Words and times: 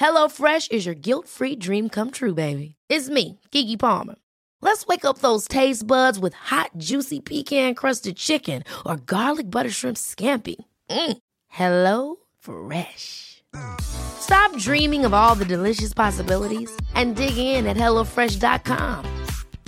HelloFresh 0.00 0.72
is 0.72 0.86
your 0.86 0.94
guilt-free 0.94 1.56
dream 1.56 1.88
come 1.88 2.10
true, 2.10 2.34
baby. 2.34 2.74
It's 2.88 3.08
me, 3.08 3.40
Gigi 3.50 3.76
Palmer. 3.76 4.16
Let's 4.60 4.86
wake 4.86 5.04
up 5.04 5.18
those 5.18 5.46
taste 5.46 5.86
buds 5.86 6.18
with 6.18 6.34
hot, 6.34 6.70
juicy 6.78 7.20
pecan-crusted 7.20 8.16
chicken 8.16 8.64
or 8.84 8.96
garlic 8.96 9.50
butter 9.50 9.70
shrimp 9.70 9.96
scampi. 9.96 10.56
Mm. 10.90 11.18
Hello 11.48 12.16
Fresh. 12.40 13.42
Stop 13.80 14.56
dreaming 14.58 15.04
of 15.04 15.14
all 15.14 15.34
the 15.34 15.44
delicious 15.44 15.92
possibilities 15.92 16.74
and 16.94 17.14
dig 17.14 17.36
in 17.36 17.66
at 17.66 17.76
HelloFresh.com. 17.76 19.04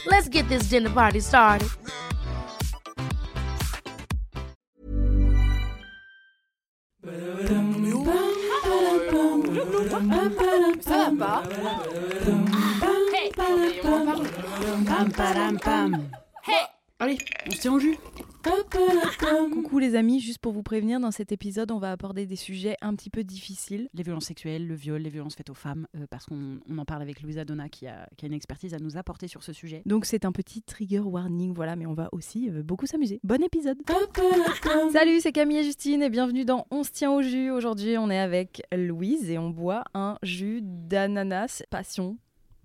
Let's 0.07 0.29
get 0.29 0.49
this 0.49 0.65
dinner 0.65 0.91
party 0.91 1.21
started. 1.21 1.69
Va 9.57 10.01
pas 10.37 10.57
Pam, 14.87 15.11
padam, 15.11 15.59
pam. 15.59 15.91
Allez, 16.99 17.19
on 17.47 17.51
se 17.51 17.61
tient 17.61 17.75
au 17.75 17.79
jus. 17.79 17.99
Coucou 19.53 19.79
les 19.79 19.97
amis, 19.97 20.19
juste 20.19 20.39
pour 20.39 20.53
vous 20.53 20.63
prévenir, 20.63 20.99
dans 20.99 21.11
cet 21.11 21.31
épisode, 21.31 21.71
on 21.71 21.79
va 21.79 21.93
aborder 21.93 22.25
des 22.25 22.37
sujets 22.37 22.75
un 22.81 22.95
petit 22.95 23.11
peu 23.11 23.23
difficiles. 23.23 23.91
Les 23.93 24.03
violences 24.03 24.25
sexuelles, 24.25 24.67
le 24.67 24.75
viol, 24.75 25.03
les 25.03 25.11
violences 25.11 25.35
faites 25.35 25.51
aux 25.51 25.55
femmes, 25.55 25.87
euh, 25.95 26.07
parce 26.09 26.25
qu'on 26.25 26.59
on 26.67 26.79
en 26.79 26.87
parle 26.87 27.03
avec 27.03 27.21
Louisa 27.21 27.45
Donna 27.45 27.69
qui 27.69 27.87
a, 27.87 28.09
qui 28.17 28.25
a 28.25 28.29
une 28.29 28.35
expertise 28.35 28.73
à 28.73 28.79
nous 28.79 28.97
apporter 28.97 29.29
sur 29.29 29.43
ce 29.43 29.53
sujet. 29.53 29.83
Donc 29.85 30.07
c'est 30.07 30.25
un 30.25 30.33
petit 30.33 30.63
trigger 30.63 31.01
warning, 31.01 31.53
voilà, 31.53 31.77
mais 31.77 31.85
on 31.85 31.93
va 31.93 32.09
aussi 32.13 32.49
euh, 32.49 32.63
beaucoup 32.63 32.87
s'amuser. 32.87 33.21
Bon 33.25 33.43
épisode 33.43 33.77
Salut, 34.91 35.21
c'est 35.21 35.33
Camille 35.33 35.59
et 35.59 35.65
Justine 35.65 36.03
et 36.03 36.09
bienvenue 36.09 36.47
dans 36.47 36.67
On 36.71 36.83
se 36.83 36.93
tient 36.93 37.13
au 37.13 37.21
jus. 37.21 37.51
Aujourd'hui, 37.51 37.99
on 37.99 38.09
est 38.09 38.19
avec 38.19 38.63
Louise 38.75 39.29
et 39.29 39.37
on 39.37 39.51
boit 39.51 39.85
un 39.93 40.17
jus 40.23 40.61
d'ananas, 40.63 41.63
passion, 41.69 42.17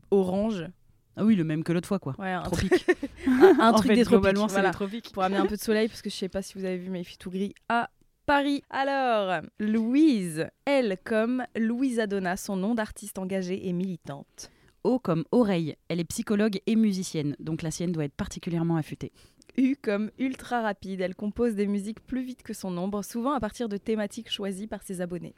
orange. 0.09 0.67
Ah 1.17 1.25
oui, 1.25 1.35
le 1.35 1.43
même 1.43 1.63
que 1.63 1.73
l'autre 1.73 1.87
fois, 1.87 1.99
quoi. 1.99 2.15
Ouais, 2.17 2.31
un, 2.31 2.41
Tropique. 2.41 2.85
un, 3.59 3.73
truc 3.73 3.87
fait, 3.87 3.95
des 3.95 4.03
tropiques. 4.03 4.09
globalement, 4.09 4.47
voilà. 4.47 4.71
pour 5.13 5.23
amener 5.23 5.39
un 5.39 5.45
peu 5.45 5.57
de 5.57 5.61
soleil 5.61 5.87
parce 5.87 6.01
que 6.01 6.09
je 6.09 6.15
sais 6.15 6.29
pas 6.29 6.41
si 6.41 6.57
vous 6.57 6.65
avez 6.65 6.77
vu 6.77 6.89
mais 6.89 7.01
il 7.01 7.03
fait 7.03 7.17
tout 7.17 7.29
gris 7.29 7.53
à 7.69 7.89
Paris. 8.25 8.63
Alors, 8.69 9.41
Louise, 9.59 10.47
elle 10.65 10.97
comme 11.03 11.43
Louisa 11.57 12.07
Donna, 12.07 12.37
son 12.37 12.55
nom 12.55 12.75
d'artiste 12.75 13.19
engagée 13.19 13.67
et 13.67 13.73
militante. 13.73 14.51
O 14.83 14.99
comme 14.99 15.25
oreille. 15.31 15.75
Elle 15.89 15.99
est 15.99 16.05
psychologue 16.05 16.59
et 16.65 16.75
musicienne, 16.75 17.35
donc 17.39 17.61
la 17.61 17.71
sienne 17.71 17.91
doit 17.91 18.05
être 18.05 18.15
particulièrement 18.15 18.77
affûtée. 18.77 19.11
U 19.57 19.75
comme 19.75 20.11
ultra 20.17 20.61
rapide, 20.61 21.01
elle 21.01 21.15
compose 21.15 21.55
des 21.55 21.67
musiques 21.67 21.99
plus 21.99 22.23
vite 22.23 22.41
que 22.41 22.53
son 22.53 22.71
nombre, 22.71 23.03
souvent 23.03 23.33
à 23.33 23.39
partir 23.39 23.67
de 23.67 23.77
thématiques 23.77 24.31
choisies 24.31 24.67
par 24.67 24.81
ses 24.81 25.01
abonnés. 25.01 25.35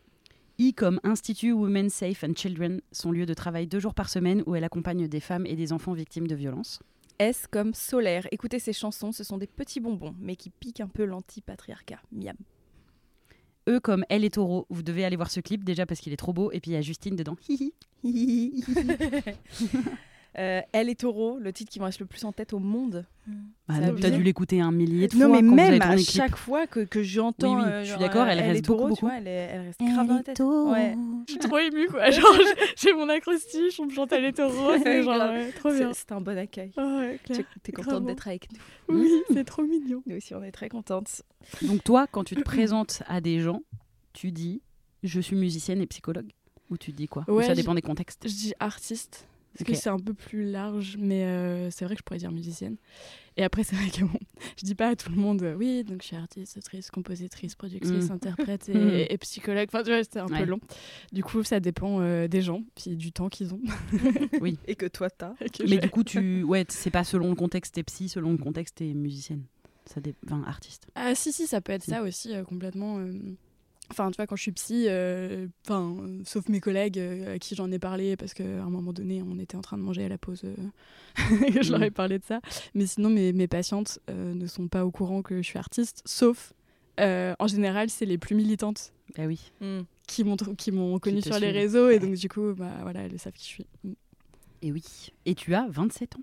I 0.59 0.73
comme 0.73 0.99
Institut 1.03 1.51
Women 1.51 1.89
Safe 1.89 2.23
and 2.23 2.33
Children, 2.35 2.81
son 2.91 3.11
lieu 3.11 3.25
de 3.25 3.33
travail 3.33 3.65
deux 3.65 3.79
jours 3.79 3.95
par 3.95 4.09
semaine 4.09 4.43
où 4.45 4.55
elle 4.55 4.63
accompagne 4.63 5.07
des 5.07 5.19
femmes 5.19 5.47
et 5.47 5.55
des 5.55 5.73
enfants 5.73 5.93
victimes 5.93 6.27
de 6.27 6.35
violences. 6.35 6.79
S 7.17 7.47
comme 7.49 7.73
solaire, 7.73 8.27
écoutez 8.31 8.59
ses 8.59 8.73
chansons, 8.73 9.11
ce 9.11 9.23
sont 9.23 9.37
des 9.37 9.47
petits 9.47 9.79
bonbons, 9.79 10.15
mais 10.19 10.35
qui 10.35 10.51
piquent 10.51 10.81
un 10.81 10.87
peu 10.87 11.05
l'anti-patriarcat. 11.05 11.99
Miam. 12.11 12.35
E 13.67 13.79
comme 13.79 14.05
Elle 14.09 14.25
est 14.25 14.35
taureau, 14.35 14.67
vous 14.69 14.83
devez 14.83 15.05
aller 15.05 15.15
voir 15.15 15.31
ce 15.31 15.39
clip 15.39 15.63
déjà 15.63 15.85
parce 15.85 15.99
qu'il 15.99 16.13
est 16.13 16.17
trop 16.17 16.33
beau, 16.33 16.51
et 16.51 16.59
puis 16.59 16.71
il 16.71 16.73
y 16.75 16.77
a 16.77 16.81
Justine 16.81 17.15
dedans. 17.15 17.35
Hihi. 17.49 17.73
Euh, 20.39 20.61
elle 20.71 20.89
est 20.89 20.99
taureau, 21.01 21.37
le 21.37 21.53
titre 21.53 21.71
qui 21.71 21.79
me 21.79 21.85
reste 21.85 21.99
le 21.99 22.07
plus 22.07 22.23
en 22.25 22.31
tête 22.31 22.53
au 22.53 22.59
monde. 22.59 23.05
Bah, 23.67 23.75
abusé. 23.75 24.01
T'as 24.01 24.09
dû 24.09 24.23
l'écouter 24.23 24.59
un 24.61 24.71
millier 24.71 25.07
de 25.07 25.15
non, 25.15 25.27
fois 25.27 25.41
mais 25.41 25.47
quand 25.47 25.53
vous 25.55 25.59
avez 25.61 25.79
même 25.79 25.81
à 25.83 25.97
chaque 25.97 26.35
fois 26.35 26.65
que, 26.67 26.79
que 26.81 27.03
j'entends. 27.03 27.55
Oui, 27.57 27.61
oui, 27.63 27.69
euh, 27.71 27.83
je 27.83 27.89
suis 27.91 27.99
d'accord, 27.99 28.27
elle 28.27 28.39
euh, 28.39 28.41
reste 28.41 28.57
est 28.59 28.61
taureau, 28.63 28.87
beaucoup, 28.87 28.95
tu 28.95 29.05
vois, 29.05 29.17
elle, 29.17 29.27
est- 29.27 29.49
elle 29.51 29.61
reste 29.67 29.79
grave 29.79 30.07
dans 30.07 30.15
la 30.15 30.23
tête. 30.23 30.39
Ouais. 30.39 30.95
Je 31.27 31.31
suis 31.33 31.39
trop 31.39 31.57
émue 31.59 31.87
quoi. 31.87 32.09
Genre, 32.11 32.35
j'ai 32.75 32.93
mon 32.93 33.07
acrostiche, 33.09 33.79
on 33.79 33.85
me 33.85 33.91
chante 33.91 34.11
à 34.11 34.19
les 34.19 34.33
taureaux, 34.33 34.73
c'est 34.83 35.03
genre 35.03 35.15
ouais, 35.31 35.51
trop 35.51 35.69
C'est- 35.69 35.77
bien. 35.77 35.93
C'est 35.93 36.11
un 36.11 36.19
bon 36.21 36.37
accueil. 36.37 36.71
Ah 36.77 36.97
ouais, 36.97 37.19
clair. 37.23 37.39
Tu 37.63 37.69
es 37.69 37.71
contente 37.71 38.05
d'être 38.05 38.27
avec 38.27 38.47
nous. 38.51 38.59
Oui, 38.97 39.09
c'est 39.31 39.43
trop 39.45 39.61
mignon. 39.63 40.01
Nous 40.07 40.17
aussi, 40.17 40.33
on 40.33 40.43
est 40.43 40.51
très 40.51 40.67
contentes. 40.67 41.21
Donc 41.61 41.83
toi, 41.83 42.07
quand 42.11 42.23
tu 42.23 42.35
te 42.35 42.41
présentes 42.41 43.03
à 43.07 43.21
des 43.21 43.39
gens, 43.39 43.61
tu 44.13 44.31
dis 44.31 44.61
je 45.03 45.19
suis 45.21 45.35
musicienne 45.35 45.79
et 45.81 45.85
psychologue 45.87 46.31
Ou 46.69 46.77
tu 46.77 46.91
dis 46.91 47.07
quoi? 47.07 47.23
Ou 47.27 47.41
ça 47.41 47.53
dépend 47.55 47.75
des 47.75 47.81
contextes. 47.81 48.23
Je 48.27 48.33
dis 48.33 48.53
artiste, 48.59 49.27
parce 49.57 49.67
que 49.69 49.75
c'est 49.75 49.89
un 49.89 49.99
peu 49.99 50.13
plus 50.13 50.43
large, 50.49 50.97
mais 50.99 51.23
euh, 51.25 51.69
c'est 51.71 51.85
vrai 51.85 51.95
que 51.95 51.99
je 51.99 52.03
pourrais 52.03 52.19
dire 52.19 52.31
musicienne. 52.31 52.77
Et 53.35 53.43
après, 53.43 53.63
c'est 53.63 53.75
vrai 53.75 53.89
que 53.89 54.03
bon, 54.05 54.19
je 54.59 54.65
dis 54.65 54.75
pas 54.75 54.89
à 54.89 54.95
tout 54.95 55.09
le 55.11 55.15
monde, 55.17 55.41
euh, 55.41 55.55
oui, 55.55 55.83
donc 55.83 56.01
je 56.01 56.07
suis 56.07 56.15
artiste, 56.15 56.57
autrice, 56.57 56.91
compositrice, 56.91 57.55
productrice, 57.55 58.09
Mm. 58.09 58.11
interprète 58.11 58.67
Mm. 58.69 58.89
et, 58.89 59.13
et 59.13 59.17
psychologue. 59.17 59.67
Enfin, 59.69 59.83
tu 59.83 59.89
vois, 59.89 60.03
c'était 60.03 60.19
un 60.19 60.27
Ouais. 60.27 60.39
peu 60.39 60.45
long. 60.45 60.59
Du 61.11 61.23
coup, 61.23 61.43
ça 61.43 61.59
dépend 61.59 61.99
euh, 62.01 62.27
des 62.27 62.41
gens, 62.41 62.63
puis 62.75 62.95
du 62.95 63.11
temps 63.11 63.29
qu'ils 63.29 63.53
ont. 63.53 63.61
Et 64.67 64.75
que 64.75 64.85
toi, 64.85 65.09
t'as. 65.09 65.33
que 65.53 65.67
Mais 65.69 65.77
du 65.77 65.89
coup, 65.89 66.03
tu 66.03 66.43
ouais, 66.43 66.65
c'est 66.69 66.91
pas 66.91 67.03
selon 67.03 67.29
le 67.29 67.35
contexte, 67.35 67.75
t'es 67.75 67.83
psy, 67.83 68.09
selon 68.09 68.31
le 68.31 68.37
contexte, 68.37 68.75
t'es 68.77 68.93
musicienne. 68.93 69.43
Ça 69.85 69.99
dé... 69.99 70.15
Enfin, 70.25 70.43
artiste. 70.47 70.87
Ah 70.95 71.13
si 71.15 71.33
si 71.33 71.45
ça 71.47 71.59
peut 71.59 71.73
être 71.73 71.83
Si. 71.83 71.89
ça 71.91 72.03
aussi 72.03 72.33
euh, 72.33 72.43
complètement. 72.43 72.97
Enfin 73.91 74.09
tu 74.11 74.15
vois 74.17 74.25
quand 74.27 74.35
je 74.35 74.41
suis 74.43 74.51
psy, 74.53 74.85
euh, 74.87 75.47
enfin 75.67 75.95
euh, 76.01 76.21
sauf 76.25 76.47
mes 76.49 76.59
collègues 76.59 76.97
euh, 76.97 77.35
à 77.35 77.39
qui 77.39 77.53
j'en 77.53 77.69
ai 77.71 77.79
parlé 77.79 78.15
parce 78.15 78.33
qu'à 78.33 78.43
un 78.43 78.69
moment 78.69 78.93
donné 78.93 79.21
on 79.21 79.37
était 79.37 79.55
en 79.57 79.61
train 79.61 79.77
de 79.77 79.83
manger 79.83 80.05
à 80.05 80.09
la 80.09 80.17
pause 80.17 80.41
euh, 80.45 80.55
et 81.47 81.61
je 81.61 81.71
leur 81.71 81.83
ai 81.83 81.89
Mm. 81.89 81.93
parlé 81.93 82.17
de 82.17 82.23
ça. 82.23 82.39
Mais 82.73 82.87
sinon 82.87 83.09
mes, 83.09 83.33
mes 83.33 83.47
patientes 83.47 83.99
euh, 84.09 84.33
ne 84.33 84.47
sont 84.47 84.67
pas 84.67 84.85
au 84.85 84.89
courant 84.91 85.21
que 85.21 85.37
je 85.37 85.47
suis 85.47 85.59
artiste, 85.59 86.01
sauf 86.05 86.53
euh, 86.99 87.35
en 87.39 87.47
général 87.47 87.89
c'est 87.89 88.05
les 88.05 88.17
plus 88.17 88.35
militantes 88.35 88.93
Ah 89.17 89.25
oui. 89.25 89.51
qui 90.07 90.23
m'ont 90.23 90.37
qui 90.37 90.71
m'ont 90.71 90.97
connue 90.99 91.21
sur 91.21 91.37
les 91.39 91.51
réseaux 91.51 91.89
et 91.89 91.99
donc 91.99 92.13
du 92.15 92.29
coup 92.29 92.53
bah 92.55 92.71
voilà 92.83 93.01
elles 93.01 93.19
savent 93.19 93.33
qui 93.33 93.43
je 93.43 93.49
suis. 93.49 93.67
Mm. 93.83 93.91
Et 94.63 94.71
oui. 94.71 94.83
Et 95.25 95.35
tu 95.35 95.53
as 95.55 95.67
27 95.69 96.15
ans 96.15 96.21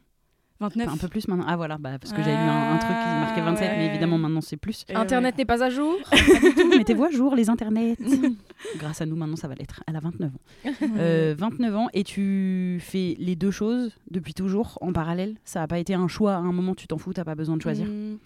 29. 0.61 0.87
Enfin, 0.87 0.95
Un 0.95 0.99
peu 0.99 1.09
plus 1.09 1.27
maintenant. 1.29 1.45
Ah 1.49 1.57
voilà, 1.57 1.79
bah, 1.79 1.99
parce 1.99 2.13
que 2.13 2.19
j'avais 2.23 2.37
lu 2.37 2.43
un, 2.43 2.75
un 2.75 2.79
truc 2.79 2.91
qui 2.91 3.09
marquait 3.21 3.41
27, 3.41 3.71
mais 3.79 3.87
évidemment 3.87 4.19
maintenant 4.19 4.41
c'est 4.41 4.57
plus. 4.57 4.85
Et 4.89 4.95
Internet 4.95 5.37
n'est 5.39 5.45
pas 5.45 5.63
à 5.65 5.71
jour. 5.71 5.97
Mettez-vous 6.77 7.05
à 7.05 7.11
jour 7.11 7.35
les 7.35 7.49
internets. 7.51 7.97
Grâce 8.79 9.01
à 9.01 9.07
nous 9.07 9.17
maintenant 9.17 9.37
ça 9.37 9.49
va 9.49 9.55
l'être. 9.55 9.83
Elle 9.87 9.97
a 9.97 10.01
29 10.01 10.29
ans. 10.31 10.33
ouais. 10.65 10.73
Euh, 10.99 11.35
29 11.39 11.77
ans 11.77 11.89
et 11.95 12.05
tu 12.05 12.79
fais 12.81 13.17
les 13.19 13.37
deux 13.37 13.51
choses 13.51 13.93
depuis 14.11 14.35
toujours 14.35 14.79
en 14.83 14.93
parallèle. 14.93 15.37
Ça 15.45 15.61
n'a 15.61 15.67
pas 15.67 15.79
été 15.79 15.95
un 15.95 16.09
choix. 16.09 16.35
À 16.35 16.39
un 16.39 16.53
moment 16.53 16.75
tu 16.75 16.87
t'en 16.87 16.99
fous, 16.99 17.13
t'as 17.13 17.25
pas 17.25 17.35
besoin 17.35 17.57
de 17.57 17.63
choisir. 17.63 17.87
Hmm. 17.87 18.17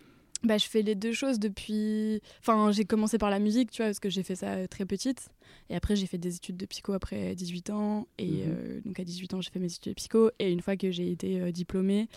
Bah, 0.44 0.58
je 0.58 0.66
fais 0.66 0.82
les 0.82 0.94
deux 0.94 1.12
choses 1.12 1.38
depuis. 1.38 2.20
Enfin, 2.40 2.70
j'ai 2.70 2.84
commencé 2.84 3.16
par 3.18 3.30
la 3.30 3.38
musique, 3.38 3.70
tu 3.70 3.78
vois, 3.78 3.86
parce 3.86 3.98
que 4.00 4.10
j'ai 4.10 4.22
fait 4.22 4.36
ça 4.36 4.52
euh, 4.54 4.66
très 4.66 4.84
petite. 4.84 5.28
Et 5.70 5.74
après, 5.76 5.96
j'ai 5.96 6.06
fait 6.06 6.18
des 6.18 6.36
études 6.36 6.56
de 6.58 6.66
psycho 6.66 6.92
après 6.92 7.34
18 7.34 7.70
ans. 7.70 8.06
Et 8.18 8.26
Mhm. 8.26 8.42
euh, 8.48 8.80
donc, 8.84 9.00
à 9.00 9.04
18 9.04 9.32
ans, 9.34 9.40
j'ai 9.40 9.50
fait 9.50 9.58
mes 9.58 9.72
études 9.72 9.92
de 9.92 9.94
psycho. 9.94 10.30
Et 10.38 10.52
une 10.52 10.60
fois 10.60 10.76
que 10.76 10.90
j'ai 10.90 11.10
été 11.10 11.40
euh, 11.40 11.50
diplômée, 11.50 12.08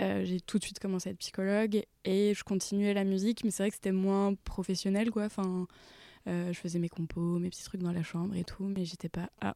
euh, 0.00 0.24
j'ai 0.24 0.40
tout 0.40 0.58
de 0.58 0.64
suite 0.64 0.80
commencé 0.80 1.08
à 1.08 1.12
être 1.12 1.18
psychologue. 1.18 1.82
Et 2.04 2.34
je 2.34 2.42
continuais 2.42 2.92
la 2.92 3.04
musique, 3.04 3.44
mais 3.44 3.50
c'est 3.50 3.62
vrai 3.62 3.70
que 3.70 3.76
c'était 3.76 3.92
moins 3.92 4.34
professionnel, 4.34 5.10
quoi. 5.12 5.24
Enfin, 5.26 5.66
euh, 6.26 6.52
je 6.52 6.58
faisais 6.58 6.80
mes 6.80 6.88
compos, 6.88 7.38
mes 7.38 7.50
petits 7.50 7.62
trucs 7.62 7.82
dans 7.82 7.92
la 7.92 8.02
chambre 8.02 8.34
et 8.34 8.42
tout. 8.44 8.64
Mais 8.64 8.84
j'étais 8.84 9.08
pas. 9.08 9.30
Ah, 9.40 9.54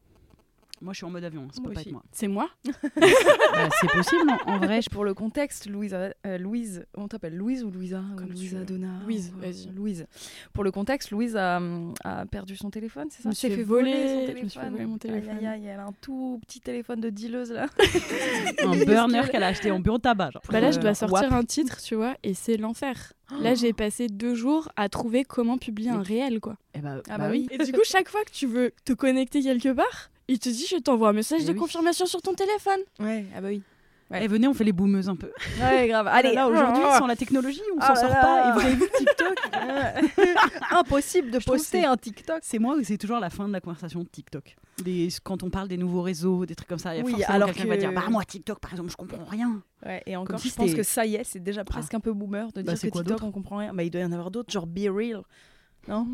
Moi 0.81 0.93
je 0.93 0.97
suis 0.97 1.05
en 1.05 1.11
mode 1.11 1.23
avion, 1.23 1.43
hein, 1.43 1.61
moi 1.61 1.71
pas 1.73 1.81
moi. 1.91 2.03
C'est 2.11 2.27
moi 2.27 2.49
Bah, 2.99 3.69
c'est 3.79 3.89
possible 3.91 4.25
non 4.25 4.37
en 4.47 4.57
vrai. 4.57 4.81
je- 4.81 4.89
Pour 4.89 5.03
le 5.05 5.13
contexte, 5.13 5.67
Louise, 5.69 5.93
euh, 5.93 6.37
Louise, 6.37 6.85
on 6.95 7.07
t'appelle 7.07 7.35
Louise 7.37 7.63
ou 7.63 7.69
Louisa 7.71 8.01
Comme 8.17 8.29
Louisa. 8.29 8.59
Donna 8.63 8.87
Louise, 9.03 9.31
ou, 9.35 9.39
euh, 9.39 9.47
vas-y. 9.47 9.67
Louise. 9.75 10.07
Pour 10.53 10.63
le 10.63 10.71
contexte, 10.71 11.11
Louise 11.11 11.35
a, 11.37 11.61
a 12.03 12.25
perdu 12.25 12.55
son 12.55 12.69
téléphone, 12.71 13.07
c'est 13.11 13.21
ça 13.23 13.31
S'est 13.31 13.49
fait 13.51 13.63
voler, 13.63 14.25
son 14.27 14.37
je 14.37 14.43
me 14.43 14.49
suis 14.49 14.59
fait 14.59 14.69
voler 14.69 14.85
mon 14.85 14.93
Aïe, 14.93 14.99
téléphone. 14.99 15.37
aïe, 15.37 15.45
aïe, 15.47 15.65
elle 15.67 15.79
a 15.79 15.85
un 15.85 15.93
tout 16.01 16.39
petit 16.47 16.59
téléphone 16.61 16.99
de 16.99 17.09
dealeuse 17.09 17.51
là. 17.51 17.67
un 18.63 18.85
burner 18.85 19.21
qu'elle 19.31 19.43
a 19.43 19.47
acheté 19.47 19.71
en 19.71 19.79
bureau 19.79 19.97
de 19.97 20.03
tabac. 20.03 20.31
genre. 20.31 20.41
Bah 20.49 20.59
là, 20.59 20.71
je 20.71 20.79
Euh, 20.79 20.81
dois 20.81 20.93
sortir 20.95 21.29
WAP. 21.29 21.31
un 21.33 21.43
titre, 21.43 21.81
tu 21.81 21.95
vois, 21.95 22.15
et 22.23 22.33
c'est 22.33 22.57
l'enfer. 22.57 23.13
Là, 23.39 23.55
j'ai 23.55 23.71
passé 23.71 24.07
deux 24.07 24.35
jours 24.35 24.69
à 24.75 24.89
trouver 24.89 25.23
comment 25.23 25.57
publier 25.57 25.89
un 25.89 26.01
réel, 26.01 26.41
quoi. 26.41 26.57
Eh 26.73 26.79
bah, 26.79 26.95
Ah 27.07 27.17
bah 27.17 27.25
bah 27.25 27.29
oui. 27.31 27.47
Et 27.51 27.57
du 27.59 27.71
coup, 27.71 27.79
chaque 27.85 28.09
fois 28.09 28.23
que 28.25 28.31
tu 28.31 28.45
veux 28.45 28.73
te 28.83 28.91
connecter 28.93 29.41
quelque 29.41 29.69
part, 29.73 30.09
il 30.31 30.39
te 30.39 30.49
dit 30.49 30.65
je 30.69 30.77
t'envoie 30.77 31.09
un 31.09 31.13
message 31.13 31.41
Eh 31.43 31.45
de 31.47 31.51
oui. 31.51 31.57
confirmation 31.57 32.05
sur 32.05 32.21
ton 32.21 32.33
téléphone. 32.33 32.79
Ouais, 32.99 33.25
ah 33.35 33.41
bah 33.41 33.47
oui. 33.49 33.61
Ouais. 34.09 34.25
Eh, 34.25 34.27
venez, 34.27 34.45
on 34.45 34.53
fait 34.53 34.65
les 34.65 34.73
boumeuses 34.73 35.07
un 35.07 35.15
peu. 35.15 35.31
Ouais, 35.61 35.87
grave. 35.87 36.05
Allez, 36.11 36.33
là, 36.33 36.47
aujourd'hui, 36.49 36.83
oh, 36.85 36.97
sans 36.97 37.07
la 37.07 37.15
technologie, 37.15 37.61
on 37.73 37.77
oh 37.77 37.81
s'en 37.81 37.95
sort 37.95 38.09
là. 38.09 38.21
pas. 38.21 38.49
Et 38.49 38.51
vous 38.53 38.59
avez 38.59 38.75
vu 38.75 38.89
TikTok 38.97 39.37
Impossible 40.71 41.31
de 41.31 41.39
Je 41.39 41.45
poster 41.45 41.85
un 41.85 41.95
TikTok. 41.95 42.39
C'est 42.41 42.59
moi 42.59 42.75
ou 42.75 42.83
c'est 42.83 42.97
toujours 42.97 43.19
la 43.19 43.29
fin 43.29 43.47
de 43.47 43.53
la 43.53 43.61
conversation 43.61 44.01
de 44.01 44.07
TikTok 44.09 44.55
Des- 44.83 45.07
Quand 45.23 45.43
on 45.43 45.49
parle 45.49 45.67
des 45.69 45.77
nouveaux 45.77 46.01
réseaux, 46.01 46.45
des 46.45 46.55
trucs 46.55 46.67
comme 46.67 46.77
ça, 46.79 46.93
il 46.93 46.97
y 46.97 47.01
a 47.01 47.03
Oui, 47.05 47.11
forcément 47.11 47.33
alors 47.33 47.47
quelqu'un 47.49 47.63
qui 47.63 47.69
va 47.69 47.77
dire 47.77 47.93
Bah, 47.93 48.03
moi, 48.09 48.23
TikTok, 48.25 48.59
par 48.59 48.71
exemple, 48.71 48.89
je 48.91 48.97
comprends 48.97 49.23
rien. 49.23 49.61
Ouais, 49.85 50.03
et 50.05 50.15
encore, 50.17 50.39
si 50.39 50.49
je 50.49 50.55
pense 50.55 50.73
que 50.73 50.83
ça 50.83 51.05
y 51.05 51.15
est, 51.15 51.23
c'est 51.23 51.39
déjà 51.39 51.63
presque 51.63 51.93
un 51.93 51.99
peu 52.01 52.11
boomer 52.13 52.47
de 52.51 52.61
Bah, 52.63 52.73
dire 52.73 52.77
c'est 52.77 52.87
que 52.87 52.91
quoi 52.93 53.03
TikTok, 53.03 53.23
on 53.23 53.31
comprend 53.31 53.57
rien. 53.57 53.73
Bah, 53.73 53.83
il 53.83 53.89
doit 53.91 54.01
y 54.01 54.05
en 54.05 54.11
avoir 54.11 54.29
d'autres, 54.31 54.51
genre 54.51 54.67
Be 54.67 54.87
Real. 54.93 55.21
Non 55.87 56.05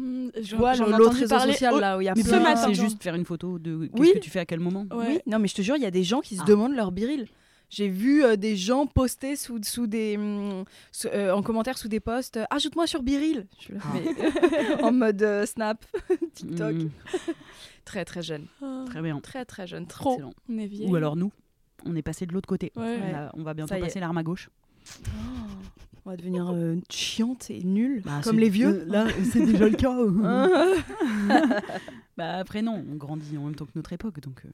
j'en- 0.41 0.57
vois, 0.57 0.75
l'autre 0.75 1.15
réseau 1.17 1.35
parler. 1.35 1.51
social 1.53 1.73
Oh, 1.75 1.79
là 1.79 1.97
où 1.97 2.01
il 2.01 2.05
y 2.05 2.09
a 2.09 2.13
plein 2.13 2.55
c'est 2.55 2.73
juste 2.73 3.03
faire 3.03 3.15
une 3.15 3.25
photo 3.25 3.59
de 3.59 3.87
qu'est-ce 3.87 4.01
Oui. 4.01 4.11
que 4.13 4.19
tu 4.19 4.29
fais 4.29 4.39
à 4.39 4.45
quel 4.45 4.59
moment. 4.61 4.85
Ouais. 4.91 5.05
Oui, 5.09 5.19
non, 5.27 5.39
mais 5.39 5.47
je 5.47 5.55
te 5.55 5.61
jure, 5.61 5.75
il 5.75 5.83
y 5.83 5.85
a 5.85 5.91
des 5.91 6.03
gens 6.03 6.21
qui 6.21 6.35
se 6.37 6.41
Ah. 6.41 6.45
demandent 6.45 6.75
leur 6.75 6.91
biril. 6.91 7.27
J'ai 7.69 7.89
vu 7.89 8.23
euh, 8.23 8.37
des 8.37 8.55
gens 8.55 8.85
poster 8.85 9.35
sous, 9.35 9.59
sous 9.61 9.87
des, 9.87 10.17
sous- 10.93 11.09
euh, 11.09 11.33
en 11.33 11.41
commentaire 11.43 11.77
sous 11.77 11.89
des 11.89 11.99
posts 11.99 12.37
euh, 12.37 12.45
Ajoute-moi 12.49 12.87
sur 12.87 13.03
Biril. 13.03 13.45
Je 13.59 13.73
là, 13.73 13.79
Ah. 13.83 13.87
mais- 13.93 14.83
en 14.83 14.93
mode 14.93 15.43
Snap, 15.45 15.85
TikTok. 16.33 16.73
Mm, 16.75 16.89
Très 17.83 18.05
très 18.05 18.21
jeune. 18.21 18.45
Ah, 18.61 18.85
très 18.85 19.01
bien. 19.01 19.19
Très 19.19 19.43
très 19.43 19.67
jeune. 19.67 19.85
Trop. 19.85 20.17
Ou 20.49 20.95
alors 20.95 21.17
nous, 21.17 21.33
on 21.85 21.93
est 21.97 22.01
passé 22.01 22.25
de 22.25 22.31
l'autre 22.33 22.47
côté. 22.47 22.71
Ouais. 22.77 22.99
On, 23.03 23.15
a- 23.15 23.31
on 23.33 23.43
va 23.43 23.53
bientôt 23.53 23.75
passer 23.77 23.99
l'arme 23.99 24.17
à 24.17 24.23
gauche. 24.23 24.49
On 26.07 26.11
va 26.11 26.15
devenir 26.15 26.49
euh, 26.53 26.77
chiante 26.89 27.49
et 27.51 27.61
nulle, 27.65 28.01
Bah, 28.05 28.21
comme 28.23 28.39
les 28.39 28.47
vieux. 28.47 28.85
là, 28.87 29.07
c'est 29.29 29.45
déjà 29.45 29.67
le 29.67 29.75
cas. 29.75 29.93
Bah 32.17 32.37
après 32.37 32.61
non, 32.61 32.81
on 32.89 32.95
grandit 32.95 33.37
en 33.37 33.41
même 33.43 33.55
temps 33.55 33.65
que 33.65 33.71
notre 33.75 33.91
époque, 33.91 34.21
donc. 34.21 34.41
euh, 34.45 34.49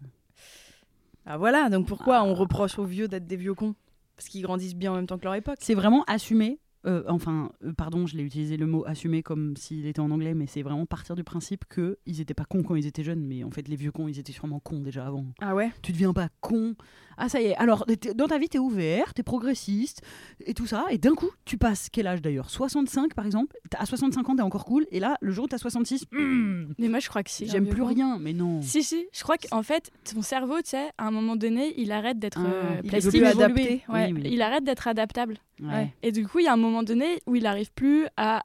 ah 1.28 1.38
voilà, 1.38 1.70
donc 1.70 1.86
pourquoi 1.88 2.18
Ah. 2.18 2.24
on 2.26 2.34
reproche 2.34 2.80
aux 2.80 2.86
vieux 2.86 3.08
d'être 3.08 3.28
des 3.28 3.36
vieux 3.36 3.54
cons? 3.54 3.76
Parce 4.16 4.30
qu'ils 4.30 4.42
grandissent 4.42 4.76
bien 4.76 4.94
en 4.94 4.96
même 4.96 5.06
temps 5.06 5.20
que 5.20 5.24
leur 5.26 5.36
époque. 5.36 5.58
C'est 5.60 5.76
vraiment 5.76 6.04
assumer. 6.08 6.58
Euh, 6.86 7.04
enfin, 7.08 7.52
euh, 7.64 7.72
pardon, 7.74 8.06
je 8.08 8.18
l'ai 8.18 8.24
utilisé 8.24 8.58
le 8.58 8.66
mot 8.66 8.84
assumer 8.86 9.24
comme 9.24 9.56
s'il 9.58 9.86
était 9.86 10.00
en 10.00 10.12
anglais, 10.12 10.34
mais 10.34 10.48
c'est 10.48 10.62
vraiment 10.62 10.86
partir 10.86 11.16
du 11.16 11.24
principe 11.24 11.66
que 11.70 11.98
ils 12.06 12.20
étaient 12.22 12.34
pas 12.34 12.46
cons 12.46 12.64
quand 12.64 12.76
ils 12.76 12.86
étaient 12.88 13.04
jeunes, 13.04 13.24
mais 13.26 13.44
en 13.44 13.52
fait 13.52 13.68
les 13.68 13.76
vieux 13.76 13.92
cons, 13.92 14.08
ils 14.08 14.20
étaient 14.20 14.32
sûrement 14.34 14.60
cons 14.60 14.80
déjà 14.80 15.06
avant. 15.06 15.26
Ah 15.42 15.56
ouais? 15.56 15.72
Tu 15.82 15.92
deviens 15.92 16.14
pas 16.14 16.30
con. 16.42 16.76
Ah 17.18 17.30
ça 17.30 17.40
y 17.42 17.46
est. 17.46 17.56
Alors 17.58 17.86
dans 18.16 18.28
ta 18.28 18.38
vie 18.40 18.50
t'es 18.50 18.58
ouvert, 18.60 19.14
t'es 19.14 19.24
progressiste 19.24 20.02
et 20.46 20.54
tout 20.54 20.66
ça, 20.66 20.86
et 20.90 20.98
d'un 20.98 21.14
coup 21.16 21.30
tu 21.46 21.58
passes 21.58 21.90
quel 21.92 22.08
âge 22.08 22.22
d'ailleurs? 22.22 22.50
65 22.50 23.14
par 23.14 23.26
exemple? 23.26 23.56
À 23.78 23.86
65 23.86 24.28
ans 24.30 24.36
t'es 24.36 24.42
encore 24.42 24.66
cool, 24.66 24.86
et 24.92 25.00
là 25.00 25.18
le 25.22 25.32
jour 25.32 25.46
où 25.46 25.48
t'as 25.48 25.58
66, 25.60 26.06
hmm, 26.12 26.74
Mais 26.80 26.90
moi, 26.90 27.00
je 27.00 27.08
crois 27.10 27.24
que 27.24 27.30
si. 27.30 27.48
j'aime 27.48 27.68
plus 27.68 27.82
rien. 27.84 28.18
Mais 28.20 28.34
non. 28.34 28.62
Si, 28.62 28.84
si. 28.84 29.06
Je 29.14 29.24
crois 29.24 29.38
qu'en 29.38 29.64
fait, 29.64 29.92
ton 30.14 30.22
cerveau, 30.22 30.56
tu 30.58 30.72
sais, 30.72 30.90
à 30.98 31.08
un 31.08 31.12
moment 31.12 31.36
donné, 31.36 31.74
il 31.80 31.92
arrête 31.92 32.20
d'être 32.20 32.40
Ah, 32.42 32.78
euh, 32.78 32.82
plastique. 32.82 33.24
adapté, 33.24 33.84
ouais. 33.90 34.12
oui. 34.14 34.22
Il 34.26 34.42
arrête 34.42 34.64
d'être 34.64 34.88
adaptable. 34.88 35.38
Ouais. 35.62 35.94
Et 36.02 36.12
du 36.12 36.28
coup, 36.28 36.40
il 36.40 36.46
y 36.46 36.48
a 36.48 36.54
un 36.54 36.58
moment 36.58 36.84
donné 36.84 37.20
où 37.28 37.36
il 37.36 37.44
n'arrive 37.44 37.72
plus 37.74 38.08
à 38.18 38.44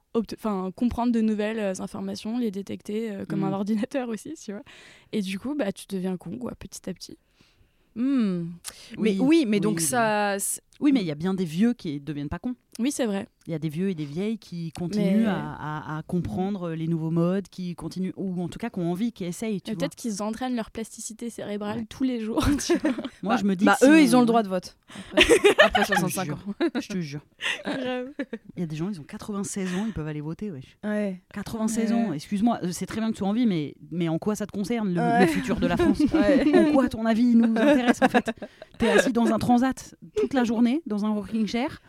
comprendre 0.76 1.10
de 1.12 1.20
nouvelles 1.20 1.58
euh, 1.58 1.72
informations, 1.80 2.38
les 2.38 2.50
détecter 2.50 3.10
euh, 3.10 3.24
comme 3.24 3.40
Mm. 3.40 3.44
un 3.44 3.52
ordinateur 3.52 4.08
aussi, 4.10 4.34
tu 4.34 4.52
vois. 4.52 4.62
Et 5.12 5.22
du 5.22 5.38
coup, 5.38 5.54
bah, 5.54 5.72
tu 5.72 5.86
deviens 5.88 6.16
con, 6.16 6.36
quoi, 6.36 6.52
petit 6.54 6.88
à 6.88 6.94
petit. 6.94 7.16
Hmm. 7.96 8.50
Oui, 8.96 9.16
Mais 9.16 9.18
oui, 9.18 9.44
mais 9.46 9.56
oui, 9.56 9.60
donc 9.60 9.78
oui. 9.78 9.82
ça. 9.82 10.36
Oui, 10.80 10.92
mais 10.92 11.00
il 11.00 11.06
y 11.06 11.10
a 11.10 11.16
bien 11.16 11.34
des 11.34 11.44
vieux 11.46 11.72
qui 11.72 11.98
deviennent 11.98 12.28
pas 12.28 12.38
cons. 12.38 12.54
Oui, 12.80 12.92
c'est 12.92 13.06
vrai. 13.06 13.26
Il 13.48 13.50
y 13.50 13.54
a 13.54 13.58
des 13.58 13.68
vieux 13.70 13.88
et 13.90 13.94
des 13.96 14.04
vieilles 14.04 14.38
qui 14.38 14.70
continuent 14.72 15.22
Mais- 15.22 15.26
à, 15.26 15.54
à- 15.94 15.98
à 15.98 16.02
comprendre 16.02 16.70
les 16.74 16.86
nouveaux 16.86 17.10
modes, 17.10 17.48
qui 17.48 17.74
continuent, 17.74 18.12
ou 18.16 18.40
en 18.40 18.46
tout 18.48 18.58
cas 18.60 18.70
qui 18.70 18.78
ont 18.78 18.90
envie, 18.92 19.10
qui 19.10 19.24
essayent. 19.24 19.58
Peut-être 19.60 19.96
qu'ils 19.96 20.22
entraînent 20.22 20.54
leur 20.54 20.70
plasticité 20.70 21.28
cérébrale 21.28 21.78
Ouais. 21.78 21.86
tous 21.88 22.04
les 22.04 22.20
jours. 22.20 22.44
tu 22.64 22.76
vois. 22.78 22.90
Moi, 23.22 23.34
bah, 23.34 23.36
je 23.40 23.44
me 23.44 23.56
dis. 23.56 23.64
Bah, 23.64 23.76
si 23.78 23.86
eux, 23.86 23.94
on- 23.94 23.96
ils 23.96 24.14
ont 24.16 24.20
le 24.20 24.26
droit 24.26 24.42
de 24.44 24.48
vote. 24.48 24.76
Après, 25.12 25.24
après 25.64 25.82
Je 25.84 25.88
te 25.92 25.98
65 25.98 26.24
jure. 26.26 26.34
ans. 26.36 26.80
Je 26.80 26.88
te 26.88 27.00
jure. 27.00 27.20
Il 27.66 28.60
y 28.60 28.62
a 28.62 28.66
des 28.66 28.76
gens, 28.76 28.88
ils 28.90 29.00
ont 29.00 29.04
96 29.04 29.74
ans, 29.74 29.84
ils 29.86 29.92
peuvent 29.92 30.06
aller 30.06 30.20
voter. 30.20 30.50
wesh. 30.52 30.76
Ouais. 30.84 31.20
96 31.34 31.90
Ouais. 31.92 31.98
ans, 31.98 32.12
excuse-moi, 32.12 32.60
c'est 32.70 32.86
très 32.86 33.00
bien 33.00 33.10
que 33.10 33.16
tu 33.16 33.24
aies 33.24 33.26
envie, 33.26 33.46
mais, 33.46 33.74
mais 33.90 34.08
en 34.08 34.18
quoi 34.18 34.36
ça 34.36 34.46
te 34.46 34.52
concerne, 34.52 34.94
le, 34.94 35.00
Ouais. 35.00 35.20
le 35.22 35.26
futur 35.26 35.56
de 35.56 35.66
la 35.66 35.76
France? 35.76 35.98
Ouais. 36.14 36.68
En 36.68 36.72
quoi, 36.72 36.88
ton 36.88 37.04
avis, 37.06 37.34
nous 37.34 37.44
intéresse 37.56 38.00
en 38.02 38.08
fait? 38.08 38.30
T'es 38.78 38.88
assis 38.90 39.12
dans 39.12 39.26
un 39.32 39.38
transat 39.38 39.94
toute 40.16 40.32
la 40.34 40.44
journée, 40.44 40.80
dans 40.86 41.04
un 41.04 41.10
rocking 41.10 41.46
chair, 41.46 41.80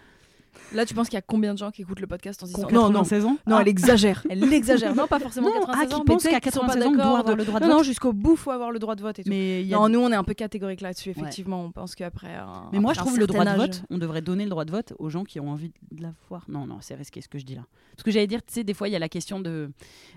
Là, 0.74 0.86
tu 0.86 0.94
penses 0.94 1.08
qu'il 1.10 1.16
y 1.16 1.18
a 1.18 1.22
combien 1.24 1.54
de 1.54 1.58
gens 1.58 1.72
qui 1.72 1.82
écoutent 1.82 2.00
le 2.00 2.08
podcast 2.08 2.42
en 2.44 2.46
se 2.46 2.54
disant 2.54 2.68
non, 2.72 2.82
non, 2.90 3.02
96 3.04 3.26
ans 3.26 3.38
non, 3.48 3.56
Ah. 3.56 3.62
elle 3.62 3.68
exagère, 3.70 4.24
elle 4.30 4.54
exagère. 4.54 4.96
Non, 4.96 5.08
pas 5.08 5.20
forcément 5.20 5.48
Non, 5.48 5.60
96 5.62 5.88
ah, 5.92 5.96
ans, 5.96 6.00
qui 6.00 6.04
mais 6.08 6.14
pensent 6.14 6.22
tu 6.24 6.28
sais, 6.30 6.34
qu'à 6.36 6.40
qui 6.40 6.52
sont 6.52 6.60
pas 6.62 6.68
96 6.76 6.88
ans, 6.88 6.92
doit 6.94 7.04
avoir 7.06 7.24
de- 7.24 7.34
le 7.34 7.46
droit 7.46 7.60
de 7.60 7.66
Non, 7.66 7.72
non, 7.72 7.78
vote. 7.78 7.86
jusqu'au 7.86 8.14
bout, 8.14 8.36
faut 8.36 8.52
avoir 8.52 8.72
le 8.72 8.78
droit 8.80 8.96
de 8.96 9.02
vote 9.02 9.18
et 9.20 9.24
tout. 9.24 9.30
Mais 9.30 9.64
y 9.64 9.74
a 9.74 9.78
Non, 9.78 9.90
nous, 9.90 10.00
on 10.00 10.12
est 10.12 10.16
un 10.16 10.24
peu 10.24 10.34
catégorique 10.36 10.82
là-dessus, 10.82 11.10
effectivement. 11.10 11.64
On 11.64 11.72
pense 11.72 11.96
qu'après. 11.96 12.36
un- 12.36 12.70
Mais 12.72 12.80
moi, 12.80 12.92
après 12.92 13.02
je 13.02 13.06
trouve 13.08 13.20
le 13.20 13.28
droit 13.28 13.46
de 13.46 13.58
vote, 13.58 13.84
on 13.90 13.98
devrait 13.98 14.22
donner 14.22 14.44
le 14.44 14.50
droit 14.52 14.66
de 14.66 14.72
vote 14.72 14.94
aux 15.00 15.10
gens 15.10 15.24
qui 15.24 15.40
ont 15.40 15.50
envie 15.50 15.72
de 15.92 16.04
l'avoir. 16.04 16.46
Non, 16.48 16.68
non, 16.68 16.78
c'est 16.82 16.96
risqué 16.96 17.22
ce 17.22 17.28
que 17.28 17.40
je 17.40 17.46
dis 17.46 17.56
là. 17.56 17.64
Ce 17.98 18.04
que 18.04 18.12
j'allais 18.12 18.28
dire, 18.28 18.46
tu 18.46 18.54
sais, 18.54 18.64
des 18.64 18.74
fois, 18.74 18.88
il 18.88 18.92
y 18.92 18.96
a 18.96 19.00
la 19.00 19.10
question 19.10 19.40
de 19.40 19.72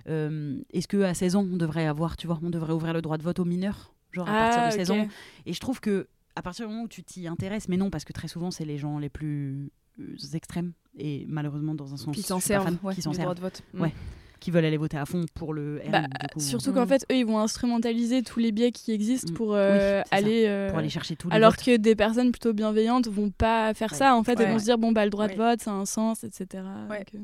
euh, 0.09 0.57
est-ce 0.73 0.87
qu'à 0.89 1.15
16 1.15 1.37
ans, 1.37 1.47
on 1.51 1.57
devrait 1.57 1.87
avoir, 1.87 2.17
tu 2.17 2.27
vois, 2.27 2.39
on 2.43 2.51
devrait 2.51 2.73
ouvrir 2.73 2.93
le 2.93 3.01
droit 3.03 3.17
de 3.19 3.23
vote 3.23 3.39
aux 3.39 3.45
mineurs, 3.45 3.93
genre 4.13 4.29
à 4.29 4.33
partir 4.33 4.67
de 4.67 4.71
16 4.73 4.91
ok. 4.91 4.97
ans. 4.99 5.09
Et 5.47 5.53
je 5.53 5.61
trouve 5.61 5.81
que 5.81 6.07
à 6.37 6.43
partir 6.43 6.67
du 6.67 6.73
moment 6.73 6.85
où 6.85 6.89
tu 6.89 7.03
t'y 7.03 7.27
intéresses, 7.29 7.69
mais 7.69 7.77
non, 7.77 7.91
parce 7.91 8.05
que 8.05 8.13
très 8.13 8.29
souvent, 8.29 8.51
c'est 8.51 8.65
les 8.65 8.79
gens 8.79 8.99
les 8.99 9.09
plus 9.11 9.71
euh, 10.01 10.17
extrêmes 10.35 10.73
et 10.99 11.25
malheureusement 11.29 11.75
dans 11.75 11.93
un 11.93 11.97
sens 11.97 12.15
Qui 12.15 12.23
s'en 12.23 12.41
servent, 12.41 12.65
fan, 12.65 12.79
ouais, 12.83 12.95
qui 12.95 13.03
s'en 13.03 13.11
du 13.11 13.17
droit 13.19 13.27
servent, 13.35 13.37
de 13.37 13.41
vote. 13.43 13.63
Ouais. 13.75 13.93
qui 14.41 14.51
veulent 14.51 14.65
aller 14.65 14.77
voter 14.77 14.97
à 14.97 15.07
fond 15.07 15.25
pour 15.35 15.55
le 15.55 15.81
RN, 15.85 15.91
Bah, 15.93 16.03
coup, 16.33 16.41
Surtout 16.41 16.71
Mm. 16.73 16.75
qu'en 16.75 16.87
fait, 16.87 17.07
eux, 17.13 17.17
ils 17.17 17.25
vont 17.27 17.39
instrumentaliser 17.39 18.23
tous 18.23 18.41
les 18.41 18.51
biais 18.51 18.73
qui 18.73 18.91
existent 18.91 19.31
Mm. 19.31 19.37
pour 19.37 19.55
euh, 19.55 20.01
Oui, 20.01 20.09
aller. 20.11 20.45
euh, 20.49 20.69
pour 20.71 20.79
aller 20.79 20.89
chercher 20.89 21.17
les 21.29 21.31
alors 21.37 21.53
votes. 21.53 21.65
que 21.65 21.77
des 21.77 21.95
personnes 21.95 22.33
plutôt 22.33 22.53
bienveillantes 22.53 23.07
vont 23.07 23.31
pas 23.31 23.73
faire 23.75 23.93
Ouais. 23.93 23.99
ça. 23.99 24.17
En 24.17 24.25
fait, 24.25 24.37
Ouais. 24.39 24.45
elles 24.47 24.53
vont 24.53 24.59
se 24.59 24.65
dire 24.65 24.79
bon, 24.79 24.91
bah, 24.91 25.05
le 25.05 25.11
droit 25.11 25.27
Ouais. 25.27 25.33
de 25.35 25.37
vote, 25.39 25.61
ça 25.61 25.71
a 25.71 25.75
un 25.75 25.85
sens, 25.85 26.25
etc. 26.25 26.45
Donc, 26.89 27.15
euh, 27.15 27.19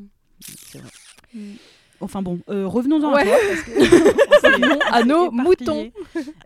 vrai. 0.75 0.82
mm. 1.34 1.40
Enfin 2.00 2.22
bon, 2.22 2.38
euh, 2.48 2.66
revenons-en 2.66 3.12
Ouais. 3.14 3.22
à 3.22 3.24
toi. 3.24 3.36
Parce 3.48 3.62
que 3.62 3.70
on 3.78 4.78
s'est- 4.78 4.84
à 4.92 5.04
nos 5.04 5.30
moutons. 5.32 5.90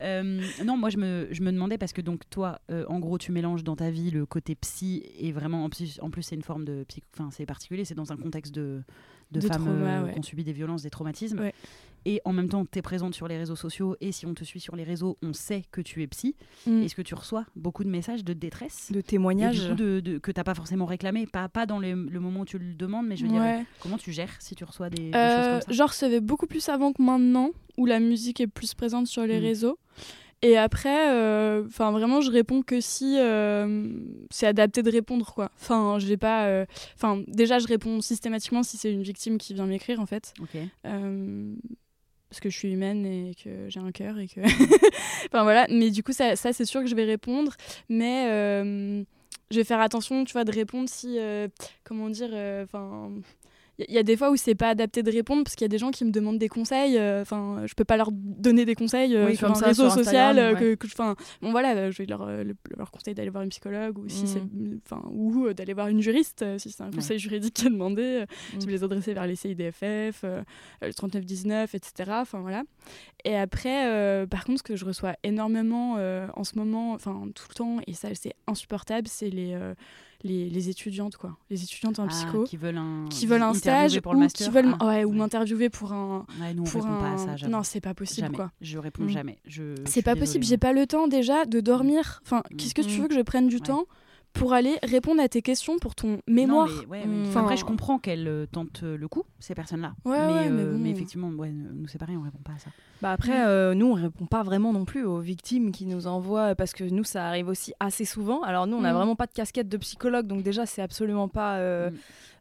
Euh, 0.00 0.40
non, 0.64 0.76
moi 0.76 0.88
je 0.90 0.96
me, 0.96 1.28
je 1.30 1.42
me 1.42 1.52
demandais 1.52 1.76
parce 1.78 1.92
que 1.92 2.00
donc 2.00 2.22
toi, 2.30 2.58
euh, 2.70 2.84
en 2.88 2.98
gros, 3.00 3.18
tu 3.18 3.32
mélanges 3.32 3.62
dans 3.64 3.76
ta 3.76 3.90
vie 3.90 4.10
le 4.10 4.24
côté 4.26 4.54
psy 4.54 5.04
et 5.18 5.30
vraiment 5.32 5.64
en 5.64 5.68
plus, 5.70 5.98
en 6.02 6.10
plus 6.10 6.22
c'est 6.22 6.34
une 6.36 6.42
forme 6.42 6.64
de 6.64 6.84
psy, 6.88 7.02
enfin 7.14 7.28
c'est 7.30 7.44
particulier, 7.46 7.84
c'est 7.84 7.94
dans 7.94 8.12
un 8.12 8.16
contexte 8.16 8.54
de 8.54 8.82
de, 9.30 9.40
De 9.40 9.46
femmes 9.48 9.62
trauma, 9.64 10.02
ouais. 10.02 10.12
qui 10.12 10.18
ont 10.18 10.22
subi 10.22 10.44
des 10.44 10.52
violences, 10.52 10.82
des 10.82 10.90
traumatismes. 10.90 11.38
Ouais. 11.40 11.54
Et 12.04 12.20
en 12.24 12.32
même 12.32 12.48
temps, 12.48 12.64
tu 12.66 12.78
es 12.78 12.82
présente 12.82 13.14
sur 13.14 13.28
les 13.28 13.38
réseaux 13.38 13.56
sociaux 13.56 13.96
et 14.00 14.10
si 14.12 14.26
on 14.26 14.34
te 14.34 14.44
suit 14.44 14.58
sur 14.60 14.74
les 14.76 14.84
réseaux, 14.84 15.16
on 15.22 15.32
sait 15.32 15.62
que 15.70 15.80
tu 15.80 16.02
es 16.02 16.06
psy. 16.08 16.34
Mm. 16.66 16.82
Est-ce 16.82 16.94
que 16.94 17.02
tu 17.02 17.14
reçois 17.14 17.44
beaucoup 17.56 17.84
de 17.84 17.88
messages 17.88 18.24
de 18.24 18.32
détresse 18.32 18.90
De 18.92 19.00
témoignages. 19.00 19.68
coup, 19.68 19.74
de, 19.74 20.00
de- 20.00 20.18
que 20.18 20.32
t'as 20.32 20.44
pas 20.44 20.54
forcément 20.54 20.86
réclamé, 20.86 21.26
pas, 21.26 21.48
pas 21.48 21.64
dans 21.66 21.78
le, 21.78 21.94
le 21.94 22.20
moment 22.20 22.40
où 22.40 22.44
tu 22.44 22.58
le 22.58 22.74
demandes, 22.74 23.06
mais 23.06 23.16
je 23.16 23.24
veux 23.24 23.30
dire, 23.32 23.42
comment 23.80 23.98
tu 23.98 24.12
gères 24.12 24.34
si 24.40 24.54
tu 24.54 24.64
reçois 24.64 24.90
des, 24.90 25.10
des 25.10 25.16
Euh, 25.16 25.36
choses 25.36 25.48
comme 25.48 25.60
ça? 25.60 25.66
J'en 25.72 25.86
recevais 25.86 26.20
beaucoup 26.20 26.46
plus 26.46 26.68
avant 26.68 26.92
que 26.92 27.02
maintenant, 27.02 27.50
où 27.78 27.86
la 27.86 28.00
musique 28.00 28.40
est 28.40 28.46
plus 28.48 28.74
présente 28.74 29.06
sur 29.06 29.24
les 29.24 29.38
Mm. 29.38 29.42
réseaux. 29.42 29.78
Et 30.44 30.58
après, 30.58 31.12
euh, 31.12 31.62
vraiment, 31.68 32.20
je 32.20 32.28
réponds 32.32 32.62
que 32.62 32.80
si 32.80 33.16
euh, 33.16 33.92
c'est 34.30 34.48
adapté 34.48 34.82
de 34.82 34.90
répondre, 34.90 35.32
quoi. 35.32 35.52
Enfin, 35.54 36.00
j'ai 36.00 36.16
pas. 36.16 36.46
euh, 36.46 36.66
Enfin, 36.96 37.22
déjà, 37.28 37.60
je 37.60 37.68
réponds 37.68 38.00
systématiquement 38.00 38.64
si 38.64 38.76
c'est 38.76 38.92
une 38.92 39.04
victime 39.04 39.38
qui 39.38 39.54
vient 39.54 39.66
m'écrire, 39.66 40.00
en 40.00 40.06
fait. 40.06 40.34
Ok. 40.42 40.56
Parce 42.32 42.40
que 42.40 42.48
je 42.48 42.56
suis 42.56 42.72
humaine 42.72 43.04
et 43.04 43.34
que 43.34 43.68
j'ai 43.68 43.78
un 43.78 43.92
cœur 43.92 44.18
et 44.18 44.26
que. 44.26 44.40
enfin 45.26 45.42
voilà. 45.42 45.66
Mais 45.68 45.90
du 45.90 46.02
coup, 46.02 46.12
ça, 46.14 46.34
ça 46.34 46.54
c'est 46.54 46.64
sûr 46.64 46.80
que 46.80 46.86
je 46.86 46.94
vais 46.94 47.04
répondre. 47.04 47.52
Mais 47.90 48.26
euh, 48.30 49.02
je 49.50 49.56
vais 49.58 49.64
faire 49.64 49.80
attention, 49.80 50.24
tu 50.24 50.32
vois, 50.32 50.44
de 50.44 50.50
répondre 50.50 50.88
si. 50.88 51.18
euh, 51.18 51.48
comment 51.84 52.08
dire. 52.08 52.30
euh, 52.32 52.64
Enfin. 52.64 53.10
Il 53.88 53.94
y 53.94 53.98
a 53.98 54.02
des 54.02 54.16
fois 54.16 54.30
où 54.30 54.36
c'est 54.36 54.54
pas 54.54 54.68
adapté 54.70 55.02
de 55.02 55.10
répondre 55.10 55.44
parce 55.44 55.54
qu'il 55.56 55.64
y 55.64 55.66
a 55.66 55.68
des 55.68 55.78
gens 55.78 55.90
qui 55.90 56.04
me 56.04 56.10
demandent 56.10 56.38
des 56.38 56.48
conseils. 56.48 56.96
euh, 56.98 57.22
Enfin, 57.22 57.62
je 57.66 57.74
peux 57.74 57.84
pas 57.84 57.96
leur 57.96 58.10
donner 58.12 58.64
des 58.64 58.74
conseils 58.74 59.14
euh, 59.16 59.26
Oui, 59.26 59.36
sur 59.36 59.50
un 59.50 59.54
ça, 59.54 59.66
réseau 59.66 59.84
sur 59.90 59.92
social. 60.04 60.38
Euh, 60.38 60.54
que, 60.54 60.76
enfin, 60.86 61.14
bon 61.40 61.50
voilà, 61.50 61.74
euh, 61.76 61.90
je 61.90 61.98
vais 61.98 62.06
leur, 62.06 62.22
euh, 62.22 62.44
le- 62.44 62.54
leur 62.76 62.90
conseiller 62.90 63.14
d'aller 63.14 63.30
voir 63.30 63.42
une 63.44 63.50
psychologue 63.50 63.98
ou 63.98 64.08
si 64.08 64.22
Mhm. 64.22 64.26
c'est, 64.26 64.42
enfin, 64.90 65.02
ou 65.10 65.46
euh, 65.46 65.54
d'aller 65.54 65.72
voir 65.74 65.88
une 65.88 66.00
juriste 66.00 66.42
euh, 66.42 66.58
si 66.58 66.70
c'est 66.70 66.82
un 66.82 66.86
Ouais. 66.86 66.94
conseil 66.96 67.18
juridique 67.18 67.54
qui 67.54 67.66
est 67.66 67.70
demandé. 67.70 68.02
euh, 68.02 68.26
Mhm. 68.54 68.60
Je 68.60 68.66
vais 68.66 68.72
les 68.72 68.84
adresser 68.84 69.14
vers 69.14 69.26
les 69.26 69.36
CIDFF, 69.36 70.22
euh, 70.24 70.42
le 70.82 70.92
3919, 70.94 71.74
etc. 71.74 72.10
Enfin 72.22 72.40
voilà. 72.40 72.62
Et 73.24 73.36
après, 73.36 73.86
euh, 73.88 74.26
par 74.26 74.44
contre, 74.44 74.58
ce 74.58 74.62
que 74.62 74.76
je 74.76 74.84
reçois 74.84 75.14
énormément 75.22 75.96
euh, 75.98 76.26
en 76.34 76.44
ce 76.44 76.56
moment, 76.58 76.92
enfin 76.92 77.28
tout 77.34 77.44
le 77.48 77.54
temps, 77.54 77.76
et 77.86 77.94
ça 77.94 78.08
c'est 78.14 78.34
insupportable, 78.46 79.08
c'est 79.08 79.30
les, 79.30 79.54
euh, 79.54 79.74
les, 80.24 80.48
les 80.48 80.68
étudiantes 80.68 81.16
quoi, 81.16 81.36
les 81.50 81.62
étudiantes 81.64 81.98
en 81.98 82.04
Ah, 82.04 82.08
psycho 82.08 82.44
qui 82.44 82.56
veulent 82.56 82.78
un, 82.78 83.06
qui 83.10 83.26
veulent 83.26 83.42
un 83.42 83.54
stage 83.54 84.00
pour 84.00 84.12
le 84.12 84.18
ou 84.18 84.22
master. 84.22 84.46
qui 84.46 84.52
veulent 84.52 84.74
Ah, 84.80 84.86
ouais, 84.86 85.04
ou 85.04 85.10
ouais. 85.10 85.16
m'interviewer 85.16 85.68
pour 85.68 85.92
un 85.92 86.24
Ouais, 86.40 86.54
nous 86.54 86.62
on 86.62 86.66
pour 86.66 86.82
répond 86.84 86.96
pas 86.98 87.06
à 87.06 87.10
un 87.12 87.18
ça. 87.18 87.36
j'avoue. 87.36 87.52
non 87.52 87.62
c'est 87.62 87.80
pas 87.80 87.94
possible 87.94 88.26
jamais. 88.26 88.36
quoi 88.36 88.50
Je 88.60 88.78
réponds 88.78 89.04
Mm. 89.04 89.08
jamais. 89.08 89.38
Je, 89.46 89.74
c'est 89.84 90.02
pas 90.02 90.14
désolée, 90.14 90.26
possible 90.26 90.44
j'ai 90.44 90.58
pas 90.58 90.72
le 90.72 90.86
temps 90.86 91.08
déjà 91.08 91.44
de 91.44 91.60
dormir 91.60 92.20
enfin 92.24 92.42
Mm. 92.52 92.56
qu'est-ce 92.56 92.74
que 92.74 92.82
tu 92.82 92.98
Mm. 92.98 93.02
veux 93.02 93.08
que 93.08 93.14
je 93.14 93.20
prenne 93.22 93.48
du 93.48 93.60
temps 93.60 93.84
pour 94.32 94.52
aller 94.54 94.78
répondre 94.82 95.20
à 95.20 95.28
tes 95.28 95.42
questions 95.42 95.78
pour 95.78 95.94
ton 95.94 96.20
mémoire. 96.26 96.68
Non, 96.68 96.74
mais, 96.82 96.86
ouais, 97.00 97.06
mais- 97.06 97.28
enfin, 97.28 97.40
Après, 97.42 97.56
je 97.56 97.64
comprends 97.64 97.98
qu'elles 97.98 98.26
euh, 98.28 98.46
tentent 98.46 98.80
euh, 98.82 98.96
le 98.96 99.08
coup, 99.08 99.24
ces 99.40 99.54
personnes-là. 99.54 99.92
Ouais, 100.04 100.16
mais, 100.18 100.26
ouais, 100.34 100.50
mais 100.50 100.62
euh, 100.62 100.76
bon. 100.76 100.84
effectivement, 100.86 101.28
ouais, 101.28 101.50
nous, 101.50 101.86
c'est 101.88 101.98
pareil, 101.98 102.16
on 102.16 102.22
répond 102.22 102.38
pas 102.44 102.52
à 102.52 102.58
ça. 102.58 102.70
Bah 103.02 103.12
après, 103.12 103.44
euh, 103.46 103.74
nous, 103.74 103.86
on 103.86 103.94
répond 103.94 104.26
pas 104.26 104.42
vraiment 104.42 104.72
non 104.72 104.84
plus 104.84 105.04
aux 105.04 105.18
victimes 105.20 105.70
qui 105.72 105.86
nous 105.86 106.06
envoient, 106.06 106.54
parce 106.54 106.72
que 106.72 106.84
nous, 106.84 107.04
ça 107.04 107.26
arrive 107.26 107.48
aussi 107.48 107.74
assez 107.80 108.04
souvent. 108.04 108.42
Alors 108.42 108.66
nous, 108.66 108.76
on 108.76 108.80
n'a 108.82 108.92
Mm. 108.92 108.96
vraiment 108.96 109.16
pas 109.16 109.26
de 109.26 109.32
casquette 109.32 109.68
de 109.68 109.76
psychologue, 109.76 110.26
donc 110.26 110.42
déjà, 110.42 110.66
c'est 110.66 110.82
absolument 110.82 111.28
pas 111.28 111.56
euh, 111.56 111.90
Mm. 111.90 111.94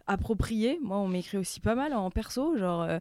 approprié. 0.08 0.80
Moi, 0.84 0.98
on 0.98 1.08
m'écrit 1.08 1.38
aussi 1.38 1.60
pas 1.60 1.76
mal 1.76 1.94
en 1.94 2.10
perso, 2.10 2.58
genre 2.58 2.84
euh, 2.84 3.00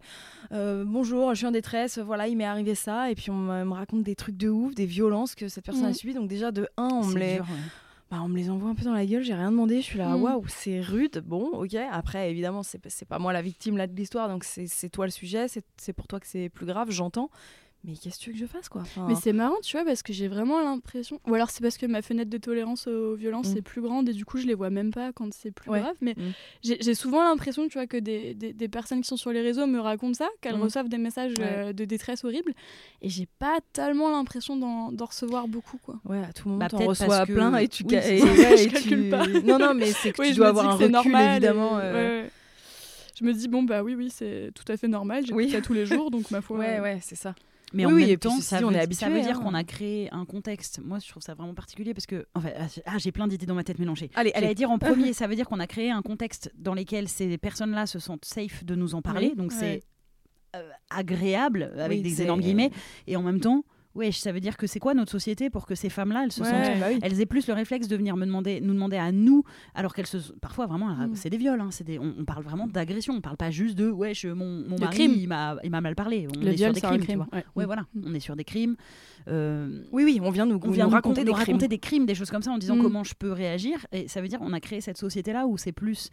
euh, 0.52 0.84
bonjour, 0.86 1.30
je 1.34 1.38
suis 1.38 1.46
en 1.46 1.50
détresse, 1.50 1.98
voilà, 1.98 2.28
il 2.28 2.36
m'est 2.36 2.44
arrivé 2.44 2.74
ça, 2.74 3.10
et 3.10 3.14
puis 3.14 3.30
on 3.30 3.34
me 3.36 3.72
raconte 3.72 4.02
des 4.02 4.14
trucs 4.14 4.36
de 4.36 4.48
ouf, 4.48 4.74
des 4.74 4.86
violences 4.86 5.34
que 5.34 5.48
cette 5.48 5.64
personne 5.64 5.86
a 5.86 5.90
Mm. 5.90 5.94
subies. 5.94 6.14
Donc 6.14 6.28
déjà, 6.28 6.50
de 6.50 6.66
un, 6.76 6.88
on 6.92 7.02
C'est 7.04 7.14
me 7.14 7.18
les, 7.20 7.34
dur, 7.36 7.44
ouais. 7.44 7.56
Bah, 8.10 8.18
on 8.22 8.28
me 8.28 8.36
les 8.36 8.50
envoie 8.50 8.70
un 8.70 8.74
peu 8.74 8.84
dans 8.84 8.92
la 8.92 9.06
gueule, 9.06 9.22
j'ai 9.22 9.34
rien 9.34 9.50
demandé, 9.50 9.76
je 9.80 9.86
suis 9.86 9.98
là, 9.98 10.16
Mm. 10.16 10.22
waouh, 10.22 10.44
c'est 10.48 10.80
rude, 10.80 11.22
bon, 11.24 11.46
ok. 11.52 11.74
Après, 11.90 12.30
évidemment, 12.30 12.62
c'est 12.62 12.78
pas 13.08 13.18
moi 13.18 13.32
la 13.32 13.42
victime 13.42 13.76
là 13.76 13.86
de 13.86 13.94
l'histoire, 13.94 14.28
donc 14.28 14.44
c'est 14.44 14.88
toi 14.88 15.06
le 15.06 15.10
sujet, 15.12 15.46
c'est 15.48 15.64
c'est 15.76 15.92
pour 15.92 16.06
toi 16.08 16.18
que 16.20 16.26
c'est 16.26 16.48
plus 16.48 16.66
grave, 16.66 16.90
j'entends. 16.90 17.30
Mais 17.82 17.94
qu'est-ce 17.94 18.18
que 18.18 18.24
tu 18.24 18.30
veux 18.30 18.34
que 18.34 18.40
je 18.40 18.46
fasse, 18.46 18.68
quoi 18.68 18.82
Enfin, 18.82 19.06
Mais 19.08 19.14
c'est 19.14 19.32
marrant, 19.32 19.56
tu 19.62 19.74
vois, 19.74 19.86
parce 19.86 20.02
que 20.02 20.12
j'ai 20.12 20.28
vraiment 20.28 20.60
l'impression. 20.60 21.18
Ou 21.26 21.34
alors 21.34 21.48
c'est 21.48 21.62
parce 21.62 21.78
que 21.78 21.86
ma 21.86 22.02
fenêtre 22.02 22.28
de 22.28 22.36
tolérance 22.36 22.86
aux 22.86 23.14
violences 23.14 23.54
Mm. 23.54 23.56
est 23.56 23.62
plus 23.62 23.80
grande 23.80 24.06
et 24.10 24.12
du 24.12 24.26
coup 24.26 24.36
je 24.36 24.46
les 24.46 24.52
vois 24.52 24.68
même 24.68 24.90
pas 24.90 25.12
quand 25.14 25.32
c'est 25.32 25.50
plus 25.50 25.70
Ouais. 25.70 25.80
grave. 25.80 25.96
Mais 26.02 26.12
Mm. 26.14 26.22
j'ai 26.62 26.76
j'ai 26.82 26.94
souvent 26.94 27.22
l'impression, 27.24 27.66
tu 27.68 27.78
vois, 27.78 27.86
que 27.86 27.96
des, 27.96 28.34
des, 28.34 28.52
des 28.52 28.68
personnes 28.68 29.00
qui 29.00 29.08
sont 29.08 29.16
sur 29.16 29.32
les 29.32 29.40
réseaux 29.40 29.66
me 29.66 29.80
racontent 29.80 30.12
ça, 30.12 30.28
qu'elles 30.42 30.58
Mm. 30.58 30.62
reçoivent 30.62 30.88
des 30.90 30.98
messages 30.98 31.32
Ouais. 31.38 31.44
euh, 31.46 31.72
de 31.72 31.86
détresse 31.86 32.22
horribles. 32.22 32.52
Et 33.00 33.08
j'ai 33.08 33.26
pas 33.38 33.60
tellement 33.72 34.10
l'impression 34.10 34.56
d'en 34.58 34.90
recevoir 35.06 35.48
beaucoup, 35.48 35.78
quoi. 35.78 35.98
Ouais, 36.04 36.22
à 36.22 36.34
tout 36.34 36.48
moment, 36.48 36.58
Bah, 36.60 36.68
t'en 36.68 36.84
reçois 36.84 37.24
que- 37.24 37.32
plein 37.32 37.56
et 37.56 37.68
tu 37.68 37.84
oui, 37.88 37.94
et- 37.94 38.22
ouais, 38.22 38.68
tu- 38.82 39.08
pas. 39.08 39.26
Non, 39.46 39.58
non, 39.58 39.72
mais 39.72 39.92
c'est 39.92 40.12
que 40.12 40.20
Oui, 40.20 40.28
tu 40.32 40.34
dois 40.36 40.48
avoir 40.48 40.68
un 40.68 40.72
recul, 40.74 40.90
normal 40.90 41.24
et- 41.32 41.36
évidemment. 41.36 41.78
euh, 41.78 41.92
ouais, 41.94 42.24
ouais. 42.24 42.30
Je 43.18 43.24
me 43.24 43.32
dis, 43.32 43.48
bon, 43.48 43.62
bah 43.62 43.82
oui, 43.82 43.94
oui, 43.94 44.10
c'est 44.10 44.50
tout 44.54 44.70
à 44.70 44.76
fait 44.76 44.88
normal. 44.88 45.22
J'écoute 45.24 45.36
Oui. 45.36 45.50
ça 45.50 45.60
tous 45.62 45.72
les 45.74 45.86
jours, 45.86 46.10
donc 46.10 46.30
ma 46.30 46.40
foi. 46.42 46.58
Ouais, 46.58 46.78
euh, 46.78 46.82
ouais, 46.82 46.98
c'est 47.02 47.16
ça. 47.16 47.34
Mais 47.72 47.86
Oui, 47.86 47.92
en 47.92 47.96
oui, 47.96 48.06
même 48.06 48.16
temps, 48.18 48.40
ça 48.40 48.58
on 48.64 48.68
veut, 48.68 48.72
est 48.72 48.78
ça 48.78 48.82
habitué, 48.82 49.08
veut 49.10 49.20
dire 49.20 49.38
hein. 49.38 49.42
qu'on 49.42 49.54
a 49.54 49.62
créé 49.64 50.08
un 50.12 50.24
contexte. 50.24 50.80
Moi, 50.84 50.98
je 50.98 51.08
trouve 51.08 51.22
ça 51.22 51.34
vraiment 51.34 51.54
particulier 51.54 51.94
parce 51.94 52.06
que, 52.06 52.26
en 52.34 52.40
fait, 52.40 52.54
ah, 52.58 52.66
j'ai- 52.74 52.82
ah, 52.84 52.98
j'ai 52.98 53.12
plein 53.12 53.28
d'idées 53.28 53.46
dans 53.46 53.54
ma 53.54 53.62
tête 53.64 53.78
mélangées. 53.78 54.10
Allez, 54.14 54.32
allez. 54.34 54.54
dire 54.54 54.70
en 54.70 54.78
premier, 55.08 55.12
ça 55.12 55.26
veut 55.26 55.36
dire 55.36 55.46
qu'on 55.48 55.60
a 55.60 55.66
créé 55.66 55.90
un 55.90 56.02
contexte 56.02 56.50
dans 56.56 56.74
lequel 56.74 57.08
ces 57.08 57.38
personnes-là 57.38 57.86
se 57.86 57.98
sentent 57.98 58.24
safe 58.24 58.64
de 58.64 58.74
nous 58.74 58.94
en 58.94 59.02
parler. 59.02 59.28
Oui. 59.30 59.36
Donc 59.36 59.50
Ouais. 59.52 59.56
c'est 59.58 59.82
euh, 60.56 60.68
agréable 60.90 61.72
avec 61.78 61.98
Oui, 61.98 62.02
des 62.02 62.22
énormes 62.22 62.40
guillemets. 62.40 62.70
Et 63.06 63.16
en 63.16 63.22
même 63.22 63.40
temps, 63.40 63.64
ouais, 63.94 64.12
ça 64.12 64.32
veut 64.32 64.40
dire 64.40 64.56
que 64.56 64.66
c'est 64.66 64.78
quoi 64.78 64.94
notre 64.94 65.10
société 65.10 65.50
pour 65.50 65.66
que 65.66 65.74
ces 65.74 65.88
femmes-là, 65.88 66.22
elles 66.24 66.32
se 66.32 66.42
Ouais, 66.42 66.48
sentent 66.50 66.80
bah 66.80 66.86
oui. 66.90 66.98
elles 67.02 67.20
aient 67.20 67.26
plus 67.26 67.46
le 67.48 67.54
réflexe 67.54 67.88
de 67.88 67.96
venir 67.96 68.16
me 68.16 68.24
demander, 68.26 68.60
nous 68.60 68.72
demander 68.74 68.96
à 68.96 69.12
nous, 69.12 69.42
alors 69.74 69.94
qu'elles 69.94 70.06
se, 70.06 70.18
parfois 70.40 70.66
vraiment, 70.66 70.88
Mm. 70.88 71.14
c'est 71.14 71.30
des 71.30 71.36
viols, 71.36 71.60
hein, 71.60 71.68
c'est 71.70 71.84
des, 71.84 71.98
on, 71.98 72.14
on 72.18 72.24
parle 72.24 72.42
vraiment 72.44 72.66
d'agression, 72.66 73.14
on 73.14 73.20
parle 73.20 73.36
pas 73.36 73.50
juste 73.50 73.76
de, 73.76 73.90
ouais, 73.90 74.14
je, 74.14 74.28
mon, 74.28 74.64
mari, 74.78 74.94
crime. 74.96 75.12
il 75.16 75.26
m'a, 75.28 75.56
il 75.64 75.70
m'a 75.70 75.80
mal 75.80 75.94
parlé, 75.94 76.26
on 76.34 76.40
Le 76.40 76.48
est 76.48 76.56
sur 76.56 76.56
viol, 76.56 76.72
des 76.74 76.80
c'est 76.80 76.86
un 76.86 76.90
crimes, 76.90 77.00
tu 77.00 77.06
crime. 77.06 77.18
vois. 77.18 77.28
ouais. 77.38 77.44
Ouais, 77.56 77.66
voilà, 77.66 77.82
Mm. 77.94 78.02
on 78.06 78.14
est 78.14 78.20
sur 78.20 78.36
des 78.36 78.44
crimes. 78.44 78.76
euh, 79.28 79.82
Oui, 79.92 80.04
oui, 80.04 80.20
on 80.22 80.30
vient 80.30 80.46
nous, 80.46 80.58
on 80.62 80.70
vient 80.70 80.84
nous 80.86 80.90
des 80.90 81.00
crimes. 81.02 81.24
raconter 81.34 81.68
des 81.68 81.78
crimes, 81.78 82.06
des 82.06 82.14
choses 82.14 82.30
comme 82.30 82.42
ça, 82.42 82.50
en 82.52 82.58
disant 82.58 82.76
Mm. 82.76 82.82
comment 82.82 83.04
je 83.04 83.14
peux 83.14 83.32
réagir. 83.32 83.86
Et 83.92 84.08
ça 84.08 84.20
veut 84.20 84.28
dire, 84.28 84.38
on 84.42 84.52
a 84.52 84.60
créé 84.60 84.80
cette 84.80 84.98
société-là 84.98 85.46
où 85.46 85.56
c'est 85.58 85.72
plus. 85.72 86.10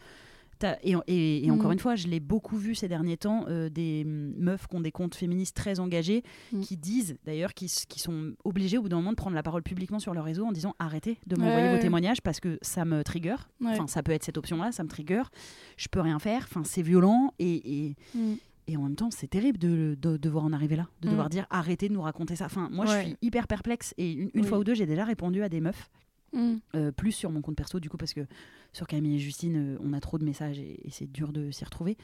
Et, 0.82 0.94
et- 1.06 1.46
et 1.46 1.50
encore 1.50 1.70
Mm. 1.70 1.72
une 1.74 1.78
fois, 1.78 1.94
je 1.96 2.08
l'ai 2.08 2.20
beaucoup 2.20 2.56
vu 2.56 2.74
ces 2.74 2.88
derniers 2.88 3.16
temps, 3.16 3.44
euh, 3.48 3.68
des 3.68 4.04
mm, 4.04 4.34
meufs 4.38 4.66
qui 4.66 4.76
ont 4.76 4.80
des 4.80 4.92
comptes 4.92 5.14
féministes 5.14 5.56
très 5.56 5.80
engagés, 5.80 6.22
Mm. 6.52 6.60
qui 6.60 6.76
disent 6.76 7.16
d'ailleurs, 7.24 7.54
qui, 7.54 7.66
qui 7.88 8.00
sont 8.00 8.32
obligés 8.44 8.78
au 8.78 8.82
bout 8.82 8.88
d'un 8.88 8.96
moment 8.96 9.10
de 9.10 9.16
prendre 9.16 9.36
la 9.36 9.42
parole 9.42 9.62
publiquement 9.62 9.98
sur 9.98 10.14
leur 10.14 10.24
réseau 10.24 10.44
en 10.46 10.52
disant 10.52 10.74
arrêtez 10.78 11.18
de 11.26 11.36
m'envoyer 11.36 11.62
Ouais, 11.62 11.68
vos 11.70 11.74
ouais. 11.76 11.80
témoignages 11.82 12.20
parce 12.22 12.40
que 12.40 12.58
ça 12.62 12.84
me 12.84 13.02
trigger. 13.04 13.36
Ouais. 13.60 13.70
Enfin, 13.72 13.86
ça 13.86 14.02
peut 14.02 14.12
être 14.12 14.24
cette 14.24 14.38
option-là, 14.38 14.72
ça 14.72 14.82
me 14.84 14.88
trigger. 14.88 15.22
Je 15.76 15.88
peux 15.88 16.00
rien 16.00 16.18
faire. 16.18 16.42
Enfin, 16.48 16.62
c'est 16.64 16.82
violent 16.82 17.32
et, 17.38 17.86
et, 17.88 17.96
et 18.66 18.76
en 18.76 18.82
même 18.82 18.96
temps, 18.96 19.10
c'est 19.10 19.28
terrible 19.28 19.58
de, 19.58 19.96
de 20.00 20.16
devoir 20.16 20.44
en 20.44 20.52
arriver 20.52 20.76
là, 20.76 20.88
de 21.02 21.08
devoir 21.08 21.28
dire 21.30 21.46
arrêtez 21.50 21.88
de 21.88 21.94
nous 21.94 22.02
raconter 22.02 22.36
ça. 22.36 22.46
Enfin, 22.46 22.68
moi, 22.70 22.84
Ouais. 22.86 23.02
je 23.02 23.06
suis 23.08 23.16
hyper 23.22 23.46
perplexe 23.46 23.94
et 23.96 24.12
une, 24.12 24.30
une 24.34 24.42
Oui. 24.42 24.46
fois 24.48 24.58
ou 24.58 24.64
deux, 24.64 24.74
j'ai 24.74 24.86
déjà 24.86 25.04
répondu 25.04 25.42
à 25.42 25.48
des 25.48 25.60
meufs, 25.60 25.88
Mm. 26.32 26.56
euh, 26.74 26.92
plus 26.92 27.12
sur 27.12 27.30
mon 27.30 27.40
compte 27.40 27.56
perso 27.56 27.80
du 27.80 27.88
coup, 27.88 27.96
parce 27.96 28.12
que 28.12 28.26
sur 28.72 28.86
Camille 28.86 29.16
et 29.16 29.18
Justine, 29.18 29.74
euh, 29.74 29.78
on 29.80 29.92
a 29.92 30.00
trop 30.00 30.18
de 30.18 30.24
messages 30.24 30.58
et, 30.58 30.86
et 30.86 30.90
c'est 30.90 31.10
dur 31.10 31.32
de 31.32 31.50
s'y 31.50 31.64
retrouver. 31.64 31.96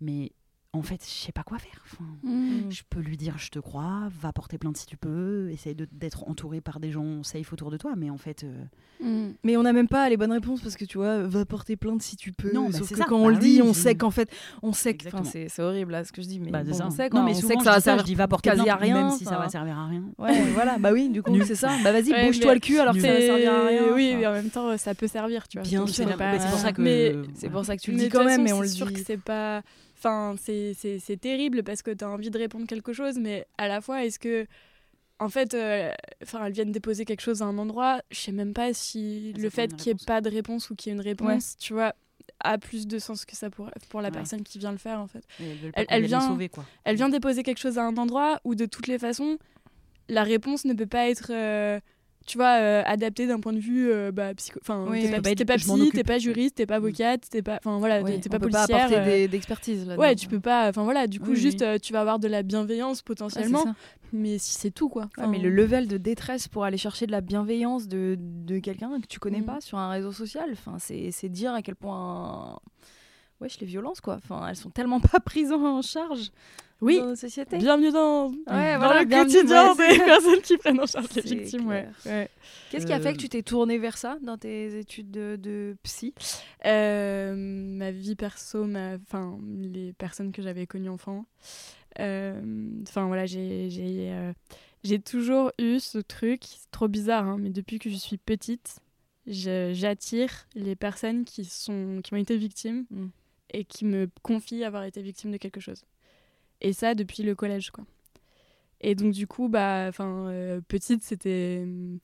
Mais 0.00 0.32
en 0.72 0.82
fait, 0.82 1.02
je 1.02 1.08
sais 1.10 1.32
pas 1.32 1.42
quoi 1.42 1.58
faire. 1.58 1.82
Enfin, 1.86 2.04
Mm. 2.22 2.70
je 2.70 2.82
peux 2.90 3.00
lui 3.00 3.16
dire 3.16 3.38
je 3.38 3.48
te 3.50 3.58
crois, 3.58 4.08
va 4.20 4.32
porter 4.32 4.58
plainte 4.58 4.76
si 4.76 4.84
tu 4.86 4.96
peux, 4.96 5.50
essaye 5.50 5.74
d'être 5.92 6.28
entouré 6.28 6.60
par 6.60 6.80
des 6.80 6.90
gens 6.90 7.22
safe 7.22 7.52
autour 7.52 7.70
de 7.70 7.76
toi, 7.78 7.94
mais 7.96 8.10
en 8.10 8.18
fait, 8.18 8.44
euh, 8.44 8.52
Mm. 8.98 9.34
Mais 9.44 9.58
on 9.58 9.62
n'a 9.62 9.74
même 9.74 9.88
pas 9.88 10.08
les 10.08 10.16
bonnes 10.16 10.32
réponses 10.32 10.62
parce 10.62 10.74
que 10.74 10.86
tu 10.86 10.96
vois, 10.96 11.18
va 11.26 11.44
porter 11.44 11.76
plainte 11.76 12.00
si 12.00 12.16
tu 12.16 12.32
peux. 12.32 12.50
Non, 12.54 12.70
bah, 12.70 12.78
Sauf 12.78 12.88
c'est 12.88 12.94
que 12.94 13.00
ça. 13.00 13.06
quand 13.06 13.18
on 13.18 13.26
Bah 13.26 13.32
le 13.32 13.36
dit, 13.38 13.60
oui, 13.60 13.68
on 13.68 13.74
sait 13.74 13.94
qu'en 13.94 14.10
fait, 14.10 14.30
on 14.62 14.72
sait 14.72 14.94
que. 14.96 15.04
c'est 15.24 15.50
c'est 15.50 15.60
horrible 15.62 15.92
là 15.92 16.02
ce 16.02 16.12
que 16.12 16.22
je 16.22 16.26
dis, 16.28 16.40
mais 16.40 16.50
bah, 16.50 16.62
bon, 16.64 16.70
on 16.82 16.90
sait 16.90 17.10
quoi. 17.10 17.20
non, 17.20 17.26
mais 17.26 17.32
on 17.32 17.34
souvent, 17.34 17.48
sait 17.48 17.56
que 17.56 17.64
ça 17.64 17.72
va 17.72 17.80
servir 17.82 18.00
je 18.04 18.06
dis 18.06 18.14
va 18.14 18.26
porter 18.26 18.48
quasi 18.48 18.62
plainte, 18.62 18.74
à 18.74 18.80
rien. 18.80 18.94
même 18.94 19.10
si 19.10 19.24
ça 19.26 19.36
va 19.36 19.50
servir 19.50 19.78
à 19.78 19.86
rien. 19.86 20.02
Ouais, 20.16 20.32
voilà, 20.54 20.78
bah 20.78 20.92
oui, 20.94 21.10
du 21.10 21.22
coup, 21.22 21.38
c'est 21.44 21.54
ça. 21.56 21.72
Bah 21.84 21.92
vas-y, 21.92 22.10
Ouais, 22.10 22.26
bouge-toi 22.26 22.54
le 22.54 22.60
cul 22.60 22.78
alors 22.78 22.94
que 22.94 23.00
ça 23.02 23.12
va 23.12 23.20
servir 23.20 23.52
à 23.52 23.66
rien. 23.66 23.82
Oui, 23.94 24.14
mais 24.16 24.26
en 24.26 24.32
même 24.32 24.48
temps, 24.50 24.74
ça 24.78 24.94
peut 24.94 25.08
servir, 25.08 25.46
tu 25.46 25.58
vois. 25.58 25.66
Bien 25.68 25.86
sûr. 25.86 26.08
c'est 26.08 26.16
pas- 26.16 26.32
Mais 26.32 26.38
c'est 26.40 26.48
pour 26.48 26.58
ça 26.58 26.72
que 26.72 27.24
C'est 27.34 27.50
pour 27.50 27.64
ça 27.66 27.76
que 27.76 27.82
tu 27.82 27.92
le 27.92 27.98
dis 27.98 28.08
quand 28.08 28.24
même, 28.24 28.42
mais 28.44 28.54
on 28.54 28.62
le 28.62 28.66
c'est 28.66 28.74
sûr 28.76 28.86
dit. 28.86 28.94
que 28.94 29.00
c'est 29.00 29.18
pas. 29.20 29.62
Enfin, 30.06 30.36
c'est- 30.40 30.74
c'est 30.74 30.98
c'est 30.98 31.16
terrible 31.16 31.62
parce 31.62 31.82
que 31.82 31.90
tu 31.90 32.04
as 32.04 32.08
envie 32.08 32.30
de 32.30 32.38
répondre 32.38 32.66
quelque 32.66 32.92
chose, 32.92 33.18
mais 33.18 33.46
à 33.58 33.68
la 33.68 33.80
fois, 33.80 34.04
est-ce 34.04 34.18
que. 34.18 34.46
En 35.18 35.30
fait, 35.30 35.54
euh, 35.54 35.90
enfin, 36.22 36.44
elles 36.44 36.52
viennent 36.52 36.72
déposer 36.72 37.06
quelque 37.06 37.22
chose 37.22 37.40
à 37.40 37.46
un 37.46 37.56
endroit. 37.56 38.02
Je 38.10 38.18
sais 38.20 38.32
même 38.32 38.52
pas 38.52 38.74
si 38.74 39.32
Elles 39.34 39.42
le 39.42 39.48
fait 39.50 39.74
qu'il 39.74 39.94
n'y 39.94 39.98
ait 40.02 40.04
pas 40.06 40.20
de 40.20 40.28
réponse 40.28 40.68
ou 40.68 40.74
qu'il 40.76 40.90
y 40.90 40.94
ait 40.94 40.98
une 40.98 41.02
réponse, 41.02 41.56
tu 41.58 41.72
vois, 41.72 41.94
a 42.40 42.58
plus 42.58 42.86
de 42.86 42.98
sens 42.98 43.24
que 43.24 43.34
ça 43.34 43.48
pour, 43.48 43.70
pour 43.88 44.02
la 44.02 44.08
Ouais. 44.08 44.12
personne 44.12 44.42
qui 44.42 44.58
vient 44.58 44.72
le 44.72 44.76
faire, 44.78 45.00
en 45.00 45.06
fait. 45.06 45.24
Elles 45.88 46.04
vient- 46.04 46.20
sauver, 46.20 46.50
quoi. 46.50 46.66
Elle 46.84 46.96
vient 46.96 47.08
déposer 47.08 47.42
quelque 47.42 47.58
chose 47.60 47.78
à 47.78 47.82
un 47.84 47.96
endroit 47.96 48.40
où, 48.44 48.54
de 48.54 48.66
toutes 48.66 48.88
les 48.88 48.98
façons, 48.98 49.38
la 50.10 50.22
réponse 50.22 50.66
ne 50.66 50.74
peut 50.74 50.86
pas 50.86 51.08
être. 51.08 51.28
euh, 51.32 51.80
tu 52.26 52.38
vois, 52.38 52.58
euh, 52.60 52.82
adaptée 52.84 53.26
d'un 53.26 53.38
point 53.40 53.52
de 53.52 53.58
vue 53.58 53.90
euh, 53.90 54.10
bah, 54.12 54.34
psycho. 54.34 54.58
Enfin, 54.62 54.84
Oui, 54.88 55.00
t'es 55.00 55.06
oui. 55.06 55.10
pas, 55.12 55.20
Bah, 55.20 55.34
t'es 55.34 55.44
pas 55.44 55.54
m'en 55.66 55.76
psy, 55.78 55.90
t'es 55.92 56.04
pas 56.04 56.18
juriste, 56.18 56.56
t'es 56.56 56.66
pas 56.66 56.76
avocate, 56.76 57.22
t'es 57.30 57.40
pas. 57.42 57.56
Enfin 57.56 57.78
voilà, 57.78 58.02
Ouais, 58.02 58.18
t'es 58.18 58.28
pas 58.28 58.38
peut 58.38 58.48
pas 58.50 58.66
policière. 58.66 58.86
apporter 58.86 58.96
euh, 59.00 59.04
des- 59.04 59.28
d'expertise 59.28 59.86
là. 59.86 59.96
Ouais, 59.96 60.14
tu 60.16 60.26
peux 60.26 60.40
pas. 60.40 60.68
Enfin 60.68 60.82
voilà, 60.84 61.06
du 61.06 61.20
coup, 61.20 61.30
Oui, 61.30 61.36
juste 61.36 61.60
oui. 61.60 61.66
euh, 61.66 61.78
tu 61.78 61.92
vas 61.92 62.00
avoir 62.00 62.18
de 62.18 62.28
la 62.28 62.42
bienveillance 62.42 63.02
potentiellement, 63.02 63.64
mais 64.12 64.38
si 64.38 64.52
c'est 64.54 64.70
tout 64.70 64.88
quoi. 64.88 65.08
Ouais, 65.18 65.26
mais 65.28 65.38
le 65.38 65.50
level 65.50 65.86
de 65.88 65.96
détresse 65.96 66.48
pour 66.48 66.64
aller 66.64 66.78
chercher 66.78 67.06
de 67.06 67.12
la 67.12 67.20
bienveillance 67.20 67.86
de, 67.88 68.16
de 68.18 68.58
quelqu'un 68.58 69.00
que 69.00 69.06
tu 69.06 69.18
connais 69.18 69.40
Mm. 69.40 69.46
pas 69.46 69.60
sur 69.60 69.78
un 69.78 69.90
réseau 69.90 70.12
social, 70.12 70.48
enfin, 70.52 70.76
c'est 70.78 71.10
c'est 71.12 71.28
dire 71.28 71.52
à 71.54 71.62
quel 71.62 71.76
point. 71.76 72.58
Wesh, 73.40 73.60
les 73.60 73.66
violences, 73.66 74.00
quoi. 74.00 74.14
Enfin, 74.16 74.46
elles 74.48 74.56
sont 74.56 74.70
tellement 74.70 75.00
pas 75.00 75.20
prises 75.24 75.52
en 75.52 75.82
charge 75.82 76.30
Oui. 76.80 76.98
dans 76.98 77.06
notre 77.06 77.20
société. 77.20 77.58
Bienvenue 77.58 77.90
dans, 77.92 78.28
Ouais, 78.30 78.34
dans 78.46 78.78
voilà, 78.78 79.02
le 79.02 79.08
quotidien 79.08 79.74
ouais, 79.74 79.98
des 79.98 80.04
personnes 80.04 80.40
qui 80.42 80.56
prennent 80.56 80.80
en 80.80 80.86
charge 80.86 81.08
les 81.14 81.22
victimes. 81.22 81.66
Ouais. 81.66 81.88
Qu'est-ce 82.70 82.86
qui 82.86 82.92
a 82.92 83.00
fait 83.00 83.12
que 83.12 83.18
tu 83.18 83.28
t'es 83.28 83.42
tournée 83.42 83.78
vers 83.78 83.98
ça 83.98 84.16
dans 84.22 84.38
tes 84.38 84.78
études 84.78 85.10
de, 85.10 85.36
de 85.40 85.76
psy? 85.82 86.14
Euh, 86.64 87.34
ma 87.36 87.90
vie 87.90 88.16
perso, 88.16 88.64
ma... 88.64 88.94
enfin, 88.94 89.38
les 89.60 89.92
personnes 89.92 90.32
que 90.32 90.40
j'avais 90.42 90.66
connues 90.66 90.88
enfant. 90.90 91.26
Euh, 91.98 92.40
Enfin 92.88 93.06
voilà, 93.06 93.26
j'ai 93.26 93.68
j'ai, 93.70 94.10
euh, 94.12 94.32
toujours 95.04 95.50
eu 95.58 95.78
ce 95.80 95.98
truc, 95.98 96.42
c'est 96.44 96.70
trop 96.70 96.88
bizarre, 96.88 97.24
hein, 97.26 97.36
mais 97.40 97.50
depuis 97.50 97.78
que 97.78 97.88
je 97.90 97.96
suis 97.96 98.18
petite, 98.18 98.76
j'attire 99.26 100.30
les 100.54 100.76
personnes 100.76 101.24
qui, 101.24 101.44
sont, 101.44 102.00
qui 102.04 102.14
ont 102.14 102.18
été 102.18 102.36
victimes 102.36 102.84
Mm. 102.90 103.06
Et 103.50 103.64
qui 103.64 103.84
me 103.84 104.08
confient 104.22 104.64
avoir 104.64 104.84
été 104.84 105.02
victime 105.02 105.30
de 105.30 105.36
quelque 105.36 105.60
chose. 105.60 105.84
Et 106.60 106.72
ça 106.72 106.94
depuis 106.94 107.22
le 107.22 107.34
collège, 107.34 107.70
quoi. 107.70 107.84
Et 108.80 108.94
donc 108.94 109.12
du 109.12 109.26
coup, 109.26 109.48
bah, 109.48 109.86
enfin, 109.88 110.28
euh, 110.28 110.60
petite, 110.66 111.02
c'était 111.02 111.60
hum, 111.62 111.98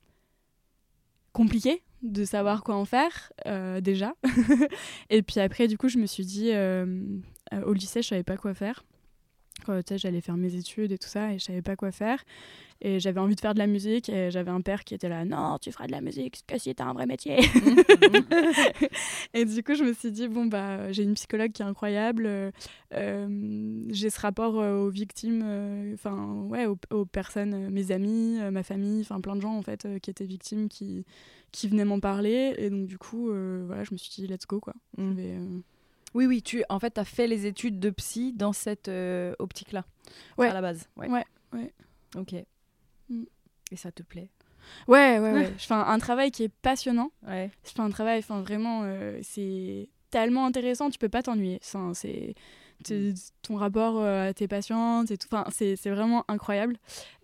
compliqué 1.32 1.82
de 2.02 2.24
savoir 2.24 2.64
quoi 2.64 2.76
en 2.76 2.84
faire 2.84 3.32
euh, 3.46 3.80
déjà. 3.80 4.14
et 5.10 5.22
puis 5.22 5.40
après, 5.40 5.68
du 5.68 5.78
coup, 5.78 5.88
je 5.88 5.98
me 5.98 6.06
suis 6.06 6.24
dit, 6.24 6.50
euh, 6.52 6.86
au 7.64 7.72
lycée, 7.72 8.02
je 8.02 8.08
savais 8.08 8.24
pas 8.24 8.36
quoi 8.36 8.54
faire. 8.54 8.84
Quand, 9.64 9.80
j'allais 9.96 10.20
faire 10.20 10.36
mes 10.36 10.54
études 10.54 10.92
et 10.92 10.98
tout 10.98 11.08
ça, 11.08 11.32
et 11.32 11.38
je 11.38 11.44
savais 11.44 11.62
pas 11.62 11.76
quoi 11.76 11.92
faire. 11.92 12.22
Et 12.84 12.98
j'avais 12.98 13.20
envie 13.20 13.36
de 13.36 13.40
faire 13.40 13.54
de 13.54 13.60
la 13.60 13.68
musique, 13.68 14.08
et 14.08 14.32
j'avais 14.32 14.50
un 14.50 14.60
père 14.60 14.82
qui 14.82 14.94
était 14.94 15.08
là, 15.08 15.24
non, 15.24 15.56
tu 15.60 15.70
feras 15.70 15.86
de 15.86 15.92
la 15.92 16.00
musique, 16.00 16.42
que 16.48 16.58
si 16.58 16.74
t'as 16.74 16.84
un 16.84 16.92
vrai 16.92 17.06
métier. 17.06 17.38
et 19.34 19.44
du 19.44 19.62
coup, 19.62 19.74
je 19.74 19.84
me 19.84 19.92
suis 19.92 20.10
dit, 20.10 20.26
bon, 20.26 20.46
bah, 20.46 20.90
j'ai 20.90 21.04
une 21.04 21.14
psychologue 21.14 21.52
qui 21.52 21.62
est 21.62 21.64
incroyable, 21.64 22.24
euh, 22.26 22.50
euh, 22.94 23.82
j'ai 23.90 24.10
ce 24.10 24.20
rapport 24.20 24.60
euh, 24.60 24.78
aux 24.78 24.90
victimes, 24.90 25.42
euh, 25.44 25.94
enfin, 25.94 26.44
ouais, 26.48 26.66
aux, 26.66 26.78
aux 26.90 27.04
personnes, 27.04 27.70
mes 27.70 27.92
amis, 27.92 28.38
ma 28.50 28.62
famille, 28.62 29.00
enfin, 29.02 29.20
plein 29.20 29.36
de 29.36 29.40
gens, 29.40 29.56
en 29.56 29.62
fait, 29.62 29.84
euh, 29.84 29.98
qui 29.98 30.10
étaient 30.10 30.26
victimes, 30.26 30.68
qui, 30.68 31.04
qui 31.52 31.68
venaient 31.68 31.84
m'en 31.84 32.00
parler. 32.00 32.54
Et 32.58 32.68
donc, 32.68 32.86
du 32.86 32.98
coup, 32.98 33.26
voilà, 33.26 33.84
je 33.84 33.92
me 33.92 33.96
suis 33.96 34.10
dit, 34.10 34.26
let's 34.26 34.46
go, 34.46 34.60
quoi. 34.60 34.74
Je 34.98 35.04
vais, 35.04 35.36
Oui, 36.14 36.26
oui, 36.26 36.42
tu 36.42 36.64
en 36.68 36.78
fait, 36.78 36.98
as 36.98 37.04
fait 37.04 37.26
les 37.26 37.46
études 37.46 37.80
de 37.80 37.90
psy 37.90 38.32
dans 38.32 38.52
cette 38.52 38.88
euh, 38.88 39.34
optique-là, 39.38 39.84
Ouais. 40.38 40.48
à 40.48 40.54
la 40.54 40.60
base. 40.60 40.88
Ouais, 40.96 41.08
Ouais, 41.08 41.24
ouais. 41.52 41.72
Ok. 42.16 42.34
Mm. 43.08 43.24
Et 43.70 43.76
ça 43.76 43.90
te 43.90 44.02
plaît? 44.02 44.28
Ouais, 44.86 45.18
ouais, 45.18 45.32
ouais. 45.32 45.52
je 45.58 45.64
fais 45.64 45.74
un, 45.74 45.98
travail 45.98 46.30
qui 46.30 46.44
est 46.44 46.52
passionnant. 46.62 47.10
Ouais. 47.26 47.50
Je 47.64 47.70
fais 47.70 47.80
un 47.80 47.90
travail, 47.90 48.18
enfin 48.18 48.42
vraiment, 48.42 48.84
c'est 49.22 49.88
tellement 50.10 50.46
intéressant, 50.46 50.90
tu 50.90 50.98
peux 50.98 51.08
pas 51.08 51.22
t'ennuyer. 51.22 51.58
c'est. 51.62 52.34
Ton 53.42 53.56
rapport 53.56 53.98
euh, 53.98 54.28
à 54.28 54.34
tes 54.34 54.48
patientes 54.48 55.10
et 55.10 55.16
tout. 55.16 55.28
Enfin, 55.30 55.44
c'est 55.50 55.90
vraiment 55.90 56.24
incroyable. 56.28 56.76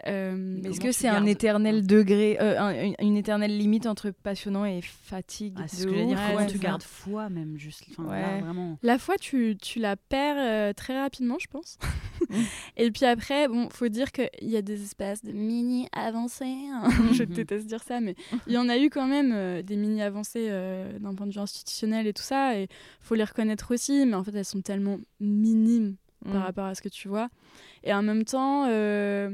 Euh, 0.06 0.62
Est-ce 0.62 0.80
que 0.80 0.92
c'est 0.92 1.08
un 1.08 1.26
éternel 1.26 1.86
degré, 1.86 2.38
euh, 2.40 2.92
une, 3.00 3.16
éternelle 3.16 3.56
limite 3.56 3.86
entre 3.86 4.10
passionnant 4.10 4.64
et 4.64 4.80
fatigue 4.82 5.54
ah, 5.58 5.64
C'est 5.66 5.82
ce 5.82 5.86
que 5.86 5.94
j'allais 5.94 6.06
dire. 6.06 6.20
Comment 6.32 6.46
tu 6.46 6.58
gardes 6.58 6.82
foi 6.82 7.28
même 7.28 7.56
juste. 7.58 7.84
vraiment. 7.96 8.78
La 8.82 8.98
foi, 8.98 9.16
tu, 9.16 9.56
tu 9.60 9.78
la 9.78 9.96
perds 9.96 10.74
très 10.74 11.00
rapidement, 11.00 11.36
je 11.38 11.46
pense. 11.48 11.78
Et 12.76 12.90
puis 12.90 13.04
après, 13.04 13.48
bon, 13.48 13.68
faut 13.70 13.88
dire 13.88 14.12
qu'il 14.12 14.28
y 14.42 14.56
a 14.56 14.62
des 14.62 14.82
espèces 14.82 15.22
de 15.22 15.32
mini 15.32 15.88
avancées. 15.92 16.56
Hein. 16.72 16.88
je 17.12 17.24
déteste 17.24 17.66
dire 17.66 17.82
ça, 17.82 18.00
mais 18.00 18.14
il 18.46 18.52
y 18.52 18.58
en 18.58 18.68
a 18.68 18.78
eu 18.78 18.90
quand 18.90 19.06
même 19.06 19.62
des 19.62 19.76
mini 19.76 20.02
avancées 20.02 20.48
d'un 21.00 21.14
point 21.14 21.26
de 21.26 21.32
vue 21.32 21.40
institutionnel 21.40 22.06
et 22.06 22.12
tout 22.12 22.22
ça. 22.22 22.58
Et 22.58 22.68
faut 23.00 23.14
les 23.14 23.24
reconnaître 23.24 23.72
aussi, 23.72 24.04
mais 24.06 24.14
en 24.14 24.24
fait, 24.24 24.34
elles 24.34 24.44
sont 24.44 24.62
tellement 24.62 24.98
minime 25.20 25.96
par 26.24 26.34
mm. 26.34 26.44
rapport 26.44 26.66
à 26.66 26.74
ce 26.74 26.82
que 26.82 26.88
tu 26.88 27.08
vois. 27.08 27.28
Et 27.84 27.92
en 27.92 28.02
même 28.02 28.24
temps, 28.24 28.66
euh, 28.68 29.30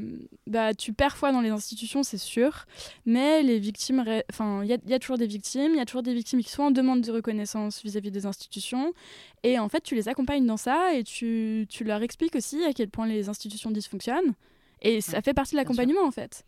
bah, 0.47 0.75
tu 0.75 0.93
perds 0.93 1.17
foi 1.17 1.33
dans 1.33 1.41
les 1.41 1.51
institutions, 1.51 2.03
c'est 2.03 2.19
sûr, 2.19 2.67
mais 3.07 3.43
les 3.43 3.59
victimes, 3.59 4.05
enfin, 4.31 4.63
il 4.63 4.69
y, 4.69 4.95
a 4.95 4.99
toujours 4.99 5.19
des 5.19 5.27
victimes, 5.27 5.73
il 5.73 5.77
y 5.77 5.81
a 5.81 5.85
toujours 5.85 6.03
des 6.03 6.15
victimes 6.15 6.43
qui 6.43 6.51
sont 6.51 6.65
en 6.65 6.71
demande 6.71 7.01
de 7.01 7.13
reconnaissance 7.13 7.83
vis-à-vis 7.83 8.11
des 8.11 8.27
institutions, 8.27 8.93
et 9.43 9.59
en 9.59 9.69
fait, 9.69 9.83
tu 9.83 9.95
les 9.95 10.09
accompagnes 10.09 10.47
dans 10.47 10.57
ça 10.57 10.95
et 10.95 11.05
tu, 11.05 11.67
tu, 11.69 11.85
leur 11.85 12.03
expliques 12.03 12.37
aussi 12.37 12.65
à 12.65 12.73
quel 12.73 12.89
point 12.89 13.07
les 13.07 13.29
institutions 13.29 13.71
dysfonctionnent, 13.71 14.35
et 14.83 15.01
ça 15.01 15.23
fait 15.23 15.35
partie 15.35 15.53
de 15.53 15.59
l'accompagnement 15.59 16.05
en 16.07 16.11
fait. 16.11 16.45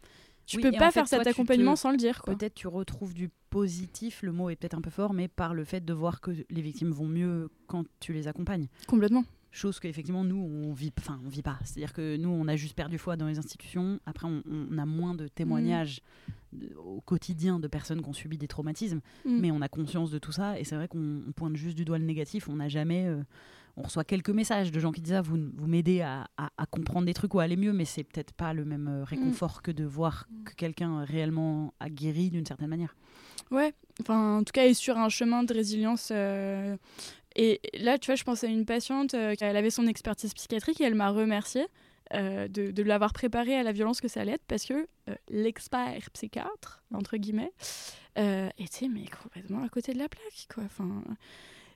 Tu 0.47 0.61
peux 0.61 0.73
pas 0.73 0.93
faire 0.93 1.09
cet 1.09 1.27
accompagnement 1.27 1.77
sans 1.77 1.91
le 1.91 1.97
dire. 1.97 2.23
Peut-être 2.25 2.55
tu 2.55 2.69
retrouves 2.69 3.15
du 3.15 3.31
positif, 3.51 4.23
le 4.23 4.33
mot 4.33 4.49
est 4.49 4.57
peut-être 4.57 4.75
un 4.75 4.81
peu 4.81 4.91
fort, 4.91 5.13
mais 5.13 5.29
par 5.29 5.55
le 5.55 5.65
fait 5.65 5.85
de 5.85 5.93
voir 5.93 6.21
que 6.21 6.31
les 6.49 6.63
victimes 6.63 6.93
vont 6.93 7.07
mieux 7.07 7.49
quand 7.67 7.85
tu 8.01 8.13
les 8.13 8.29
accompagnes. 8.29 8.69
Complètement. 8.87 9.25
Chose 9.57 9.81
qu'effectivement, 9.81 10.23
nous, 10.23 10.37
on 10.37 10.75
vit, 10.75 10.93
enfin, 10.99 11.19
on 11.25 11.31
vit 11.31 11.41
pas. 11.41 11.59
C'est-à-dire 11.65 11.95
que 11.95 12.19
nous, 12.19 12.29
on 12.29 12.47
a 12.47 12.57
juste 12.57 12.75
perdu 12.75 12.99
foi 12.99 13.17
dans 13.17 13.27
les 13.27 13.39
institutions. 13.39 13.99
Après, 14.05 14.29
on, 14.29 14.77
a 14.77 14.85
moins 14.85 15.15
de 15.15 15.29
témoignages 15.29 16.03
au 16.77 17.01
quotidien 17.01 17.59
de 17.59 17.67
personnes 17.67 18.03
qui 18.03 18.09
ont 18.11 18.13
subi 18.13 18.37
des 18.37 18.49
traumatismes, 18.49 19.01
mm. 19.25 19.41
mais 19.41 19.51
on 19.51 19.63
a 19.63 19.69
conscience 19.71 20.11
de 20.11 20.19
tout 20.19 20.31
ça. 20.31 20.61
Et 20.61 20.65
c'est 20.65 20.75
vrai 20.75 20.89
qu'on 20.89 21.23
pointe 21.35 21.57
juste 21.57 21.75
du 21.75 21.87
doigt 21.87 21.97
le 21.97 22.05
négatif. 22.05 22.51
On 22.51 22.57
n'a 22.57 22.69
jamais. 22.69 23.07
Euh, 23.07 23.23
on 23.79 23.83
reçoit 23.83 24.05
quelques 24.05 24.29
messages 24.29 24.71
de 24.71 24.79
gens 24.79 24.93
qui 24.93 25.01
disent 25.01 25.15
ah, 25.15 25.23
vous, 25.23 25.39
vous 25.55 25.67
m'aidez 25.67 26.03
à, 26.03 26.29
comprendre 26.71 27.07
des 27.07 27.15
trucs 27.15 27.33
ou 27.33 27.41
à 27.41 27.45
aller 27.45 27.57
mieux, 27.57 27.73
mais 27.73 27.87
c'est 27.87 28.05
peut-être 28.05 28.35
pas 28.35 28.53
le 28.53 28.67
même 28.67 28.89
euh, 28.89 29.05
réconfort 29.05 29.63
que 29.63 29.71
de 29.71 29.85
voir 29.85 30.29
que 30.45 30.53
quelqu'un 30.53 31.03
réellement 31.03 31.73
a 31.81 31.89
guéri 31.89 32.29
d'une 32.29 32.45
certaine 32.45 32.69
manière. 32.69 32.95
Ouais, 33.51 33.73
enfin, 34.03 34.39
en 34.39 34.45
tout 34.45 34.53
cas, 34.53 34.67
est 34.67 34.75
sur 34.75 34.99
un 34.99 35.09
chemin 35.09 35.45
de 35.45 35.55
résilience 35.55 36.11
euh, 36.13 36.77
et 37.37 37.61
là, 37.75 37.99
tu 37.99 38.07
vois, 38.07 38.15
je 38.15 38.25
pensais 38.25 38.47
à 38.47 38.51
une 38.51 38.65
patiente, 38.65 39.13
euh, 39.13 39.35
elle 39.39 39.57
avait 39.57 39.71
son 39.71 39.87
expertise 39.87 40.33
psychiatrique 40.33 40.81
et 40.81 40.85
elle 40.85 40.95
m'a 40.95 41.11
remercié 41.11 41.67
euh, 42.15 42.49
de, 42.49 42.83
l'avoir 42.83 43.13
préparée 43.13 43.55
à 43.55 43.63
la 43.63 43.73
violence 43.73 44.01
que 44.01 44.09
ça 44.09 44.23
allait 44.23 44.33
être 44.33 44.45
parce 44.49 44.65
que 44.65 44.89
euh, 45.09 45.15
l'expert 45.29 46.11
psychiatre, 46.15 46.83
entre 46.95 47.19
guillemets, 47.19 47.53
était 48.17 48.89
mais 48.89 49.05
complètement 49.23 49.63
à 49.63 49.69
côté 49.69 49.93
de 49.93 49.99
la 49.99 50.09
plaque, 50.09 50.49
quoi. 50.53 50.65
Enfin. 50.65 51.03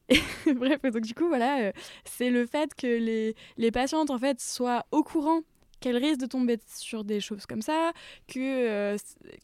Bref, 0.57 0.83
donc 0.83 1.03
du 1.03 1.15
coup, 1.15 1.29
voilà, 1.29 1.73
c'est 2.05 2.31
le 2.31 2.45
fait 2.47 2.75
que 2.75 2.87
les, 2.87 3.37
les 3.59 3.71
patientes, 3.71 4.11
en 4.11 4.19
fait, 4.19 4.41
soient 4.41 4.87
au 4.91 5.05
courant 5.05 5.43
qu'elles 5.81 5.97
risquent 5.97 6.21
de 6.21 6.27
tomber 6.27 6.59
sur 6.67 7.05
des 7.05 7.21
choses 7.21 7.47
comme 7.47 7.63
ça, 7.63 7.93
que, 8.29 8.39
euh, 8.39 8.97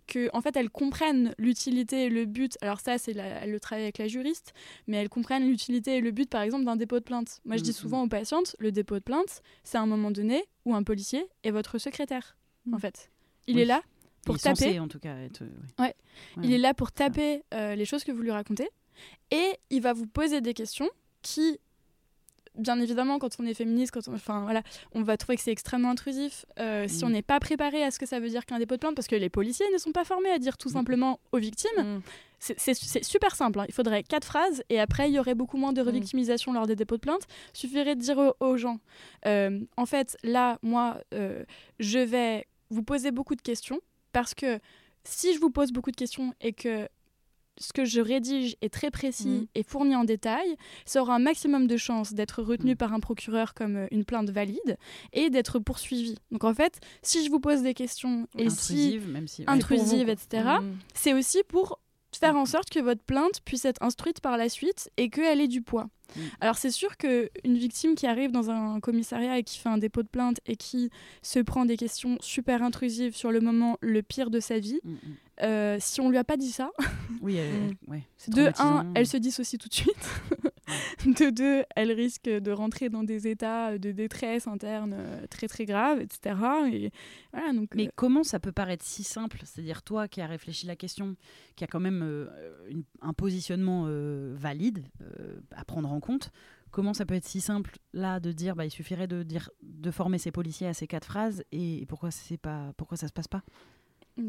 que 0.07 0.28
en 0.33 0.40
fait 0.40 0.57
elles 0.57 0.71
comprennent 0.71 1.35
l'utilité 1.38 2.05
et 2.05 2.09
le 2.09 2.25
but. 2.25 2.57
Alors 2.61 2.81
ça, 2.81 2.99
c'est 2.99 3.14
le 3.14 3.59
travail 3.59 3.85
avec 3.85 3.99
la 3.99 4.09
juriste, 4.09 4.52
mais 4.87 4.99
elles 4.99 5.09
comprennent 5.09 5.47
l'utilité 5.47 5.97
et 5.97 6.00
le 6.00 6.11
but, 6.11 6.28
par 6.28 6.43
exemple, 6.43 6.64
d'un 6.64 6.76
dépôt 6.76 6.99
de 6.99 7.05
plainte. 7.05 7.40
Moi, 7.45 7.57
je 7.57 7.62
dis 7.62 7.71
mm, 7.71 7.75
souvent 7.75 8.02
mm. 8.02 8.05
aux 8.05 8.09
patientes, 8.09 8.57
le 8.59 8.73
dépôt 8.73 8.97
de 8.97 9.05
plainte, 9.05 9.43
c'est 9.64 9.78
un 9.78 9.87
moment 9.87 10.11
donné 10.11 10.45
où 10.64 10.75
un 10.75 10.83
policier 10.83 11.26
est 11.43 11.50
votre 11.50 11.78
secrétaire, 11.78 12.37
en 12.73 12.76
mm. 12.76 12.81
fait. 12.81 13.11
Il 13.47 13.59
est 13.59 13.64
là 13.64 13.83
pour 14.25 14.38
taper. 14.38 14.81
en 14.81 14.88
tout 14.88 14.99
cas. 14.99 15.14
ouais. 15.78 15.95
Il 16.43 16.52
est 16.52 16.59
là 16.59 16.75
pour 16.75 16.90
taper 16.90 17.45
euh, 17.55 17.76
les 17.76 17.85
choses 17.85 18.02
que 18.02 18.12
vous 18.12 18.23
lui 18.23 18.33
racontez, 18.33 18.69
et 19.31 19.52
il 19.71 19.83
va 19.83 19.93
vous 19.93 20.07
poser 20.07 20.40
des 20.40 20.55
questions 20.55 20.88
qui 21.23 21.59
bien 22.56 22.80
évidemment, 22.80 23.18
quand 23.18 23.30
on 23.38 23.46
est 23.46 23.54
féministe, 23.54 23.92
quand 23.92 24.08
on, 24.08 24.14
enfin, 24.14 24.42
voilà, 24.42 24.62
on 24.92 25.02
va 25.02 25.16
trouver 25.16 25.36
que 25.36 25.42
c'est 25.42 25.52
extrêmement 25.52 25.90
intrusif 25.90 26.46
euh, 26.58 26.86
si 26.88 27.04
on 27.04 27.08
mm. 27.08 27.12
n'est 27.12 27.22
pas 27.22 27.40
préparé 27.40 27.82
à 27.82 27.90
ce 27.90 27.98
que 27.98 28.06
ça 28.06 28.20
veut 28.20 28.28
dire 28.28 28.46
qu'un 28.46 28.58
dépôt 28.58 28.75
de 28.75 28.80
plainte, 28.80 28.94
parce 28.94 29.08
que 29.08 29.16
les 29.16 29.28
policiers 29.28 29.66
ne 29.72 29.78
sont 29.78 29.92
pas 29.92 30.04
formés 30.04 30.30
à 30.30 30.38
dire 30.38 30.56
tout 30.56 30.68
mm. 30.68 30.72
simplement 30.72 31.20
aux 31.32 31.38
victimes. 31.38 31.98
Mm. 31.98 32.02
C'est 32.38 32.75
super 33.02 33.34
simple. 33.34 33.60
Hein. 33.60 33.64
Il 33.68 33.75
faudrait 33.75 34.02
quatre 34.02 34.26
phrases 34.26 34.62
et 34.68 34.78
après, 34.78 35.08
il 35.08 35.14
y 35.14 35.18
aurait 35.18 35.34
beaucoup 35.34 35.56
moins 35.56 35.72
de 35.72 35.80
revictimisation 35.80 36.52
lors 36.52 36.66
des 36.66 36.76
dépôts 36.76 36.97
de 36.97 37.00
plainte. 37.00 37.23
Il 37.54 37.58
suffirait 37.58 37.97
de 37.97 38.00
dire 38.00 38.34
aux, 38.40 38.56
gens 38.58 38.78
euh, 39.25 39.60
en 39.78 39.86
fait, 39.86 40.19
là, 40.23 40.58
moi, 40.62 40.99
euh, 41.14 41.45
je 41.80 41.99
vais 41.99 42.47
vous 42.69 42.82
poser 42.82 43.10
beaucoup 43.10 43.36
de 43.36 43.42
questions 43.42 43.80
parce 44.12 44.34
que 44.34 44.58
si 45.04 45.34
je 45.34 45.40
vous 45.40 45.50
pose 45.50 45.73
beaucoup 45.73 45.90
de 45.90 45.97
questions 45.97 46.34
et 46.40 46.52
que 46.52 46.88
ce 47.58 47.73
que 47.73 47.84
je 47.84 48.00
rédige 48.00 48.56
est 48.60 48.73
très 48.73 48.90
précis 48.90 49.28
mm. 49.28 49.47
et 49.54 49.62
fourni 49.62 49.97
en 49.97 50.04
détail, 50.04 50.56
ça 50.84 51.02
aura 51.02 51.14
un 51.14 51.19
maximum 51.19 51.66
de 51.66 51.76
chances 51.76 52.12
d'être 52.12 52.42
retenu 52.42 52.73
mm. 52.73 52.76
par 52.76 52.92
un 52.92 53.00
procureur 53.00 53.54
comme 53.54 53.76
euh, 53.76 53.86
une 53.90 54.04
plainte 54.04 54.30
valide 54.30 54.76
et 55.12 55.30
d'être 55.30 55.58
poursuivi. 55.58 56.16
Donc 56.30 56.45
en 56.45 56.54
fait, 56.54 56.80
si 57.02 57.25
je 57.25 57.30
vous 57.30 57.40
pose 57.40 57.62
des 57.62 57.75
questions 57.75 58.28
et 58.38 58.47
intrusives, 58.47 59.04
si, 59.04 59.08
même 59.10 59.28
si, 59.28 59.45
intrusives, 59.47 60.08
etc., 60.08 60.45
mm. 60.60 60.73
c'est 60.95 61.14
aussi 61.14 61.42
pour 61.49 61.78
faire 62.19 62.37
en 62.37 62.47
sorte 62.47 62.71
que 62.71 62.81
votre 62.81 63.02
plainte 63.02 63.41
puisse 63.45 63.65
être 63.65 63.83
instruite 63.83 64.21
par 64.21 64.37
la 64.37 64.49
suite 64.49 64.91
et 64.97 65.11
qu'elle 65.11 65.41
ait 65.41 65.49
du 65.49 65.63
poids. 65.63 65.89
Mm. 66.15 66.21
Alors 66.41 66.57
c'est 66.57 66.71
sûr 66.71 66.97
qu'une 66.97 67.29
victime 67.45 67.95
qui 67.95 68.07
arrive 68.07 68.31
dans 68.31 68.50
un 68.50 68.81
commissariat 68.81 69.39
et 69.39 69.43
qui 69.43 69.59
fait 69.59 69.69
un 69.69 69.79
dépôt 69.79 70.02
de 70.02 70.09
plainte 70.09 70.41
et 70.47 70.57
qui 70.57 70.91
se 71.23 71.41
prend 71.41 71.65
des 71.65 71.76
questions 71.76 72.17
super 72.21 72.63
intrusives 72.63 73.17
sur 73.17 73.33
le 73.33 73.41
moment 73.41 73.76
le 73.81 74.02
pire 74.02 74.31
de 74.31 74.41
sa 74.41 74.59
vie, 74.59 74.81
mm, 74.85 74.93
mm. 74.93 74.99
Euh, 75.43 75.76
si 75.81 76.00
on 76.00 76.09
lui 76.09 76.17
a 76.17 76.25
pas 76.25 76.39
dit 76.39 76.50
ça, 76.50 76.71
oui, 77.21 77.37
de 78.29 78.50
un, 78.59 78.87
elle 78.95 79.07
se 79.07 79.19
dissocie 79.19 79.61
tout 79.61 79.69
de 79.69 79.75
suite. 79.75 80.09
de 81.07 81.31
deux, 81.31 81.65
elle 81.75 81.93
risque 81.93 82.29
de 82.29 82.50
rentrer 82.50 82.89
dans 82.89 83.05
des 83.05 83.29
états 83.29 83.79
de 83.79 83.93
détresse 83.93 84.47
interne 84.47 84.95
euh, 84.97 85.26
très 85.29 85.49
très 85.49 85.65
graves, 85.65 86.00
etc. 86.00 86.37
Et, 86.73 86.91
voilà, 87.33 87.52
donc, 87.52 87.75
Mais 87.75 87.89
euh, 87.89 87.91
comment 87.95 88.25
ça 88.25 88.41
peut 88.41 88.52
paraître 88.52 88.85
si 88.85 89.05
simple? 89.05 89.39
C'est-à-dire 89.45 89.83
toi 89.83 90.09
qui 90.09 90.21
as 90.21 90.26
réfléchi 90.26 90.67
la 90.67 90.76
question, 90.76 91.17
qui 91.55 91.65
a 91.65 91.67
quand 91.67 91.81
même 91.81 92.29
un 93.00 93.13
positionnement 93.13 93.87
valide 94.35 94.85
à 95.55 95.65
prendre 95.65 95.91
en 95.91 96.00
compte, 96.00 96.31
comment 96.71 96.93
ça 96.93 97.07
peut 97.07 97.15
être 97.15 97.26
si 97.26 97.41
simple 97.41 97.79
là 97.93 98.21
de 98.21 98.33
dire 98.33 98.55
bah, 98.55 98.65
il 98.65 98.71
suffirait 98.71 99.07
de 99.07 99.23
dire 99.23 99.50
de 99.63 99.91
former 99.91 100.19
ces 100.19 100.31
policiers 100.31 100.67
à 100.67 100.75
ces 100.75 100.87
quatre 100.87 101.07
phrases 101.07 101.43
et 101.52 101.87
pourquoi 101.89 102.11
c'est 102.11 102.37
pas 102.37 102.73
pourquoi 102.76 102.97
ça 102.97 103.09
se 103.09 103.13
passe 103.13 103.29
pas? 103.29 103.43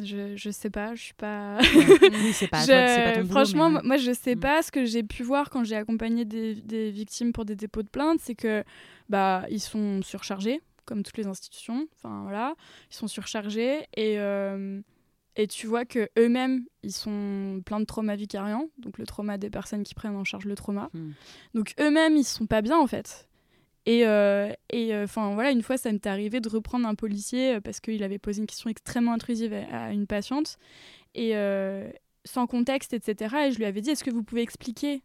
Je, 0.03 0.35
je 0.35 0.49
sais 0.49 0.69
pas, 0.69 0.95
je 0.95 1.03
suis 1.03 1.13
pas. 1.13 1.59
oui, 1.75 2.33
c'est 2.33 2.47
pas, 2.47 2.65
pas, 2.65 3.13
ton 3.13 3.25
Franchement, 3.25 3.69
moi 3.69 3.97
je 3.97 4.11
sais 4.11 4.35
mm. 4.35 4.39
pas. 4.39 4.61
Ce 4.61 4.71
que 4.71 4.85
j'ai 4.85 5.03
pu 5.03 5.23
voir 5.23 5.49
quand 5.49 5.63
j'ai 5.63 5.75
accompagné 5.75 6.25
des, 6.25 6.55
des, 6.55 6.91
victimes 6.91 7.31
pour 7.31 7.45
des 7.45 7.55
dépôts 7.55 7.83
de 7.83 7.87
plainte, 7.87 8.19
c'est 8.21 8.35
que 8.35 8.63
bah 9.09 9.45
ils 9.49 9.61
sont 9.61 10.01
surchargés, 10.01 10.61
comme 10.85 11.03
toutes 11.03 11.17
les 11.17 11.27
institutions. 11.27 11.87
Enfin 11.95 12.23
voilà, 12.23 12.55
ils 12.91 12.95
sont 12.95 13.07
surchargés 13.07 13.87
et 13.95 14.19
euh, 14.19 14.81
et 15.37 15.47
tu 15.47 15.67
vois 15.67 15.85
que 15.85 16.09
eux-mêmes 16.17 16.65
ils 16.83 16.91
sont 16.91 17.61
pleins 17.65 17.79
de 17.79 17.85
traumas 17.85 18.15
vicariants, 18.15 18.67
donc 18.77 18.97
le 18.97 19.05
trauma 19.05 19.37
des 19.37 19.49
personnes 19.49 19.83
qui 19.83 19.95
prennent 19.95 20.17
en 20.17 20.25
charge 20.25 20.45
le 20.45 20.55
trauma. 20.55 20.89
Mm. 20.93 21.11
Donc 21.53 21.73
eux-mêmes 21.79 22.17
ils 22.17 22.25
sont 22.25 22.45
pas 22.45 22.61
bien 22.61 22.77
en 22.77 22.87
fait. 22.87 23.26
Et 23.87 24.05
euh, 24.05 24.51
euh, 24.75 25.05
enfin 25.05 25.33
voilà, 25.33 25.49
une 25.51 25.63
fois, 25.63 25.77
ça 25.77 25.89
m'est 25.93 26.05
arrivé 26.07 26.41
de 26.41 26.49
reprendre 26.49 26.85
un 26.85 26.93
policier 26.93 27.55
euh, 27.55 27.61
parce 27.61 27.79
qu'il 27.79 28.03
avait 28.03 28.17
posé 28.17 28.41
une 28.41 28.45
question 28.45 28.69
extrêmement 28.69 29.13
intrusive 29.13 29.53
à, 29.71 29.93
une 29.93 30.07
patiente 30.07 30.57
et 31.15 31.33
sans 32.25 32.45
contexte, 32.45 32.93
etc. 32.93 33.35
Et 33.47 33.51
je 33.53 33.57
lui 33.57 33.65
avais 33.65 33.79
dit, 33.79 33.89
est-ce 33.89 34.03
que 34.03 34.11
vous 34.11 34.23
pouvez 34.23 34.41
expliquer 34.41 35.01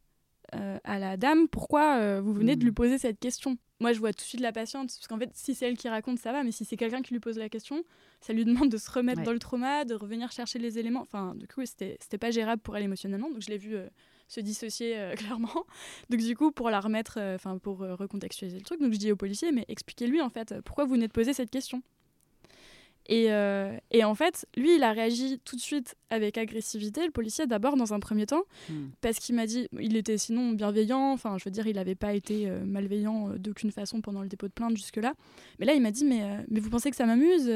à 0.85 0.99
la 0.99 1.17
dame 1.17 1.49
pourquoi 1.49 2.21
vous 2.21 2.35
venez 2.35 2.57
de 2.57 2.65
lui 2.65 2.73
mmh. 2.73 2.75
poser 2.75 2.99
cette 2.99 3.21
question? 3.21 3.57
Moi, 3.81 3.93
je 3.93 4.01
vois 4.01 4.13
tout 4.13 4.19
de 4.19 4.29
suite 4.29 4.41
la 4.41 4.53
patiente 4.53 4.89
parce 4.89 5.07
qu'en 5.07 5.19
fait, 5.19 5.31
si 5.33 5.55
c'est 5.55 5.67
elle 5.67 5.79
qui 5.79 5.89
raconte, 5.89 6.19
ça 6.19 6.33
va, 6.33 6.43
mais 6.43 6.51
si 6.51 6.65
c'est 6.65 6.77
quelqu'un 6.77 7.01
qui 7.01 7.15
lui 7.15 7.21
pose 7.21 7.39
la 7.39 7.49
question, 7.49 7.85
ça 8.21 8.33
lui 8.33 8.45
demande 8.45 8.69
de 8.69 8.77
se 8.77 8.91
remettre 8.91 9.23
dans 9.23 9.33
le 9.33 9.39
trauma, 9.39 9.85
de 9.85 9.95
revenir 9.95 10.31
chercher 10.33 10.59
les 10.59 10.79
éléments. 10.79 11.01
Enfin, 11.03 11.35
du 11.37 11.47
coup, 11.47 11.65
c'était 11.65 12.19
pas 12.19 12.31
gérable 12.31 12.61
pour 12.61 12.77
elle 12.77 12.83
émotionnellement, 12.83 13.31
donc 13.31 13.41
je 13.41 13.49
l'ai 13.49 13.59
vu 13.59 13.77
se 14.33 14.41
dissocier 14.41 14.95
euh, 14.97 15.15
clairement. 15.17 15.67
Donc 16.11 16.21
du 16.21 16.37
coup, 16.37 16.51
pour 16.51 16.71
la 16.71 16.81
remettre, 16.81 17.19
euh, 17.19 17.35
enfin 17.37 17.59
pour 17.59 17.83
euh, 17.83 17.95
recontextualiser 17.95 18.59
le 18.59 18.65
truc, 18.65 18.81
donc 18.81 18.93
je 18.93 18.99
dis 18.99 19.13
au 19.13 19.17
policier, 19.17 19.53
mais 19.53 19.65
expliquez-lui 19.69 20.21
en 20.21 20.31
fait 20.31 20.55
pourquoi 20.65 20.85
vous 20.85 20.95
venez 20.95 21.07
de 21.07 21.13
poser 21.13 21.33
cette 21.33 21.51
question. 21.51 21.83
Et, 23.09 23.31
et, 23.91 24.05
en 24.05 24.15
fait, 24.15 24.47
lui, 24.57 24.77
il 24.77 24.85
a 24.85 24.93
réagi 24.93 25.41
tout 25.45 25.57
de 25.57 25.61
suite 25.61 25.97
avec 26.09 26.39
agressivité, 26.39 27.05
le 27.05 27.11
policier 27.11 27.49
d'abord 27.49 27.77
dans 27.77 27.93
un 27.93 27.99
premier 27.99 28.27
temps, 28.27 28.45
hmm. 28.71 28.91
parce 29.01 29.19
qu'il 29.19 29.35
m'a 29.35 29.45
dit, 29.45 29.67
il 29.81 29.97
était 29.97 30.17
sinon 30.17 30.53
bienveillant, 30.53 31.11
enfin 31.11 31.37
je 31.37 31.45
veux 31.45 31.51
dire, 31.51 31.67
il 31.67 31.75
n'avait 31.75 31.97
pas 31.97 32.15
été 32.15 32.49
malveillant 32.65 33.31
d'aucune 33.31 33.73
façon 33.73 34.01
pendant 34.01 34.23
le 34.23 34.29
dépôt 34.29 34.47
de 34.47 34.53
plainte 34.53 34.77
jusque-là. 34.77 35.15
Mais 35.59 35.67
là, 35.67 35.75
il 35.75 35.83
m'a 35.83 35.91
dit, 35.91 36.05
mais, 36.05 36.23
mais 36.49 36.61
vous 36.61 36.71
pensez 36.71 36.91
que 36.91 36.97
ça 36.97 37.05
m'amuse 37.05 37.51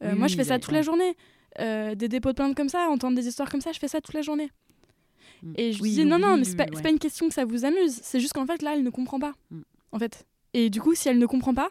Moi, 0.00 0.26
je 0.26 0.36
fais 0.36 0.44
ça 0.44 0.58
toute 0.58 0.72
la 0.72 0.80
journée. 0.80 1.14
des 1.58 2.08
dépôts 2.08 2.30
de 2.30 2.36
plaintes 2.36 2.56
comme 2.56 2.70
ça, 2.70 2.88
entendre 2.88 3.14
des 3.14 3.28
histoires 3.28 3.50
comme 3.50 3.60
ça, 3.60 3.72
je 3.72 3.78
fais 3.78 3.88
ça 3.88 4.00
toute 4.00 4.14
la 4.14 4.22
journée. 4.22 4.50
Mm. 5.42 5.52
Et 5.56 5.72
je 5.72 5.82
Oui, 5.82 5.88
lui 5.90 5.94
dis 5.96 6.04
non, 6.04 6.18
non, 6.18 6.36
mais 6.36 6.44
c'est 6.44 6.56
pas, 6.56 6.64
ouais. 6.72 6.82
pas 6.82 6.90
une 6.90 6.98
question 6.98 7.28
que 7.28 7.34
ça 7.34 7.44
vous 7.44 7.64
amuse. 7.64 7.98
C'est 8.02 8.20
juste 8.20 8.32
qu'en 8.32 8.46
fait, 8.46 8.62
là, 8.62 8.74
elle 8.74 8.82
ne 8.82 8.90
comprend 8.90 9.18
pas. 9.18 9.34
Mm. 9.50 9.60
En 9.92 9.98
fait. 9.98 10.26
Et 10.54 10.70
du 10.70 10.80
coup, 10.80 10.94
si 10.94 11.08
elle 11.08 11.18
ne 11.18 11.26
comprend 11.26 11.54
pas, 11.54 11.70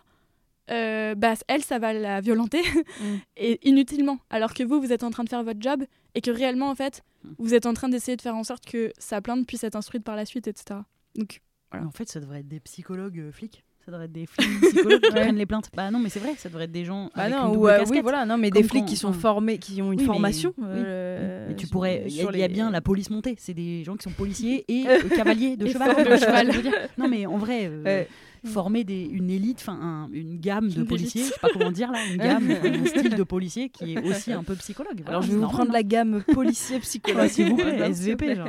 euh, 0.69 1.15
bah, 1.15 1.33
elle, 1.47 1.63
ça 1.63 1.79
va 1.79 1.93
la 1.93 2.19
violenter 2.21 2.61
Mm. 3.01 3.15
et 3.37 3.67
inutilement. 3.67 4.19
Alors 4.29 4.53
que 4.53 4.63
vous, 4.63 4.79
vous 4.81 4.91
êtes 4.91 5.03
en 5.03 5.11
train 5.11 5.23
de 5.23 5.29
faire 5.29 5.43
votre 5.43 5.61
job 5.61 5.83
et 6.15 6.21
que 6.21 6.31
réellement, 6.31 6.69
en 6.69 6.75
fait, 6.75 7.03
Mm. 7.23 7.29
vous 7.39 7.53
êtes 7.55 7.65
en 7.65 7.73
train 7.73 7.89
d'essayer 7.89 8.15
de 8.15 8.21
faire 8.21 8.35
en 8.35 8.43
sorte 8.43 8.65
que 8.65 8.91
sa 8.99 9.21
plainte 9.21 9.47
puisse 9.47 9.63
être 9.63 9.75
instruite 9.75 10.03
par 10.03 10.15
la 10.15 10.25
suite, 10.25 10.47
etc. 10.47 10.81
Donc, 11.15 11.41
En 11.73 11.91
fait, 11.91 12.07
ça 12.09 12.19
devrait 12.19 12.39
être 12.41 12.47
des 12.47 12.59
psychologues 12.61 13.19
euh, 13.19 13.31
flics. 13.31 13.63
Ça 13.87 13.91
devrait 13.93 14.05
être 14.07 14.11
des 14.11 14.25
flics 14.25 14.61
psychologues 14.73 15.01
qui 15.01 15.11
prennent 15.11 15.37
les 15.37 15.45
plaintes. 15.45 15.69
Bah 15.73 15.89
non, 15.91 15.99
mais 15.99 16.09
c'est 16.09 16.19
vrai, 16.19 16.33
ça 16.37 16.49
devrait 16.49 16.65
être 16.65 16.73
des 16.73 16.83
gens 16.83 17.09
Bah 17.15 17.21
avec 17.23 17.35
non, 17.37 17.53
une 17.53 17.57
ou, 17.59 17.67
euh, 17.69 17.85
oui, 17.89 18.01
voilà, 18.01 18.25
non, 18.25 18.37
mais 18.37 18.51
des 18.51 18.61
flics 18.63 18.81
quand- 18.81 18.85
qui 18.89 18.97
sont 18.97 19.13
formés, 19.13 19.59
qui 19.59 19.81
ont 19.81 19.93
une 19.93 19.99
oui, 19.99 20.05
mais- 20.05 20.05
formation. 20.05 20.53
oui. 20.57 20.65
euh, 20.67 21.45
Mais 21.47 21.55
tu 21.55 21.67
pourrais, 21.67 22.03
il 22.05 22.13
y, 22.13 22.21
a- 22.21 22.45
y 22.45 22.49
bien 22.49 22.69
la 22.69 22.81
police 22.81 23.09
montée. 23.09 23.35
C'est 23.39 23.53
des 23.53 23.85
gens 23.85 23.95
qui 23.95 24.03
sont 24.03 24.11
policiers 24.11 24.65
et 24.67 24.83
euh, 24.89 25.07
cavaliers 25.15 25.55
de 25.55 25.67
Et 25.67 25.71
cheval. 25.71 25.91
forts 25.95 26.03
de 26.03 26.09
Enfin, 26.09 26.17
cheval. 26.17 26.51
je 26.51 26.57
veux 26.57 26.63
dire. 26.63 26.73
Non, 26.97 27.07
mais 27.07 27.25
en 27.25 27.37
vrai, 27.37 27.69
euh, 27.71 28.03
former 28.45 28.83
des, 28.83 29.03
une 29.03 29.29
élite, 29.29 29.57
enfin 29.61 29.77
un- 29.81 30.09
une 30.13 30.37
gamme 30.39 30.69
de 30.69 30.83
policiers, 30.83 31.23
je 31.23 31.27
sais 31.29 31.39
pas 31.41 31.49
comment 31.51 31.71
dire 31.71 31.91
là, 31.91 31.99
une 32.11 32.17
gamme, 32.17 32.47
un 32.83 32.85
style 32.85 33.15
de 33.15 33.23
policier 33.23 33.69
qui 33.69 33.93
est 33.95 34.03
aussi 34.07 34.31
un 34.31 34.43
peu 34.43 34.53
psychologue. 34.55 35.01
Alors 35.05 35.21
je 35.21 35.31
vais 35.31 35.37
vous 35.37 35.47
prendre 35.47 35.69
hein. 35.71 35.73
la 35.73 35.83
gamme 35.83 36.23
policier 36.33 36.79
psychologue. 36.79 37.27
S'il 37.29 37.49
vous 37.49 37.55
plaît, 37.55 37.77
SVP, 37.89 38.35
genre. 38.35 38.47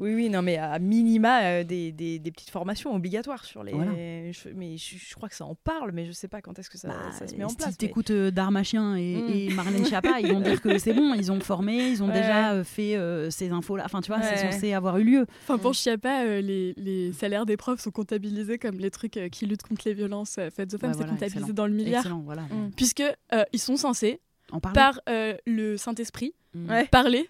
Oui, 0.00 0.14
oui, 0.14 0.28
non, 0.30 0.42
mais 0.42 0.56
à 0.58 0.78
minima, 0.78 1.64
des 1.64 1.92
petites 2.24 2.50
formations 2.50 2.94
obligatoires 2.94 3.44
sur 3.44 3.64
les. 3.64 3.72
Je- 4.66 4.72
mais 4.72 4.76
je, 4.78 4.96
je 5.10 5.14
crois 5.14 5.28
que 5.28 5.34
ça 5.34 5.44
en 5.44 5.54
parle, 5.54 5.92
mais 5.92 6.06
je 6.06 6.12
sais 6.12 6.28
pas 6.28 6.40
quand 6.40 6.58
est-ce 6.58 6.68
que 6.70 6.78
ça, 6.78 6.88
Bah, 6.88 6.94
ça 7.12 7.26
se 7.28 7.34
met 7.36 7.44
en 7.44 7.48
si 7.50 7.56
place. 7.56 7.68
mais- 7.70 7.74
t'écoutes 7.76 8.10
euh, 8.10 8.30
Darmachien 8.30 8.96
et, 8.96 9.16
Mm. 9.16 9.28
et 9.30 9.54
Marlène 9.54 9.84
Schiappa, 9.86 10.20
ils 10.20 10.32
vont 10.32 10.40
dire 10.40 10.60
que 10.60 10.78
c'est 10.78 10.92
bon, 10.92 11.14
ils 11.14 11.30
ont 11.32 11.40
formé, 11.40 11.88
ils 11.90 12.02
ont 12.02 12.08
Ouais. 12.08 12.14
déjà 12.20 12.52
euh, 12.52 12.64
fait 12.64 12.96
euh, 12.96 13.30
ces 13.30 13.50
infos-là. 13.50 13.84
Enfin, 13.86 14.00
tu 14.00 14.12
vois, 14.12 14.22
c'est 14.22 14.36
censé 14.50 14.72
avoir 14.72 14.98
eu 14.98 15.04
lieu. 15.04 15.26
Enfin, 15.42 15.58
pour 15.58 15.70
Mm. 15.70 15.74
Chiappa, 15.74 16.24
euh, 16.24 16.40
les, 16.40 16.74
les 16.76 17.12
salaires 17.12 17.46
des 17.46 17.56
profs 17.56 17.80
sont 17.80 17.90
comptabilisés 17.90 18.58
comme 18.58 18.78
les 18.78 18.90
trucs 18.90 19.16
euh, 19.16 19.28
qui 19.28 19.46
luttent 19.46 19.62
contre 19.62 19.82
les 19.86 19.94
violences 19.94 20.38
faites 20.54 20.74
aux 20.74 20.78
femmes, 20.78 20.90
Ouais, 20.90 20.94
c'est 20.94 20.96
voilà, 20.98 21.12
comptabilisé 21.12 21.38
excellent. 21.40 21.54
dans 21.54 21.66
le 21.66 21.72
milliard. 21.74 22.04
Voilà. 22.24 22.42
Mm. 22.42 22.70
Puisque 22.76 23.02
euh, 23.02 23.44
ils 23.52 23.60
sont 23.60 23.76
censés, 23.76 24.20
En 24.52 24.60
par 24.60 25.00
euh, 25.08 25.34
le 25.46 25.76
Saint-Esprit, 25.76 26.34
parler 26.90 27.28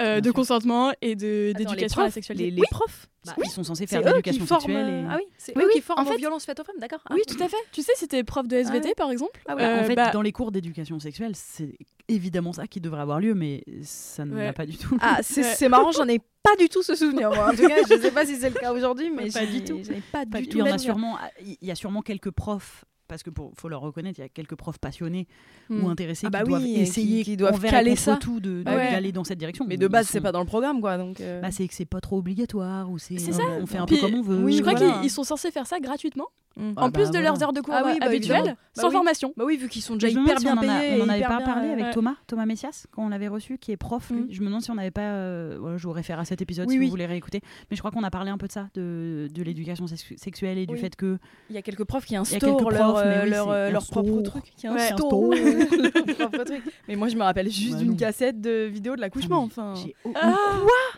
euh, 0.00 0.20
de 0.20 0.26
sûr. 0.26 0.34
consentement 0.34 0.92
et 1.02 1.16
d'éducation 1.16 2.02
à 2.02 2.04
la 2.04 2.10
sexualité. 2.10 2.44
Les, 2.50 2.56
les 2.56 2.60
Oui, 2.60 2.66
profs 2.70 3.08
Bah, 3.28 3.34
Oui. 3.38 3.44
Ils 3.46 3.50
sont 3.50 3.64
censés 3.64 3.86
C'est 3.86 3.96
faire 3.96 4.02
de 4.02 4.08
l'éducation 4.16 4.46
sexuelle. 4.46 4.88
et- 4.88 5.06
Ah 5.10 5.16
oui, 5.16 5.24
c'est 5.38 5.56
Oui, 5.56 5.62
eux 5.62 5.66
oui, 5.68 5.72
qui 5.74 5.80
forment 5.80 6.00
en 6.00 6.04
fait- 6.04 6.14
aux 6.14 6.18
violences 6.18 6.44
faites 6.44 6.58
aux 6.60 6.64
femmes, 6.64 6.78
d'accord 6.78 7.00
Ah. 7.08 7.14
Oui, 7.14 7.22
tout 7.26 7.42
à 7.42 7.48
fait. 7.48 7.56
Tu 7.72 7.82
sais, 7.82 7.92
si 7.96 8.08
t'es 8.08 8.22
prof 8.24 8.46
de 8.48 8.56
SVT, 8.56 8.94
par 8.96 9.10
exemple, 9.10 9.40
Ah 9.46 9.54
ouais. 9.56 9.64
En 9.64 9.68
euh, 9.68 9.84
fait, 9.84 9.94
bah, 9.94 10.10
dans 10.10 10.22
les 10.22 10.32
cours 10.32 10.52
d'éducation 10.52 10.98
sexuelle, 10.98 11.32
c'est 11.34 11.76
évidemment 12.08 12.52
ça 12.52 12.66
qui 12.66 12.80
devrait 12.80 13.02
avoir 13.02 13.20
lieu, 13.20 13.34
mais 13.34 13.64
ça 13.82 14.24
ne 14.24 14.34
Ouais. 14.34 14.44
l'a 14.44 14.52
pas 14.52 14.66
du 14.66 14.76
tout. 14.76 14.96
Ah, 15.00 15.18
c'est 15.22 15.68
marrant, 15.68 15.92
j'en 15.92 16.08
ai 16.08 16.18
pas 16.42 16.56
du 16.58 16.68
tout 16.68 16.82
ce 16.82 16.94
souvenir. 16.94 17.30
Moi. 17.30 17.48
En 17.52 17.54
tout 17.54 17.66
cas, 17.68 17.76
je 17.88 17.98
sais 18.00 18.10
pas 18.10 18.24
si 18.24 18.36
c'est 18.36 18.50
le 18.50 18.58
cas 18.58 18.72
aujourd'hui, 18.72 19.10
mais 19.14 19.30
pas 19.30 19.44
j'en 19.44 19.50
du 19.50 19.56
ai- 19.58 19.64
tout. 19.64 19.80
pas 20.12 20.24
Pas- 20.26 20.38
du 20.38 20.44
il 20.44 20.48
tout. 20.48 20.58
y 20.58 20.62
en 20.62 20.66
le 20.66 20.72
a 20.72 20.78
sûrement, 20.78 21.18
il 21.44 21.56
y 21.60 21.70
a 21.70 21.74
sûrement 21.74 22.00
quelques 22.02 22.30
profs. 22.30 22.84
Parce 23.08 23.22
que 23.22 23.30
pour, 23.30 23.52
faut 23.56 23.68
leur 23.68 23.80
reconnaître, 23.80 24.18
il 24.18 24.22
y 24.22 24.24
a 24.24 24.28
quelques 24.28 24.54
profs 24.54 24.78
passionnés 24.78 25.26
hmm. 25.70 25.82
ou 25.84 25.88
intéressés 25.88 26.26
Ah 26.26 26.30
bah 26.30 26.38
qui 26.40 26.44
oui, 26.44 26.50
doivent 26.50 26.62
qui- 26.62 26.80
essayer, 26.80 27.24
qui 27.24 27.36
doivent 27.36 27.60
caler 27.62 27.96
ça. 27.96 28.16
tout 28.16 28.38
de, 28.40 28.58
de- 28.58 28.62
Bah 28.62 28.76
ouais. 28.76 28.90
d'aller 28.90 29.12
dans 29.12 29.24
cette 29.24 29.38
direction. 29.38 29.64
Mais 29.66 29.76
de 29.78 29.88
base, 29.88 30.06
sont- 30.06 30.12
c'est 30.12 30.20
pas 30.20 30.32
dans 30.32 30.40
le 30.40 30.46
programme, 30.46 30.80
quoi. 30.80 30.98
Donc, 30.98 31.20
euh, 31.20 31.40
Bah, 31.40 31.50
c'est 31.50 31.66
que 31.66 31.74
c'est 31.74 31.84
pas 31.86 32.00
trop 32.00 32.18
obligatoire 32.18 32.90
ou 32.90 32.98
c'est 32.98 33.18
C'est 33.18 33.30
on, 33.34 33.38
ça. 33.38 33.42
on 33.62 33.66
fait 33.66 33.78
un 33.78 33.86
Puis, 33.86 33.96
peu 33.96 34.02
comme 34.02 34.14
on 34.14 34.22
veut. 34.22 34.36
oui, 34.44 34.56
je 34.56 34.60
crois 34.60 34.74
voilà. 34.74 34.94
qu'ils 34.94 35.04
ils 35.06 35.10
sont 35.10 35.24
censés 35.24 35.50
faire 35.50 35.66
ça 35.66 35.80
gratuitement, 35.80 36.26
mm. 36.56 36.72
Ah 36.76 36.82
en 36.82 36.86
bah 36.86 36.90
plus 36.92 37.06
de 37.06 37.12
voilà. 37.12 37.28
leurs 37.30 37.42
heures 37.42 37.52
de 37.52 37.60
cours 37.60 37.74
Ah 37.74 37.82
oui, 37.86 37.96
bah 37.98 38.06
habituelles. 38.06 38.44
Bah 38.76 38.82
sans 38.82 38.90
formation. 38.90 39.32
Bah 39.36 39.44
oui, 39.46 39.56
vu 39.56 39.68
qu'ils 39.68 39.82
sont 39.82 39.94
déjà 39.94 40.08
hyper 40.08 40.36
bien 40.40 40.56
payés. 40.56 41.00
On 41.00 41.04
en 41.04 41.08
et 41.08 41.12
avait 41.14 41.22
pas 41.24 41.40
parlé 41.40 41.68
euh, 41.70 41.72
avec. 41.72 41.90
Thomas, 41.94 42.14
Thomas 42.26 42.46
Messias, 42.46 42.86
quand 42.90 43.04
on 43.04 43.08
l'avait 43.08 43.28
reçu, 43.28 43.58
qui 43.58 43.72
est 43.72 43.76
prof. 43.76 44.10
lui. 44.10 44.20
Mm. 44.20 44.26
Je 44.30 44.40
me 44.42 44.46
demande 44.46 44.62
si 44.62 44.70
on 44.70 44.74
n'avait 44.74 44.90
pas. 44.90 45.00
euh, 45.00 45.78
je 45.78 45.82
vous 45.86 45.92
réfère 45.92 46.18
à 46.20 46.24
cet 46.24 46.42
épisode 46.42 46.68
si 46.70 46.78
vous 46.78 46.88
voulez 46.88 47.06
réécouter. 47.06 47.40
Mais 47.70 47.76
je 47.76 47.80
crois 47.80 47.90
qu'on 47.90 48.02
a 48.04 48.10
parlé 48.10 48.30
un 48.30 48.38
peu 48.38 48.46
de 48.46 48.52
ça, 48.52 48.68
de, 48.74 49.28
de 49.32 49.42
l'éducation 49.42 49.86
sexu- 49.86 50.16
sexuelle 50.18 50.58
et 50.58 50.66
du 50.66 50.76
fait 50.76 50.94
que. 50.96 51.18
Il 51.50 51.56
y 51.56 51.58
a 51.58 51.62
quelques 51.62 51.84
profs 51.84 52.04
qui 52.04 52.16
instaurent 52.16 52.68
euh, 53.04 53.24
oui, 53.24 53.30
leur, 53.30 53.44
c'est 53.46 53.50
euh, 53.52 53.68
un 53.68 53.70
leur 53.70 53.86
propre 53.86 54.22
truc. 54.22 54.44
Qui 54.56 54.68
Ouais. 54.68 54.90
propre 56.18 56.44
truc. 56.44 56.62
Mais 56.88 56.96
moi, 56.96 57.08
je 57.08 57.16
me 57.16 57.22
rappelle 57.22 57.50
juste 57.50 57.72
Bah 57.74 57.78
d'une 57.78 57.96
cassette 57.96 58.40
de 58.40 58.64
vidéo 58.66 58.96
de 58.96 59.00
l'accouchement. 59.00 59.40
Ah, 59.42 59.44
Enfin, 59.44 59.74
j'ai- 59.76 59.94
Ah 60.14 60.36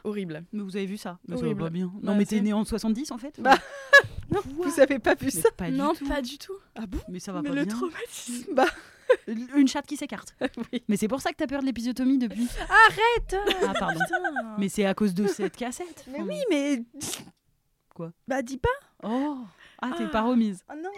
horrible. 0.05 0.45
Mais 0.53 0.63
vous 0.63 0.77
avez 0.77 0.87
vu 0.87 0.97
ça? 0.97 1.19
Mais 1.29 1.37
ça 1.37 1.47
va 1.47 1.55
pas 1.55 1.71
bien. 1.71 1.87
Non, 1.87 2.13
Bah, 2.13 2.15
mais 2.19 2.27
t'es 2.27 2.41
né 2.41 2.53
en 2.53 2.65
70 2.65 3.11
en 3.13 3.19
fait? 3.19 3.35
Bah, 3.39 3.57
Non, 4.31 4.41
vous 4.55 4.81
avez 4.81 4.99
pas 4.99 5.15
vu 5.15 5.31
ça? 5.31 5.51
pas 5.57 5.71
non, 5.71 5.93
du 5.93 5.99
tout. 5.99 6.09
pas 6.09 6.23
du 6.23 6.39
tout. 6.39 6.55
Ah 6.77 6.87
bon? 6.87 6.99
Mais 7.09 7.19
ça 7.21 7.33
va 7.33 7.43
Mais 7.43 7.49
pas 7.51 7.55
le 7.57 7.65
bien. 7.65 7.75
traumatisme. 7.77 8.55
Bah, 8.55 8.67
Une 9.57 9.67
chatte 9.67 9.87
qui 9.87 9.97
s'écarte. 9.97 10.37
oui. 10.73 10.83
Mais 10.89 10.97
c'est 10.97 11.09
pour 11.09 11.21
ça 11.21 11.31
que 11.31 11.37
t'as 11.37 11.49
peur 11.49 11.61
de 11.63 11.67
l'épisiotomie 11.67 12.17
depuis. 12.19 12.47
Arrête 12.61 13.37
Ah, 13.67 13.73
pardon. 13.79 13.99
Putain. 14.01 14.55
Mais 14.59 14.69
c'est 14.69 14.85
à 14.87 14.95
cause 14.95 15.15
de 15.15 15.27
cette 15.27 15.57
cassette. 15.57 16.05
Mais 16.13 16.23
oui, 16.23 16.37
mais. 16.49 16.85
Quoi? 17.93 18.13
Bah, 18.29 18.41
dis 18.43 18.59
pas. 18.59 18.69
Oh 19.03 19.39
Ah, 19.83 19.91
t'es 19.99 20.05
Ah. 20.07 20.11
pas 20.11 20.23
remise. 20.23 20.63
Oh 20.71 20.75
non 20.81 20.91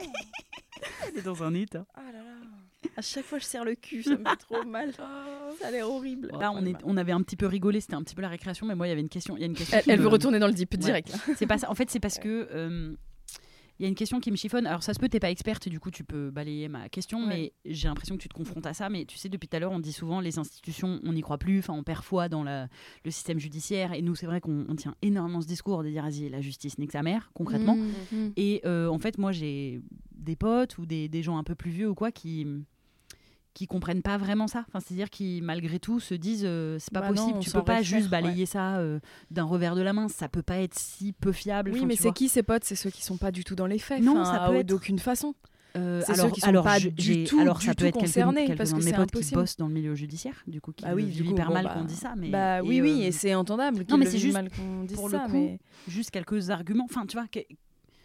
T'es 1.15 1.23
dans 1.23 1.43
un 1.43 1.55
état. 1.55 1.85
Ah 1.95 2.03
là 2.13 2.19
là. 2.19 2.91
À 2.97 3.01
chaque 3.01 3.25
fois, 3.25 3.39
je 3.39 3.45
serre 3.45 3.65
le 3.65 3.75
cul, 3.75 4.03
ça 4.03 4.11
me 4.19 4.25
fait 4.25 4.37
trop 4.37 4.65
mal. 4.65 4.93
Ça 5.61 5.69
a 5.69 5.71
l'air 5.71 5.89
horrible. 5.89 6.31
Là, 6.39 6.51
on, 6.53 6.65
est, 6.67 6.75
on 6.85 6.97
avait 6.97 7.13
un 7.13 7.23
petit 7.23 7.37
peu 7.37 7.47
rigolé, 7.47 7.81
c'était 7.81 7.95
un 7.95 8.03
petit 8.03 8.15
peu 8.15 8.23
la 8.23 8.29
récréation, 8.29 8.67
mais 8.67 8.75
moi, 8.75 8.87
il 8.87 8.91
y 8.91 8.93
avait 8.93 9.01
une 9.01 9.09
question. 9.09 9.37
Il 9.37 9.41
y 9.41 9.45
a 9.45 9.47
une 9.47 9.55
question 9.55 9.79
Elle, 9.79 9.85
elle 9.93 9.99
me- 9.99 10.03
veut 10.05 10.09
retourner 10.09 10.39
dans 10.39 10.47
le 10.49 10.53
deep 10.53 10.73
Ouais. 10.73 10.79
direct. 10.79 11.15
C'est 11.37 11.47
pas 11.47 11.59
ça. 11.59 11.71
En 11.71 11.75
fait, 11.75 11.91
c'est 11.91 12.01
parce 12.01 12.19
que 12.19 12.49
euh, 12.51 12.95
il 13.79 13.83
y 13.83 13.87
a 13.87 13.89
une 13.89 13.95
question 13.95 14.19
qui 14.21 14.31
me 14.31 14.37
chiffonne. 14.37 14.67
Alors, 14.67 14.83
ça 14.83 14.93
se 14.95 14.99
peut, 14.99 15.09
t'es 15.09 15.21
pas 15.21 15.31
experte, 15.31 15.69
du 15.69 15.79
coup, 15.81 15.91
tu 15.91 16.05
peux 16.05 16.31
balayer 16.31 16.69
ma 16.69 16.89
question, 16.89 17.21
Ouais. 17.21 17.27
mais 17.29 17.73
j'ai 17.73 17.89
l'impression 17.89 18.17
que 18.17 18.23
tu 18.23 18.29
te 18.29 18.35
confrontes 18.35 18.67
à 18.67 18.75
ça. 18.75 18.89
Mais 18.91 19.05
tu 19.05 19.17
sais, 19.17 19.29
depuis 19.29 19.49
tout 19.49 19.57
à 19.57 19.61
l'heure, 19.61 19.73
on 19.73 19.81
dit 19.81 19.93
souvent 19.93 20.21
les 20.21 20.39
institutions, 20.39 21.01
on 21.05 21.13
n'y 21.13 21.21
croit 21.23 21.39
plus. 21.39 21.61
Enfin, 21.61 21.73
on 21.75 21.83
perd 21.85 22.03
foi 22.03 22.29
dans 22.29 22.43
la- 22.43 22.69
le 23.05 23.11
système 23.11 23.39
judiciaire. 23.39 23.93
Et 23.93 24.03
nous, 24.03 24.15
c'est 24.15 24.27
vrai 24.27 24.41
qu'on 24.41 24.67
on 24.69 24.75
tient 24.77 24.95
énormément 25.03 25.41
ce 25.41 25.47
discours 25.47 25.83
de 25.85 25.89
dire, 25.91 26.03
vas-y, 26.03 26.29
la 26.29 26.41
justice 26.41 26.79
nique 26.79 26.93
sa 26.93 27.03
mère, 27.03 27.31
concrètement. 27.35 27.77
Mm, 27.77 27.91
mm. 28.13 28.33
Et 28.37 28.61
euh, 28.65 28.89
en 28.89 28.99
fait, 28.99 29.19
moi, 29.19 29.33
j'ai 29.33 29.81
des 30.23 30.37
potes 30.37 30.79
ou 30.79 30.87
des, 30.87 31.09
des 31.09 31.23
gens 31.23 31.37
un 31.39 31.45
peu 31.45 31.55
plus 31.55 31.71
vieux 31.71 31.89
ou 31.91 31.95
quoi 31.95 32.11
qui 32.13 32.47
qui 33.55 33.67
comprennent 33.67 34.01
pas 34.01 34.17
vraiment 34.17 34.47
ça. 34.49 34.65
Enfin, 34.69 34.81
c'est-à-dire 34.81 35.11
qui, 35.11 35.41
malgré 35.43 35.79
tout, 35.79 36.01
se 36.01 36.15
disent 36.15 36.45
euh, 36.47 36.79
c'est 36.81 36.91
pas 36.91 37.01
Bah 37.03 37.09
non, 37.11 37.15
possible. 37.17 37.37
on 37.37 37.41
tu 37.41 37.51
peux 37.51 37.63
pas 37.63 37.83
juste 37.83 38.09
balayer 38.09 38.47
ça 38.47 38.79
euh, 38.79 38.99
d'un 39.31 39.45
revers 39.45 39.75
de 39.77 39.83
la 39.83 39.93
main. 39.93 40.09
Ça 40.09 40.27
peut 40.31 40.41
pas 40.43 40.57
être 40.57 40.79
si 40.79 41.13
peu 41.13 41.33
fiable. 41.33 41.71
Oui, 41.75 41.85
mais 41.85 41.95
c'est 41.97 42.13
qui 42.13 42.31
ces 42.31 42.43
potes? 42.43 42.65
C'est 42.65 42.77
ceux 42.77 42.89
qui 42.89 43.05
sont 43.05 43.19
pas 43.19 43.31
du 43.31 43.45
tout 43.45 43.55
dans 43.55 43.67
les 43.67 43.79
faits. 43.79 44.03
Non, 44.03 44.25
ça 44.25 44.47
peut 44.49 44.55
à- 44.55 44.59
être- 44.61 44.67
d'aucune 44.67 44.99
façon. 44.99 45.35
Euh, 45.77 46.03
alors, 46.09 46.27
ceux 46.29 46.33
qui 46.33 46.41
sont 46.41 46.47
alors, 46.49 46.65
pas 46.65 46.81
du 46.81 47.25
tout- 47.25 47.41
alors 47.41 47.59
du 47.59 47.67
ça 47.67 47.73
peut 47.75 47.77
tout 47.83 47.85
être 47.89 47.95
quelques- 47.95 48.07
concernés, 48.07 48.47
quelques-uns 48.47 48.57
parce 48.57 48.71
que 48.73 48.77
mes 48.77 48.93
potes 48.93 49.11
qui 49.11 49.19
impossible. 49.19 49.41
bossent 49.43 49.57
dans 49.59 49.69
le 49.69 49.75
milieu 49.75 49.95
judiciaire, 49.95 50.43
du 50.47 50.61
coup, 50.63 50.73
qui 50.73 50.85
Bah 50.85 50.93
oui, 50.95 51.05
du 51.05 51.11
vivent 51.23 51.33
hyper 51.33 51.49
bon, 51.49 51.55
mal 51.55 51.65
bah, 51.65 51.75
qu'on 51.75 51.85
dise 51.85 51.99
ça. 51.99 52.15
Mais, 52.17 52.29
bah 52.31 52.59
et, 52.59 52.63
oui, 52.63 52.81
oui, 52.81 53.01
euh, 53.03 53.07
et 53.09 53.13
c'est 53.13 53.35
entendable. 53.35 53.85
non, 53.89 53.97
mais 53.99 54.07
c'est 54.07 54.19
juste 54.19 54.33
mal 54.35 54.49
qu'on 54.51 54.85
dise 54.85 54.97
pour 54.97 55.11
ça, 55.11 55.25
le 55.27 55.31
coup, 55.31 55.33
mais- 55.35 55.59
juste 55.89 56.11
quelques 56.11 56.49
arguments. 56.51 56.85
Enfin, 56.91 57.05
tu 57.07 57.17
vois, 57.19 57.27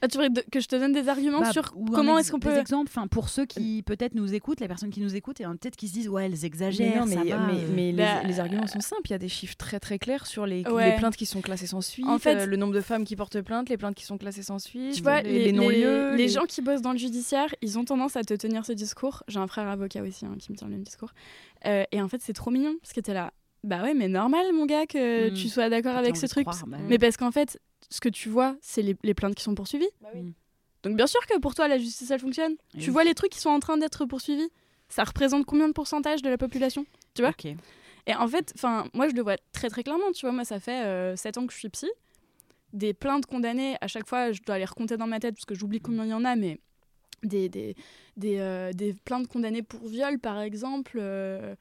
Ah, 0.01 0.07
tu 0.07 0.17
voudrais 0.17 0.43
que 0.51 0.59
je 0.59 0.67
te 0.67 0.75
donne 0.75 0.91
des 0.93 1.09
arguments 1.09 1.39
bah, 1.39 1.51
sur 1.51 1.73
comment 1.93 2.17
est-ce 2.19 2.31
qu'on 2.31 2.37
des 2.37 2.47
peut. 2.49 2.57
exemples, 2.57 2.89
enfin, 2.89 3.07
pour 3.07 3.29
ceux 3.29 3.45
qui 3.45 3.81
peut-être 3.83 4.13
nous 4.15 4.33
écoutent, 4.33 4.59
les 4.59 4.67
personnes 4.67 4.89
qui 4.91 5.01
nous 5.01 5.15
écoutent, 5.15 5.41
et 5.41 5.43
hein, 5.43 5.55
peut-être 5.59 5.75
qui 5.75 5.87
se 5.87 5.93
disent 5.93 6.07
ouais, 6.09 6.25
elles 6.25 6.31
Mais 6.31 6.43
exagèrent, 6.45 6.99
non, 7.01 7.05
mais, 7.07 7.15
ça 7.15 7.23
va. 7.23 7.47
mais- 7.47 7.63
euh. 7.63 7.67
mais 7.75 7.91
les, 7.91 7.97
Bah, 7.97 8.23
les 8.23 8.39
arguments 8.39 8.67
sont 8.67 8.79
simples. 8.79 9.01
Il 9.05 9.11
y 9.11 9.15
a 9.15 9.17
des 9.17 9.29
chiffres 9.29 9.55
très 9.57 9.79
très 9.79 9.97
clairs 9.99 10.27
sur 10.27 10.45
les, 10.45 10.63
Ouais. 10.67 10.91
les 10.91 10.97
plaintes 10.97 11.15
qui 11.15 11.25
sont 11.25 11.41
classées 11.41 11.67
sans 11.67 11.81
suite, 11.81 12.05
En 12.07 12.19
fait- 12.19 12.35
euh, 12.35 12.45
le 12.45 12.57
nombre 12.57 12.73
de 12.73 12.81
femmes 12.81 13.05
qui 13.05 13.15
portent 13.15 13.41
plainte, 13.41 13.69
les 13.69 13.77
plaintes 13.77 13.95
qui 13.95 14.05
sont 14.05 14.17
classées 14.17 14.43
sans 14.43 14.59
suite, 14.59 14.93
Tu 14.93 15.01
vois, 15.01 15.21
les, 15.21 15.31
les, 15.31 15.45
les 15.45 15.51
non-lieux. 15.51 16.15
les 16.15 16.27
gens 16.29 16.45
qui 16.45 16.61
bossent 16.61 16.81
dans 16.81 16.91
le 16.91 16.97
judiciaire, 16.99 17.53
ils 17.61 17.79
ont 17.79 17.85
tendance 17.85 18.15
à 18.15 18.23
te 18.23 18.33
tenir 18.33 18.65
ce 18.65 18.73
discours. 18.73 19.23
J'ai 19.27 19.39
un 19.39 19.47
frère 19.47 19.67
avocat 19.67 20.01
aussi 20.03 20.25
hein, 20.25 20.35
qui 20.39 20.51
me 20.51 20.57
tient 20.57 20.67
le 20.67 20.73
même 20.73 20.83
discours. 20.83 21.11
Euh, 21.65 21.83
et 21.91 22.01
en 22.01 22.07
fait, 22.07 22.21
c'est 22.21 22.33
trop 22.33 22.51
mignon 22.51 22.75
parce 22.81 22.93
que 22.93 22.99
t'es 23.01 23.13
là. 23.13 23.31
Bah 23.63 23.81
ouais, 23.81 23.95
mais 23.95 24.07
normal, 24.07 24.45
mon 24.53 24.65
gars, 24.67 24.85
que 24.85 25.31
Mm. 25.31 25.33
tu 25.33 25.49
sois 25.49 25.67
d'accord 25.69 25.95
avec 25.97 26.15
ce 26.15 26.27
truc. 26.27 26.45
croire, 26.45 26.63
bah, 26.67 26.77
Mais 26.87 26.99
parce 26.99 27.17
qu'en 27.17 27.31
fait, 27.31 27.59
ce 27.89 27.99
que 28.01 28.09
tu 28.09 28.29
vois, 28.29 28.55
c'est 28.61 28.81
les, 28.81 28.95
les 29.03 29.13
plaintes 29.13 29.35
qui 29.35 29.43
sont 29.43 29.55
poursuivies. 29.55 29.89
oui. 30.13 30.33
Donc 30.83 30.95
bien 30.95 31.07
sûr 31.07 31.19
que 31.25 31.37
pour 31.39 31.55
toi, 31.55 31.67
la 31.67 31.77
justice, 31.79 32.09
elle 32.11 32.19
fonctionne. 32.19 32.53
Et 32.75 32.77
tu 32.79 32.85
oui. 32.85 32.89
vois 32.91 33.03
les 33.03 33.15
trucs 33.15 33.31
qui 33.31 33.39
sont 33.39 33.49
en 33.49 33.59
train 33.59 33.77
d'être 33.77 34.05
poursuivis. 34.05 34.47
Ça 34.89 35.03
représente 35.03 35.45
combien 35.45 35.67
de 35.67 35.73
pourcentage 35.73 36.21
de 36.21 36.29
la 36.29 36.37
population 36.37 36.85
tu 37.13 37.23
vois? 37.23 37.33
Et 38.05 38.15
en 38.15 38.27
fait, 38.27 38.53
enfin, 38.55 38.87
moi, 38.93 39.09
je 39.09 39.13
le 39.15 39.21
vois 39.23 39.35
très 39.51 39.69
très 39.69 39.83
clairement. 39.83 40.11
Tu 40.13 40.25
vois, 40.25 40.31
moi, 40.31 40.45
ça 40.45 40.59
fait 40.59 41.17
7 41.17 41.37
ans 41.39 41.47
que 41.47 41.51
je 41.53 41.57
suis 41.57 41.69
psy. 41.69 41.89
Des 42.73 42.93
plaintes 42.93 43.25
condamnées, 43.25 43.75
à 43.81 43.87
chaque 43.87 44.07
fois, 44.07 44.31
je 44.31 44.41
dois 44.43 44.59
les 44.59 44.65
recompter 44.65 44.97
dans 44.97 45.07
ma 45.07 45.19
tête 45.19 45.33
parce 45.35 45.45
que 45.45 45.55
j'oublie 45.55 45.79
combien 45.81 46.05
il 46.05 46.11
y 46.11 46.13
en 46.13 46.23
a, 46.23 46.35
mais 46.35 46.59
des, 47.23 47.49
des, 47.49 47.75
des, 48.15 48.37
euh, 48.37 48.71
des 48.71 48.93
plaintes 48.93 49.27
condamnées 49.27 49.63
pour 49.63 49.85
viol, 49.87 50.19
par 50.19 50.39
exemple. 50.39 50.97
euh, 51.01 51.55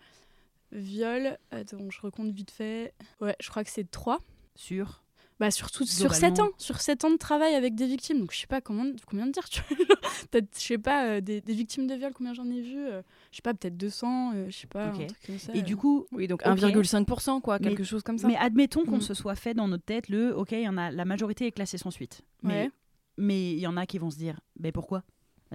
viol, 0.72 1.38
attends, 1.50 1.90
je 1.90 2.00
recompte 2.00 2.32
vite 2.32 2.50
fait. 2.50 2.92
Ouais, 3.20 3.34
je 3.40 3.48
crois 3.48 3.64
que 3.64 3.70
c'est 3.70 3.90
3. 3.90 4.20
Sur. 4.54 5.02
Bah 5.38 5.50
surtout 5.50 5.84
sur 5.84 6.14
7 6.14 6.32
Globalement. 6.32 6.50
ans, 6.50 6.54
sur 6.56 6.80
7 6.80 7.04
ans 7.04 7.10
de 7.10 7.16
travail 7.18 7.54
avec 7.54 7.74
des 7.74 7.86
victimes. 7.86 8.20
Donc 8.20 8.32
je 8.32 8.38
sais 8.38 8.46
pas 8.46 8.62
comment, 8.62 8.84
combien 9.06 9.26
de 9.26 9.32
dire, 9.32 9.46
tu 9.50 9.60
je 10.32 10.40
sais 10.54 10.78
pas, 10.78 11.06
euh, 11.08 11.20
des, 11.20 11.42
des 11.42 11.52
victimes 11.52 11.86
de 11.86 11.94
viol, 11.94 12.12
combien 12.14 12.32
j'en 12.32 12.48
ai 12.50 12.62
vu 12.62 12.78
euh, 12.78 13.02
Je 13.32 13.36
sais 13.36 13.42
pas, 13.42 13.52
peut-être 13.52 13.76
200, 13.76 14.32
euh, 14.34 14.46
je 14.48 14.56
sais 14.56 14.66
pas, 14.66 14.88
Ok. 14.94 15.00
un 15.02 15.06
truc 15.06 15.18
comme 15.26 15.38
ça. 15.38 15.52
Et 15.54 15.60
du 15.60 15.76
coup, 15.76 16.06
Oui, 16.12 16.26
donc 16.26 16.40
Ok. 16.46 16.56
1,5%, 16.58 17.40
quoi, 17.42 17.58
Mais- 17.58 17.68
quelque 17.68 17.84
chose 17.84 18.02
comme 18.02 18.16
ça. 18.16 18.26
mais 18.28 18.36
admettons 18.36 18.84
qu'on 18.86 18.96
Mm. 18.96 19.02
se 19.02 19.12
soit 19.14 19.34
fait 19.34 19.52
dans 19.52 19.68
notre 19.68 19.84
tête 19.84 20.08
le 20.08 20.34
ok, 20.34 20.52
il 20.52 20.60
y 20.62 20.68
en 20.68 20.78
a, 20.78 20.90
la 20.90 21.04
majorité 21.04 21.46
est 21.46 21.52
classée 21.52 21.76
sans 21.78 21.90
suite. 21.90 22.22
Mais 22.42 22.62
Ouais. 22.64 22.70
mais 23.18 23.52
il 23.52 23.58
y 23.58 23.66
en 23.66 23.76
a 23.76 23.84
qui 23.84 23.98
vont 23.98 24.10
se 24.10 24.16
dire, 24.16 24.40
mais 24.58 24.72
pourquoi? 24.72 25.02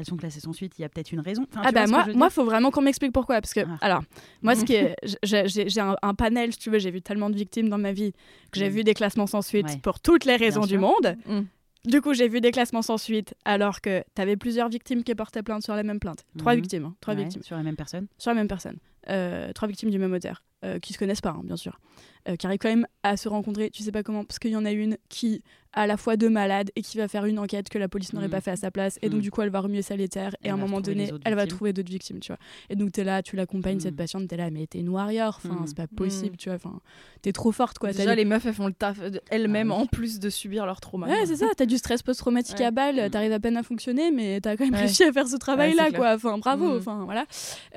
Elles 0.02 0.08
sont 0.08 0.18
classées 0.18 0.40
sans 0.42 0.52
suite, 0.54 0.74
il 0.78 0.82
y 0.82 0.86
a 0.86 0.90
peut-être 0.90 1.12
une 1.12 1.20
raison. 1.22 1.46
Enfin, 1.52 1.62
ah 1.66 1.72
bah 1.72 1.88
moi, 1.88 2.06
moi, 2.14 2.30
faut 2.30 2.44
vraiment 2.44 2.72
qu'on 2.72 2.82
m'explique 2.82 3.14
pourquoi. 3.14 3.40
Parce 3.40 3.54
que, 3.54 3.62
Ah. 3.62 3.78
alors, 3.82 4.04
moi, 4.42 4.56
ce 4.56 4.66
qui 4.66 4.74
est, 4.74 4.96
j'ai- 5.24 5.80
un, 5.80 5.96
un 6.02 6.14
panel, 6.14 6.52
si 6.52 6.60
tu 6.60 6.70
veux, 6.70 6.80
j'ai 6.80 6.92
vu 6.92 7.02
tellement 7.02 7.30
de 7.30 7.36
victimes 7.36 7.70
dans 7.70 7.78
ma 7.78 7.92
vie 7.94 8.12
que 8.52 8.60
j'ai 8.60 8.70
vu 8.70 8.84
des 8.84 8.94
classements 8.94 9.28
sans 9.28 9.42
suite 9.42 9.68
Ouais. 9.68 9.78
pour 9.82 10.00
toutes 10.00 10.26
les 10.26 10.36
raisons 10.36 10.66
du 10.66 10.78
monde. 10.78 11.16
Mm. 11.26 11.42
Du 11.86 12.00
coup, 12.02 12.14
j'ai 12.14 12.28
vu 12.28 12.42
des 12.42 12.52
classements 12.52 12.84
sans 12.84 12.98
suite 12.98 13.34
alors 13.46 13.82
que 13.82 14.04
tu 14.16 14.22
avais 14.22 14.38
plusieurs 14.38 14.70
victimes 14.70 15.04
qui 15.04 15.16
portaient 15.16 15.42
plainte 15.42 15.64
sur 15.64 15.76
la 15.76 15.82
même 15.84 16.00
plainte. 16.00 16.26
Trois 16.38 16.54
Mhm. 16.54 16.62
victimes, 16.62 16.86
hein, 16.86 16.96
trois 17.02 17.16
Ouais, 17.16 17.22
victimes 17.24 17.42
sur 17.44 17.56
la 17.56 17.64
même 17.64 17.76
personne. 17.76 18.06
sur 18.20 18.30
la 18.32 18.36
même 18.36 18.48
personne. 18.48 18.78
Euh, 19.10 19.52
trois 19.54 19.68
victimes 19.68 19.90
du 19.90 19.98
même 19.98 20.14
auteur, 20.14 20.44
euh, 20.64 20.78
qui 20.78 20.94
se 20.94 21.00
connaissent 21.00 21.22
pas, 21.22 21.32
hein, 21.32 21.42
bien 21.44 21.56
sûr, 21.56 21.80
euh, 22.28 22.36
qui 22.36 22.46
arrivent 22.48 22.60
quand 22.60 22.70
même 22.70 22.88
à 23.04 23.18
se 23.18 23.28
rencontrer, 23.30 23.70
tu 23.70 23.84
sais 23.84 23.92
pas 23.92 24.04
comment, 24.04 24.24
parce 24.26 24.40
qu'il 24.40 24.52
y 24.52 24.56
en 24.56 24.66
a 24.66 24.72
une 24.72 24.98
qui 25.10 25.42
a 25.46 25.50
à 25.74 25.88
la 25.88 25.96
fois 25.96 26.18
deux 26.18 26.30
malades 26.30 26.70
et 26.76 26.82
qui 26.82 26.98
va 26.98 27.08
faire 27.08 27.24
une 27.24 27.40
enquête 27.40 27.70
que 27.70 27.78
la 27.78 27.88
police 27.88 28.12
n'aurait 28.12 28.28
Mm. 28.28 28.32
pas 28.32 28.42
fait 28.42 28.52
à 28.52 28.56
sa 28.58 28.72
place, 28.72 29.00
et 29.02 29.08
donc 29.08 29.20
Mm. 29.20 29.24
du 29.24 29.32
coup 29.32 29.42
elle 29.42 29.50
va 29.52 29.62
remuer 29.62 29.82
sa 29.82 29.96
lettre, 29.96 30.18
et 30.18 30.22
Elle 30.44 30.52
à 30.52 30.54
un 30.56 30.58
moment 30.58 30.82
donné, 30.82 31.10
elle 31.24 31.34
va 31.36 31.48
trouver 31.48 31.72
d'autres 31.72 31.90
victimes, 31.90 32.20
tu 32.20 32.28
vois. 32.34 32.38
Et 32.70 32.76
donc 32.76 32.92
t'es 32.92 33.06
là, 33.06 33.24
tu 33.24 33.38
l'accompagnes, 33.38 33.80
cette 33.80 33.94
Mm. 33.94 33.98
patiente, 33.98 34.28
t'es 34.28 34.36
là, 34.36 34.50
mais 34.52 34.68
t'es 34.68 34.80
une 34.80 34.90
warrior, 34.90 35.40
enfin 35.42 35.64
c'est 35.66 35.78
pas 35.78 35.88
possible, 35.88 36.36
tu 36.36 36.50
vois, 36.50 36.58
enfin 36.58 36.78
t'es 37.22 37.32
trop 37.32 37.54
forte 37.54 37.80
quoi. 37.80 37.94
Déjà, 37.94 38.14
les 38.16 38.26
meufs, 38.26 38.46
elles 38.46 38.54
font 38.54 38.68
le 38.68 38.74
taf 38.74 39.00
elles-mêmes 39.30 39.72
Ah 39.72 39.76
oui. 39.78 39.82
en 39.84 39.86
plus 39.86 40.20
de 40.20 40.30
subir 40.30 40.66
leur 40.66 40.82
trauma. 40.82 41.08
Ouais, 41.08 41.26
c'est 41.26 41.38
ça, 41.38 41.46
t'as 41.56 41.66
du 41.66 41.78
stress 41.78 42.04
post-traumatique 42.04 42.60
Ouais. 42.60 42.66
à 42.66 42.72
balle, 42.72 43.10
t'arrives 43.10 43.32
à 43.32 43.40
peine 43.40 43.56
à 43.56 43.64
fonctionner, 43.64 44.12
mais 44.12 44.42
t'as 44.42 44.58
quand 44.58 44.66
même 44.66 44.74
Ouais. 44.74 44.80
réussi 44.82 45.04
à 45.06 45.14
faire 45.14 45.28
ce 45.30 45.38
travail-là, 45.38 45.92
quoi. 45.92 46.16
Enfin, 46.16 46.38
bravo, 46.38 46.76
enfin, 46.76 47.06
voilà. 47.06 47.26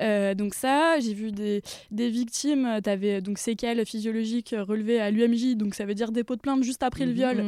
Euh, 0.01 0.33
donc 0.35 0.53
ça, 0.53 0.99
j'ai 0.99 1.13
vu 1.13 1.31
des, 1.31 1.61
des 1.91 2.09
victimes, 2.09 2.65
euh, 2.65 2.81
t'avais 2.81 3.21
donc 3.21 3.37
séquelles 3.37 3.85
physiologiques 3.85 4.34
euh, 4.53 4.63
relevées 4.63 4.99
à 4.99 5.11
l'UMJ, 5.11 5.55
donc 5.55 5.75
ça 5.75 5.85
veut 5.85 5.93
dire 5.95 6.11
dépôt 6.11 6.35
de 6.35 6.41
plainte 6.41 6.63
juste 6.63 6.83
après 6.83 7.05
le 7.05 7.11
Mhm. 7.11 7.15
viol. 7.17 7.37
Ouais. 7.37 7.43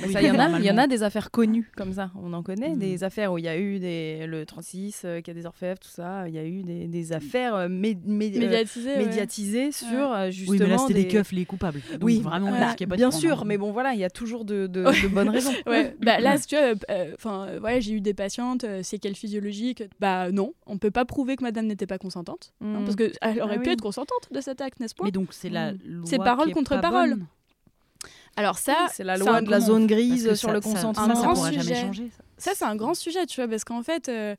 Mais 0.00 0.06
Oui, 0.06 0.12
ça, 0.12 0.22
il 0.22 0.28
y, 0.28 0.30
en 0.30 0.38
a- 0.38 0.58
il 0.58 0.64
y 0.64 0.70
en 0.70 0.78
a 0.78 0.86
des 0.86 1.02
affaires 1.02 1.30
connues 1.30 1.70
comme 1.76 1.92
ça, 1.92 2.10
on 2.22 2.32
en 2.32 2.42
connaît, 2.42 2.70
Mhm. 2.70 2.78
des 2.78 3.04
affaires 3.04 3.32
où 3.32 3.38
il 3.38 3.44
y 3.44 3.48
a 3.48 3.58
eu 3.58 3.78
des, 3.78 4.26
le 4.26 4.44
36, 4.46 5.02
euh, 5.04 5.20
qui 5.20 5.30
a 5.30 5.34
des 5.34 5.46
orfèvres, 5.46 5.78
tout 5.78 5.88
ça, 5.90 6.28
il 6.28 6.34
y 6.34 6.38
a 6.38 6.44
eu 6.44 6.62
des, 6.62 6.86
des 6.86 7.12
affaires 7.12 7.54
euh, 7.54 7.68
mé- 7.68 7.96
mé- 8.06 8.34
euh, 8.36 8.40
Médiatisées, 8.40 8.90
ouais. 8.90 9.04
médiatisées 9.06 9.72
sur 9.72 10.12
euh, 10.12 10.30
justement 10.30 10.52
Oui, 10.52 10.58
mais 10.60 10.66
là, 10.68 10.78
c'était 10.78 10.94
des 10.94 11.02
des 11.04 11.08
keufs 11.08 11.32
les 11.32 11.44
coupables. 11.44 11.80
Donc, 11.92 12.02
Oui, 12.02 12.20
vraiment, 12.20 12.50
pas 12.52 12.74
Bien 12.96 13.10
sûr, 13.10 13.40
hein. 13.40 13.44
mais 13.46 13.58
bon 13.58 13.72
voilà, 13.72 13.94
il 13.94 14.00
y 14.00 14.04
a 14.04 14.10
toujours 14.10 14.44
de, 14.44 14.66
de- 14.66 14.84
Ouais. 14.84 15.02
de 15.02 15.08
bonnes 15.08 15.28
raisons. 15.28 15.52
Ouais, 15.66 15.94
bah 16.00 16.18
là, 16.20 16.36
si 16.38 16.46
tu 16.48 16.56
vois, 16.56 16.74
euh, 16.90 17.12
enfin, 17.14 17.46
euh, 17.48 17.60
ouais, 17.60 17.80
j'ai 17.80 17.92
eu 17.92 18.00
des 18.00 18.14
patientes, 18.14 18.64
euh, 18.64 18.82
séquelles 18.82 19.14
physiologiques. 19.14 19.84
Bah 20.00 20.30
non, 20.32 20.54
on 20.66 20.78
peut 20.78 20.90
pas 20.90 21.04
prouver 21.04 21.36
que 21.36 21.42
madame 21.44 21.66
n'était 21.66 21.86
pas 21.86 21.98
consentante, 21.98 22.52
hein, 22.60 22.80
Mm. 22.80 22.84
parce 22.84 22.96
qu'elle 22.96 23.12
aurait 23.42 23.56
Ah 23.56 23.58
pu 23.60 23.68
oui. 23.68 23.72
être 23.74 23.80
consentante 23.80 24.28
de 24.30 24.40
cet 24.40 24.60
acte, 24.60 24.80
n'est-ce 24.80 24.94
pas? 24.94 25.04
Mais 25.04 25.10
donc, 25.10 25.28
c'est 25.32 25.48
la 25.50 25.72
Mm. 25.72 25.78
loi. 25.86 26.02
C'est 26.22 26.30
parole 26.30 26.52
contre 26.52 26.80
parole. 26.80 27.10
bonne. 27.10 27.26
Alors 28.36 28.58
ça, 28.58 28.86
c'est 28.92 29.04
la 29.04 29.16
loi 29.18 29.42
de 29.42 29.50
la 29.50 29.60
zone 29.60 29.86
grise 29.86 30.34
sur 30.34 30.48
ça- 30.48 30.52
le 30.54 30.60
consentement. 30.60 31.02
un 31.04 31.08
Ça, 31.08 31.14
ça 31.14 31.22
grand 31.22 31.34
sujet. 31.46 31.60
jamais 31.62 31.80
changer. 31.80 32.10
ça. 32.16 32.22
Ça, 32.38 32.50
c'est 32.56 32.64
un 32.64 32.76
grand 32.76 32.94
sujet, 32.94 33.26
tu 33.26 33.40
vois, 33.40 33.48
parce 33.48 33.62
qu'en 33.64 33.82
fait, 33.82 34.08
euh, 34.08 34.34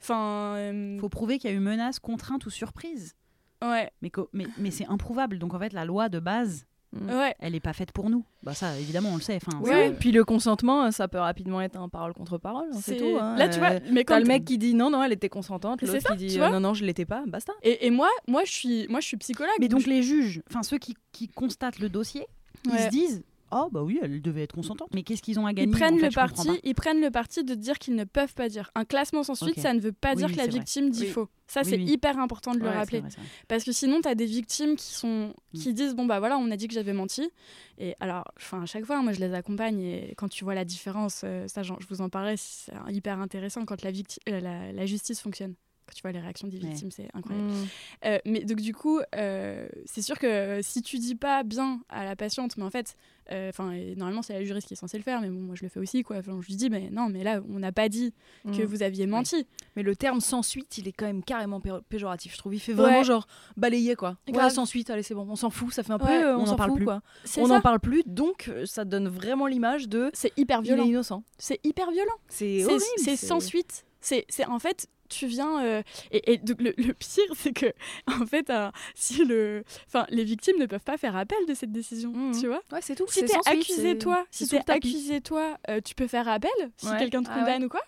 enfin, 0.00 0.54
euh, 0.56 0.98
faut 0.98 1.08
prouver 1.10 1.38
qu'il 1.38 1.50
y 1.50 1.52
a 1.52 1.56
eu 1.56 1.60
menace, 1.60 1.98
contrainte 1.98 2.46
ou 2.46 2.50
surprise. 2.50 3.14
ouais, 3.62 3.90
Mais, 4.02 4.10
mais, 4.32 4.46
mais 4.58 4.70
c'est 4.70 4.86
improuvable. 4.86 5.38
Donc 5.38 5.52
en 5.54 5.58
fait, 5.58 5.72
la 5.72 5.84
loi 5.84 6.08
de 6.08 6.18
base, 6.20 6.64
ouais, 7.08 7.34
elle 7.40 7.52
n'est 7.52 7.60
pas 7.60 7.72
faite 7.72 7.92
pour 7.92 8.10
nous. 8.10 8.24
Bah 8.42 8.54
ça, 8.54 8.78
évidemment, 8.78 9.10
on 9.12 9.16
le 9.16 9.20
sait. 9.22 9.36
Enfin, 9.36 9.58
Oui, 9.62 9.70
oui. 9.74 9.94
Puis 9.98 10.12
le 10.12 10.24
consentement, 10.24 10.90
ça 10.90 11.08
peut 11.08 11.18
rapidement 11.18 11.60
être 11.60 11.76
un 11.76 11.88
parole 11.88 12.12
contre 12.12 12.38
parole, 12.38 12.66
hein, 12.72 12.78
c'est 12.82 12.96
tout. 12.96 13.16
hein. 13.20 13.36
Là, 13.36 13.48
tu 13.48 13.58
vois, 13.58 13.70
Euh, 13.72 13.80
mais 13.90 14.04
quand 14.04 14.18
le 14.18 14.24
mec 14.24 14.44
qui 14.44 14.58
dit 14.58 14.74
non, 14.74 14.90
non, 14.90 15.02
elle 15.02 15.12
était 15.12 15.28
consentante, 15.28 15.80
C'est 15.80 15.86
l'autre 15.86 16.00
ça, 16.02 16.14
qui 16.14 16.20
tu 16.22 16.26
dit 16.26 16.38
vois 16.38 16.48
euh, 16.48 16.50
non, 16.52 16.60
non, 16.60 16.74
je 16.74 16.84
l'étais 16.84 17.04
pas, 17.06 17.22
basta. 17.26 17.52
Et, 17.62 17.86
et 17.86 17.90
moi, 17.90 18.08
moi, 18.28 18.42
je 18.44 18.52
suis, 18.52 18.86
moi, 18.88 19.00
je 19.00 19.06
suis 19.06 19.16
psychologue. 19.16 19.52
Mais 19.60 19.68
donc 19.68 19.80
je- 19.80 19.88
les 19.90 20.02
juges, 20.02 20.42
enfin 20.50 20.62
ceux 20.62 20.78
qui, 20.78 20.94
qui 21.12 21.28
constatent 21.28 21.78
le 21.78 21.88
dossier, 21.88 22.26
ils 22.66 22.70
Ouais. 22.72 22.84
se 22.84 22.88
disent 22.88 23.24
Oh 23.56 23.68
bah 23.70 23.82
oui, 23.82 24.00
elle 24.02 24.20
devait 24.20 24.42
être 24.42 24.52
consentante. 24.54 24.88
Mais 24.92 25.02
qu'est-ce 25.04 25.22
qu'ils 25.22 25.38
ont 25.38 25.46
à 25.46 25.52
gagner 25.52 25.68
ils 25.70 25.72
prennent 25.78 25.94
en 25.94 25.98
fait, 25.98 26.06
le 26.08 26.12
parti, 26.12 26.48
ils 26.64 26.74
prennent 26.74 27.00
le 27.00 27.10
parti 27.10 27.44
de 27.44 27.54
dire 27.54 27.78
qu'ils 27.78 27.94
ne 27.94 28.02
peuvent 28.04 28.34
pas 28.34 28.48
dire. 28.48 28.70
Un 28.74 28.84
classement 28.84 29.22
sans 29.22 29.34
suite, 29.36 29.60
ça 29.60 29.72
ne 29.72 29.78
veut 29.80 29.92
pas 29.92 30.10
Oui, 30.10 30.16
dire 30.16 30.26
oui, 30.26 30.32
que 30.32 30.38
la 30.38 30.46
vrai. 30.46 30.52
victime 30.58 30.90
dit 30.90 31.02
Oui. 31.02 31.06
faux. 31.08 31.28
Ça, 31.46 31.60
Oui, 31.62 31.70
c'est 31.70 31.76
oui. 31.76 31.84
hyper 31.84 32.18
important 32.18 32.52
de 32.54 32.58
le 32.58 32.64
Ouais, 32.68 32.74
rappeler. 32.76 33.00
vrai. 33.00 33.10
Parce 33.48 33.62
que 33.64 33.70
sinon, 33.72 34.00
tu 34.00 34.08
as 34.08 34.14
des 34.14 34.26
victimes 34.26 34.74
qui 34.76 34.92
sont 34.92 35.32
Mm. 35.52 35.58
qui 35.58 35.72
disent 35.72 35.94
bon 35.94 36.04
bah 36.04 36.18
voilà, 36.18 36.36
on 36.36 36.50
a 36.50 36.56
dit 36.56 36.66
que 36.66 36.74
j'avais 36.74 36.92
menti. 36.94 37.30
Et 37.78 37.94
alors, 38.00 38.24
à 38.52 38.66
chaque 38.66 38.84
fois, 38.86 39.00
moi 39.02 39.12
je 39.12 39.20
les 39.20 39.32
accompagne 39.34 39.78
et 39.80 40.14
quand 40.16 40.28
tu 40.28 40.42
vois 40.42 40.54
la 40.54 40.64
différence, 40.64 41.20
euh, 41.24 41.46
ça, 41.46 41.62
je 41.62 41.72
vous 41.88 42.00
en 42.00 42.08
parlais, 42.08 42.34
c'est 42.36 42.72
hyper 42.90 43.20
intéressant 43.20 43.64
quand 43.64 43.82
la, 43.82 43.92
victi- 43.92 44.18
euh, 44.28 44.40
la, 44.40 44.72
la 44.72 44.86
justice 44.86 45.20
fonctionne. 45.20 45.54
Quand 45.86 45.92
tu 45.94 46.02
vois 46.02 46.12
les 46.12 46.20
réactions 46.20 46.48
des 46.48 46.58
Ouais. 46.58 46.68
victimes, 46.68 46.90
c'est 46.90 47.08
incroyable. 47.14 47.48
Mm. 47.48 47.64
Euh, 48.06 48.18
mais 48.24 48.40
donc 48.44 48.60
du 48.60 48.72
coup, 48.74 49.00
euh, 49.16 49.68
c'est 49.84 50.00
sûr 50.02 50.18
que 50.18 50.60
si 50.62 50.80
tu 50.82 50.98
dis 50.98 51.14
pas 51.14 51.42
bien 51.42 51.80
à 51.90 52.04
la 52.04 52.16
patiente, 52.16 52.56
mais 52.56 52.64
en 52.64 52.70
fait, 52.70 52.96
euh, 53.32 53.48
enfin 53.50 53.72
normalement 53.96 54.22
c'est 54.22 54.32
la 54.34 54.44
juriste 54.44 54.68
qui 54.68 54.74
est 54.74 54.76
censée 54.78 54.96
le 54.98 55.02
faire, 55.02 55.20
mais 55.20 55.28
bon 55.28 55.40
moi 55.40 55.54
je 55.56 55.62
le 55.62 55.68
fais 55.68 55.80
aussi 55.80 56.02
quoi. 56.02 56.16
Enfin, 56.18 56.38
je 56.40 56.46
lui 56.46 56.56
dis 56.56 56.70
mais 56.70 56.88
non, 56.90 57.08
mais 57.10 57.22
là 57.22 57.42
on 57.50 57.58
n'a 57.58 57.70
pas 57.72 57.88
dit 57.90 58.12
que 58.46 58.62
Mm. 58.62 58.64
vous 58.64 58.82
aviez 58.82 59.06
menti. 59.06 59.46
Mais 59.76 59.82
le 59.82 59.94
terme 59.94 60.20
sans 60.20 60.42
suite, 60.42 60.78
il 60.78 60.88
est 60.88 60.92
quand 60.92 61.06
même 61.06 61.22
carrément 61.22 61.60
pé- 61.60 61.78
péjoratif, 61.88 62.32
je 62.32 62.38
trouve. 62.38 62.54
Il 62.54 62.60
fait 62.60 62.72
vraiment 62.72 62.98
Ouais. 62.98 63.04
genre 63.04 63.26
balayer 63.56 63.94
quoi. 63.94 64.16
Sans 64.50 64.66
suite, 64.66 64.88
allez, 64.90 65.02
c'est 65.02 65.14
bon, 65.14 65.26
on 65.28 65.36
s'en 65.36 65.50
fout, 65.50 65.72
ça 65.72 65.82
fait 65.82 65.92
un 65.92 65.98
peu, 65.98 66.06
euh, 66.06 66.36
on, 66.36 66.40
on 66.40 66.42
en 66.42 66.46
s'en 66.46 66.56
parle 66.56 66.70
fout 66.70 66.76
plus. 66.78 66.84
quoi. 66.86 67.02
On 67.38 67.48
n'en 67.48 67.60
parle 67.60 67.80
plus, 67.80 68.02
donc 68.06 68.50
ça 68.66 68.84
donne 68.84 69.08
vraiment 69.08 69.46
l'image 69.46 69.88
de 69.88 70.10
C'est 70.14 70.32
hyper 70.38 70.60
il 70.60 70.70
est 70.70 70.74
violent. 70.74 70.84
innocent. 70.84 71.24
C'est 71.38 71.60
hyper 71.64 71.90
violent. 71.90 72.12
C'est 72.28 72.60
C'est 72.60 72.64
horrible. 72.66 72.82
c'est 72.98 73.16
sans 73.16 73.40
suite. 73.40 73.84
C'est 74.00 74.26
c'est- 74.28 74.44
en 74.46 74.58
fait 74.58 74.86
tu 75.08 75.26
viens 75.26 75.62
euh, 75.64 75.82
et, 76.10 76.32
et 76.32 76.38
donc, 76.38 76.60
le, 76.60 76.74
le 76.76 76.92
pire 76.94 77.24
c'est 77.36 77.52
que 77.52 77.72
en 78.06 78.26
fait 78.26 78.50
euh, 78.50 78.70
si 78.94 79.24
le 79.24 79.64
enfin 79.86 80.06
les 80.10 80.24
victimes 80.24 80.58
ne 80.58 80.66
peuvent 80.66 80.84
pas 80.84 80.96
faire 80.96 81.16
appel 81.16 81.38
de 81.48 81.54
cette 81.54 81.72
décision 81.72 82.10
Mhm. 82.12 82.38
tu 82.40 82.46
vois 82.46 82.62
Ouais, 82.72 82.80
c'est 82.82 82.94
tout. 82.94 83.06
si 83.08 83.20
c'est 83.20 83.26
t'es 83.26 83.32
suite, 83.32 83.46
accusé 83.46 83.98
toi 83.98 84.24
si 84.30 84.48
t'es 84.48 84.70
accusé 84.70 85.20
toi 85.20 85.56
euh, 85.68 85.80
tu 85.84 85.94
peux 85.94 86.06
faire 86.06 86.28
appel 86.28 86.50
si 86.76 86.86
Ouais. 86.86 86.98
quelqu'un 86.98 87.22
te 87.22 87.28
Ah 87.30 87.38
condamne 87.38 87.64
ou 87.64 87.68
quoi 87.68 87.80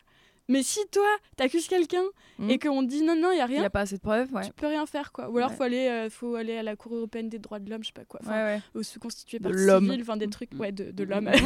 mais 0.49 0.63
si 0.63 0.81
toi 0.93 1.07
t'accuses 1.37 1.67
quelqu'un 1.69 2.05
Mhm. 2.39 2.51
et 2.51 2.59
qu'on 2.59 2.83
dit 2.83 3.03
non 3.03 3.17
non 3.17 3.31
il 3.33 3.39
y 3.39 3.41
a 3.41 3.47
Il 3.47 3.51
n'y 3.53 3.57
rien 3.57 3.65
a 3.65 3.71
pas 3.71 3.81
assez 3.81 3.97
de 3.97 4.03
preuves, 4.03 4.31
ouais. 4.35 4.45
tu 4.45 4.53
peux 4.53 4.67
rien 4.67 4.85
faire 4.87 5.11
quoi 5.13 5.31
ou 5.31 5.39
alors 5.39 5.51
Ouais. 5.51 5.57
faut 5.57 5.63
aller 5.63 5.89
euh, 5.89 6.11
faut 6.11 6.35
aller 6.35 6.57
à 6.59 6.63
la 6.63 6.77
cour 6.77 6.95
européenne 6.95 7.29
des 7.31 7.39
droits 7.39 7.59
de 7.59 7.71
l'homme 7.71 7.83
je 7.83 7.87
sais 7.89 7.93
pas 7.95 8.05
quoi 8.05 8.21
Ouais, 8.27 8.61
ou 8.75 8.83
se 8.83 8.99
constituer 8.99 9.39
l'homme. 9.41 9.85
civile 9.87 10.03
enfin 10.03 10.17
des 10.19 10.29
trucs 10.29 10.51
ouais 10.59 10.71
de, 10.73 10.91
de 10.91 11.05
l'homme 11.05 11.31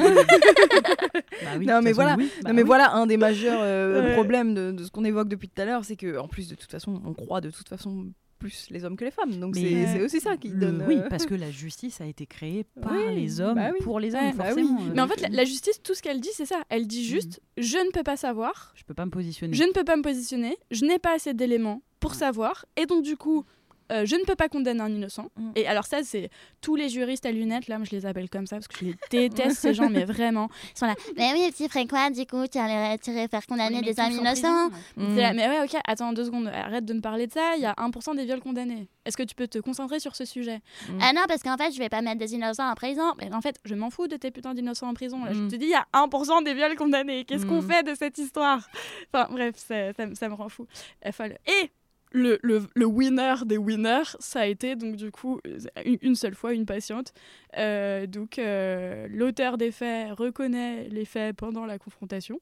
Bah 1.43 1.51
oui, 1.59 1.67
Non, 1.67 1.81
mais 1.83 1.93
voilà. 1.93 2.17
oui. 2.19 2.31
Bah 2.43 2.51
non 2.51 2.55
mais 2.55 2.63
oui. 2.63 2.67
voilà 2.67 2.93
un 2.95 3.07
des 3.07 3.17
majeurs 3.17 3.61
euh, 3.63 4.03
Ouais. 4.03 4.13
problèmes 4.15 4.55
de, 4.55 4.73
de 4.73 4.85
ce 4.85 4.91
qu'on 4.91 5.05
évoque 5.05 5.29
depuis 5.29 5.49
tout 5.49 5.61
à 5.63 5.65
l'heure, 5.65 5.85
c'est 5.85 5.97
que 5.97 6.19
en 6.19 6.29
plus 6.29 6.49
de 6.49 6.55
toute 6.55 6.71
façon, 6.71 7.01
on 7.05 7.15
croit 7.15 7.41
de 7.41 7.51
toute 7.51 7.69
façon 7.69 8.07
plus 8.41 8.67
les 8.71 8.85
hommes 8.85 8.97
que 8.97 9.05
les 9.05 9.11
femmes. 9.13 9.39
Donc 9.39 9.55
c'est 9.55 10.03
aussi 10.03 10.19
ça 10.21 10.37
qui 10.37 10.49
Le- 10.49 10.59
donne. 10.59 10.85
Oui, 10.89 10.97
euh, 10.97 11.09
parce 11.09 11.27
que 11.27 11.35
la 11.47 11.51
justice 11.53 12.01
a 12.01 12.07
été 12.07 12.27
créée 12.27 12.65
par 12.83 12.91
Oui, 12.93 13.15
les 13.15 13.41
hommes, 13.41 13.55
bah 13.55 13.71
oui. 13.73 13.79
pour 13.85 14.01
les 14.01 14.15
hommes, 14.17 14.25
Ouais, 14.25 14.33
bah 14.33 14.45
oui. 14.57 14.63
forcément. 14.65 14.81
mais 14.95 15.01
en 15.01 15.07
fait 15.07 15.21
la, 15.21 15.29
la 15.29 15.45
justice 15.45 15.81
tout 15.83 15.95
ce 15.95 16.03
qu'elle 16.03 16.21
dit 16.21 16.31
c'est 16.33 16.47
ça 16.47 16.63
elle 16.71 16.83
Mm. 16.85 16.87
dit 16.87 17.05
juste 17.05 17.41
je 17.59 17.77
ne 17.77 17.91
peux 17.93 18.03
pas 18.03 18.17
savoir 18.17 18.73
Je 18.75 18.83
peux 18.85 18.95
pas 18.95 19.05
me 19.07 19.11
positionner. 19.11 19.55
je 19.55 19.63
ne 19.63 19.71
peux 19.73 19.85
pas 19.85 19.97
me 19.97 20.03
positionner, 20.03 20.57
je 20.73 20.85
n'ai 20.87 20.99
pas 20.99 21.15
assez 21.15 21.35
d'éléments 21.35 21.83
pour 22.01 22.13
Ouais. 22.13 22.17
savoir, 22.17 22.65
et 22.77 22.87
donc 22.87 23.05
du 23.05 23.17
coup, 23.17 23.45
euh, 23.91 24.07
je 24.07 24.17
ne 24.17 24.25
peux 24.25 24.37
pas 24.37 24.49
condamner 24.49 24.81
un 24.81 24.89
innocent. 24.91 25.29
Mm. 25.37 25.51
Et 25.57 25.67
alors 25.67 25.85
ça, 25.87 26.03
c'est 26.03 26.31
tous 26.61 26.77
les 26.77 26.89
juristes 26.89 27.27
à 27.27 27.33
lunettes, 27.33 27.69
là, 27.69 27.79
moi, 27.79 27.87
je 27.91 27.97
les 27.97 28.07
appelle 28.07 28.29
comme 28.31 28.47
ça, 28.47 28.57
parce 28.57 28.69
que 28.69 28.77
je 28.79 28.85
les 28.87 28.95
déteste, 29.11 29.59
ces 29.61 29.75
gens, 29.75 29.91
mais 29.91 30.05
vraiment. 30.05 30.49
Ils 30.75 30.79
sont 30.79 30.87
là, 30.87 30.95
Mais 31.17 31.33
oui, 31.35 31.53
tu 31.57 31.69
ferais 31.69 31.87
quoi 31.87 32.11
du 32.11 32.27
coup 32.27 32.47
Tu 32.47 32.59
allais 32.59 32.97
faire 33.29 33.47
condamner 33.47 33.83
des 33.83 33.99
hommes 34.01 34.13
innocents 34.13 34.69
mm. 34.97 35.15
c'est 35.15 35.21
là, 35.23 35.33
mais 35.33 35.49
ouais, 35.49 35.61
ok, 35.65 35.77
attends 35.87 36.13
deux 36.13 36.25
secondes, 36.25 36.49
arrête 36.49 36.85
de 36.85 36.93
me 36.95 37.01
parler 37.01 37.27
de 37.27 37.33
ça, 37.33 37.55
il 37.57 37.63
y 37.63 37.67
a 37.67 37.73
1% 37.75 38.17
des 38.17 38.25
viols 38.25 38.41
condamnés. 38.41 38.89
Est-ce 39.07 39.17
que 39.17 39.23
tu 39.23 39.35
peux 39.35 39.49
te 39.49 39.59
concentrer 39.59 39.99
sur 39.99 40.15
ce 40.15 40.25
sujet 40.25 40.61
Ah 41.01 41.13
non, 41.15 41.23
parce 41.27 41.43
qu'en 41.43 41.57
fait, 41.57 41.73
je 41.73 41.79
vais 41.79 41.89
pas 41.89 42.03
mettre 42.03 42.19
des 42.19 42.35
innocents 42.35 42.71
en 42.71 42.75
prison. 42.75 43.15
Mais 43.19 43.33
en 43.35 43.41
fait, 43.41 43.57
je 43.65 43.75
m'en 43.75 43.89
fous 43.91 44.07
de 44.09 44.17
tes 44.17 44.31
putains 44.31 44.55
d'innocents 44.55 44.89
en 44.89 44.95
prison. 44.95 45.25
Là. 45.25 45.33
Je 45.33 45.41
Mm. 45.41 45.49
te 45.49 45.57
dis, 45.57 45.65
il 45.65 45.71
y 45.71 45.75
a 45.75 45.87
1% 45.95 46.43
des 46.43 46.53
viols 46.55 46.77
condamnés. 46.77 47.25
Qu'est-ce 47.25 47.47
qu'on 47.47 47.63
Mm. 47.63 47.69
fait 47.71 47.83
de 47.83 47.95
cette 47.95 48.19
histoire? 48.19 48.69
Enfin, 49.13 49.27
bref, 49.33 49.55
ça, 49.57 49.93
ça, 49.95 50.07
me- 50.07 50.15
ça 50.15 50.29
me 50.29 50.35
rend 50.35 50.49
fou. 50.51 50.67
Euh. 51.07 51.29
Et 51.47 51.71
le, 52.13 52.39
le, 52.43 52.67
le 52.75 52.85
winner 52.87 53.35
des 53.47 53.57
winners, 53.57 54.17
ça 54.19 54.41
a 54.41 54.47
été 54.47 54.75
donc 54.77 54.97
du 54.97 55.11
coup 55.13 55.41
une, 55.85 55.99
une 56.03 56.15
seule 56.15 56.35
fois 56.35 56.53
une 56.53 56.67
patiente. 56.67 57.13
Euh, 57.57 58.07
donc 58.07 58.39
euh, 58.39 59.07
l'auteur 59.11 59.59
des 59.59 59.71
faits 59.71 60.13
reconnaît 60.19 60.89
les 60.89 61.05
faits 61.05 61.37
pendant 61.37 61.67
la 61.67 61.79
confrontation. 61.79 62.41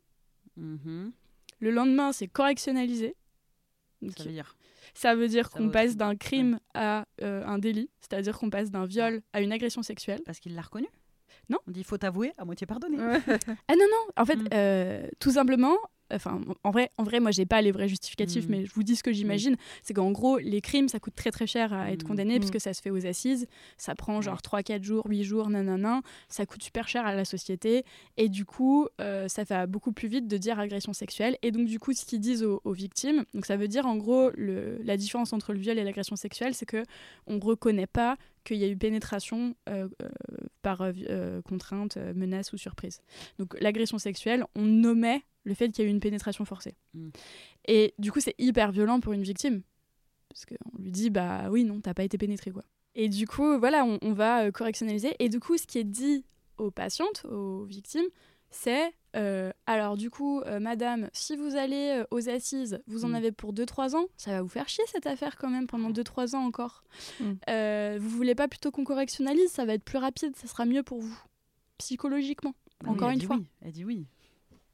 Mhm. 0.57 1.13
Le 1.61 1.71
lendemain, 1.71 2.13
c'est 2.13 2.29
correctionnalisé. 2.29 3.15
Donc, 4.01 4.13
Ça 4.17 4.25
veut 4.25 4.31
dire. 4.31 4.57
ça 4.95 5.15
veut 5.17 5.27
dire 5.29 5.51
qu'on 5.51 5.71
passe 5.71 5.97
d'un 5.97 6.15
crime 6.15 6.61
à 6.75 7.05
euh, 7.23 7.45
un 7.45 7.59
délit, 7.59 7.91
c'est-à-dire 8.01 8.39
qu'on 8.39 8.49
passe 8.49 8.71
d'un 8.71 8.87
viol 8.87 9.23
à 9.33 9.41
une 9.41 9.51
agression 9.53 9.83
sexuelle. 9.83 10.21
Parce 10.25 10.39
qu'il 10.39 10.55
l'a 10.55 10.63
reconnu? 10.63 10.87
Non. 11.51 11.59
On 11.67 11.71
dit 11.73 11.83
faut 11.83 12.03
avouer, 12.05 12.33
à 12.39 12.45
moitié 12.45 12.67
pardonner. 12.67 12.99
Ah 13.01 13.75
non, 13.77 13.87
non, 13.91 14.07
en 14.17 14.25
fait, 14.25 14.37
Mm. 14.37 14.49
euh, 14.55 15.09
tout 15.19 15.33
simplement, 15.33 15.77
enfin, 16.13 16.41
en 16.65 16.71
vrai, 16.71 16.91
en 16.99 17.03
vrai 17.05 17.21
moi, 17.21 17.31
j'ai 17.31 17.47
pas 17.47 17.61
les 17.63 17.73
vrais 17.73 17.89
justificatifs, 17.89 18.47
Mm. 18.47 18.51
mais 18.51 18.67
je 18.67 18.73
vous 18.75 18.83
dis 18.83 18.97
ce 18.97 19.03
que 19.03 19.13
j'imagine, 19.13 19.57
c'est 19.83 19.95
qu'en 19.95 20.11
gros, 20.11 20.39
les 20.39 20.61
crimes, 20.61 20.89
ça 20.89 20.99
coûte 21.01 21.15
très 21.15 21.31
très 21.31 21.47
cher 21.47 21.73
à 21.73 21.91
être 21.93 22.05
Mm. 22.05 22.09
condamné, 22.09 22.37
Mm. 22.37 22.41
puisque 22.41 22.61
ça 22.61 22.73
se 22.75 22.81
fait 22.83 22.91
aux 22.91 23.07
assises, 23.07 23.47
ça 23.77 23.95
prend 23.95 24.21
genre 24.21 24.41
3-4 24.43 24.83
jours, 24.85 25.05
8 25.09 25.25
jours, 25.25 25.49
nanana, 25.51 26.01
ça 26.29 26.47
coûte 26.47 26.63
super 26.63 26.89
cher 26.89 27.07
à 27.07 27.15
la 27.15 27.25
société, 27.25 27.85
et 28.17 28.29
du 28.29 28.45
coup, 28.45 28.89
euh, 29.01 29.29
ça 29.29 29.45
va 29.45 29.67
beaucoup 29.67 29.93
plus 29.93 30.09
vite 30.09 30.29
de 30.29 30.37
dire 30.37 30.59
agression 30.59 30.93
sexuelle, 30.93 31.37
et 31.43 31.51
donc 31.51 31.67
du 31.67 31.79
coup, 31.79 31.93
ce 31.93 32.05
qu'ils 32.05 32.21
disent 32.21 32.43
aux, 32.45 32.61
aux 32.65 32.73
victimes, 32.73 33.25
donc 33.35 33.47
ça 33.47 33.57
veut 33.57 33.69
dire 33.69 33.87
en 33.87 33.97
gros, 33.97 34.31
le, 34.37 34.79
la 34.83 34.97
différence 34.97 35.33
entre 35.33 35.53
le 35.53 35.59
viol 35.59 35.79
et 35.79 35.85
l'agression 35.85 36.17
sexuelle, 36.17 36.55
c'est 36.55 36.67
que 36.67 36.83
on 37.27 37.39
reconnaît 37.39 37.87
pas 37.87 38.17
qu'il 38.45 38.57
y 38.57 38.65
a 38.65 38.69
eu 38.69 38.77
pénétration 38.77 39.55
euh, 39.69 39.89
euh, 40.03 40.09
par 40.63 40.81
euh, 40.83 41.43
contrainte, 41.43 41.97
menace 42.15 42.53
ou 42.53 42.57
surprise. 42.57 43.01
Donc 43.39 43.59
l'agression 43.61 43.99
sexuelle, 43.99 44.45
on 44.55 44.63
nommait 44.65 45.23
le 45.49 45.55
fait 45.55 45.69
qu'il 45.71 45.85
y 45.85 45.87
a 45.87 45.91
eu 45.91 45.93
une 45.93 45.99
pénétration 46.01 46.45
forcée. 46.45 46.75
Mm. 46.95 47.09
Et 47.67 47.95
du 47.99 48.13
coup, 48.13 48.21
c'est 48.21 48.35
hyper 48.39 48.71
violent 48.71 49.01
pour 49.01 49.13
une 49.13 49.23
victime. 49.23 49.63
Parce 50.29 50.45
qu'on 50.47 50.79
lui 50.79 50.93
dit, 50.93 51.11
bah 51.11 51.49
oui, 51.51 51.65
non, 51.65 51.81
t'as 51.81 51.95
pas 51.95 52.05
été 52.05 52.19
pénétré, 52.19 52.51
quoi. 52.53 52.63
Et 52.95 53.09
du 53.09 53.27
coup, 53.27 53.59
voilà, 53.59 53.85
on, 53.85 53.99
on 54.03 54.13
va 54.13 54.45
euh, 54.45 54.51
correctionnaliser. 54.53 55.15
Et 55.19 55.29
du 55.29 55.41
coup, 55.41 55.57
ce 55.57 55.67
qui 55.67 55.79
est 55.79 55.85
dit 55.85 56.25
aux 56.59 56.71
patientes, 56.71 57.25
aux 57.25 57.65
victimes, 57.65 58.07
c'est 58.51 58.93
euh, 59.17 59.51
alors 59.67 59.97
du 59.97 60.11
coup, 60.11 60.41
euh, 60.43 60.59
madame, 60.61 61.09
si 61.13 61.37
vous 61.37 61.57
allez 61.57 62.01
euh, 62.01 62.05
aux 62.11 62.29
assises, 62.29 62.81
vous 62.87 63.05
en 63.05 63.09
Mm. 63.11 63.15
avez 63.15 63.33
pour 63.33 63.53
2-3 63.53 63.95
ans, 63.97 64.07
ça 64.17 64.31
va 64.33 64.43
vous 64.43 64.49
faire 64.49 64.69
chier 64.69 64.85
cette 64.89 65.07
affaire 65.07 65.37
quand 65.37 65.51
même 65.51 65.67
pendant 65.67 65.91
2-3 65.91 66.35
ans 66.35 66.45
encore. 66.45 66.83
Mm. 67.21 67.99
Vous 67.99 68.09
voulez 68.11 68.35
pas 68.35 68.49
plutôt 68.49 68.71
qu'on 68.71 68.85
correctionnalise, 68.85 69.51
ça 69.51 69.65
va 69.65 69.75
être 69.75 69.85
plus 69.85 69.99
rapide, 69.99 70.35
ça 70.37 70.47
sera 70.47 70.65
mieux 70.67 70.83
pour 70.83 71.01
vous, 71.01 71.19
psychologiquement, 71.79 72.55
encore 72.87 73.11
une 73.11 73.21
fois. 73.23 73.37
oui, 73.37 73.47
Elle 73.63 73.73
dit 73.73 73.85
oui. 73.85 74.07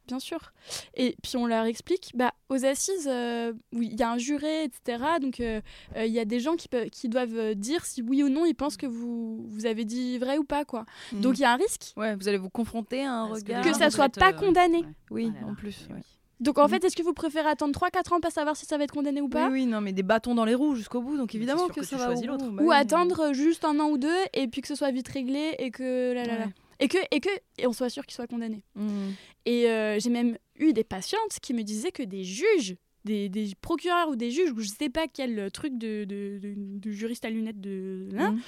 Bien 0.06 0.18
sûr. 0.18 0.52
Et 0.94 1.16
puis 1.22 1.36
on 1.36 1.46
leur 1.46 1.64
explique, 1.64 2.10
bah, 2.14 2.32
aux 2.48 2.64
assises, 2.64 3.08
euh, 3.10 3.52
oui, 3.72 3.88
il 3.92 3.98
y 3.98 4.02
a 4.02 4.10
un 4.10 4.18
juré, 4.18 4.64
etc. 4.64 5.02
Donc 5.20 5.40
euh, 5.40 5.60
euh, 5.96 6.04
il 6.06 6.12
y 6.12 6.18
a 6.20 6.24
des 6.24 6.40
gens 6.40 6.56
qui, 6.56 6.68
peuvent, 6.68 6.90
qui 6.90 7.08
doivent 7.08 7.54
dire 7.54 7.84
si 7.86 8.02
oui 8.02 8.22
ou 8.22 8.28
non 8.28 8.44
ils 8.46 8.54
pensent 8.54 8.76
que 8.76 8.86
vous, 8.86 9.44
vous 9.48 9.66
avez 9.66 9.84
dit 9.84 10.18
vrai 10.18 10.38
ou 10.38 10.44
pas, 10.44 10.64
quoi. 10.64 10.84
Mm. 11.12 11.20
Donc 11.20 11.38
il 11.38 11.42
y 11.42 11.44
a 11.44 11.52
un 11.52 11.56
risque. 11.56 11.92
ouais, 11.96 12.14
vous 12.16 12.28
allez 12.28 12.38
vous 12.38 12.50
confronter 12.50 13.04
à 13.04 13.12
un 13.12 13.28
Parce 13.28 13.40
regard. 13.40 13.62
Que 13.62 13.68
les 13.68 13.74
ça 13.74 13.90
soit 13.90 14.08
pas 14.08 14.30
euh, 14.30 14.32
condamné. 14.32 14.78
ouais. 14.78 14.84
Oui, 15.10 15.32
Ah 15.36 15.40
là 15.42 15.46
en 15.48 15.54
plus. 15.54 15.86
oui. 15.90 16.00
Donc 16.40 16.58
en 16.58 16.64
Mhm. 16.64 16.68
fait, 16.70 16.84
est-ce 16.84 16.96
que 16.96 17.02
vous 17.02 17.14
préférez 17.14 17.48
attendre 17.48 17.72
3-4 17.72 18.12
ans 18.12 18.20
pour 18.20 18.32
savoir 18.32 18.56
si 18.56 18.66
ça 18.66 18.76
va 18.76 18.84
être 18.84 18.92
condamné 18.92 19.20
ou 19.20 19.28
pas? 19.28 19.46
Oui, 19.46 19.52
oui, 19.52 19.66
non, 19.66 19.80
mais 19.80 19.92
des 19.92 20.02
bâtons 20.02 20.34
dans 20.34 20.44
les 20.44 20.54
roues 20.56 20.74
jusqu'au 20.74 21.00
bout, 21.00 21.16
donc 21.16 21.34
évidemment 21.34 21.68
que, 21.68 21.74
que 21.80 21.86
ça 21.86 21.96
va 21.96 22.10
au 22.12 22.20
bout, 22.20 22.50
bah 22.50 22.62
Ou 22.62 22.68
oui. 22.70 22.74
attendre 22.74 23.32
juste 23.32 23.64
un 23.64 23.78
an 23.78 23.88
ou 23.88 23.98
deux 23.98 24.18
et 24.34 24.48
puis 24.48 24.60
que 24.60 24.66
ce 24.68 24.74
soit 24.74 24.90
vite 24.90 25.08
réglé 25.08 25.54
et 25.58 25.70
que 25.70 26.12
là, 26.12 26.24
là, 26.26 26.38
là. 26.38 26.46
Et 26.80 26.88
que 26.88 26.98
et 27.10 27.20
que 27.20 27.28
et 27.58 27.66
on 27.66 27.72
soit 27.72 27.90
sûr 27.90 28.04
qu'il 28.06 28.14
soit 28.14 28.26
condamné. 28.26 28.62
Mm. 28.74 29.10
Et 29.46 29.68
euh, 29.70 29.98
j'ai 30.00 30.10
même 30.10 30.36
eu 30.56 30.72
des 30.72 30.84
patientes 30.84 31.38
qui 31.42 31.54
me 31.54 31.62
disaient 31.62 31.92
que 31.92 32.02
des 32.02 32.24
juges, 32.24 32.76
des, 33.04 33.28
des 33.28 33.52
procureurs 33.60 34.08
ou 34.08 34.16
des 34.16 34.30
juges, 34.30 34.50
ou 34.52 34.60
je 34.60 34.68
sais 34.68 34.88
pas 34.88 35.06
quel 35.08 35.50
truc 35.50 35.76
de, 35.78 36.04
de, 36.04 36.38
de- 36.40 36.54
de 36.56 36.90
juriste 36.90 37.24
à 37.24 37.30
lunettes 37.30 37.60
de 37.60 38.08
là, 38.12 38.30
Mm. 38.30 38.40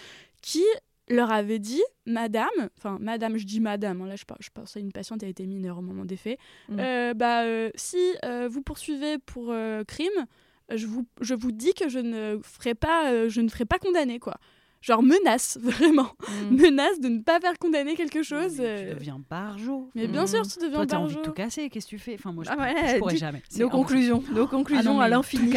qui 0.43 0.65
leur 1.09 1.31
avaient 1.31 1.61
dit, 1.61 1.83
Madame, 2.05 2.49
enfin 2.79 2.99
Madame, 3.01 3.37
je 3.37 3.45
dis 3.45 3.61
Madame, 3.61 4.03
hein, 4.03 4.07
là 4.09 4.17
je, 4.17 4.25
je 4.41 4.49
pense 4.53 4.77
à 4.77 4.81
une 4.81 4.91
patiente, 4.91 5.23
elle 5.23 5.29
était 5.29 5.47
mineure 5.47 5.79
au 5.79 5.83
moment 5.83 6.05
des 6.05 6.17
faits, 6.17 6.39
Mm. 6.69 6.81
Euh, 6.81 7.15
bah 7.15 7.45
euh, 7.45 7.71
si 7.77 7.99
euh, 8.25 8.49
vous 8.51 8.61
poursuivez 8.63 9.19
pour 9.19 9.53
euh, 9.53 9.85
crime, 9.85 10.27
je 10.75 10.87
vous, 10.87 11.07
je 11.21 11.35
vous 11.35 11.53
dis 11.53 11.75
que 11.75 11.89
je 11.89 12.01
ne 12.01 12.41
ferai 12.43 12.75
pas, 12.75 13.13
euh, 13.13 13.29
je 13.29 13.41
ne 13.41 13.49
ferai 13.49 13.67
pas 13.67 13.79
condamner 13.79 14.19
quoi. 14.19 14.35
Genre 14.87 15.03
menace 15.03 15.59
vraiment, 15.63 16.09
Mm. 16.51 16.57
menace 16.57 17.01
de 17.01 17.09
ne 17.09 17.21
pas 17.21 17.41
faire 17.41 17.59
condamner 17.59 17.95
quelque 17.95 18.23
chose. 18.23 18.57
mais 18.59 18.65
euh, 18.67 18.89
Tu 18.91 18.95
deviens 18.95 19.21
barjo. 19.29 19.91
Mais 19.95 20.07
bien 20.07 20.25
Mm. 20.25 20.27
sûr, 20.29 20.43
tu 20.47 20.59
deviens 20.61 20.77
Toi, 20.79 20.87
t'as 20.87 20.99
envie 20.99 21.17
de 21.17 21.21
tout 21.23 21.33
casser. 21.33 21.69
Qu'est-ce 21.71 21.87
que 21.87 21.91
tu 21.91 21.99
fais? 21.99 22.15
Enfin, 22.15 22.33
moi, 22.33 22.45
je, 22.45 22.51
Ah 22.51 22.55
pourrais- 22.55 22.75
ouais, 22.75 22.93
je 22.95 22.99
pourrais 22.99 23.15
tu- 23.15 23.19
jamais. 23.21 23.43
Nos 23.59 23.69
conclusions, 23.69 24.23
nos 24.33 24.45
Ah 24.45 24.49
conclusions 24.49 24.95
non, 24.95 25.01
à 25.01 25.09
l'infini. 25.09 25.53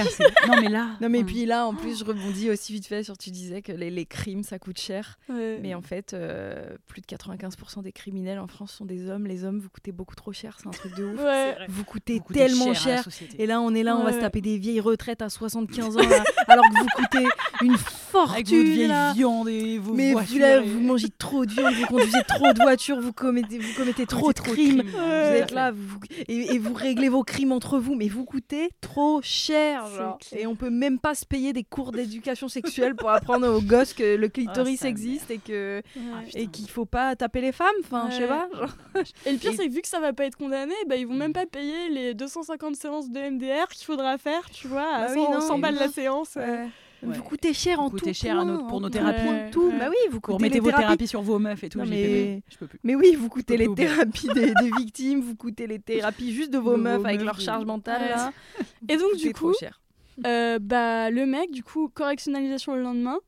Non, 0.48 0.56
mais 0.62 0.70
là. 0.70 0.88
Non 1.02 1.10
mais 1.10 1.24
puis 1.24 1.46
là 1.46 1.65
en 1.68 1.74
plus 1.76 2.00
je 2.00 2.04
rebondis 2.04 2.50
aussi 2.50 2.74
vite 2.74 2.86
fait 2.88 3.04
sur 3.04 3.18
tu 3.18 3.30
disais 3.32 3.62
que 3.62 3.72
les, 3.72 3.89
les 3.89 4.06
crimes 4.06 4.44
ça 4.44 4.58
coûte 4.60 4.80
cher 4.80 5.18
Ouais. 5.30 5.60
mais 5.62 5.74
en 5.76 5.82
fait 5.82 6.13
euh, 6.13 6.76
plus 6.88 7.02
de 7.02 7.06
95% 7.06 7.84
des 7.84 7.92
criminels 7.92 8.39
en 8.39 8.48
France 8.48 8.72
sont 8.74 8.86
des 8.86 9.10
hommes 9.10 9.26
les 9.28 9.44
hommes 9.44 9.60
vous 9.60 9.70
coûtez 9.70 9.92
beaucoup 9.92 10.15
trop 10.15 10.32
cher 10.34 10.58
c'est 10.62 10.68
un 10.68 10.72
truc 10.72 10.96
de 10.96 11.06
ouf 11.06 11.20
Ouais. 11.22 11.56
vous 11.70 11.84
coûtez 11.84 12.15
vous 12.18 12.24
coûtez 12.24 12.39
tellement 12.39 12.74
cher 12.74 13.08
et 13.38 13.46
là 13.46 13.62
on 13.62 13.74
est 13.76 13.84
là 13.84 13.96
on 13.98 14.04
va 14.04 14.13
se 14.13 14.20
taper 14.20 14.42
des 14.42 14.58
vieilles 14.58 14.80
retraites 14.82 15.22
à 15.22 15.30
75 15.30 15.98
ans 15.98 16.00
là, 16.10 16.24
alors 16.48 16.65
que 16.65 16.80
vous 16.80 16.88
coûtez 16.96 17.26
une 17.62 17.70
Avec 17.72 17.80
votre 17.80 17.89
fortune 17.92 18.63
vieille 18.63 18.88
là. 18.88 19.13
Viande 19.20 19.50
et 19.50 19.78
vos 19.78 19.94
mais 19.94 20.14
vous, 20.14 20.38
là, 20.40 20.62
vous 20.62 20.80
mangez 20.80 21.10
trop 21.18 21.46
de 21.46 21.52
viande, 21.52 21.74
vous 21.74 21.86
conduisez 21.88 22.24
trop 22.28 22.54
de 22.54 22.62
voitures, 22.62 23.00
vous 23.02 23.14
commettez, 23.14 23.58
vous 23.60 23.74
commettez 23.76 24.06
trop 24.06 24.32
de 24.34 24.40
crimes. 24.40 24.84
Vous 24.86 24.98
Ouais. 24.98 25.40
êtes 25.40 25.52
là 25.52 25.72
vous, 25.72 26.00
et, 26.28 26.54
et 26.54 26.58
vous 26.58 26.74
réglez 26.74 27.10
vos 27.10 27.24
crimes 27.24 27.52
entre 27.52 27.78
vous, 27.80 27.96
mais 27.96 28.08
vous 28.08 28.24
coûtez 28.26 28.70
trop 28.82 29.20
cher. 29.22 29.86
Genre. 29.88 30.18
Et 30.36 30.48
on 30.48 30.56
peut 30.56 30.70
même 30.70 31.00
pas 31.00 31.16
se 31.16 31.26
payer 31.26 31.54
des 31.54 31.64
cours 31.64 31.92
d'éducation 31.92 32.48
sexuelle 32.48 32.96
pour 32.96 33.10
apprendre 33.10 33.48
aux 33.48 33.62
gosses 33.62 33.94
que 33.94 34.16
le 34.16 34.28
clitoris 34.30 34.80
sa 34.82 34.88
existe 34.88 35.30
et 35.32 35.38
que 35.38 35.82
Ouais. 35.96 36.04
Ah, 36.16 36.22
et 36.36 36.48
qu'il 36.48 36.70
faut 36.70 36.86
pas 36.86 37.16
taper 37.16 37.42
les 37.42 37.52
femmes. 37.52 37.68
Enfin, 37.84 38.08
je 38.10 38.16
sais 38.16 38.22
Ouais. 38.24 38.28
pas. 38.28 38.50
genre. 38.54 38.70
Et 39.26 39.32
le 39.34 39.38
pire, 39.38 39.52
Et- 39.52 39.56
c'est 39.56 39.68
que 39.68 39.74
vu 39.74 39.82
que 39.82 39.88
ça 39.88 40.00
va 40.00 40.14
pas 40.14 40.26
être 40.26 40.36
condamné, 40.38 40.74
bah, 40.88 40.96
ils 40.96 41.06
vont 41.08 41.14
même 41.14 41.34
pas 41.34 41.46
payer 41.46 41.90
les 41.90 42.14
250 42.14 42.76
séances 42.76 43.10
de 43.10 43.20
MDR 43.20 43.68
qu'il 43.70 43.86
faudra 43.86 44.18
faire, 44.18 44.50
tu 44.52 44.68
vois, 44.68 44.82
à 44.96 45.06
Bah 45.08 45.12
oui, 45.16 45.24
100, 45.24 45.32
non, 45.34 45.42
100 45.42 45.60
balles 45.60 45.76
la 45.76 45.88
séance. 45.90 46.38
euh. 46.38 46.66
Ouais. 47.02 47.16
Vous 47.16 47.24
coûtez 47.24 47.54
cher 47.54 47.80
en 47.80 47.84
Vous 47.84 47.92
tout 47.92 47.98
coûtez 48.06 48.14
cher 48.14 48.36
point, 48.36 48.46
nos- 48.46 48.68
pour 48.68 48.82
nos 48.82 48.90
thérapies. 48.90 49.24
point, 49.24 49.50
tout. 49.52 49.70
Ouais. 49.70 49.78
Bah 49.80 49.88
oui, 49.90 49.96
vous 50.12 50.20
coûtez 50.20 50.50
les 50.50 50.60
vos 50.60 50.70
thérapies. 50.72 51.08
sur 51.08 51.22
vos 51.22 51.40
meufs 51.40 51.64
et 51.64 51.70
tout. 51.70 51.78
Non, 51.80 51.86
mais- 51.86 52.04
fait- 52.04 52.44
Je 52.50 52.58
peux 52.58 52.68
plus. 52.68 52.80
Mais 52.84 52.96
oui, 52.96 53.16
vous 53.16 53.30
coûtez 53.30 53.56
les 53.58 53.74
thérapies 53.74 54.28
des, 54.28 54.54
des 54.54 54.72
victimes, 54.78 55.22
vous 55.22 55.36
coûtez 55.36 55.66
les 55.68 55.80
thérapies 55.80 56.34
juste 56.34 56.52
de 56.52 56.58
vos 56.58 56.76
meufs 56.78 57.04
avec 57.06 57.18
meufs, 57.20 57.26
leur 57.26 57.40
charge 57.40 57.66
mentale 57.66 58.02
Ouais. 58.02 58.10
là. 58.10 58.32
Et 58.90 58.98
donc, 58.98 59.16
du 59.16 59.28
coûtez 59.28 59.34
coup, 59.34 59.54
cher. 59.60 59.82
euh, 60.28 60.60
bah, 60.60 61.10
le 61.10 61.26
mec, 61.26 61.52
du 61.52 61.64
coup, 61.64 61.88
correctionnalisation 61.90 62.76
le 62.76 62.82
lendemain, 62.84 63.20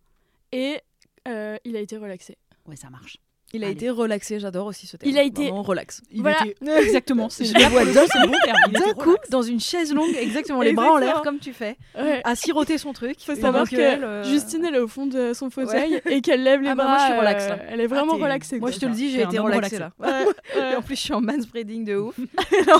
et 0.52 0.78
euh, 1.28 1.56
il 1.64 1.76
a 1.78 1.80
été 1.80 1.96
relaxé. 1.98 2.38
Ouais, 2.68 2.76
ça 2.76 2.90
marche. 2.90 3.18
Il 3.54 3.64
a 3.64 3.68
Allez. 3.68 3.76
été 3.76 3.90
relaxé, 3.90 4.40
j'adore 4.40 4.68
aussi 4.68 4.88
ce 4.88 4.96
terme. 4.98 5.12
Il 5.12 5.18
a 5.18 5.24
été- 5.24 5.44
Vraiment 5.48 5.62
relax. 5.64 6.02
Il 6.12 6.22
Voilà. 6.22 6.38
était- 6.46 6.56
Exactement. 6.82 7.30
C'est 7.30 7.46
Je 7.52 7.54
le 7.54 7.64
vois 7.70 7.84
d'un. 7.86 7.92
Il 7.92 8.94
coup, 8.96 9.10
relax. 9.12 9.30
dans 9.30 9.42
une 9.42 9.60
chaise 9.60 9.94
longue, 9.94 10.16
exactement, 10.20 10.62
les 10.62 10.74
bras 10.74 10.94
en 10.94 10.98
l'air 10.98 11.22
comme 11.22 11.40
tu 11.40 11.52
fais, 11.54 11.76
Ouais. 11.98 12.22
à 12.24 12.36
siroter 12.36 12.78
son 12.78 12.94
truc. 12.94 13.18
faut 13.20 13.34
Et 13.34 13.36
savoir 13.36 13.70
que 13.70 13.76
elle, 13.76 14.04
euh, 14.04 14.24
Justine, 14.24 14.64
elle 14.66 14.76
est 14.76 14.80
au 14.80 14.88
fond 14.88 15.06
de 15.06 15.34
son 15.34 15.50
fauteuil 15.50 16.02
et 16.10 16.22
qu'elle 16.22 16.44
lève 16.44 16.62
les 16.62 16.70
Ah 16.70 16.76
bah, 16.76 16.84
bras. 16.86 16.94
moi, 16.96 17.00
je 17.08 17.12
suis 17.12 17.20
relax, 17.20 17.44
euh, 17.44 17.50
là. 17.50 17.60
elle 17.70 17.82
est 17.82 17.88
vraiment 17.88 18.14
Ah, 18.20 18.24
relaxée. 18.24 18.60
Moi, 18.60 18.72
je 18.72 18.80
te 18.80 18.86
le 18.86 18.94
dis, 18.94 19.12
j'ai 19.12 19.22
été 19.24 19.40
homme 19.40 19.46
relaxé 19.48 19.78
relaxé. 19.78 19.80
là. 19.80 19.92
Ouais, 20.00 20.26
ouais. 20.60 20.72
Et 20.72 20.76
en 20.76 20.82
plus, 20.82 20.96
je 20.96 21.02
suis 21.02 21.14
en 21.14 21.22
manspreading 21.22 21.84
de 21.86 21.96
ouf. 21.98 22.16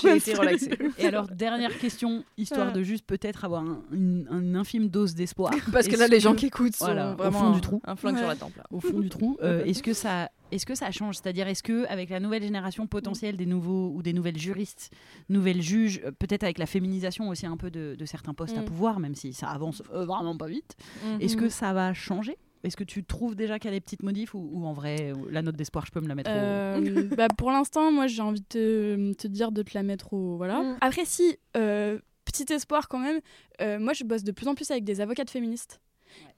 J'ai 0.04 0.16
été 0.18 0.34
relaxée. 0.34 0.70
Et 1.00 1.08
alors, 1.08 1.28
dernière 1.28 1.78
question, 1.80 2.24
histoire 2.38 2.72
de 2.72 2.82
juste 2.84 3.06
peut-être 3.06 3.44
avoir 3.46 3.62
un, 3.64 3.82
une, 3.92 4.28
un 4.32 4.56
infime 4.56 4.88
dose 4.88 5.16
d'espoir. 5.16 5.52
Parce 5.74 5.88
que 5.88 5.98
là, 5.98 6.08
les 6.08 6.20
gens 6.20 6.34
qui 6.34 6.46
écoutent 6.48 6.76
sont 6.76 6.86
voilà, 6.86 7.12
au 7.12 7.16
vraiment 7.16 7.40
fond 7.40 7.50
du 7.52 7.62
trou. 7.62 7.82
un 7.86 7.96
flingue 7.96 8.18
sur 8.18 8.28
la 8.28 8.36
tempe. 8.36 8.54
au 8.72 8.80
fond 8.80 9.00
du 9.00 9.10
trou, 9.10 9.38
euh, 9.44 9.64
est-ce 9.66 9.84
que 9.84 9.94
ça, 9.94 10.30
est-ce 10.52 10.66
que 10.66 10.76
ça 10.76 10.92
change? 10.92 11.16
C'est-à-dire, 11.16 11.48
est-ce 11.48 11.64
que 11.64 11.86
avec 11.88 12.10
la 12.10 12.20
nouvelle 12.20 12.44
génération 12.44 12.88
potentielle 12.88 13.38
des 13.38 13.46
nouveaux 13.46 13.92
ou 13.96 14.02
des 14.04 14.14
nouvelles 14.14 14.38
juristes, 14.38 14.92
nouvelles 15.30 15.62
juges, 15.62 16.02
euh, 16.06 16.12
peut-être 16.12 16.44
avec 16.44 16.58
la 16.58 16.66
féminisation 16.66 17.30
aussi 17.30 17.46
un 17.46 17.58
peu 17.58 17.72
de, 17.72 17.96
de 17.98 18.06
certains 18.06 18.34
postes 18.34 18.58
à 18.58 18.62
Mm. 18.62 18.66
pouvoir, 18.66 19.00
même 19.00 19.16
si 19.16 19.34
ça 19.34 19.48
avance 19.50 19.82
euh, 19.94 20.06
vraiment 20.06 20.36
pas 20.38 20.48
vite, 20.48 20.76
Mhm. 21.06 21.22
est-ce 21.22 21.36
que 21.38 21.50
ça 21.50 21.74
va 21.74 21.94
changer? 21.94 22.38
Est-ce 22.64 22.78
que 22.78 22.84
tu 22.84 23.04
trouves 23.04 23.36
déjà 23.36 23.58
qu'il 23.58 23.72
y 23.72 23.74
a 23.74 23.76
des 23.78 23.82
petites 23.82 24.04
modifs 24.04 24.36
ou, 24.36 24.50
ou 24.54 24.66
en 24.68 24.74
vrai, 24.74 25.12
euh, 25.14 25.16
la 25.32 25.42
note 25.42 25.56
d'espoir, 25.56 25.84
je 25.88 25.92
peux 25.92 26.00
me 26.02 26.08
la 26.08 26.14
mettre 26.16 26.30
au... 26.30 26.36
Bah, 27.18 27.28
pour 27.36 27.50
l'instant, 27.52 27.92
moi, 27.92 28.06
j'ai 28.06 28.22
envie 28.22 28.42
de 28.42 28.46
te, 28.46 29.14
te 29.14 29.28
dire 29.28 29.52
de 29.52 29.64
te 29.64 29.72
la 29.74 29.82
mettre 29.82 30.14
au. 30.14 30.38
Voilà. 30.38 30.62
Mm. 30.62 30.78
Après, 30.82 31.06
si, 31.06 31.38
euh, 31.58 31.98
petit 32.24 32.46
espoir 32.54 32.88
quand 32.88 33.00
même, 33.00 33.20
euh, 33.62 33.80
moi, 33.80 33.94
je 33.94 34.04
bosse 34.04 34.24
de 34.24 34.32
plus 34.32 34.48
en 34.48 34.54
plus 34.54 34.70
avec 34.70 34.84
des 34.84 35.02
avocates 35.02 35.32
féministes. 35.32 35.82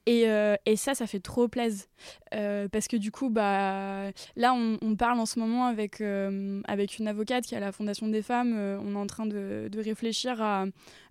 Et, 0.05 0.27
euh, 0.27 0.55
et 0.65 0.75
ça, 0.75 0.95
ça 0.95 1.07
fait 1.07 1.19
trop 1.21 1.47
plaisir. 1.47 1.85
Euh, 2.35 2.67
parce 2.67 2.87
que 2.87 2.97
du 2.97 3.11
coup, 3.11 3.29
bah, 3.29 4.09
là, 4.35 4.53
on, 4.53 4.77
on 4.81 4.95
parle 4.95 5.19
en 5.19 5.25
ce 5.25 5.39
moment 5.39 5.65
avec, 5.65 6.01
euh, 6.01 6.61
avec 6.67 6.99
une 6.99 7.07
avocate 7.07 7.45
qui 7.45 7.53
est 7.53 7.57
à 7.57 7.61
la 7.61 7.71
Fondation 7.71 8.07
des 8.07 8.21
femmes. 8.21 8.53
on 8.53 8.95
est 8.95 8.97
en 8.97 9.07
train 9.07 9.25
de, 9.25 9.69
de 9.71 9.81
réfléchir 9.81 10.41
à. 10.41 10.65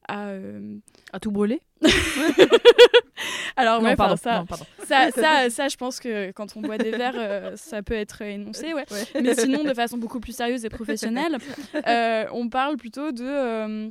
à 0.08 0.32
À 1.12 1.20
tout 1.20 1.30
brûler 1.30 1.62
Alors, 3.56 3.80
Non, 3.80 3.88
ouais, 3.88 3.96
pardon. 3.96 4.16
ça, 4.16 4.40
non, 4.40 4.46
pardon. 4.46 4.64
ça, 4.86 5.10
ça, 5.10 5.48
ça, 5.50 5.68
je 5.68 5.76
pense 5.76 6.00
que 6.00 6.30
quand 6.32 6.56
on 6.56 6.60
boit 6.60 6.78
des 6.78 6.90
verres, 6.90 7.52
ça 7.56 7.82
peut 7.82 7.94
être 7.94 8.22
énoncé, 8.22 8.74
ouais. 8.74 8.84
Mais 9.22 9.34
sinon, 9.34 9.62
de 9.64 9.72
façon 9.74 9.96
beaucoup 9.98 10.20
plus 10.20 10.34
sérieuse 10.34 10.64
et 10.64 10.68
professionnelle, 10.70 11.38
on 12.32 12.48
parle 12.48 12.76
plutôt 12.76 13.12
de, 13.12 13.90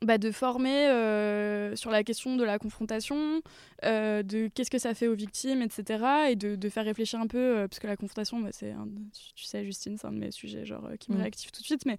bah, 0.00 0.18
de 0.18 0.30
former 0.32 0.88
euh, 0.88 1.76
sur 1.76 1.90
la 1.90 2.02
question 2.02 2.34
de 2.36 2.42
la 2.44 2.58
confrontation, 2.58 3.42
euh, 3.84 4.22
de 4.22 4.48
qu'est-ce 4.48 4.70
que 4.70 4.78
ça 4.78 4.94
fait 4.94 5.06
aux 5.06 5.14
victimes, 5.14 5.62
etc. 5.62 6.04
Et 6.30 6.36
de, 6.36 6.56
de 6.56 6.68
faire 6.68 6.84
réfléchir 6.84 7.20
un 7.20 7.26
peu, 7.26 7.38
euh, 7.38 7.68
parce 7.68 7.78
que 7.78 7.86
la 7.86 7.96
confrontation, 7.96 8.40
bah, 8.40 8.48
c'est, 8.52 8.74
tu 9.36 9.44
sais, 9.44 9.64
Justine, 9.64 9.96
c'est 9.98 10.06
un 10.06 10.12
de 10.12 10.18
mes 10.18 10.30
sujets 10.32 10.64
genre, 10.64 10.86
euh, 10.86 10.96
qui 10.96 11.12
me 11.12 11.18
Mm. 11.18 11.20
réactive 11.20 11.50
tout 11.52 11.60
de 11.60 11.66
suite. 11.66 11.84
Mais 11.86 11.98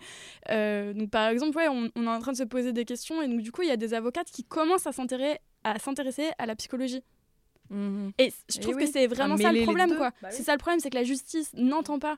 donc, 0.93 1.11
par 1.11 1.29
exemple, 1.29 1.55
ouais, 1.57 1.67
on, 1.69 1.89
on 1.95 2.03
est 2.05 2.09
en 2.09 2.19
train 2.19 2.31
de 2.33 2.37
se 2.37 2.43
poser 2.43 2.73
des 2.73 2.83
questions, 2.85 3.21
et 3.21 3.27
donc, 3.27 3.41
du 3.41 3.51
coup, 3.51 3.61
il 3.61 3.69
y 3.69 3.71
a 3.71 3.77
des 3.77 3.93
avocates 3.93 4.31
qui 4.31 4.43
commencent 4.43 4.87
à 4.87 4.91
s'intéresser 4.91 5.37
à, 5.63 5.79
s'intéresser 5.79 6.29
à 6.39 6.45
la 6.45 6.55
psychologie. 6.57 7.03
Mhm. 7.69 8.11
Et 8.17 8.31
je 8.49 8.57
Eh 8.57 8.59
trouve 8.59 8.75
oui, 8.75 8.85
que 8.85 8.91
c'est 8.91 9.07
vraiment 9.07 9.37
ça 9.37 9.53
le 9.53 9.63
problème, 9.63 9.95
quoi. 9.95 10.09
Bah 10.21 10.27
oui. 10.29 10.35
C'est 10.35 10.43
ça 10.43 10.51
le 10.51 10.57
problème, 10.57 10.79
c'est 10.81 10.89
que 10.89 10.97
la 10.97 11.05
justice 11.05 11.51
n'entend 11.53 11.99
pas 11.99 12.17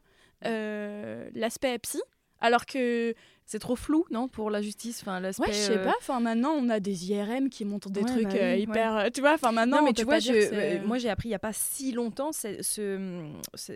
l'aspect 1.36 1.78
psy, 1.80 2.02
alors 2.42 2.66
que, 2.66 3.14
C'est 3.48 3.60
trop 3.60 3.76
flou, 3.76 4.06
non, 4.10 4.28
pour 4.28 4.50
la 4.50 4.62
justice 4.64 5.02
enfin, 5.02 5.20
l'aspect, 5.20 5.44
ouais, 5.46 5.54
je 5.54 5.58
sais 5.58 5.78
euh, 5.78 5.84
pas, 5.84 5.94
enfin 6.00 6.20
maintenant 6.20 6.54
on 6.58 6.68
a 6.68 6.80
des 6.80 7.12
IRM 7.12 7.50
qui 7.50 7.64
montrent 7.64 7.92
des 7.92 8.02
Ouais, 8.02 8.10
trucs 8.10 8.24
bah 8.34 8.38
euh, 8.42 8.56
hyper, 8.56 8.98
euh, 8.98 9.10
tu 9.14 9.22
vois, 9.22 9.34
enfin 9.36 9.52
maintenant 9.52 9.78
Non, 9.78 9.84
mais 9.84 9.90
on 9.92 9.94
tu 9.94 10.02
peut 10.02 10.06
vois, 10.06 10.16
pas 10.16 10.20
je- 10.20 10.32
dire 10.32 10.50
que 10.50 10.56
c'est- 10.56 10.80
moi 10.80 10.98
j'ai 10.98 11.10
appris 11.10 11.28
il 11.28 11.32
n'y 11.32 11.36
a 11.36 11.40
pas 11.40 11.54
si 11.54 11.92
longtemps 11.92 12.32
ce, 12.32 12.58
ce, 12.64 13.22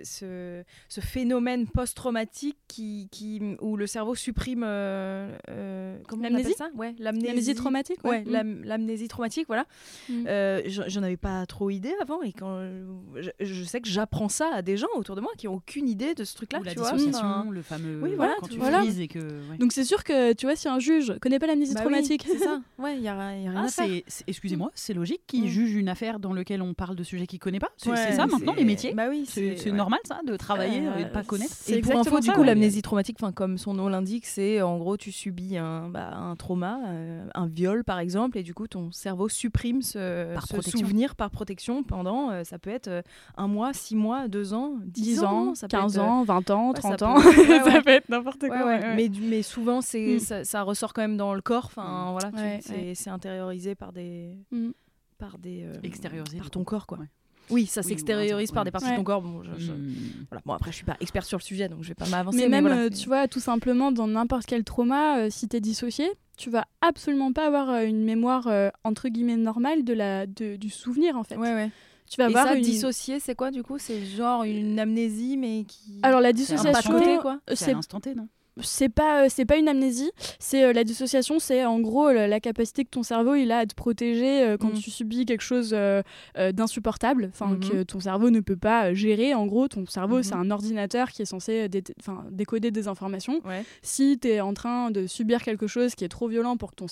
ce, 0.04 0.64
ce 0.88 1.02
phénomène 1.02 1.68
post-traumatique 1.68 2.58
qui, 2.68 3.10
qui, 3.12 3.42
où 3.62 3.78
le 3.78 3.86
cerveau 3.88 4.16
supprime. 4.16 4.64
euh, 4.66 5.38
euh, 5.50 5.98
comment 6.08 6.24
on 6.28 6.34
appelle 6.34 6.54
ça? 6.56 6.70
Ouais, 6.76 6.96
l'amnésie 6.98 7.54
traumatique, 7.56 8.00
Ouais, 8.04 8.24
Mm. 8.24 8.32
l'am- 8.32 8.64
l'amnésie 8.64 9.08
traumatique, 9.08 9.46
voilà. 9.48 9.66
Mm. 10.10 10.26
Euh, 10.28 10.62
j'en 10.66 11.04
avais 11.04 11.16
pas 11.18 11.46
trop 11.46 11.70
idée 11.70 11.94
avant 12.02 12.22
et 12.24 12.34
quand 12.34 12.68
je, 13.16 13.30
je 13.40 13.64
sais 13.64 13.82
que 13.82 13.88
j'apprends 13.90 14.30
ça 14.30 14.50
à 14.54 14.62
des 14.62 14.78
gens 14.78 14.88
autour 14.96 15.16
de 15.16 15.22
moi 15.22 15.32
qui 15.38 15.48
ont 15.48 15.54
aucune 15.56 15.88
idée 15.88 16.16
de 16.16 16.24
ce 16.24 16.36
truc-là, 16.36 16.60
Ou 16.60 16.64
la 16.64 16.72
tu 16.74 16.80
vois. 16.80 16.92
dissociation, 16.94 17.28
enfin, 17.28 17.52
le 17.52 17.62
fameux 17.62 18.00
Oui, 18.02 18.14
voilà, 18.16 18.36
quand 18.40 18.48
tu 18.48 18.60
frises 18.60 19.00
et 19.00 19.08
que 19.08 19.20
ouais. 19.20 19.58
Donc 19.60 19.72
c'est 19.74 19.84
sûr 19.84 20.04
que, 20.04 20.34
tu 20.34 20.46
vois, 20.46 20.56
si 20.56 20.68
un 20.68 20.80
juge 20.80 21.14
connaît 21.22 21.38
pas 21.38 21.46
l'amnésie 21.48 21.74
Bah 21.74 21.82
oui, 21.82 21.92
traumatique, 21.92 22.26
c'est 22.26 22.38
ça. 22.40 22.60
Ouais, 22.80 22.96
il 22.96 23.02
y 23.04 23.10
a, 23.10 23.14
y 23.14 23.46
a 23.48 23.52
rien 23.52 23.54
Ah, 23.58 23.66
à 23.66 23.68
faire. 23.68 24.02
Excusez-moi, 24.26 24.72
c'est 24.74 24.94
logique 24.94 25.22
qu'il 25.28 25.44
Mm. 25.44 25.48
juge 25.48 25.76
une 25.76 25.90
affaire 25.90 26.20
dans 26.20 26.34
laquelle 26.34 26.62
on 26.62 26.74
parle 26.74 26.96
de 26.96 27.04
sujets 27.04 27.28
qu'il 27.28 27.40
connaît 27.40 27.60
pas. 27.60 27.68
C'est 27.78 27.90
Ouais, 27.90 28.12
ça 28.14 28.26
maintenant 28.26 28.54
les 28.56 28.64
métiers. 28.64 28.94
Bah 28.94 29.08
oui, 29.10 29.26
C'est 29.28 29.62
ouais. 29.66 29.72
normal 29.72 30.00
ça 30.06 30.22
de 30.26 30.36
travailler 30.38 30.88
Euh, 30.88 30.98
et 31.00 31.04
de 31.04 31.10
pas 31.10 31.24
connaître. 31.24 31.54
Et 31.68 31.82
pour 31.82 31.98
info, 32.00 32.20
du 32.22 32.32
coup, 32.32 32.40
ouais. 32.42 32.46
l'amnésie 32.48 32.82
traumatique, 32.82 33.18
enfin, 33.22 33.34
comme 33.34 33.58
son 33.58 33.74
nom 33.74 33.90
l'indique, 33.90 34.26
c'est 34.26 34.62
en 34.62 34.78
gros, 34.78 34.96
tu 34.96 35.12
subis 35.12 35.58
un, 35.58 35.90
bah, 35.90 36.16
un 36.16 36.36
trauma, 36.38 36.80
euh, 36.88 37.26
un 37.36 37.48
viol 37.48 37.84
par 37.84 38.00
exemple, 38.00 38.38
et 38.38 38.44
du 38.44 38.54
coup, 38.54 38.68
ton 38.68 38.92
cerveau 38.94 39.28
supprime 39.28 39.82
ce, 39.82 40.34
Par 40.34 40.44
ce 40.48 40.54
protection. 40.54 40.80
souvenir 40.80 41.16
par 41.16 41.30
protection 41.32 41.84
pendant, 41.84 42.32
euh, 42.32 42.44
ça 42.46 42.60
peut 42.60 42.70
être 42.70 42.88
euh, 42.88 43.02
un 43.38 43.48
mois, 43.48 43.74
six 43.74 43.96
mois, 43.98 44.28
deux 44.30 44.54
ans, 44.54 44.76
dix, 44.86 45.02
10 45.02 45.24
ans, 45.26 45.54
ça 45.56 45.68
peut 45.68 45.78
15 45.78 45.98
être, 45.98 46.04
euh, 46.04 46.08
ans, 46.08 46.24
20 46.24 46.50
ans, 46.52 46.70
ouais, 46.70 46.82
ça 46.82 46.96
30 46.96 47.00
peut- 47.00 47.06
ans, 47.06 47.20
ça 47.72 47.82
peut 47.82 47.90
être 47.92 48.08
n'importe 48.10 48.48
quoi. 48.48 48.80
mais 48.96 49.10
souvent, 49.50 49.82
c'est, 49.82 50.16
Mm. 50.16 50.20
ça, 50.20 50.44
ça 50.44 50.62
ressort 50.64 50.94
quand 50.94 51.02
même 51.02 51.18
dans 51.18 51.34
le 51.34 51.42
corps. 51.42 51.66
Enfin, 51.66 52.10
voilà, 52.12 52.30
tu- 52.32 52.38
Ouais, 52.38 52.60
c'est, 52.62 52.74
ouais. 52.74 52.94
c'est 52.96 53.10
intériorisé 53.10 53.76
par 53.76 53.92
des, 53.92 54.38
Mm. 54.52 54.70
par 55.18 55.38
des, 55.38 55.64
euh, 55.64 55.74
Extériorisé, 55.84 56.38
par 56.38 56.50
ton 56.50 56.64
corps, 56.64 56.88
quoi. 56.88 56.98
Ouais. 57.00 57.08
Oui, 57.52 57.66
ça 57.66 57.82
Oui, 57.82 57.88
s'extériorise 57.88 58.52
par 58.52 58.64
des 58.64 58.70
parties 58.70 58.86
Ouais. 58.88 58.92
de 58.94 58.98
ton 58.98 59.04
corps. 59.04 59.22
Bon, 59.24 59.42
je- 59.44 59.50
je- 59.58 59.72
Mm. 59.72 59.96
voilà. 60.30 60.42
bon, 60.46 60.54
après, 60.54 60.72
je 60.72 60.76
suis 60.76 60.86
pas 60.86 60.96
expert 61.00 61.26
sur 61.26 61.40
le 61.40 61.44
sujet, 61.44 61.68
donc 61.68 61.82
je 61.84 61.88
vais 61.90 61.96
pas 61.96 62.08
m'avancer. 62.08 62.38
Mais 62.38 62.48
même, 62.48 62.66
voilà, 62.68 62.82
euh, 62.84 62.90
c'est- 62.92 63.02
tu 63.02 63.08
vois, 63.08 63.28
tout 63.28 63.40
simplement, 63.40 63.92
dans 63.92 64.08
n'importe 64.08 64.46
quel 64.46 64.64
trauma, 64.64 65.18
euh, 65.20 65.28
si 65.32 65.48
t'es 65.48 65.60
dissocié, 65.60 66.08
tu 66.38 66.50
vas 66.52 66.66
absolument 66.82 67.34
pas 67.34 67.48
avoir 67.48 67.70
euh, 67.72 67.86
une 67.86 68.04
mémoire 68.06 68.48
euh, 68.48 68.70
entre 68.84 69.10
guillemets 69.10 69.36
normale 69.36 69.84
de 69.84 69.94
la, 69.94 70.26
de- 70.28 70.56
du 70.58 70.70
souvenir 70.70 71.18
en 71.18 71.24
fait. 71.24 71.36
Ouais, 71.38 71.54
ouais. 71.54 71.72
Tu 72.10 72.18
vas 72.18 72.24
Et 72.26 72.28
avoir 72.28 72.48
ça, 72.48 72.56
une... 72.56 72.62
dissocié, 72.64 73.20
c'est 73.20 73.36
quoi 73.36 73.52
du 73.52 73.62
coup? 73.62 73.78
C'est 73.78 74.04
genre 74.06 74.44
une 74.44 74.80
amnésie, 74.80 75.36
mais 75.38 75.64
qui. 75.68 76.00
Alors 76.02 76.22
la 76.22 76.30
un 76.30 76.32
dissociation, 76.34 76.72
pas 76.72 76.82
de 77.00 77.06
côté, 77.06 77.18
quoi? 77.20 77.40
C'est 77.48 77.54
à 77.54 77.56
c'est 77.58 77.74
l'instant 77.74 78.00
T, 78.00 78.16
non? 78.16 78.28
C'est 78.62 78.90
pas 78.90 79.24
euh, 79.24 79.28
c'est 79.30 79.46
pas 79.46 79.58
une 79.58 79.68
amnésie 79.68 80.12
c'est 80.40 80.64
euh, 80.64 80.74
la 80.74 80.84
dissociation 80.84 81.40
c'est 81.40 81.66
en 81.66 81.80
gros 81.80 82.12
la, 82.12 82.28
la 82.28 82.40
capacité 82.40 82.84
que 82.86 82.90
ton 82.90 83.04
cerveau 83.04 83.36
il 83.36 83.52
a 83.52 83.60
à 83.60 83.66
te 83.66 83.76
protéger 83.76 84.44
euh, 84.44 84.58
quand 84.58 84.70
Mhm. 84.74 84.80
tu 84.82 84.92
subis 84.92 85.26
quelque 85.26 85.42
chose 85.42 85.72
euh, 85.74 86.02
euh, 86.38 86.52
d'insupportable 86.52 87.30
enfin 87.34 87.48
Mhm. 87.56 87.60
que 87.70 87.84
ton 87.84 88.00
cerveau 88.00 88.30
ne 88.30 88.40
peut 88.40 88.58
pas 88.58 88.88
euh, 88.90 88.94
gérer 88.94 89.34
en 89.34 89.46
gros 89.46 89.68
ton 89.68 89.86
cerveau 89.86 90.24
c'est 90.24 90.34
un 90.36 90.52
ordinateur 90.52 91.10
qui 91.12 91.22
est 91.22 91.26
censé 91.26 91.62
euh, 91.64 91.68
dé- 91.68 91.84
décoder 92.32 92.72
des 92.72 92.88
informations 92.88 93.42
Ouais. 93.46 93.64
si 93.82 94.18
tu 94.20 94.28
es 94.30 94.42
en 94.42 94.54
train 94.54 94.92
de 94.92 95.08
subir 95.08 95.42
quelque 95.42 95.68
chose 95.68 95.96
qui 95.96 96.04
est 96.06 96.10
trop 96.10 96.28
violent 96.28 96.58
pour 96.58 96.72
que 96.72 96.76
ton 96.76 96.88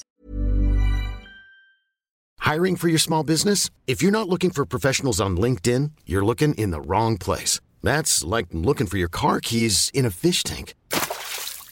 Hiring 2.46 2.78
for 2.78 2.88
your 2.88 3.00
small 3.00 3.24
business? 3.24 3.70
If 3.88 4.02
you're 4.02 4.12
not 4.12 4.30
looking 4.30 4.52
for 4.52 4.66
professionals 4.66 5.20
on 5.20 5.32
LinkedIn, 5.36 5.90
you're 6.06 6.26
looking 6.26 6.54
in 6.58 6.72
the 6.72 6.80
wrong 6.80 7.18
place. 7.18 7.60
That's 7.84 8.24
like 8.24 8.48
looking 8.54 8.88
for 8.88 8.98
your 8.98 9.10
car 9.10 9.40
keys 9.42 9.90
in 9.94 10.06
a 10.06 10.10
fish 10.10 10.44
tank. 10.44 10.74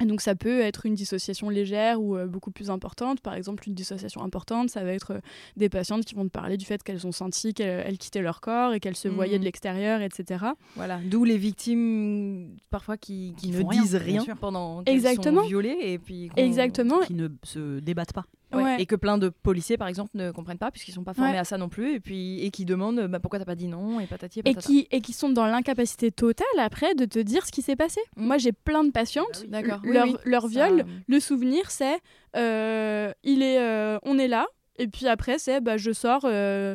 Et 0.00 0.06
donc 0.06 0.20
ça 0.20 0.34
peut 0.34 0.60
être 0.60 0.86
une 0.86 0.94
dissociation 0.94 1.48
légère 1.48 2.00
ou 2.02 2.16
euh, 2.16 2.26
beaucoup 2.26 2.50
plus 2.50 2.68
importante. 2.70 3.20
Par 3.20 3.34
exemple, 3.34 3.68
une 3.68 3.74
dissociation 3.74 4.22
importante, 4.22 4.68
ça 4.70 4.82
va 4.82 4.92
être 4.92 5.12
euh, 5.12 5.18
des 5.56 5.68
patientes 5.68 6.04
qui 6.04 6.14
vont 6.14 6.24
te 6.24 6.30
parler 6.30 6.56
du 6.56 6.64
fait 6.64 6.82
qu'elles 6.82 7.06
ont 7.06 7.12
senti 7.12 7.54
qu'elles 7.54 7.84
elles 7.86 7.98
quittaient 7.98 8.22
leur 8.22 8.40
corps 8.40 8.72
et 8.74 8.80
qu'elles 8.80 8.96
se 8.96 9.06
Mhm. 9.08 9.14
voyaient 9.14 9.38
de 9.38 9.44
l'extérieur, 9.44 10.00
etc. 10.00 10.46
Voilà. 10.74 10.98
D'où 11.04 11.22
les 11.24 11.38
victimes 11.38 12.56
parfois 12.70 12.96
qui, 12.96 13.34
qui 13.36 13.50
ne 13.50 13.58
rien, 13.64 13.82
disent 13.82 13.94
rien 13.96 14.24
pendant 14.40 14.82
qu'elles 14.82 14.94
Exactement. 14.94 15.42
sont 15.42 15.48
violées 15.48 15.78
et 15.82 15.98
puis 15.98 16.30
Exactement. 16.36 17.00
Qui 17.00 17.14
ne 17.14 17.28
se 17.42 17.78
débattent 17.80 18.12
pas. 18.12 18.24
Ouais. 18.62 18.80
Et 18.80 18.86
que 18.86 18.96
plein 18.96 19.18
de 19.18 19.28
policiers, 19.28 19.76
par 19.76 19.88
exemple, 19.88 20.10
ne 20.14 20.30
comprennent 20.30 20.58
pas 20.58 20.70
puisqu'ils 20.70 20.92
sont 20.92 21.04
pas 21.04 21.14
formés 21.14 21.32
Ouais. 21.32 21.38
à 21.38 21.44
ça 21.44 21.58
non 21.58 21.68
plus 21.68 21.94
et 21.94 22.00
puis 22.00 22.40
et 22.44 22.50
qui 22.50 22.64
demandent 22.64 23.06
bah, 23.08 23.18
pourquoi 23.20 23.38
t'as 23.38 23.44
pas 23.44 23.54
dit 23.54 23.68
non 23.68 24.00
et 24.00 24.06
patati 24.06 24.40
et 24.40 24.50
Et 24.50 24.54
qui, 24.54 24.86
et 24.90 25.00
qui 25.00 25.12
sont 25.12 25.28
dans 25.30 25.46
l'incapacité 25.46 26.10
totale 26.12 26.46
après 26.58 26.94
de 26.94 27.04
te 27.04 27.18
dire 27.18 27.46
ce 27.46 27.52
qui 27.52 27.62
s'est 27.62 27.76
passé. 27.76 28.00
Mhm. 28.16 28.26
Moi, 28.26 28.38
j'ai 28.38 28.52
plein 28.52 28.84
de 28.84 28.90
patientes, 28.90 29.44
Bah 29.48 29.58
oui. 29.62 29.68
D'accord. 29.68 29.80
Oui, 29.84 29.92
leur, 29.92 30.04
oui. 30.06 30.14
leur 30.24 30.42
Ça- 30.42 30.48
viol, 30.48 30.84
le 31.06 31.20
souvenir, 31.20 31.70
c'est 31.70 31.98
euh, 32.36 33.12
il 33.22 33.42
est, 33.42 33.58
euh, 33.60 33.98
on 34.02 34.18
est 34.18 34.28
là, 34.28 34.46
et 34.76 34.88
puis 34.88 35.06
après, 35.06 35.38
c'est 35.38 35.60
bah, 35.60 35.76
je 35.76 35.92
sors 35.92 36.22
euh, 36.24 36.74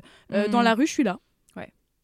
dans 0.52 0.62
la 0.62 0.74
rue, 0.74 0.88
je 0.88 0.92
suis 0.94 1.04
là. 1.04 1.20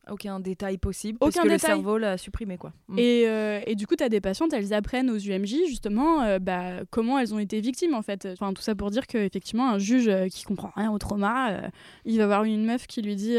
Aucun 0.10 0.40
détail 0.40 0.78
possible 0.78 1.18
Aucun 1.22 1.32
parce 1.32 1.44
que 1.44 1.50
le 1.50 1.56
détail. 1.56 1.76
cerveau 1.76 1.98
l'a 1.98 2.18
supprimé 2.18 2.58
quoi. 2.58 2.74
Mm. 2.88 3.00
Et, 3.00 3.24
euh, 3.28 3.60
et 3.66 3.76
du 3.76 3.88
coup, 3.88 3.96
tu 3.96 4.04
as 4.04 4.10
des 4.10 4.22
patientes, 4.22 4.54
elles 4.54 4.74
apprennent 4.74 5.10
aux 5.10 5.18
UMJ 5.18 5.68
justement 5.68 6.22
euh, 6.22 6.40
bah, 6.40 6.84
comment 6.90 7.20
elles 7.20 7.34
ont 7.34 7.40
été 7.40 7.60
victimes 7.62 7.94
en 7.94 8.02
fait. 8.02 8.28
Enfin, 8.32 8.54
tout 8.54 8.62
ça 8.62 8.76
pour 8.76 8.92
dire 8.92 9.08
qu'effectivement, 9.08 9.70
un 9.70 9.80
juge 9.80 10.08
euh, 10.08 10.28
qui 10.28 10.44
comprend 10.44 10.72
rien 10.76 10.92
au 10.92 10.98
trauma, 10.98 11.52
euh, 11.52 11.70
il 12.06 12.18
va 12.18 12.28
voir 12.28 12.44
une 12.44 12.66
meuf 12.66 12.88
qui 12.88 13.02
lui 13.02 13.16
dit 13.16 13.38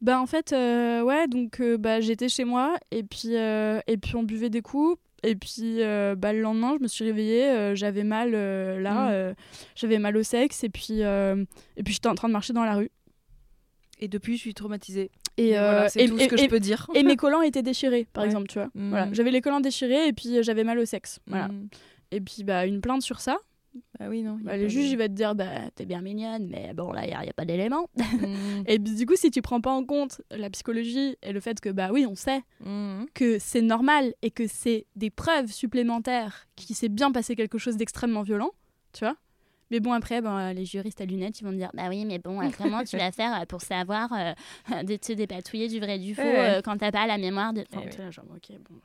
Bah 0.00 0.20
en 0.20 0.26
fait, 0.26 0.52
ouais, 0.52 1.28
donc 1.28 1.62
bah, 1.78 2.00
j'étais 2.00 2.28
chez 2.28 2.44
moi 2.44 2.76
et 2.90 3.02
puis, 3.02 3.34
et 3.34 3.96
puis 3.96 4.16
on 4.16 4.22
buvait 4.22 4.50
des 4.50 4.62
coups. 4.62 4.98
Et 5.24 5.36
puis 5.36 5.82
euh, 5.82 6.16
bah, 6.16 6.32
le 6.32 6.40
lendemain, 6.40 6.74
je 6.78 6.82
me 6.82 6.88
suis 6.88 7.04
réveillée, 7.04 7.48
euh, 7.48 7.74
j'avais 7.76 8.02
mal 8.02 8.32
euh, 8.34 8.80
là, 8.80 9.10
euh, 9.12 9.34
j'avais 9.76 9.98
mal 9.98 10.16
au 10.16 10.22
sexe 10.22 10.64
et 10.64 10.68
puis, 10.68 11.00
et 11.00 11.82
puis 11.84 11.94
j'étais 11.94 12.08
en 12.08 12.14
train 12.14 12.28
de 12.28 12.32
marcher 12.32 12.52
dans 12.52 12.64
la 12.64 12.74
rue. 12.74 12.90
Et 14.02 14.08
depuis, 14.08 14.36
je 14.36 14.40
suis 14.42 14.54
traumatisée. 14.54 15.10
Et, 15.38 15.50
voilà, 15.50 15.84
euh, 15.84 15.88
c'est 15.88 16.04
et- 16.04 16.08
tout 16.08 16.18
ce 16.18 16.24
et- 16.24 16.28
que 16.28 16.36
je 16.36 16.46
peux 16.46 16.60
dire. 16.60 16.88
et 16.94 17.02
mes 17.04 17.16
collants 17.16 17.40
étaient 17.42 17.62
déchirés, 17.62 18.06
par 18.12 18.22
Ouais. 18.22 18.28
exemple, 18.28 18.48
tu 18.48 18.58
vois. 18.58 18.68
Voilà, 18.74 19.08
j'avais 19.12 19.30
les 19.30 19.40
collants 19.40 19.60
déchirés 19.60 20.08
et 20.08 20.12
puis 20.12 20.36
euh, 20.38 20.42
j'avais 20.42 20.64
mal 20.64 20.78
au 20.78 20.84
sexe. 20.84 21.20
Voilà. 21.26 21.48
Mm. 21.48 21.68
Et 22.10 22.20
puis 22.20 22.44
bah 22.44 22.66
une 22.66 22.80
plainte 22.82 23.00
sur 23.02 23.20
ça. 23.20 23.38
Ah 24.00 24.10
oui 24.10 24.22
non. 24.22 24.38
Bah, 24.42 24.58
le 24.58 24.68
juge 24.68 24.90
il 24.90 24.98
va 24.98 25.08
te 25.08 25.14
dire 25.14 25.34
bah 25.34 25.46
t'es 25.74 25.86
bien 25.86 26.02
mignonne 26.02 26.46
mais 26.46 26.74
bon 26.74 26.92
là 26.92 27.06
il 27.06 27.08
n'y 27.08 27.30
a, 27.30 27.32
pas 27.32 27.46
d'éléments. 27.46 27.88
Mm. 27.96 28.02
Et 28.68 28.78
puis, 28.78 28.94
du 28.96 29.06
coup 29.06 29.16
si 29.16 29.30
tu 29.30 29.40
prends 29.40 29.62
pas 29.62 29.70
en 29.70 29.82
compte 29.84 30.20
la 30.30 30.50
psychologie 30.50 31.16
et 31.22 31.32
le 31.32 31.40
fait 31.40 31.58
que 31.58 31.70
bah 31.70 31.88
oui 31.90 32.04
on 32.04 32.14
sait 32.14 32.42
Mm. 32.60 33.04
que 33.14 33.38
c'est 33.38 33.62
normal 33.62 34.12
et 34.20 34.30
que 34.30 34.46
c'est 34.46 34.84
des 34.96 35.08
preuves 35.08 35.50
supplémentaires 35.50 36.46
qu'il 36.56 36.76
s'est 36.76 36.90
bien 36.90 37.12
passé 37.12 37.34
quelque 37.34 37.56
chose 37.56 37.76
d'extrêmement 37.78 38.20
violent, 38.22 38.50
tu 38.92 39.04
vois. 39.06 39.16
Mais 39.72 39.80
bon 39.80 39.92
après 39.92 40.20
ben, 40.20 40.52
les 40.52 40.64
juristes 40.66 41.00
à 41.00 41.04
lunettes 41.06 41.40
ils 41.40 41.44
vont 41.44 41.50
te 41.50 41.56
dire 41.56 41.70
Bah 41.74 41.84
oui, 41.88 42.04
mais 42.04 42.18
bon, 42.18 42.40
euh, 42.40 42.48
comment 42.58 42.84
tu 42.84 42.96
vas 42.96 43.10
faire 43.10 43.40
euh, 43.40 43.44
pour 43.46 43.62
savoir 43.62 44.10
euh, 44.12 44.82
de 44.84 44.94
te 44.96 45.12
dépatouiller 45.12 45.66
du 45.68 45.80
vrai 45.80 45.98
du 45.98 46.14
faux 46.14 46.22
Ouais, 46.22 46.28
ouais. 46.32 46.54
euh, 46.58 46.60
quand 46.62 46.76
t'as 46.76 46.92
pas 46.92 47.06
la 47.08 47.18
mémoire 47.18 47.52
de. 47.52 47.64
Enfin, 47.72 47.84
ouais. 47.86 48.12
genre, 48.12 48.26
ok, 48.36 48.56
bon. 48.70 48.76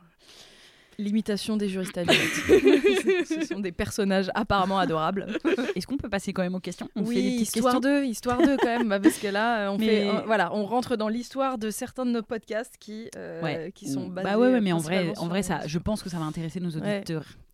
L'imitation 1.00 1.58
des 1.58 1.70
juristes 1.70 1.96
à 1.96 2.02
lunettes. 2.06 3.28
Ce 3.28 3.46
sont 3.46 3.60
des 3.60 3.72
personnages 3.72 4.32
apparemment 4.34 4.80
adorables. 4.80 5.28
Est-ce 5.76 5.86
qu'on 5.86 5.98
peut 5.98 6.10
passer 6.10 6.34
quand 6.34 6.42
même 6.42 6.56
aux 6.56 6.60
questions? 6.60 6.90
On 6.96 7.06
fait 7.06 7.14
des 7.14 7.20
oui, 7.22 7.42
histoire 7.42 7.80
d'eux, 7.82 8.04
histoire 8.04 8.42
d'eux 8.42 8.58
quand 8.58 8.66
même, 8.80 8.90
bah, 8.90 9.00
parce 9.00 9.20
que 9.20 9.28
là, 9.28 9.68
euh, 9.68 9.72
on 9.74 9.78
Mais- 9.78 9.86
fait, 9.86 10.10
euh, 10.10 10.22
voilà, 10.26 10.56
on 10.56 10.66
rentre 10.66 10.96
dans 10.96 11.08
l'histoire 11.08 11.60
de 11.60 11.70
certains 11.70 12.04
de 12.06 12.10
nos 12.12 12.24
podcasts 12.24 12.78
qui, 12.80 13.12
euh, 13.16 13.44
Ouais. 13.44 13.72
qui 13.76 13.88
sont 13.88 14.08
basés. 14.08 14.28
Bah 14.28 14.40
ouais, 14.40 14.48
ouais, 14.48 14.54
euh, 14.56 14.62
mais 14.62 14.72
en 14.72 14.80
vrai, 14.80 15.14
en 15.18 15.28
vrai, 15.28 15.44
ça, 15.44 15.62
je 15.68 15.78
pense 15.78 16.02
que 16.02 16.10
ça 16.10 16.18
va 16.18 16.26
intéresser 16.26 16.60
nos 16.60 16.72
Ouais. 16.80 17.04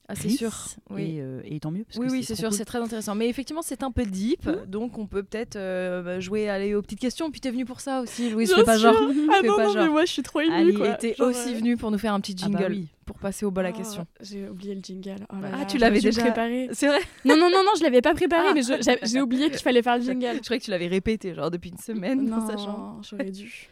Ah, 0.09 0.15
c'est 0.15 0.29
sûr. 0.29 0.51
Oui. 0.89 1.15
Et, 1.15 1.21
euh, 1.21 1.41
et 1.45 1.59
tant 1.61 1.71
mieux. 1.71 1.85
Parce 1.85 1.97
Oui, 1.97 2.07
que 2.07 2.11
oui, 2.11 2.23
c'est 2.25 2.35
sûr, 2.35 2.49
cool. 2.49 2.57
c'est 2.57 2.65
très 2.65 2.79
intéressant. 2.79 3.15
Mais 3.15 3.29
effectivement, 3.29 3.61
c'est 3.61 3.83
un 3.83 3.91
peu 3.91 4.03
deep, 4.05 4.49
donc 4.67 4.97
on 4.97 5.07
peut 5.07 5.23
peut-être 5.23 5.55
euh, 5.55 6.01
bah, 6.03 6.19
jouer 6.19 6.49
aller 6.49 6.75
aux 6.75 6.81
petites 6.81 6.99
questions. 6.99 7.31
Puis 7.31 7.39
t'es 7.39 7.49
venu 7.51 7.63
pour 7.63 7.79
ça 7.79 8.01
aussi, 8.01 8.29
Louise. 8.29 8.53
Fais 8.53 8.63
pas 8.63 8.77
genre. 8.77 8.93
Ah 9.31 9.37
Fais 9.41 9.47
non, 9.47 9.55
pas 9.55 9.65
non, 9.67 9.73
genre. 9.73 9.83
mais 9.83 9.89
moi 9.89 10.05
je 10.05 10.11
suis 10.11 10.21
trop 10.21 10.41
émue 10.41 10.51
Allez, 10.53 10.73
quoi. 10.73 10.97
Genre, 11.17 11.27
aussi 11.29 11.53
euh, 11.53 11.57
venu 11.57 11.77
pour 11.77 11.89
nous 11.89 11.97
faire 11.97 12.13
un 12.13 12.19
petit 12.19 12.35
Ah 12.43 12.49
bah 12.49 12.59
jingle 12.59 12.73
oui. 12.73 12.87
pour 13.05 13.17
passer 13.17 13.45
au 13.45 13.51
bol 13.51 13.65
à 13.65 13.69
oh, 13.73 13.77
question. 13.77 14.05
J'ai 14.19 14.49
oublié 14.49 14.75
le 14.75 14.81
jingle. 14.81 15.25
Oh 15.31 15.35
là 15.41 15.49
Ah, 15.53 15.57
là, 15.59 15.65
tu 15.65 15.77
l'avais 15.77 16.01
déjà- 16.01 16.21
le 16.21 16.27
préparer. 16.27 16.67
C'est 16.73 16.87
vrai. 16.87 16.99
Non, 17.25 17.37
non, 17.37 17.49
non, 17.49 17.63
non, 17.63 17.71
je 17.77 17.83
l'avais 17.83 18.01
pas 18.01 18.13
préparé, 18.13 18.47
Ah. 18.49 18.53
mais 18.53 18.61
j'ai 19.03 19.21
oublié 19.21 19.49
qu'il 19.49 19.59
fallait 19.59 19.81
faire 19.81 19.97
le 19.97 20.03
jingle. 20.03 20.35
Je 20.35 20.41
croyais 20.41 20.59
que 20.59 20.65
tu 20.65 20.71
l'avais 20.71 20.87
répété, 20.87 21.33
genre 21.33 21.49
depuis 21.49 21.69
une 21.69 21.77
semaine, 21.77 22.27
sachant. 22.45 22.77
Non, 22.77 23.01
j'aurais 23.09 23.31
dû. 23.31 23.69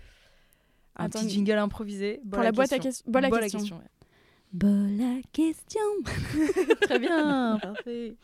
Un 0.96 1.06
Attends, 1.06 1.20
petit 1.20 1.30
jingle 1.30 1.52
improvisé. 1.58 2.22
Pour 2.32 2.42
la 2.42 2.52
boîte 2.54 2.72
à 2.72 2.80
questions. 2.80 3.04
Bol 3.06 3.26
à 3.26 3.30
Bol 3.30 3.44
question. 4.60 5.04
à 5.04 5.22
question. 5.32 6.76
Très 6.82 7.00
bien, 7.00 7.58
parfait. 7.62 8.16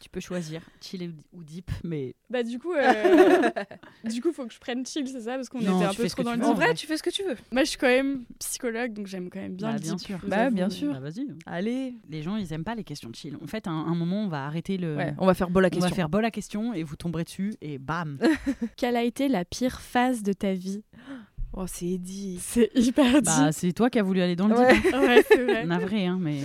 Tu 0.00 0.08
peux 0.08 0.18
choisir 0.18 0.62
chill 0.80 1.12
ou- 1.32 1.44
deep, 1.44 1.70
mais 1.84 2.16
Bah 2.28 2.42
du 2.42 2.58
coup, 2.58 2.72
euh, 2.74 3.50
du 4.04 4.20
coup, 4.20 4.32
faut 4.32 4.44
que 4.46 4.52
je 4.52 4.58
prenne 4.58 4.84
chill, 4.84 5.06
c'est 5.06 5.20
ça, 5.20 5.36
parce 5.36 5.48
qu'on 5.48 5.60
était 5.60 5.68
un 5.70 5.94
peu 5.94 6.08
trop 6.08 6.22
dans 6.24 6.34
le. 6.34 6.44
En 6.44 6.54
vrai, 6.54 6.74
tu 6.74 6.88
fais 6.88 6.96
ce 6.96 7.04
que 7.04 7.10
tu 7.10 7.22
veux. 7.22 7.36
Moi, 7.52 7.62
je 7.62 7.68
suis 7.70 7.78
quand 7.78 7.86
même 7.86 8.24
psychologue, 8.40 8.92
donc 8.94 9.06
j'aime 9.06 9.30
quand 9.30 9.38
même 9.40 9.54
bien 9.54 9.68
Bah, 9.68 9.74
le 9.74 9.80
bien 9.80 9.94
deep, 9.94 10.00
sûr. 10.04 10.18
je 10.18 10.22
vous 10.24 10.28
Bah, 10.30 10.50
bien 10.50 10.70
sûr. 10.70 10.92
bah, 10.92 10.98
vas-y. 10.98 11.28
Allez. 11.46 11.94
Les 12.10 12.20
gens, 12.22 12.34
ils 12.36 12.52
aiment 12.52 12.64
pas 12.64 12.74
les 12.74 12.82
questions 12.82 13.12
chill. 13.14 13.36
En 13.40 13.46
fait, 13.46 13.68
à 13.68 13.70
un, 13.70 13.86
un 13.86 13.94
moment, 13.94 14.24
on 14.24 14.28
va 14.28 14.44
arrêter 14.44 14.76
le. 14.76 14.96
Ouais, 14.96 15.14
on 15.18 15.26
va 15.26 15.34
faire 15.34 15.50
bol 15.50 15.64
à 15.64 15.68
On 15.68 15.70
question. 15.70 15.88
va 15.88 15.94
faire 15.94 16.08
bol 16.08 16.24
à 16.24 16.32
question 16.32 16.74
et 16.74 16.82
vous 16.82 16.96
tomberez 16.96 17.22
dessus 17.22 17.54
et 17.60 17.78
bam. 17.78 18.18
Quelle 18.76 18.96
a 18.96 19.04
été 19.04 19.28
la 19.28 19.44
pire 19.44 19.80
phase 19.80 20.24
de 20.24 20.32
ta 20.32 20.52
vie? 20.52 20.82
Oh, 21.54 21.66
c'est 21.66 21.86
Eddie. 21.86 22.38
C'est 22.40 22.70
hyper 22.74 23.20
bah, 23.22 23.44
deep. 23.46 23.52
c'est 23.52 23.72
toi 23.72 23.90
qui 23.90 23.98
as 23.98 24.02
voulu 24.02 24.22
aller 24.22 24.36
dans 24.36 24.48
le 24.48 24.56
Ouais. 24.56 24.74
deep. 24.74 24.84
Ouais, 24.94 25.24
c'est 25.28 25.44
vrai. 25.44 25.66
Navré, 25.66 26.06
hein, 26.06 26.18
mais. 26.20 26.40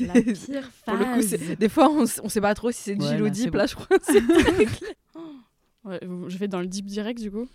La 0.00 0.12
pire 0.22 0.70
Pour 0.86 0.94
le 0.96 1.04
coup, 1.14 1.22
c'est- 1.22 1.56
des 1.56 1.68
fois, 1.68 1.90
on, 1.90 2.04
on 2.22 2.28
sait 2.28 2.40
pas 2.40 2.54
trop 2.54 2.70
si 2.70 2.82
c'est 2.82 2.94
là, 2.94 3.20
ou 3.20 3.24
c'est 3.26 3.30
Deep, 3.30 3.50
bon. 3.52 3.58
là, 3.58 3.66
je 3.66 3.74
crois. 3.74 3.96
Ouais, 5.84 5.98
je 6.28 6.38
vais 6.38 6.46
dans 6.46 6.60
le 6.60 6.68
deep 6.68 6.86
direct 6.86 7.20
du 7.20 7.28
coup. 7.30 7.48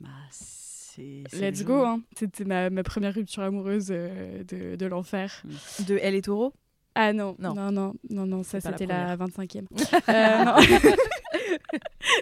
Bah, 0.00 0.08
c'est. 0.32 1.22
Let's 1.32 1.60
le 1.60 1.64
go, 1.64 1.84
hein. 1.84 2.00
C'était 2.18 2.44
ma, 2.44 2.70
ma 2.70 2.82
première 2.82 3.14
rupture 3.14 3.44
amoureuse 3.44 3.88
euh, 3.90 4.42
de, 4.42 4.74
de 4.74 4.86
l'enfer. 4.86 5.44
De 5.86 5.96
Elle 6.02 6.16
et 6.16 6.22
Taureau 6.22 6.52
Ah 6.98 7.12
non, 7.12 7.36
Non. 7.38 7.54
non, 7.54 7.70
non, 7.70 7.94
non, 8.08 8.26
non, 8.26 8.42
ça 8.42 8.56
la 8.56 8.70
c'était 8.70 8.86
la, 8.86 9.16
première. 9.16 9.28
25e. 9.28 9.66
Euh. 10.08 10.88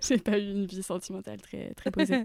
J'ai 0.03 0.19
pas 0.19 0.37
eu 0.39 0.51
une 0.51 0.67
vie 0.67 0.83
sentimentale 0.83 1.41
très, 1.41 1.73
très 1.75 1.91
posée. 1.93 2.25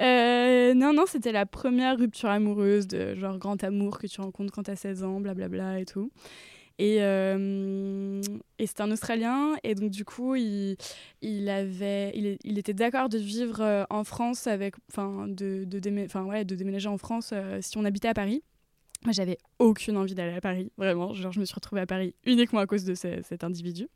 Euh, 0.00 0.74
non, 0.74 0.92
non, 0.92 1.04
c'était 1.06 1.32
la 1.32 1.46
première 1.46 1.96
rupture 1.96 2.28
amoureuse 2.28 2.86
de 2.86 3.14
genre 3.14 3.38
grand 3.38 3.64
amour 3.64 3.98
que 3.98 4.06
tu 4.06 4.20
rencontres 4.20 4.52
quand 4.52 4.64
t'as 4.64 4.76
16 4.76 5.02
ans, 5.02 5.20
blablabla 5.20 5.80
et 5.80 5.86
tout. 5.86 6.10
Et, 6.78 6.98
euh, 7.00 8.20
et 8.58 8.66
c'était 8.66 8.82
un 8.82 8.90
Australien, 8.92 9.56
et 9.64 9.74
donc 9.74 9.90
du 9.90 10.04
coup, 10.04 10.36
il, 10.36 10.76
il, 11.22 11.48
avait, 11.48 12.12
il, 12.14 12.38
il 12.44 12.58
était 12.58 12.74
d'accord 12.74 13.08
de 13.08 13.18
vivre 13.18 13.86
en 13.90 14.04
France, 14.04 14.46
avec, 14.46 14.76
enfin, 14.92 15.26
de, 15.26 15.64
de, 15.64 16.20
ouais, 16.20 16.44
déménager 16.44 16.88
en 16.88 16.98
France 16.98 17.30
euh, 17.32 17.58
si 17.62 17.76
on 17.78 17.84
habitait 17.84 18.08
à 18.08 18.14
Paris. 18.14 18.44
Moi, 19.04 19.12
j'avais 19.12 19.38
aucune 19.58 19.96
envie 19.96 20.14
d'aller 20.14 20.34
à 20.34 20.40
Paris, 20.40 20.70
vraiment. 20.76 21.14
Genre, 21.14 21.32
je 21.32 21.40
me 21.40 21.44
suis 21.44 21.54
retrouvée 21.54 21.80
à 21.82 21.86
Paris 21.86 22.14
uniquement 22.24 22.60
à 22.60 22.66
cause 22.66 22.84
de 22.84 22.94
ce- 22.94 23.22
cet 23.22 23.44
individu. 23.44 23.88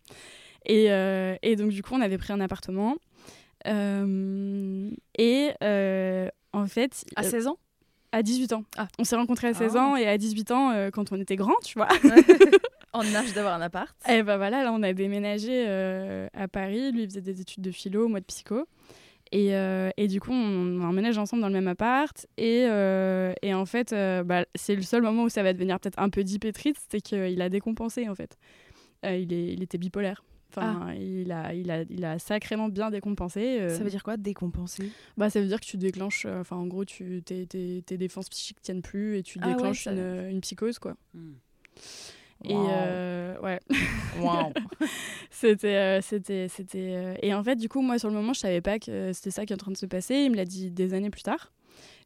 Et, 0.65 0.93
euh, 0.93 1.35
et 1.43 1.57
donc, 1.57 1.71
du 1.71 1.83
coup, 1.83 1.95
on 1.95 2.01
avait 2.01 2.19
pris 2.19 2.33
un 2.33 2.41
appartement. 2.41 2.97
Euh, 3.67 4.91
et 5.19 5.51
euh, 5.63 6.29
en 6.53 6.67
fait, 6.67 7.05
À 7.17 7.25
euh, 7.25 7.31
16 7.31 7.47
ans? 7.49 7.59
à 8.13 8.23
18 8.23 8.53
ans. 8.53 8.65
Ah. 8.77 8.89
On 8.99 9.05
s'est 9.05 9.17
rencontrés 9.17 9.49
à 9.49 9.55
16 9.55 9.73
Ah. 9.77 9.81
ans 9.85 9.97
et 9.97 10.07
à 10.07 10.19
18 10.19 10.51
ans, 10.51 10.91
quand 10.93 11.13
on 11.13 11.21
était 11.21 11.37
grands, 11.37 11.59
tu 11.65 11.75
vois. 11.79 11.89
En 12.95 13.07
âge 13.15 13.33
d'avoir 13.33 13.55
un 13.55 13.63
appart. 13.63 13.97
Et 14.07 14.23
ben 14.23 14.37
voilà, 14.37 14.63
là, 14.65 14.71
on 14.71 14.83
a 14.83 14.93
déménagé 14.93 15.67
à 16.35 16.47
Paris. 16.47 16.93
Lui, 16.93 17.05
il 17.05 17.09
faisait 17.09 17.23
des 17.23 17.41
études 17.41 17.63
de 17.63 17.71
philo, 17.71 18.07
moi 18.07 18.21
de 18.21 18.27
psycho. 18.27 18.67
Et, 19.33 19.55
euh, 19.57 19.89
et 19.97 20.09
du 20.09 20.21
coup, 20.21 20.31
on, 20.33 20.81
on 20.81 20.83
emménage 20.83 21.17
ensemble 21.19 21.41
dans 21.43 21.49
le 21.49 21.55
même 21.55 21.69
appart. 21.69 22.27
Et, 22.37 22.67
euh, 22.69 23.33
et 23.43 23.55
en 23.55 23.65
fait, 23.65 23.93
euh, 23.93 24.23
bah, 24.23 24.45
c'est 24.55 24.77
le 24.77 24.83
seul 24.83 25.03
moment 25.03 25.25
où 25.25 25.29
ça 25.31 25.43
va 25.43 25.53
devenir 25.55 25.81
peut-être 25.81 25.99
un 25.99 26.11
peu 26.11 26.23
triste, 26.53 26.87
c'est 26.91 27.01
qu'il 27.01 27.41
a 27.41 27.49
décompensé, 27.49 28.09
en 28.09 28.15
fait. 28.15 28.37
Euh, 29.07 29.17
il, 29.17 29.33
est, 29.33 29.53
il 29.55 29.63
était 29.63 29.79
bipolaire. 29.79 30.23
Enfin, 30.55 30.93
il, 30.93 31.33
a, 31.33 31.55
il, 31.55 31.71
a, 31.71 31.83
il 31.89 32.05
a 32.05 32.19
sacrément 32.19 32.69
bien 32.69 32.91
décompensé. 32.91 33.59
euh. 33.59 33.71
Ça 33.71 33.83
veut 33.83 33.89
dire 33.91 34.03
quoi 34.03 34.19
Décompenser? 34.19 34.91
Bah, 35.17 35.31
ça 35.31 35.41
veut 35.41 35.47
dire 35.47 35.59
que 35.59 35.65
tu 35.65 35.79
déclenches... 35.79 36.27
euh, 36.27 36.43
Enfin, 36.43 36.57
en 36.57 36.67
gros, 36.67 36.85
tu, 36.85 37.23
tes, 37.25 37.47
tes, 37.47 37.81
tes 37.87 37.97
défenses 37.97 38.29
psychiques 38.29 38.61
tiennent 38.61 38.83
plus 38.83 39.17
et 39.17 39.23
tu 39.23 39.39
Ah 39.41 39.47
ouais, 39.49 39.55
déclenches 39.55 39.85
ça- 39.85 39.93
une, 39.93 40.29
une 40.31 40.41
psychose, 40.43 40.79
quoi. 40.79 40.95
Hmm. 41.15 41.33
Et 42.45 42.55
Wow. 42.55 42.69
euh, 42.71 43.39
ouais. 43.41 43.61
C'était, 45.31 45.77
euh, 45.77 46.01
c'était, 46.01 46.49
c'était. 46.49 46.93
euh, 46.95 47.15
Et 47.23 47.35
en 47.35 47.43
fait, 47.43 47.57
du 47.57 47.69
coup, 47.69 47.81
moi, 47.83 47.99
sur 47.99 48.09
le 48.09 48.15
moment, 48.15 48.33
je 48.33 48.41
savais 48.41 48.61
pas 48.61 48.79
que 48.79 49.13
c'était 49.13 49.31
ça 49.31 49.47
qui 49.47 49.53
est 49.53 49.57
en 49.57 49.59
train 49.59 49.73
de 49.73 49.77
se 49.77 49.87
passer. 49.87 50.15
Il 50.17 50.31
me 50.31 50.37
l'a 50.37 50.45
dit 50.45 50.71
des 50.71 50.95
années 50.95 51.11
plus 51.11 51.23
tard. 51.23 51.53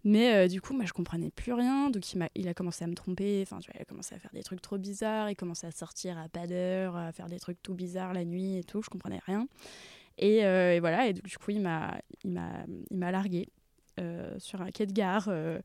Mais 0.04 0.46
du 0.48 0.60
coup, 0.60 0.72
moi, 0.74 0.84
je 0.86 0.92
comprenais 0.92 1.30
plus 1.30 1.52
rien. 1.52 1.90
Donc, 1.90 2.12
il, 2.12 2.18
m'a... 2.18 2.28
il 2.36 2.46
a 2.48 2.54
commencé 2.54 2.84
à 2.84 2.86
me 2.86 2.94
tromper. 2.94 3.40
Enfin, 3.42 3.58
tu 3.58 3.66
vois, 3.70 3.74
il 3.78 3.82
a 3.82 3.84
commencé 3.84 4.14
à 4.14 4.18
faire 4.18 4.30
des 4.32 4.42
trucs 4.44 4.62
trop 4.62 4.78
bizarres. 4.78 5.28
Il 5.30 5.36
commençait 5.36 5.66
à 5.66 5.72
sortir 5.72 6.16
à 6.18 6.28
pas 6.28 6.46
d'heure, 6.46 6.96
à 6.96 7.10
faire 7.12 7.26
des 7.26 7.40
trucs 7.40 7.60
tout 7.62 7.74
bizarres 7.74 8.12
la 8.12 8.24
nuit 8.24 8.56
et 8.58 8.64
tout. 8.64 8.82
Je 8.82 8.88
comprenais 8.88 9.20
rien. 9.26 9.48
Et, 10.18 10.36
et 10.38 10.80
voilà. 10.80 11.08
Et 11.08 11.12
donc, 11.12 11.24
du 11.24 11.36
coup, 11.38 11.50
il 11.50 11.60
m'a, 11.60 11.98
il 12.24 12.30
m'a, 12.30 12.52
il 12.90 12.96
m'a 12.96 13.10
largué. 13.10 13.48
Euh, 13.98 14.34
sur 14.38 14.60
un 14.62 14.70
quai 14.70 14.86
de 14.86 14.92
gare 14.92 15.26
euh, 15.28 15.58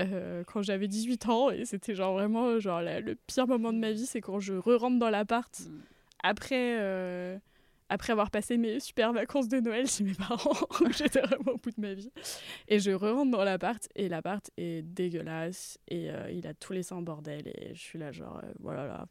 euh, 0.00 0.42
quand 0.44 0.62
j'avais 0.62 0.88
18 0.88 1.28
ans 1.28 1.50
et 1.50 1.64
c'était 1.64 1.94
genre 1.94 2.14
vraiment 2.14 2.58
genre 2.58 2.82
la- 2.82 3.00
le 3.00 3.14
pire 3.14 3.46
moment 3.46 3.72
de 3.72 3.78
ma 3.78 3.92
vie 3.92 4.06
c'est 4.06 4.20
quand 4.20 4.40
je 4.40 4.54
re-rentre 4.54 4.98
dans 4.98 5.10
l'appart 5.10 5.52
Mm. 5.60 5.80
après, 6.24 7.40
après 7.88 8.12
avoir 8.12 8.30
passé 8.32 8.56
mes 8.56 8.80
super 8.80 9.12
vacances 9.12 9.48
de 9.48 9.60
Noël 9.60 9.86
chez 9.86 10.02
mes 10.04 10.14
parents, 10.14 10.56
j'étais 10.98 11.20
vraiment 11.20 11.52
au 11.52 11.58
bout 11.58 11.70
de 11.70 11.80
ma 11.80 11.94
vie. 11.94 12.10
Et 12.66 12.80
je 12.80 12.90
re-rentre 12.90 13.30
dans 13.30 13.44
l'appart, 13.44 13.88
et 13.94 14.08
l'appart 14.08 14.50
est 14.56 14.82
dégueulasse, 14.82 15.78
et 15.88 16.08
il 16.32 16.46
a 16.48 16.54
tout 16.54 16.72
laissé 16.72 16.92
en 16.94 17.02
bordel, 17.02 17.46
et 17.46 17.74
je 17.74 17.80
suis 17.80 17.98
là 17.98 18.10
genre, 18.10 18.42
voilà 18.58 18.86
là. 18.86 19.06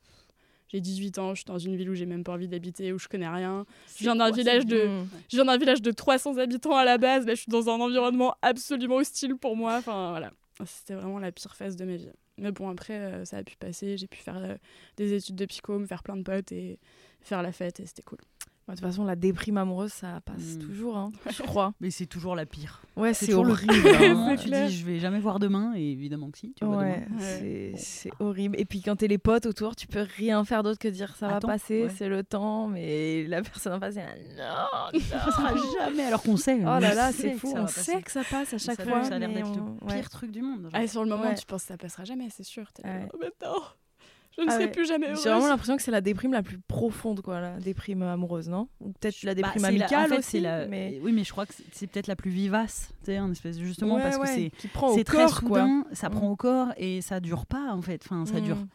J'ai 0.76 0.82
18 0.82 1.20
ans, 1.20 1.30
je 1.34 1.40
suis 1.40 1.46
dans 1.46 1.58
une 1.58 1.78
ville 1.78 1.90
où 1.90 1.94
j'ai 1.94 2.06
même 2.06 2.26
pas 2.26 2.34
envie 2.34 2.50
d'habiter, 2.50 2.92
où 2.92 3.00
je 3.00 3.08
connais 3.08 3.30
rien. 3.30 3.66
Je 3.96 4.04
viens 4.04 4.16
d'un 4.18 4.30
village 4.30 4.66
de, 4.66 4.90
je 5.30 5.38
viens 5.38 5.46
d'un 5.46 5.58
village 5.58 5.82
de 5.82 5.90
300 5.90 6.38
habitants 6.38 6.76
à 6.76 6.84
la 6.84 6.98
base. 6.98 7.26
Là, 7.26 7.34
je 7.34 7.40
suis 7.40 7.50
dans 7.50 7.70
un 7.70 7.80
environnement 7.80 8.36
absolument 8.42 8.96
hostile 8.98 9.38
pour 9.38 9.56
moi. 9.56 9.78
Enfin, 9.78 10.10
voilà. 10.10 10.32
C'était 10.66 10.96
vraiment 10.96 11.20
la 11.20 11.32
pire 11.32 11.56
phase 11.56 11.78
de 11.78 11.86
ma 11.86 11.96
vie. 11.96 12.10
Mais 12.38 12.52
bon, 12.52 12.70
après, 12.70 12.94
euh, 12.94 13.24
ça 13.24 13.38
a 13.38 13.44
pu 13.44 13.56
passer. 13.56 13.96
J'ai 13.96 14.08
pu 14.08 14.18
faire 14.18 14.36
euh, 14.36 14.58
des 14.98 15.14
études 15.14 15.38
de 15.38 15.46
psycho, 15.46 15.80
me 15.80 15.86
faire 15.86 16.04
plein 16.04 16.18
de 16.18 16.24
potes 16.24 16.52
et 16.52 16.78
faire 17.22 17.42
la 17.42 17.54
fête 17.54 17.80
et 17.80 17.86
c'était 17.86 18.04
cool. 18.04 18.20
Bah, 18.68 18.74
De 18.74 18.80
toute 18.80 18.88
façon, 18.90 19.04
la 19.06 19.16
déprime 19.16 19.58
amoureuse, 19.58 19.94
ça 19.94 20.22
passe 20.22 20.56
Mm. 20.56 20.60
toujours, 20.60 20.98
hein, 20.98 21.12
je 21.32 21.44
crois. 21.44 21.74
Mais 21.82 21.92
c'est 21.92 22.08
toujours 22.08 22.36
la 22.36 22.48
pire. 22.48 22.82
Ouais, 22.96 23.14
C'est 23.14 23.34
horrible. 23.36 23.72
hein. 23.88 24.30
C'est 24.38 24.42
tu 24.44 24.48
clair. 24.48 24.68
dis, 24.68 24.76
je 24.78 24.86
vais 24.86 24.98
jamais 25.00 25.20
voir 25.20 25.38
demain, 25.38 25.74
et 25.76 25.92
évidemment 25.92 26.32
que 26.32 26.40
si, 26.40 26.54
tu 26.54 26.66
vois 26.66 26.78
Ouais, 26.78 27.06
c'est 27.78 28.10
Bon. 28.20 28.26
horrible. 28.28 28.60
Et 28.60 28.66
puis 28.66 28.82
quand 28.82 28.96
t'es 28.96 29.08
les 29.08 29.20
potes 29.20 29.46
autour, 29.46 29.76
tu 29.76 29.86
peux 29.86 30.06
rien 30.18 30.44
faire 30.46 30.64
d'autre 30.64 30.80
que 30.80 30.88
dire 30.88 31.16
ça 31.16 31.28
Attends, 31.36 31.48
va 31.48 31.54
passer, 31.54 31.84
ouais. 31.84 31.90
c'est 31.96 32.10
le 32.10 32.24
temps, 32.24 32.68
mais 32.68 33.26
la 33.28 33.44
personne 33.44 33.74
en 33.74 33.80
face, 33.80 33.98
elle 33.98 34.36
là, 34.36 34.68
non, 34.94 35.00
Ça 35.12 35.32
sera 35.32 35.54
jamais, 35.80 36.04
alors 36.06 36.24
qu'on 36.24 36.38
sait. 36.38 36.58
Oh 36.62 36.66
on 36.68 36.80
là 36.80 36.96
là, 36.96 37.12
sait 37.12 37.22
c'est 37.22 37.32
que 37.34 37.38
fou, 37.38 37.52
ça 37.52 37.62
on 37.62 37.68
sait 37.68 38.02
que 38.02 38.12
ça 38.12 38.24
passe 38.24 38.52
à 38.54 38.58
chaque 38.58 38.78
ça, 38.78 38.84
fois. 38.84 39.04
Ça 39.04 39.16
a 39.16 39.20
l'air 39.20 39.30
d'être 39.30 39.48
le 39.56 39.86
pire 39.86 39.96
ouais. 39.96 40.02
truc 40.04 40.32
du 40.32 40.42
monde. 40.42 40.70
Ah, 40.74 40.88
sur 40.88 41.04
le 41.04 41.10
moment, 41.10 41.24
Ouais. 41.26 41.36
tu 41.36 41.46
penses 41.46 41.62
que 41.64 41.68
ça 41.68 41.78
passera 41.78 42.04
jamais, 42.04 42.30
c'est 42.32 42.42
sûr. 42.44 42.64
Là, 42.84 43.02
oh, 43.14 43.18
mais 43.22 43.30
non, 43.46 43.56
je 44.38 44.42
ne 44.44 44.48
Ah 44.50 44.52
serai 44.54 44.66
ouais. 44.66 44.72
plus 44.72 44.86
jamais 44.88 45.08
heureuse. 45.08 45.24
J'ai 45.24 45.30
vraiment 45.30 45.48
l'impression 45.48 45.78
que 45.78 45.82
c'est 45.84 45.92
la 45.92 46.02
déprime 46.02 46.34
la 46.34 46.44
plus 46.44 46.58
profonde, 46.60 47.22
quoi, 47.22 47.40
la 47.40 47.60
déprime 47.60 48.02
amoureuse, 48.04 48.50
non? 48.50 48.68
Ou 48.82 48.92
peut-être 48.94 49.24
la 49.24 49.34
Bah, 49.34 49.42
déprime 49.42 49.62
la- 49.62 49.68
amicale 49.70 50.06
en 50.06 50.16
fait, 50.16 50.20
aussi. 50.20 50.40
la- 50.42 50.68
mais... 50.68 51.00
Oui, 51.02 51.12
mais 51.14 51.24
je 51.24 51.32
crois 51.32 51.46
que 51.46 51.54
c'est- 51.72 51.88
peut-être 51.88 52.08
la 52.08 52.16
plus 52.16 52.32
vivace, 52.32 52.90
tu 53.00 53.06
sais, 53.08 53.20
en 53.20 53.32
espèce 53.32 53.58
justement 53.60 53.96
Ouais, 53.96 54.02
parce 54.04 54.18
que 54.18 54.22
ouais, 54.24 54.28
c'est 54.28 54.50
qui 54.58 54.68
prend 54.68 54.92
au 54.92 54.96
c'est 54.96 55.04
très 55.04 55.26
corps, 55.26 55.42
quoi. 55.44 55.60
soudain, 55.62 55.86
ça 55.94 56.10
Mm. 56.10 56.12
prend 56.14 56.30
au 56.32 56.36
corps 56.36 56.74
et 56.78 57.02
ça 57.02 57.20
dure 57.20 57.46
pas 57.46 57.72
en 57.74 57.82
fait. 57.82 58.02
Enfin, 58.06 58.26
ça 58.26 58.40
dure, 58.42 58.58
Mm. 58.58 58.68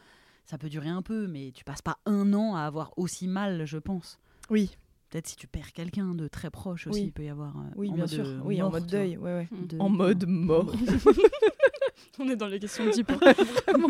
ça 0.45 0.57
peut 0.57 0.69
durer 0.69 0.89
un 0.89 1.01
peu, 1.01 1.27
mais 1.27 1.51
tu 1.53 1.63
passes 1.63 1.81
pas 1.81 1.97
un 2.05 2.33
an 2.33 2.55
à 2.55 2.61
avoir 2.61 2.91
aussi 2.97 3.27
mal, 3.27 3.65
je 3.65 3.77
pense. 3.77 4.19
Oui, 4.49 4.71
Peut-être 5.09 5.27
si 5.27 5.35
tu 5.35 5.45
perds 5.45 5.73
quelqu'un 5.73 6.15
de 6.15 6.29
très 6.29 6.49
proche 6.49 6.87
aussi, 6.87 7.01
Oui. 7.01 7.05
il 7.07 7.11
peut 7.11 7.25
y 7.25 7.29
avoir. 7.29 7.49
euh, 7.57 7.63
oui, 7.75 7.89
en 7.89 7.95
bien 7.95 8.03
mode, 8.03 8.09
sûr. 8.13 8.25
euh, 8.25 8.39
oui, 8.45 8.61
en 8.61 8.69
mode 8.71 8.87
deuil, 8.87 9.17
ouais, 9.17 9.33
ouais. 9.33 9.47
De- 9.67 9.77
En 9.77 9.89
mode 9.89 10.23
mort. 10.25 10.71
On 12.19 12.29
est 12.29 12.37
dans 12.37 12.47
les 12.47 12.59
questions 12.59 12.89
deep. 12.89 13.11
hein. 13.11 13.33
Vraiment. 13.67 13.89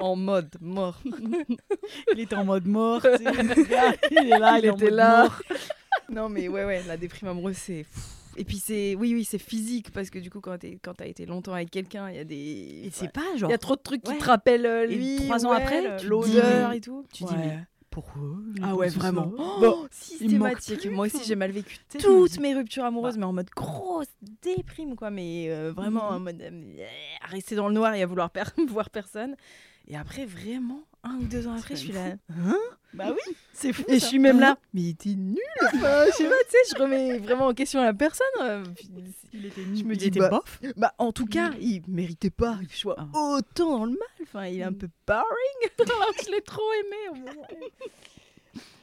En 0.00 0.16
mode 0.16 0.54
mort. 0.60 1.00
Il 2.12 2.20
était 2.20 2.34
en 2.36 2.44
mode 2.44 2.66
mort. 2.66 3.02
tu 3.02 3.08
sais, 3.24 3.24
il 4.10 4.30
est 4.32 4.38
là, 4.38 4.58
il 4.58 4.66
était 4.66 4.90
là. 4.90 5.22
mort. 5.22 5.42
non, 6.10 6.28
mais 6.28 6.48
ouais, 6.48 6.64
ouais, 6.64 6.82
la 6.86 6.96
déprime 6.96 7.28
amoureuse, 7.28 7.56
c'est. 7.56 7.86
Et 8.36 8.42
puis 8.44 8.58
c'est, 8.58 8.96
oui, 8.96 9.14
oui, 9.14 9.24
c'est 9.24 9.38
physique 9.38 9.92
parce 9.92 10.10
que 10.10 10.18
du 10.18 10.28
coup, 10.28 10.40
quand 10.40 10.58
t'es, 10.58 10.76
quand 10.82 10.94
t'as 10.94 11.06
été 11.06 11.24
longtemps 11.24 11.52
avec 11.54 11.70
quelqu'un, 11.70 12.10
il 12.10 12.16
y 12.16 12.18
a 12.18 12.24
des, 12.24 12.34
Et 12.84 12.90
c'est 12.92 13.02
Ouais. 13.04 13.08
pas 13.10 13.22
il 13.34 13.38
genre. 13.38 13.50
y 13.50 13.54
a 13.54 13.58
trop 13.58 13.76
de 13.76 13.80
trucs 13.80 14.02
qui 14.02 14.16
te 14.18 14.24
rappellent 14.24 14.66
euh, 14.66 14.88
Et 14.90 15.16
trois 15.24 15.46
ans 15.46 15.52
après, 15.52 16.02
l'odeur 16.02 16.72
et 16.72 16.80
tout. 16.80 17.06
Tu 17.12 17.22
dis 17.24 17.34
mais 17.36 17.58
pourquoi? 17.94 18.22
Ah 18.62 18.74
ouais, 18.74 18.88
vraiment. 18.88 19.32
Oh, 19.38 19.56
Bon, 19.60 19.86
systématique. 19.90 20.86
Moi 20.90 21.06
aussi, 21.06 21.16
enfin. 21.16 21.24
j'ai 21.26 21.36
mal 21.36 21.50
vécu 21.52 21.78
toutes 22.00 22.38
mes 22.40 22.54
ruptures 22.54 22.84
amoureuses, 22.84 23.14
Bah. 23.14 23.20
mais 23.20 23.26
en 23.26 23.32
mode 23.32 23.50
grosse 23.54 24.08
déprime, 24.42 24.96
quoi. 24.96 25.10
Mais 25.10 25.46
euh, 25.48 25.72
vraiment 25.72 26.10
Mhm. 26.10 26.16
en 26.16 26.20
mode 26.20 26.42
euh, 26.42 26.84
à 27.22 27.26
rester 27.28 27.54
dans 27.54 27.68
le 27.68 27.74
noir 27.74 27.94
et 27.94 28.02
à 28.02 28.06
vouloir 28.06 28.30
per- 28.30 28.42
voir 28.68 28.90
personne. 28.90 29.36
Et 29.88 29.96
après, 29.96 30.26
vraiment, 30.26 30.82
un 31.04 31.16
ou 31.18 31.24
deux 31.24 31.46
ans 31.46 31.54
après, 31.56 31.76
je 31.76 31.80
suis 31.80 31.92
là. 31.92 32.14
Hein 32.30 32.56
Bah 32.94 33.06
oui, 33.10 33.36
c'est 33.52 33.72
fou. 33.72 33.82
Et 33.88 33.98
je 34.00 34.04
suis 34.04 34.18
même 34.18 34.40
là. 34.40 34.56
Mais 34.72 34.80
il 34.82 34.88
était 34.90 35.10
nul. 35.14 35.38
Enfin, 35.62 36.04
je 36.10 36.12
sais 36.16 36.28
pas, 36.28 36.34
tu 36.44 36.50
sais, 36.50 36.74
je 36.76 36.82
remets 36.82 37.18
vraiment 37.18 37.46
en 37.48 37.54
question 37.54 37.82
la 37.82 37.92
personne. 37.94 38.26
euh, 38.40 38.64
Il 39.32 39.46
était 39.46 39.62
Je 39.74 39.84
me 39.84 39.92
il 39.92 39.98
dis, 39.98 40.06
était 40.06 40.18
bah, 40.20 40.30
bof. 40.30 40.60
Bah, 40.76 40.94
en 40.98 41.12
tout 41.12 41.26
cas, 41.26 41.50
il 41.60 41.82
méritait 41.88 42.30
pas 42.30 42.56
que 42.66 42.72
je 42.72 42.76
sois 42.78 42.96
Ah. 42.98 43.06
autant 43.14 43.78
dans 43.78 43.84
le 43.84 43.92
mal. 43.92 44.00
Enfin, 44.22 44.46
il 44.46 44.58
est 44.60 44.64
un 44.64 44.72
peu 44.72 44.88
boring. 45.06 45.24
Je 46.26 46.30
l'ai 46.30 46.40
trop 46.42 46.62
aimé. 46.80 47.20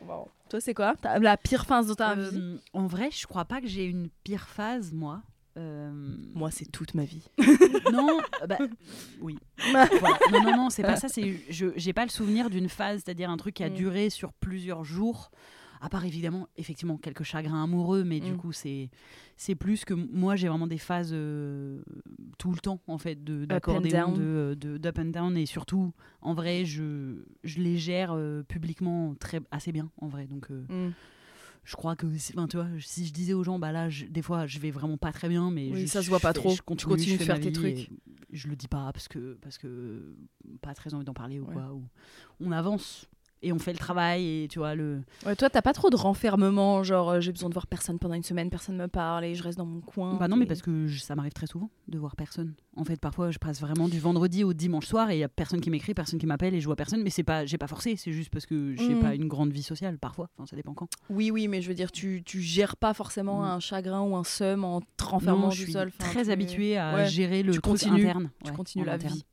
Bon. 0.01 0.27
Toi, 0.49 0.59
c'est 0.59 0.73
quoi 0.73 0.95
la 1.21 1.37
pire 1.37 1.65
phase 1.65 1.87
de 1.87 1.93
ta 1.93 2.13
vie? 2.15 2.37
Euh, 2.37 2.57
en 2.73 2.85
vrai, 2.85 3.09
je 3.11 3.25
crois 3.25 3.45
pas 3.45 3.61
que 3.61 3.67
j'ai 3.67 3.85
une 3.85 4.09
pire 4.23 4.47
phase, 4.49 4.91
moi. 4.91 5.21
Euh, 5.57 5.91
Moi, 6.33 6.49
c'est 6.51 6.71
toute 6.71 6.93
ma 6.93 7.03
vie. 7.03 7.27
non, 7.91 8.17
euh, 8.41 8.47
bah, 8.47 8.57
oui. 9.19 9.37
Voilà. 9.59 10.17
Non, 10.31 10.41
non, 10.43 10.55
non, 10.55 10.69
c'est 10.69 10.81
pas 10.83 10.95
ça. 10.95 11.07
C'est, 11.09 11.35
je, 11.49 11.67
j'ai 11.75 11.93
pas 11.93 12.03
le 12.05 12.09
souvenir 12.11 12.49
d'une 12.49 12.69
phase, 12.69 13.01
c'est-à-dire 13.03 13.29
un 13.29 13.37
truc 13.37 13.55
qui 13.55 13.63
a 13.63 13.69
Mm. 13.69 13.73
duré 13.73 14.09
sur 14.09 14.31
plusieurs 14.33 14.83
jours. 14.83 15.29
À 15.83 15.89
part 15.89 16.05
évidemment, 16.05 16.47
effectivement, 16.57 16.97
quelques 16.97 17.23
chagrins 17.23 17.63
amoureux, 17.63 18.03
mais 18.03 18.19
du 18.19 18.33
Mm. 18.33 18.37
coup, 18.37 18.51
c'est, 18.51 18.89
c'est 19.35 19.55
plus 19.55 19.83
que 19.83 19.93
moi, 19.95 20.35
j'ai 20.35 20.47
vraiment 20.47 20.67
des 20.67 20.77
phases 20.77 21.09
euh, 21.11 21.81
tout 22.37 22.51
le 22.51 22.59
temps, 22.59 22.79
en 22.87 22.97
fait, 22.99 23.21
de, 23.23 23.43
and 23.43 23.47
d'accordéon, 23.47 24.11
down. 24.11 24.13
de, 24.13 24.57
de, 24.59 24.77
d'up 24.77 24.99
and 24.99 25.05
down, 25.05 25.35
et 25.37 25.45
surtout, 25.47 25.91
en 26.21 26.33
vrai, 26.35 26.65
je, 26.65 27.23
je 27.43 27.59
les 27.59 27.77
gère 27.77 28.11
euh, 28.13 28.43
publiquement 28.43 29.15
très, 29.19 29.41
assez 29.49 29.71
bien, 29.71 29.89
en 29.99 30.07
vrai. 30.07 30.27
Donc, 30.27 30.51
euh, 30.51 30.63
Mm. 30.69 30.93
Je 31.63 31.75
crois 31.75 31.95
que 31.95 32.07
tu 32.47 32.57
vois, 32.57 32.67
si 32.79 33.05
je 33.05 33.13
disais 33.13 33.33
aux 33.33 33.43
gens 33.43 33.59
bah 33.59 33.71
là 33.71 33.89
je- 33.89 34.05
des 34.05 34.21
fois 34.21 34.47
je 34.47 34.59
vais 34.59 34.71
vraiment 34.71 34.97
pas 34.97 35.11
très 35.11 35.29
bien 35.29 35.51
mais 35.51 35.69
Oui, 35.71 35.81
je- 35.81 35.85
ça 35.87 36.01
se 36.01 36.09
voit 36.09 36.19
pas 36.19 36.29
fais- 36.33 36.39
trop. 36.39 36.49
je 36.51 36.55
Tu 36.57 36.61
continue, 36.63 36.89
continues 36.95 37.17
de 37.17 37.23
faire 37.23 37.39
tes 37.39 37.51
trucs. 37.51 37.89
je 38.31 38.47
le 38.47 38.55
dis 38.55 38.67
pas 38.67 38.91
parce 38.93 39.07
que 39.07 39.37
parce 39.41 39.57
que 39.57 40.15
pas 40.61 40.73
très 40.73 40.93
envie 40.93 41.05
d'en 41.05 41.13
parler 41.13 41.39
ou 41.39 41.45
Ouais. 41.45 41.53
quoi. 41.53 41.73
ou 41.73 41.83
on 42.39 42.51
avance 42.51 43.07
et 43.43 43.51
on 43.53 43.59
fait 43.59 43.73
le 43.73 43.79
travail 43.79 44.43
et 44.43 44.47
tu 44.47 44.59
vois 44.59 44.75
le. 44.75 45.01
Ouais, 45.25 45.35
toi, 45.35 45.49
t'as 45.49 45.61
pas 45.61 45.73
trop 45.73 45.89
de 45.89 45.95
renfermement, 45.95 46.83
genre 46.83 47.09
euh, 47.09 47.19
j'ai 47.21 47.31
besoin 47.31 47.49
de 47.49 47.53
voir 47.53 47.67
personne 47.67 47.97
pendant 47.99 48.13
une 48.15 48.23
semaine, 48.23 48.49
personne 48.49 48.75
me 48.77 48.87
parle 48.87 49.25
et 49.25 49.35
je 49.35 49.43
reste 49.43 49.57
dans 49.57 49.65
mon 49.65 49.81
coin. 49.81 50.15
Bah 50.15 50.27
non, 50.27 50.35
mais 50.35 50.45
parce 50.45 50.61
que 50.61 50.87
je- 50.87 50.99
ça 51.01 51.15
m'arrive 51.15 51.33
très 51.33 51.47
souvent 51.47 51.69
de 51.87 51.97
voir 51.97 52.15
personne. 52.15 52.53
En 52.77 52.83
fait, 52.85 52.99
parfois, 52.99 53.31
je 53.31 53.37
passe 53.39 53.59
vraiment 53.59 53.89
du 53.89 53.99
vendredi 53.99 54.43
au 54.43 54.53
dimanche 54.53 54.85
soir 54.87 55.09
et 55.09 55.15
il 55.17 55.19
y 55.19 55.23
a 55.23 55.27
personne 55.29 55.59
qui 55.59 55.69
m'écrit, 55.69 55.93
personne 55.93 56.19
qui 56.19 56.25
m'appelle 56.25 56.53
et 56.53 56.61
je 56.61 56.65
vois 56.65 56.75
personne. 56.75 57.01
Mais 57.03 57.09
c'est 57.09 57.23
pas, 57.23 57.45
j'ai 57.45 57.57
pas 57.57 57.67
forcé, 57.67 57.95
c'est 57.97 58.11
juste 58.13 58.29
parce 58.29 58.45
que 58.45 58.75
j'ai 58.77 58.93
Mhm. 58.95 59.01
pas 59.01 59.15
une 59.15 59.27
grande 59.27 59.51
vie 59.51 59.63
sociale 59.63 59.97
parfois. 59.97 60.29
Enfin, 60.37 60.45
ça 60.45 60.55
dépend 60.55 60.73
quand. 60.73 60.87
Oui, 61.09 61.31
oui, 61.31 61.47
mais 61.47 61.61
je 61.61 61.67
veux 61.67 61.75
dire, 61.75 61.91
tu, 61.91 62.23
tu 62.25 62.41
gères 62.41 62.77
pas 62.77 62.93
forcément 62.93 63.41
Mm. 63.41 63.45
un 63.45 63.59
chagrin 63.59 64.01
ou 64.01 64.15
un 64.15 64.23
seum 64.23 64.63
en 64.63 64.81
te 64.81 65.03
renfermant 65.03 65.41
Non, 65.43 65.49
tout 65.49 65.55
je 65.55 65.63
suis 65.63 65.73
seul. 65.73 65.91
Très 65.91 66.23
tu- 66.25 66.31
habituée 66.31 66.77
à 66.77 66.93
ouais, 66.95 67.07
gérer 67.07 67.43
le 67.43 67.53
tu 67.53 67.59
truc 67.61 67.73
continues- 67.73 68.05
interne. 68.07 68.29
tu 68.43 68.51
ouais, 68.51 68.55
continues 68.55 68.85
la 68.85 68.97
vie. 68.97 69.25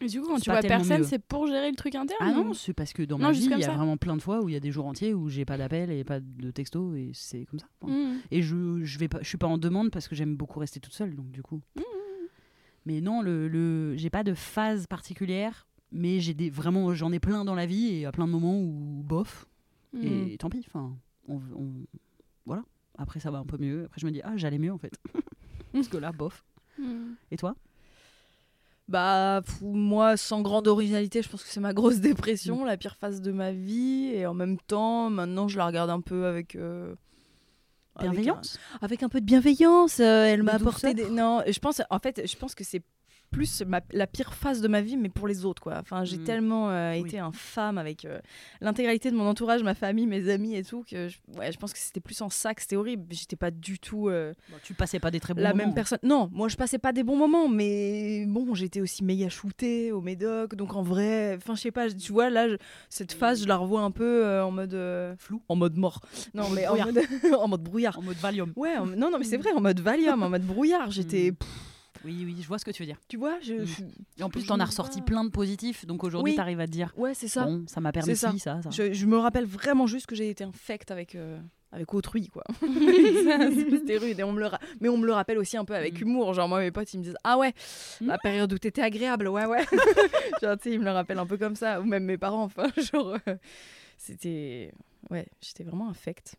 Et 0.00 0.06
du 0.06 0.20
coup, 0.20 0.26
quand 0.28 0.38
tu 0.40 0.50
vois 0.50 0.60
personne, 0.60 1.04
c'est 1.04 1.18
pour 1.20 1.46
gérer 1.46 1.70
le 1.70 1.76
truc 1.76 1.94
interne 1.94 2.18
Ah 2.20 2.32
non, 2.32 2.52
c'est 2.54 2.72
parce 2.72 2.92
que 2.92 3.02
dans 3.02 3.16
Non, 3.18 3.26
ma 3.26 3.32
vie, 3.32 3.44
il 3.44 3.50
y 3.50 3.54
a 3.54 3.60
ça. 3.66 3.72
vraiment 3.74 3.96
plein 3.96 4.16
de 4.16 4.22
fois 4.22 4.40
où 4.42 4.48
il 4.48 4.52
y 4.52 4.56
a 4.56 4.60
des 4.60 4.70
jours 4.72 4.86
entiers 4.86 5.14
où 5.14 5.28
j'ai 5.28 5.44
pas 5.44 5.56
d'appel 5.56 5.90
et 5.90 6.02
pas 6.04 6.18
de 6.20 6.50
texto 6.50 6.94
et 6.96 7.10
c'est 7.14 7.44
comme 7.46 7.58
ça. 7.60 7.66
Enfin, 7.80 7.92
Mm. 7.92 8.18
Et 8.30 8.42
je 8.42 8.82
je 8.82 8.98
vais 8.98 9.08
pas 9.08 9.18
je 9.22 9.28
suis 9.28 9.38
pas 9.38 9.46
en 9.46 9.58
demande 9.58 9.90
parce 9.90 10.08
que 10.08 10.14
j'aime 10.16 10.34
beaucoup 10.36 10.58
rester 10.60 10.80
toute 10.80 10.92
seule 10.94 11.14
donc 11.14 11.30
du 11.30 11.42
coup. 11.42 11.60
Mais 12.86 13.00
non 13.00 13.22
le, 13.22 13.46
le 13.48 13.96
j'ai 13.96 14.10
pas 14.10 14.24
de 14.24 14.34
phase 14.34 14.86
particulière 14.86 15.66
mais 15.92 16.18
j'ai 16.20 16.34
des 16.34 16.50
vraiment 16.50 16.92
j'en 16.94 17.12
ai 17.12 17.20
plein 17.20 17.44
dans 17.44 17.54
la 17.54 17.66
vie 17.66 17.94
et 17.94 18.06
à 18.06 18.12
plein 18.12 18.26
de 18.26 18.32
moments 18.32 18.58
où 18.60 19.02
bof 19.04 19.46
Mm. 19.94 20.02
et 20.32 20.36
tant 20.38 20.48
pis 20.48 20.64
enfin 20.66 20.96
on, 21.28 21.34
on- 21.54 21.84
voilà 22.46 22.64
après 22.96 23.20
ça 23.20 23.30
va 23.30 23.36
un 23.38 23.44
peu 23.44 23.58
mieux 23.58 23.84
après 23.84 24.00
je 24.00 24.06
me 24.06 24.10
dis 24.10 24.22
ah 24.24 24.32
j'allais 24.38 24.56
mieux 24.58 24.72
en 24.72 24.78
fait 24.78 24.94
parce 25.74 25.86
que 25.88 25.98
là 25.98 26.12
bof 26.12 26.42
et 27.30 27.36
toi? 27.36 27.54
Bah, 28.88 29.42
moi, 29.62 30.16
sans 30.16 30.42
grande 30.42 30.68
originalité, 30.68 31.22
je 31.22 31.28
pense 31.28 31.42
que 31.42 31.48
c'est 31.48 31.60
ma 31.60 31.72
grosse 31.72 31.96
Mm. 31.98 32.00
dépression, 32.00 32.64
la 32.64 32.76
pire 32.76 32.96
phase 32.96 33.20
de 33.20 33.32
ma 33.32 33.52
vie. 33.52 34.10
Et 34.14 34.26
en 34.26 34.34
même 34.34 34.58
temps, 34.58 35.08
maintenant, 35.10 35.48
je 35.48 35.56
la 35.58 35.66
regarde 35.66 35.90
un 35.90 36.00
peu 36.00 36.26
avec. 36.26 36.56
euh, 36.56 36.94
avec 37.96 38.08
un- 38.08 38.12
bienveillance 38.12 38.58
avec 38.80 39.02
un 39.02 39.08
peu 39.08 39.20
de 39.20 39.26
bienveillance. 39.26 40.00
euh, 40.00 40.24
elle 40.24 40.42
m'a 40.42 40.52
apporté 40.54 40.94
des. 40.94 41.10
Non, 41.10 41.42
je 41.46 41.58
pense, 41.58 41.80
en 41.90 41.98
fait, 41.98 42.22
je 42.26 42.36
pense 42.36 42.54
que 42.54 42.64
c'est 42.64 42.82
plus 43.32 43.62
ma- 43.66 43.80
la 43.92 44.06
pire 44.06 44.32
phase 44.34 44.60
de 44.60 44.68
ma 44.68 44.80
vie, 44.82 44.96
mais 44.96 45.08
pour 45.08 45.26
les 45.26 45.44
autres, 45.44 45.60
quoi. 45.62 45.78
Enfin, 45.80 46.04
j'ai 46.04 46.18
Mm. 46.18 46.24
tellement 46.24 46.70
euh, 46.70 46.92
Oui. 46.92 47.08
été 47.08 47.18
infâme 47.18 47.78
avec 47.78 48.04
euh, 48.04 48.20
l'intégralité 48.60 49.10
de 49.10 49.16
mon 49.16 49.26
entourage, 49.26 49.62
ma 49.62 49.74
famille, 49.74 50.06
mes 50.06 50.28
amis 50.28 50.54
et 50.54 50.62
tout, 50.62 50.84
que 50.88 51.08
je, 51.08 51.16
ouais, 51.38 51.50
je 51.50 51.58
pense 51.58 51.72
que 51.72 51.78
c'était 51.78 51.98
plus 52.00 52.20
en 52.20 52.28
ça 52.28 52.54
que 52.54 52.60
c'était 52.62 52.76
horrible. 52.76 53.06
J'étais 53.10 53.34
pas 53.36 53.50
du 53.50 53.78
tout 53.78 54.08
euh, 54.08 54.34
Bon, 54.50 54.56
tu 54.62 54.74
passais 54.74 55.00
pas 55.00 55.10
des 55.10 55.18
très 55.18 55.32
bons 55.34 55.40
la 55.42 55.50
moments. 55.54 55.64
même 55.64 55.74
personne. 55.74 55.98
Non, 56.02 56.28
moi, 56.32 56.48
je 56.48 56.56
passais 56.56 56.78
pas 56.78 56.92
des 56.92 57.02
bons 57.02 57.16
moments, 57.16 57.48
mais 57.48 58.26
bon, 58.28 58.54
j'étais 58.54 58.80
aussi 58.80 59.02
méga 59.02 59.28
shootée 59.30 59.90
au 59.92 60.00
médoc, 60.02 60.54
donc 60.54 60.76
en 60.76 60.82
vrai, 60.82 61.34
enfin, 61.36 61.54
je 61.54 61.62
sais 61.62 61.70
pas, 61.72 61.90
tu 61.90 62.12
vois, 62.12 62.28
là, 62.30 62.48
je- 62.48 62.56
cette 62.90 63.12
phase, 63.12 63.42
je 63.42 63.48
la 63.48 63.56
revois 63.56 63.80
un 63.80 63.90
peu 63.90 64.24
euh, 64.26 64.44
en 64.44 64.50
mode 64.50 64.74
euh, 64.74 65.14
Flou. 65.18 65.40
en 65.48 65.56
mode 65.56 65.76
mort. 65.78 66.00
Non, 66.34 66.50
mais 66.50 66.66
en 66.68 66.76
mode, 66.76 66.98
en 67.40 67.48
mode 67.48 67.62
brouillard. 67.62 67.98
en 67.98 68.02
mode 68.02 68.16
Valium 68.18 68.52
Ouais, 68.56 68.76
en- 68.76 68.86
non, 68.86 69.10
non, 69.10 69.18
mais 69.18 69.24
c'est 69.24 69.38
vrai, 69.38 69.52
en 69.52 69.60
mode 69.60 69.80
Valium, 69.80 70.22
en 70.22 70.28
mode 70.28 70.42
brouillard. 70.46 70.90
J'étais, 70.90 71.30
Mm. 71.30 71.36
Oui 72.04 72.22
oui 72.24 72.36
je 72.40 72.46
vois 72.48 72.58
ce 72.58 72.64
que 72.64 72.70
tu 72.70 72.82
veux 72.82 72.86
dire 72.86 72.98
tu 73.08 73.16
vois, 73.16 73.38
je, 73.40 73.54
Mm. 73.54 73.66
je- 73.66 73.82
et 74.18 74.22
en 74.22 74.30
plus 74.30 74.44
t'en 74.46 74.58
as 74.60 74.64
ressorti 74.66 75.02
plein 75.02 75.24
de 75.24 75.30
positifs 75.30 75.86
donc 75.86 76.04
aujourd'hui 76.04 76.32
Oui. 76.32 76.36
t'arrives 76.36 76.60
à 76.60 76.66
te 76.66 76.72
dire 76.72 76.92
ouais, 76.96 77.14
c'est 77.14 77.28
ça. 77.28 77.44
bon 77.44 77.64
ça 77.66 77.80
m'a 77.80 77.92
permis 77.92 78.16
ça. 78.16 78.32
ça 78.38 78.60
ça 78.62 78.70
Je, 78.70 78.92
je 78.92 79.06
me 79.06 79.16
rappelle 79.16 79.46
vraiment 79.46 79.86
juste 79.86 80.06
que 80.06 80.14
j'ai 80.14 80.28
été 80.30 80.44
infecte 80.44 80.90
avec. 80.90 81.14
euh, 81.14 81.38
avec 81.74 81.94
autrui 81.94 82.28
quoi 82.28 82.44
c'était 82.60 83.96
rude 83.96 84.20
et 84.20 84.22
on 84.24 84.32
me 84.32 84.40
le 84.40 84.46
ra- 84.46 84.58
mais 84.80 84.90
on 84.90 84.98
me 84.98 85.06
le 85.06 85.12
rappelle 85.14 85.38
aussi 85.38 85.56
un 85.56 85.64
peu 85.64 85.74
avec 85.74 85.98
Mm. 85.98 86.02
humour 86.02 86.34
genre 86.34 86.46
moi 86.48 86.60
mes 86.60 86.70
potes 86.70 86.92
ils 86.92 86.98
me 86.98 87.02
disent 87.04 87.16
ah 87.24 87.38
ouais 87.38 87.54
Mm. 88.02 88.06
la 88.08 88.18
période 88.18 88.52
où 88.52 88.58
t'étais 88.58 88.82
agréable 88.82 89.26
ouais 89.28 89.46
ouais 89.46 89.64
genre 90.42 90.56
tu 90.58 90.64
sais 90.64 90.72
ils 90.74 90.78
me 90.80 90.84
le 90.84 90.90
rappellent 90.90 91.18
un 91.18 91.24
peu 91.26 91.38
comme 91.38 91.56
ça 91.56 91.80
ou 91.80 91.84
même 91.84 92.04
mes 92.04 92.18
parents 92.18 92.42
enfin 92.44 92.66
genre 92.92 93.16
euh, 93.26 93.36
c'était 93.96 94.72
ouais 95.10 95.26
j'étais 95.40 95.64
vraiment 95.64 95.88
infecte 95.88 96.36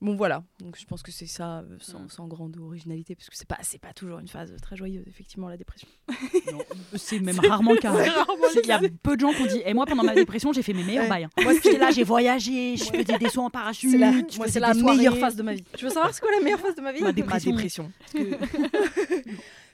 bon 0.00 0.14
voilà 0.14 0.44
donc 0.60 0.76
je 0.78 0.84
pense 0.86 1.02
que 1.02 1.10
c'est 1.10 1.26
ça 1.26 1.58
euh, 1.58 1.76
sans, 1.80 2.00
Mm. 2.04 2.08
sans 2.08 2.26
grande 2.28 2.56
originalité 2.56 3.16
parce 3.16 3.28
que 3.28 3.36
c'est 3.36 3.48
pas 3.48 3.58
c'est 3.62 3.80
pas 3.80 3.92
toujours 3.92 4.20
une 4.20 4.28
phase 4.28 4.54
très 4.62 4.76
joyeuse 4.76 5.04
effectivement 5.08 5.48
la 5.48 5.56
dépression 5.56 5.88
c'est 6.96 7.18
même 7.18 7.38
rarement 7.40 7.72
le 7.72 7.78
cas. 7.78 7.92
Il 8.62 8.66
y 8.68 8.72
a 8.72 8.80
peu 9.02 9.16
de 9.16 9.20
gens 9.20 9.32
qui 9.32 9.42
ont 9.42 9.46
dit. 9.46 9.60
Et 9.66 9.74
moi, 9.74 9.84
pendant 9.86 10.02
ma 10.04 10.14
dépression, 10.22 10.52
j'ai 10.52 10.62
fait 10.62 10.72
mes 10.72 10.84
meilleurs 10.84 11.04
Ouais. 11.04 11.08
bails. 11.10 11.24
hein. 11.24 11.30
Moi, 11.42 11.52
j'étais 11.54 11.78
là, 11.78 11.90
j'ai 11.90 12.02
voyagé, 12.04 12.76
je 12.76 12.84
faisais 12.84 13.18
des 13.18 13.28
sauts 13.28 13.42
en 13.42 13.50
parachute. 13.50 13.90
c'est 13.90 13.98
la, 13.98 14.10
je 14.12 14.16
moi, 14.16 14.46
faisais 14.46 14.52
c'est 14.52 14.60
la 14.60 14.72
des 14.72 14.80
soirées. 14.80 14.96
meilleure 14.96 15.18
phase 15.18 15.36
de 15.36 15.42
ma 15.42 15.54
vie 15.54 15.64
tu 15.76 15.84
veux 15.84 15.90
savoir 15.90 16.12
c'est 16.14 16.20
quoi 16.20 16.30
la 16.32 16.40
meilleure 16.42 16.60
phase 16.60 16.74
de 16.74 16.80
ma 16.80 16.92
vie 16.92 17.02
Ma 17.02 17.12
dépression. 17.12 17.50
dépression. 17.52 17.92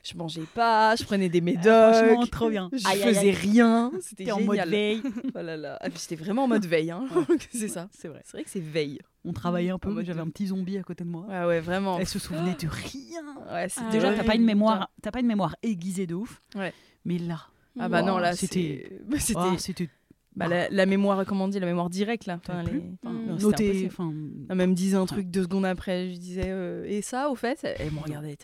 je 0.05 0.17
mangeais 0.17 0.43
pas 0.55 0.95
je 0.97 1.05
prenais 1.05 1.29
des 1.29 1.41
Franchement, 1.41 2.07
médocs 2.19 2.31
trop 2.31 2.51
bien. 2.51 2.69
je 2.73 2.87
Aïe, 2.87 3.01
faisais 3.01 3.19
aïe. 3.21 3.31
rien 3.33 3.91
c'était 4.01 4.31
en 4.33 4.41
mode 4.41 4.59
veille. 4.69 5.03
Oh 5.35 5.41
là 5.43 5.57
là. 5.57 5.79
Ah, 5.81 5.89
puis 5.91 6.17
vraiment 6.17 6.45
en 6.45 6.49
mode 6.49 6.67
veille, 6.67 6.91
hein. 6.91 7.05
c'est 7.51 7.69
ça. 7.69 7.89
C'est 7.93 8.09
vrai. 8.09 8.21
C'est 8.25 8.37
vrai 8.37 8.45
que 8.45 8.51
c'est 8.51 8.61
veille. 8.63 9.01
On 9.25 9.33
travaillait 9.33 9.71
un 9.71 9.79
peu. 9.79 10.05
J'avais 10.05 10.21
un 10.21 10.29
petit 10.29 10.49
zombie 10.49 10.77
à 10.79 10.83
côté 10.83 11.03
de 11.05 11.09
moi. 11.09 11.27
Ouais, 11.29 11.45
ouais, 11.47 11.61
vraiment. 11.61 11.99
Elle 11.99 12.07
se 12.07 12.19
souvenait 12.19 12.55
de 12.55 12.69
rien. 12.69 13.25
Ouais, 13.53 13.67
Ah, 13.77 13.91
Déjà, 13.91 14.13
t'as 14.13 14.25
pas 14.25 14.35
une 14.35 14.45
mémoire, 14.45 14.91
t'as 15.03 15.11
pas 15.11 15.21
une 15.21 15.27
mémoire 15.27 15.57
aiguisée 15.63 16.07
de 16.07 16.15
ouf. 16.15 16.41
Ouais. 16.55 16.73
Mais 17.05 17.19
là, 17.19 17.41
Ah 17.79 17.89
bah 17.89 18.03
non, 18.03 18.19
là, 18.19 18.35
c'était- 18.37 18.89
c'était. 19.19 19.35
bah, 19.35 19.55
c'était. 19.59 19.89
ah, 19.91 19.97
bah, 20.37 20.49
la, 20.49 20.69
la 20.69 20.87
mémoire, 20.87 21.25
comment 21.27 21.45
on 21.45 21.49
dit, 21.49 21.59
la 21.61 21.67
mémoire 21.67 21.91
directe, 21.91 22.27
là. 22.27 22.39
Enfin, 22.43 22.63
les- 22.65 22.83
enfin, 23.05 23.17
impossible. 23.31 23.87
Enfin, 23.87 24.13
Elle 24.51 24.57
même 24.57 24.75
disait 24.75 24.97
un 24.97 25.07
truc 25.07 25.31
deux 25.31 25.43
secondes 25.45 25.65
après. 25.67 26.11
Je 26.13 26.19
disais, 26.19 26.47
euh, 26.47 26.85
et 26.87 27.03
ça, 27.03 27.31
au 27.31 27.35
fait 27.35 27.65
Elle 27.79 27.93
me 27.93 28.01
regardait, 28.01 28.37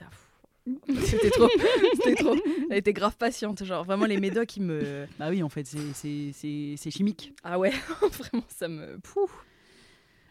ah. 0.68 0.92
C'était 1.04 1.30
trop. 1.30 1.48
C'était 1.94 2.14
trop. 2.14 2.36
Elle 2.70 2.76
était 2.78 2.92
grave 2.92 3.16
patiente. 3.16 3.64
Genre, 3.64 3.84
vraiment, 3.84 4.04
les 4.06 4.18
médocs, 4.18 4.56
ils 4.56 4.62
me. 4.62 5.06
bah 5.18 5.28
oui, 5.30 5.42
en 5.42 5.48
fait, 5.48 5.66
c'est- 5.66 5.92
c'est 5.94 6.30
c'est- 6.34 6.74
c'est 6.76 6.90
chimique. 6.90 7.32
Ah 7.42 7.58
ouais, 7.58 7.70
vraiment, 8.12 8.44
ça 8.48 8.68
me. 8.68 8.98
Pouh. 8.98 9.30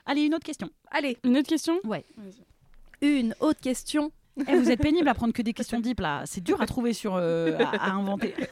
Allez, 0.06 0.22
une 0.24 0.34
autre 0.36 0.46
question. 0.46 0.70
Allez, 0.92 1.18
Une 1.24 1.38
autre 1.38 1.50
question? 1.50 1.80
Ouais. 1.84 2.04
Une 3.02 3.36
autre 3.40 3.60
question. 3.62 4.12
Eh, 4.48 4.56
vous 4.58 4.70
êtes 4.72 4.82
pénible 4.82 5.08
à 5.08 5.14
prendre 5.14 5.34
que 5.34 5.42
des 5.42 5.54
questions 5.60 5.80
deep 5.80 6.00
là. 6.00 6.24
C'est 6.26 6.44
dur 6.44 6.62
à 6.62 6.66
trouver 6.66 6.94
sur 6.94 7.16
euh, 7.16 7.58
à, 7.60 7.88
à 7.88 7.92
inventer. 7.92 8.34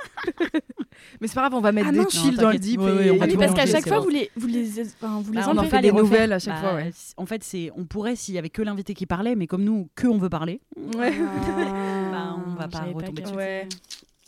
Mais 1.21 1.27
c'est 1.27 1.35
pas 1.35 1.41
grave, 1.41 1.53
on 1.53 1.61
va 1.61 1.71
mettre 1.71 1.87
Ah 1.89 1.91
des 1.91 1.99
non, 1.99 2.09
chill 2.09 2.35
non, 2.35 2.41
dans 2.43 2.51
le 2.51 2.57
deep. 2.57 2.79
Ouais, 2.81 2.89
et- 2.91 2.95
ouais, 2.95 3.11
on 3.11 3.17
va 3.17 3.25
Ah 3.25 3.27
oui, 3.29 3.37
parce 3.37 3.53
qu'à 3.53 3.65
chaque 3.67 3.87
fois, 3.87 3.97
bon. 3.99 4.03
vous 4.05 4.09
les, 4.09 4.31
vous 4.35 4.47
les, 4.47 4.81
enfin, 4.81 5.21
vous 5.23 5.31
les 5.31 5.39
Bah, 5.39 5.45
on 5.47 5.51
en 5.51 5.57
enlevez. 5.57 5.69
fait 5.69 5.81
des 5.81 5.91
nouvelles 5.91 6.33
à 6.33 6.39
chaque 6.39 6.55
Bah, 6.55 6.59
fois, 6.69 6.73
ouais. 6.75 6.91
c- 6.91 7.13
En 7.17 7.25
fait, 7.27 7.43
c'est 7.43 7.71
on 7.75 7.85
pourrait 7.85 8.15
s'il 8.15 8.33
y 8.33 8.37
avait 8.39 8.49
que 8.49 8.61
l'invité 8.63 8.93
qui 8.95 9.05
parlait, 9.05 9.35
mais 9.35 9.45
comme 9.47 9.63
nous 9.63 9.89
que 9.95 10.07
on 10.07 10.17
veut 10.17 10.29
parler. 10.29 10.59
Ouais. 10.95 11.13
Ah, 11.15 12.11
Bah, 12.11 12.35
on 12.47 12.55
va 12.55 12.67
pas 12.67 12.79
retomber 12.79 13.05
capté. 13.05 13.21
dessus. 13.21 13.35
Ouais. 13.35 13.67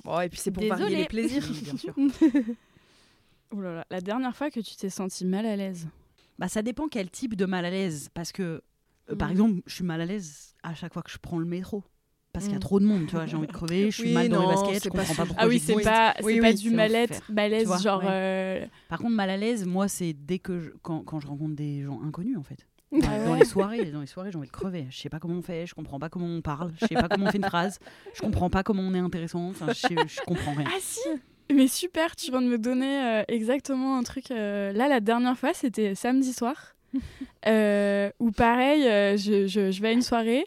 Bon, 0.05 0.19
et 0.21 0.29
puis 0.29 0.39
c'est 0.39 0.51
pour 0.51 0.63
varier 0.65 0.85
Désolée. 0.85 1.01
les 1.01 1.07
plaisirs. 1.07 1.43
Bien 1.63 1.77
sûr. 1.77 1.93
Là 3.57 3.73
là, 3.73 3.85
la 3.89 4.01
dernière 4.01 4.35
fois 4.35 4.51
que 4.51 4.59
tu 4.59 4.75
t'es 4.75 4.89
sentie 4.89 5.25
mal 5.25 5.45
à 5.45 5.55
l'aise? 5.55 5.87
Bah 6.37 6.47
ça 6.47 6.61
dépend 6.61 6.87
quel 6.87 7.09
type 7.09 7.35
de 7.35 7.45
mal 7.45 7.65
à 7.65 7.69
l'aise, 7.71 8.09
parce 8.13 8.31
que 8.31 8.61
euh, 9.11 9.15
par 9.15 9.29
Mm. 9.29 9.31
exemple, 9.31 9.61
je 9.65 9.73
suis 9.75 9.83
mal 9.83 10.01
à 10.01 10.05
l'aise 10.05 10.53
à 10.63 10.73
chaque 10.75 10.93
fois 10.93 11.01
que 11.01 11.11
je 11.11 11.17
prends 11.17 11.39
le 11.39 11.45
métro. 11.45 11.83
Parce 12.31 12.45
qu'il 12.45 12.53
y 12.53 12.55
a 12.55 12.59
Mm. 12.59 12.61
trop 12.61 12.79
de 12.79 12.85
monde, 12.85 13.07
tu 13.07 13.15
vois, 13.15 13.25
j'ai 13.25 13.35
envie 13.35 13.47
de 13.47 13.51
crever, 13.51 13.89
je 13.89 13.95
suis 13.95 14.09
Oui, 14.09 14.13
mal 14.13 14.29
dans 14.29 14.35
non, 14.37 14.41
les 14.43 14.47
baskets, 14.55 14.83
je 14.83 14.89
comprends 14.89 15.15
pas 15.15 15.25
pourquoi 15.25 15.43
Ah 15.45 15.47
oui, 15.47 15.57
c'est 15.59 15.81
pas, 15.81 16.13
Oui, 16.21 16.33
oui, 16.35 16.41
pas 16.41 16.53
du 16.53 16.69
malaise, 16.69 17.65
vois, 17.65 17.77
genre. 17.79 17.99
ouais. 18.01 18.05
euh, 18.07 18.65
Par 18.87 18.99
contre, 18.99 19.15
mal 19.15 19.31
à 19.31 19.37
l'aise, 19.37 19.65
moi, 19.65 19.87
c'est 19.87 20.13
dès 20.13 20.37
que 20.37 20.59
je, 20.59 20.69
quand, 20.83 21.03
quand 21.03 21.19
je 21.19 21.25
rencontre 21.27 21.55
des 21.55 21.81
gens 21.83 21.99
inconnus, 22.03 22.37
en 22.37 22.43
fait. 22.43 22.67
Dans 22.91 23.33
les 23.35 23.45
soirées, 23.45 23.91
dans 23.91 24.01
les 24.01 24.07
soirées, 24.07 24.31
j'ai 24.31 24.37
envie 24.37 24.47
de 24.47 24.51
crever. 24.53 24.85
Je 24.91 24.97
sais 24.97 25.09
pas 25.09 25.19
comment 25.19 25.35
on 25.35 25.41
fait, 25.41 25.65
je 25.65 25.73
comprends 25.73 25.99
pas 25.99 26.09
comment 26.09 26.27
on 26.27 26.41
parle, 26.41 26.71
je 26.79 26.85
sais 26.85 26.95
pas 26.95 27.07
comment 27.09 27.25
on 27.25 27.31
fait 27.31 27.37
une 27.37 27.43
phrase, 27.43 27.79
je 28.13 28.21
comprends 28.21 28.49
pas 28.51 28.61
comment 28.63 28.83
on 28.83 28.93
est 28.93 28.99
intéressant, 28.99 29.47
enfin, 29.49 29.67
je, 29.73 29.87
je 30.07 30.21
comprends 30.21 30.53
rien. 30.53 30.67
Ah 30.69 30.77
si 30.81 30.99
Mais 31.51 31.67
super, 31.67 32.15
tu 32.15 32.29
viens 32.29 32.41
de 32.43 32.47
me 32.47 32.59
donner 32.59 33.03
euh, 33.03 33.23
exactement 33.27 33.97
un 33.97 34.03
truc. 34.03 34.29
euh, 34.31 34.71
Là, 34.71 34.87
la 34.87 34.99
dernière 34.99 35.35
fois, 35.37 35.53
c'était 35.55 35.95
samedi 35.95 36.31
soir. 36.31 36.75
Euh, 37.47 38.09
où 38.19 38.31
pareil, 38.31 38.87
euh, 38.87 39.17
je, 39.17 39.47
je- 39.47 39.71
je 39.71 39.81
vais 39.81 39.89
à 39.89 39.91
une 39.91 40.01
soirée 40.01 40.45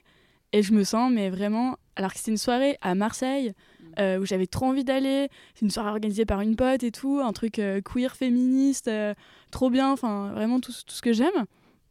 et 0.53 0.63
je 0.63 0.73
me 0.73 0.85
sens, 0.85 1.11
mais 1.13 1.31
vraiment. 1.31 1.77
Alors 1.97 2.13
que 2.13 2.19
c'était 2.19 2.31
une 2.31 2.37
soirée 2.39 2.79
à 2.81 2.95
Marseille 2.95 3.53
euh, 3.99 4.19
où 4.19 4.25
j'avais 4.25 4.47
trop 4.47 4.67
envie 4.67 4.85
d'aller. 4.85 5.29
C'est 5.55 5.65
une 5.67 5.71
soirée 5.71 5.91
organisée 5.91 6.25
par 6.25 6.41
une 6.41 6.57
pote 6.57 6.83
et 6.83 6.91
tout, 6.91 7.21
un 7.23 7.33
truc 7.33 7.59
euh, 7.59 7.81
queer 7.83 8.17
féministe, 8.17 8.89
euh, 8.89 9.13
trop 9.51 9.69
bien, 9.71 9.91
enfin 9.93 10.31
vraiment 10.33 10.59
tout, 10.61 10.73
tout 10.73 10.95
ce 10.95 11.03
que 11.03 11.13
j'aime. 11.13 11.45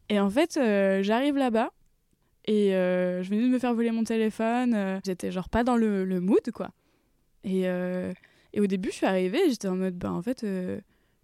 Et 0.09 0.19
en 0.19 0.29
fait, 0.29 0.59
j'arrive 1.03 1.37
là-bas 1.37 1.69
et 2.45 2.71
je 2.71 3.29
venais 3.29 3.43
de 3.43 3.47
me 3.47 3.59
faire 3.59 3.73
voler 3.73 3.91
mon 3.91 4.03
téléphone. 4.03 4.99
J'étais 5.05 5.31
genre 5.31 5.47
pas 5.47 5.63
dans 5.63 5.77
le, 5.77 6.03
le 6.03 6.19
mood, 6.19 6.51
quoi. 6.53 6.71
Et, 7.45 7.61
et 7.61 8.59
au 8.59 8.67
début, 8.67 8.89
je 8.89 8.95
suis 8.95 9.05
arrivée, 9.05 9.39
j'étais 9.47 9.69
en 9.69 9.75
mode, 9.77 9.95
bah 9.95 10.11
en 10.11 10.21
fait, 10.21 10.45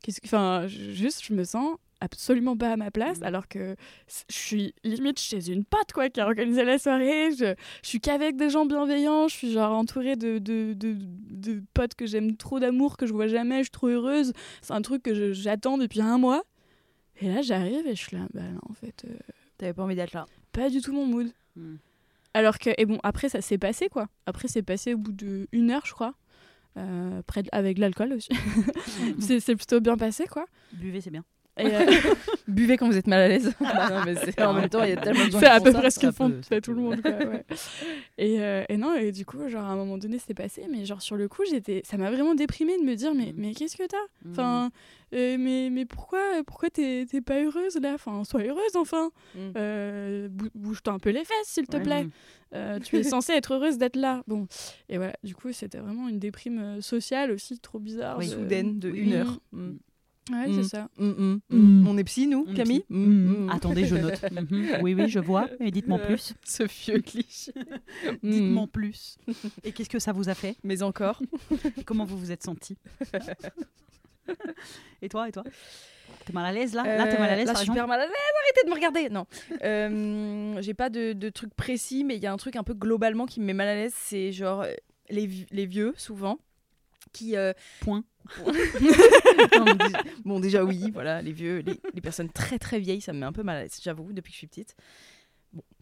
qu'est-ce 0.02 0.22
que. 0.22 0.28
Enfin, 0.28 0.68
juste, 0.68 1.22
je 1.26 1.34
me 1.34 1.44
sens 1.44 1.76
absolument 2.00 2.56
pas 2.56 2.72
à 2.72 2.78
ma 2.78 2.92
place, 2.92 3.18
Mhm. 3.20 3.24
alors 3.24 3.48
que 3.48 3.76
je 4.08 4.34
suis 4.36 4.74
limite 4.84 5.20
chez 5.20 5.50
une 5.52 5.66
pote, 5.66 5.92
quoi, 5.94 6.10
qui 6.10 6.20
a 6.22 6.26
organisé 6.26 6.64
la 6.64 6.78
soirée. 6.78 7.32
Je, 7.32 7.56
je 7.84 7.88
suis 7.90 8.00
qu'avec 8.00 8.36
des 8.36 8.50
gens 8.50 8.66
bienveillants, 8.66 9.28
je 9.28 9.36
suis 9.36 9.52
genre 9.52 9.72
entourée 9.78 10.16
de, 10.16 10.38
de, 10.38 10.74
de, 10.74 10.96
de 11.00 11.64
potes 11.74 11.96
que 11.96 12.06
j'aime 12.06 12.36
trop 12.38 12.60
d'amour, 12.60 12.98
que 12.98 13.06
je 13.08 13.14
vois 13.14 13.28
jamais, 13.28 13.58
je 13.60 13.64
suis 13.64 13.72
trop 13.72 13.88
heureuse. 13.88 14.34
C'est 14.62 14.74
un 14.74 14.82
truc 14.82 15.04
que 15.04 15.34
j'attends 15.34 15.78
depuis 15.78 16.02
un 16.02 16.18
mois. 16.18 16.44
Et 17.20 17.28
là, 17.34 17.42
j'arrive 17.42 17.88
et 17.88 17.96
je 17.96 18.02
suis 18.04 18.16
là, 18.16 18.28
bah 18.34 18.42
non, 18.44 18.60
en 18.70 18.74
fait, 18.74 19.06
euh, 19.10 19.14
T'avais 19.58 19.74
pas 19.74 19.82
envie 19.84 19.96
d'être 19.96 20.14
là. 20.14 20.26
pas 20.52 20.70
du 20.70 20.82
tout 20.82 20.94
mon 20.94 21.06
mood. 21.08 21.28
Hmm. 21.56 21.78
Alors 22.36 22.60
que, 22.60 22.70
et 22.78 22.86
bon, 22.86 23.00
après, 23.02 23.28
ça 23.30 23.42
s'est 23.42 23.58
passé, 23.58 23.90
quoi. 23.90 24.08
Après, 24.28 24.48
c'est 24.48 24.62
passé 24.62 24.94
au 24.94 25.00
bout 25.00 25.12
d'une 25.14 25.72
heure, 25.72 25.82
je 25.88 25.94
crois. 25.94 26.14
Euh, 26.78 27.24
près 27.26 27.42
de- 27.42 27.50
avec 27.52 27.78
de 27.78 27.82
l'alcool 27.82 28.14
aussi. 28.14 28.30
c'est 29.20 29.40
c'est 29.40 29.56
plutôt 29.56 29.80
bien 29.80 29.98
passé, 29.98 30.28
quoi. 30.28 30.46
Buvez, 30.74 31.02
c'est 31.02 31.10
bien. 31.10 31.24
Et, 31.60 31.66
euh, 31.76 31.86
Buvez 32.48 32.78
quand 32.78 32.88
vous 32.88 32.98
êtes 32.98 33.08
mal 33.08 33.20
à 33.22 33.28
l'aise. 33.28 33.54
Bah 33.60 33.90
non, 33.92 34.02
mais 34.06 34.16
c'est- 34.16 34.42
en 34.42 34.54
même 34.54 34.70
temps, 34.70 34.84
il 34.84 34.90
y 34.90 34.94
a 34.94 34.98
tellement 34.98 35.26
de 35.26 35.32
gens 35.32 35.40
c'est 35.40 35.46
qui 35.46 35.52
à 35.52 35.60
peu 35.60 35.72
près 35.74 35.90
ce 35.92 36.00
que 36.00 36.12
font 36.12 36.32
tout 36.64 36.74
le 36.74 36.82
monde, 36.82 37.02
quoi, 37.02 37.12
ouais. 37.12 37.44
et, 38.18 38.42
euh, 38.42 38.64
et 38.70 38.78
non, 38.78 38.96
et 38.96 39.12
du 39.12 39.26
coup, 39.26 39.48
genre, 39.50 39.64
à 39.66 39.70
un 39.70 39.76
moment 39.76 39.98
donné, 39.98 40.18
c'était 40.20 40.34
passé. 40.34 40.66
Mais 40.72 40.86
genre, 40.86 41.02
sur 41.02 41.16
le 41.18 41.28
coup, 41.28 41.44
j'étais... 41.50 41.82
ça 41.86 41.98
m'a 41.98 42.10
vraiment 42.12 42.36
déprimée 42.36 42.78
de 42.78 42.84
me 42.84 42.96
dire, 42.96 43.14
mais, 43.14 43.28
Mm. 43.34 43.36
mais 43.38 43.54
qu'est-ce 43.54 43.76
que 43.76 43.88
t'as? 43.88 43.98
Mm. 44.26 44.32
Enfin, 44.32 44.70
euh, 45.14 45.38
mais, 45.40 45.70
mais 45.72 45.86
pourquoi, 45.86 46.20
pourquoi 46.46 46.70
t'es 46.70 47.06
t'es 47.10 47.22
pas 47.22 47.42
heureuse, 47.44 47.78
là? 47.82 47.94
Enfin, 47.96 48.24
sois 48.24 48.44
heureuse, 48.44 48.76
enfin 48.76 49.10
Mm. 49.36 49.40
Euh, 49.58 50.28
bou- 50.30 50.50
Bouge-toi 50.56 50.94
un 50.94 51.00
peu 51.00 51.10
les 51.10 51.24
fesses, 51.26 51.48
s'il 51.48 51.66
te 51.68 51.78
Ouais. 51.78 51.84
plaît 51.84 52.08
tu 52.84 52.96
es 52.96 53.04
censée 53.04 53.34
être 53.34 53.54
heureuse 53.56 53.78
d'être 53.78 53.98
là. 53.98 54.24
Bon, 54.28 54.48
et 54.90 54.98
voilà, 54.98 55.14
du 55.24 55.36
coup, 55.36 55.52
c'était 55.52 55.80
vraiment 55.80 56.08
une 56.08 56.18
déprime 56.20 56.82
sociale 56.82 57.32
aussi, 57.32 57.60
trop 57.60 57.78
bizarre. 57.80 58.18
Oui. 58.20 58.28
de- 58.30 58.32
Soudaine 58.36 58.80
de 58.80 58.90
Oui. 58.90 59.00
une 59.00 59.14
heure. 59.14 59.40
Mm. 59.52 59.72
Ouais, 60.32 60.46
c'est 60.56 60.64
ça. 60.64 60.90
Mm, 60.98 61.06
mm, 61.08 61.40
Mm. 61.50 61.58
mm. 61.84 61.88
On 61.88 61.98
est 61.98 62.04
psy, 62.04 62.28
nous, 62.28 62.46
Camille 62.54 62.82
psy. 62.82 63.48
Attendez, 63.50 63.86
je 63.86 63.96
note. 63.96 64.22
Mhm. 64.32 64.80
Oui, 64.82 64.94
oui, 64.94 65.08
je 65.08 65.20
vois. 65.20 65.48
Et 65.60 65.72
dites-moi 65.72 66.00
plus. 66.00 66.34
Ce 66.44 66.64
vieux 66.64 67.00
cliché. 67.02 67.54
Dites-moi 68.24 68.68
plus. 68.68 69.18
Et 69.64 69.72
qu'est-ce 69.72 69.90
que 69.90 70.00
ça 70.00 70.12
vous 70.12 70.28
a 70.30 70.34
fait 70.34 70.56
Mais 70.64 70.82
encore. 70.84 71.22
Comment 71.86 72.04
vous 72.06 72.18
vous 72.18 72.32
êtes 72.32 72.44
senti 72.44 72.78
Et 75.02 75.10
toi, 75.10 75.30
et 75.30 75.32
toi 75.32 75.44
T'es 76.26 76.34
mal 76.34 76.46
à 76.46 76.52
l'aise 76.52 76.74
là 76.74 76.84
Là, 76.84 77.08
t'es 77.08 77.18
mal 77.20 77.30
à 77.30 77.36
l'aise 77.36 77.48
Là, 77.48 77.54
par 77.54 77.62
je 77.62 77.66
suis 77.66 77.72
super 77.74 77.88
mal 77.88 78.02
à 78.02 78.06
l'aise. 78.06 78.14
Arrêtez 78.44 78.66
de 78.66 78.70
me 78.70 78.76
regarder. 78.76 79.10
Non. 79.10 79.26
Euh, 79.64 80.62
J'ai 80.62 80.74
pas 80.74 80.90
de, 80.90 81.14
de 81.14 81.30
truc 81.30 81.54
précis, 81.54 82.04
mais 82.04 82.16
il 82.18 82.24
y 82.24 82.26
a 82.26 82.34
un 82.34 82.38
truc 82.38 82.56
un 82.56 82.64
peu 82.64 82.74
globalement 82.74 83.26
qui 83.26 83.40
me 83.40 83.46
met 83.46 83.54
mal 83.54 83.68
à 83.70 83.76
l'aise. 83.76 83.94
C'est 83.96 84.32
genre 84.34 84.62
euh, 84.62 84.74
les, 85.10 85.26
vi- 85.26 85.46
les 85.52 85.66
vieux, 85.66 85.94
souvent, 85.98 86.38
qui. 87.14 87.38
euh, 87.38 87.54
Point. 87.82 88.04
Bon, 90.26 90.40
déjà, 90.40 90.64
oui, 90.64 90.92
voilà, 90.92 91.22
les 91.22 91.32
vieux, 91.32 91.60
les, 91.60 91.80
les 91.94 92.02
personnes 92.02 92.30
très 92.30 92.60
très 92.60 92.80
vieilles, 92.80 93.02
ça 93.02 93.14
me 93.14 93.20
met 93.20 93.26
un 93.26 93.32
peu 93.32 93.44
mal 93.44 93.58
à 93.58 93.62
l'aise, 93.64 93.80
j'avoue, 93.82 94.12
depuis 94.14 94.32
que 94.32 94.36
je 94.36 94.40
suis 94.40 94.48
petite. 94.48 94.76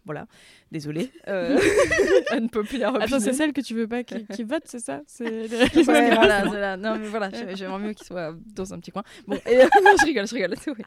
Voilà, 0.06 0.26
désolée. 0.72 1.10
Euh, 1.28 1.58
unpopular 2.30 2.94
Attends, 2.94 3.04
opinion. 3.04 3.20
c'est 3.20 3.32
celle 3.32 3.52
que 3.52 3.60
tu 3.60 3.74
veux 3.74 3.88
pas 3.88 4.04
qui, 4.04 4.24
qui 4.26 4.44
vote, 4.44 4.62
c'est 4.64 4.78
ça? 4.78 5.00
C'est 5.06 5.24
les- 5.48 5.48
Ouais, 5.88 6.14
voilà, 6.14 6.44
voilà. 6.44 6.76
Non, 6.76 6.96
mais 6.98 7.08
voilà, 7.08 7.30
j'ai- 7.30 7.56
j'aimerais 7.56 7.80
mieux 7.80 7.92
qu'il 7.94 8.06
soit 8.06 8.32
dans 8.54 8.72
un 8.72 8.78
petit 8.78 8.92
coin. 8.92 9.02
Bon, 9.26 9.36
et, 9.46 9.58
euh, 9.60 9.66
non, 9.82 9.90
je 10.00 10.04
rigole, 10.06 10.26
je 10.28 10.34
rigole. 10.34 10.54
oui. 10.68 10.84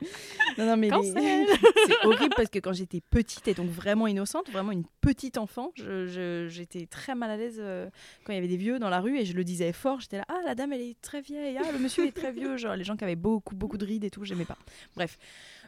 Non, 0.57 0.65
non, 0.65 0.77
mais 0.77 0.89
les- 0.89 1.11
c'est 1.87 2.05
horrible 2.05 2.33
parce 2.35 2.49
que 2.49 2.59
quand 2.59 2.71
j'étais 2.73 3.01
petite 3.01 3.47
et 3.49 3.53
donc 3.53 3.69
vraiment 3.69 4.07
innocente, 4.07 4.49
vraiment 4.49 4.71
une 4.71 4.85
petite 5.01 5.37
enfant, 5.37 5.71
j'étais 5.75 6.85
très 6.85 7.15
mal 7.15 7.29
à 7.31 7.37
l'aise 7.37 7.57
euh, 7.59 7.89
quand 8.23 8.31
il 8.31 8.35
y 8.35 8.39
avait 8.39 8.47
des 8.47 8.57
vieux 8.57 8.79
dans 8.79 8.89
la 8.89 9.01
rue 9.01 9.17
et 9.17 9.25
je 9.25 9.33
le 9.33 9.43
disais 9.43 9.73
fort. 9.73 9.99
J'étais 9.99 10.17
là, 10.17 10.25
ah, 10.29 10.39
la 10.45 10.55
dame, 10.55 10.71
elle 10.73 10.81
est 10.81 11.01
très 11.01 11.19
vieille, 11.21 11.57
ah, 11.61 11.71
le 11.73 11.79
monsieur 11.79 12.05
est 12.07 12.11
très 12.15 12.31
vieux. 12.31 12.55
Genre, 12.57 12.75
les 12.75 12.83
gens 12.85 12.95
qui 12.95 13.03
avaient 13.03 13.15
beaucoup, 13.15 13.55
beaucoup 13.55 13.77
de 13.77 13.85
rides 13.85 14.05
et 14.05 14.09
tout, 14.09 14.23
j'aimais 14.23 14.45
pas. 14.45 14.57
Bref. 14.95 15.17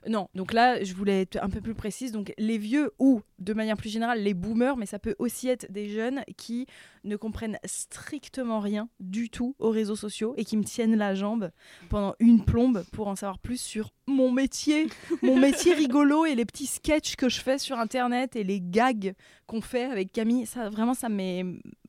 Non, 0.08 0.30
donc 0.34 0.54
là, 0.54 0.84
je 0.84 0.93
voulais 0.93 1.22
être 1.22 1.38
un 1.41 1.49
peu 1.49 1.62
plus 1.62 1.76
précise. 1.76 2.12
Donc, 2.12 2.34
les 2.38 2.58
vieux 2.58 2.91
ou, 2.97 3.22
de 3.39 3.54
manière 3.54 3.78
plus 3.78 3.89
générale, 3.89 4.22
les 4.22 4.34
boomers, 4.34 4.78
mais 4.78 4.86
ça 4.86 4.99
peut 4.99 5.16
aussi 5.20 5.47
être 5.47 5.72
des 5.72 5.89
jeunes 5.89 6.24
qui 6.38 6.66
ne 7.04 7.16
comprennent 7.16 7.60
strictement 7.66 8.60
rien 8.60 8.89
du 8.99 9.30
tout 9.30 9.56
aux 9.60 9.70
réseaux 9.70 9.95
sociaux 9.95 10.34
et 10.38 10.45
qui 10.45 10.58
me 10.58 10.64
tiennent 10.64 10.95
la 10.95 11.14
jambe 11.14 11.52
pendant 11.89 12.16
une 12.20 12.43
plombe 12.43 12.84
pour 12.91 13.08
en 13.08 13.16
savoir 13.16 13.39
plus 13.39 13.62
sur 13.62 13.93
mon 14.08 14.32
métier, 14.32 14.88
mon 15.22 15.38
métier 15.38 15.74
rigolo 15.74 16.26
et 16.26 16.36
les 16.36 16.45
petits 16.45 16.68
sketchs 16.68 17.16
que 17.16 17.30
je 17.30 17.39
fais 17.39 17.58
sur 17.58 17.78
internet 17.78 18.36
et 18.36 18.43
les 18.43 18.60
gags 18.62 19.14
qu'on 19.45 19.62
fait 19.62 19.86
avec 19.86 20.12
Camille. 20.12 20.45
Ça, 20.45 20.70
vraiment, 20.70 20.93
ça 20.93 21.10
me 21.10 21.16
met 21.16 21.45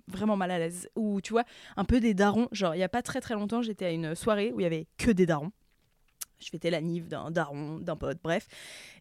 vraiment 0.09 0.37
mal 0.37 0.51
à 0.51 0.59
l'aise. 0.59 0.89
Ou 0.97 1.21
tu 1.21 1.33
vois, 1.33 1.45
un 1.77 1.85
peu 1.85 2.01
des 2.01 2.15
darons. 2.15 2.49
Genre, 2.53 2.75
il 2.75 2.79
y 2.79 2.85
a 2.85 2.89
pas 2.89 3.03
très 3.03 3.21
très 3.21 3.35
longtemps, 3.35 3.63
j'étais 3.63 3.87
à 3.87 3.91
une 3.91 4.15
soirée 4.15 4.53
où 4.55 4.61
il 4.61 4.65
y 4.65 4.67
avait 4.67 4.87
que 4.99 5.11
des 5.11 5.27
darons. 5.27 5.53
Je 6.43 6.51
fêtais 6.51 6.71
la 6.71 6.81
nive 6.81 7.09
d'un 7.09 7.31
daron, 7.31 7.79
d'un 7.79 7.97
pote, 7.97 8.19
bref. 8.23 8.47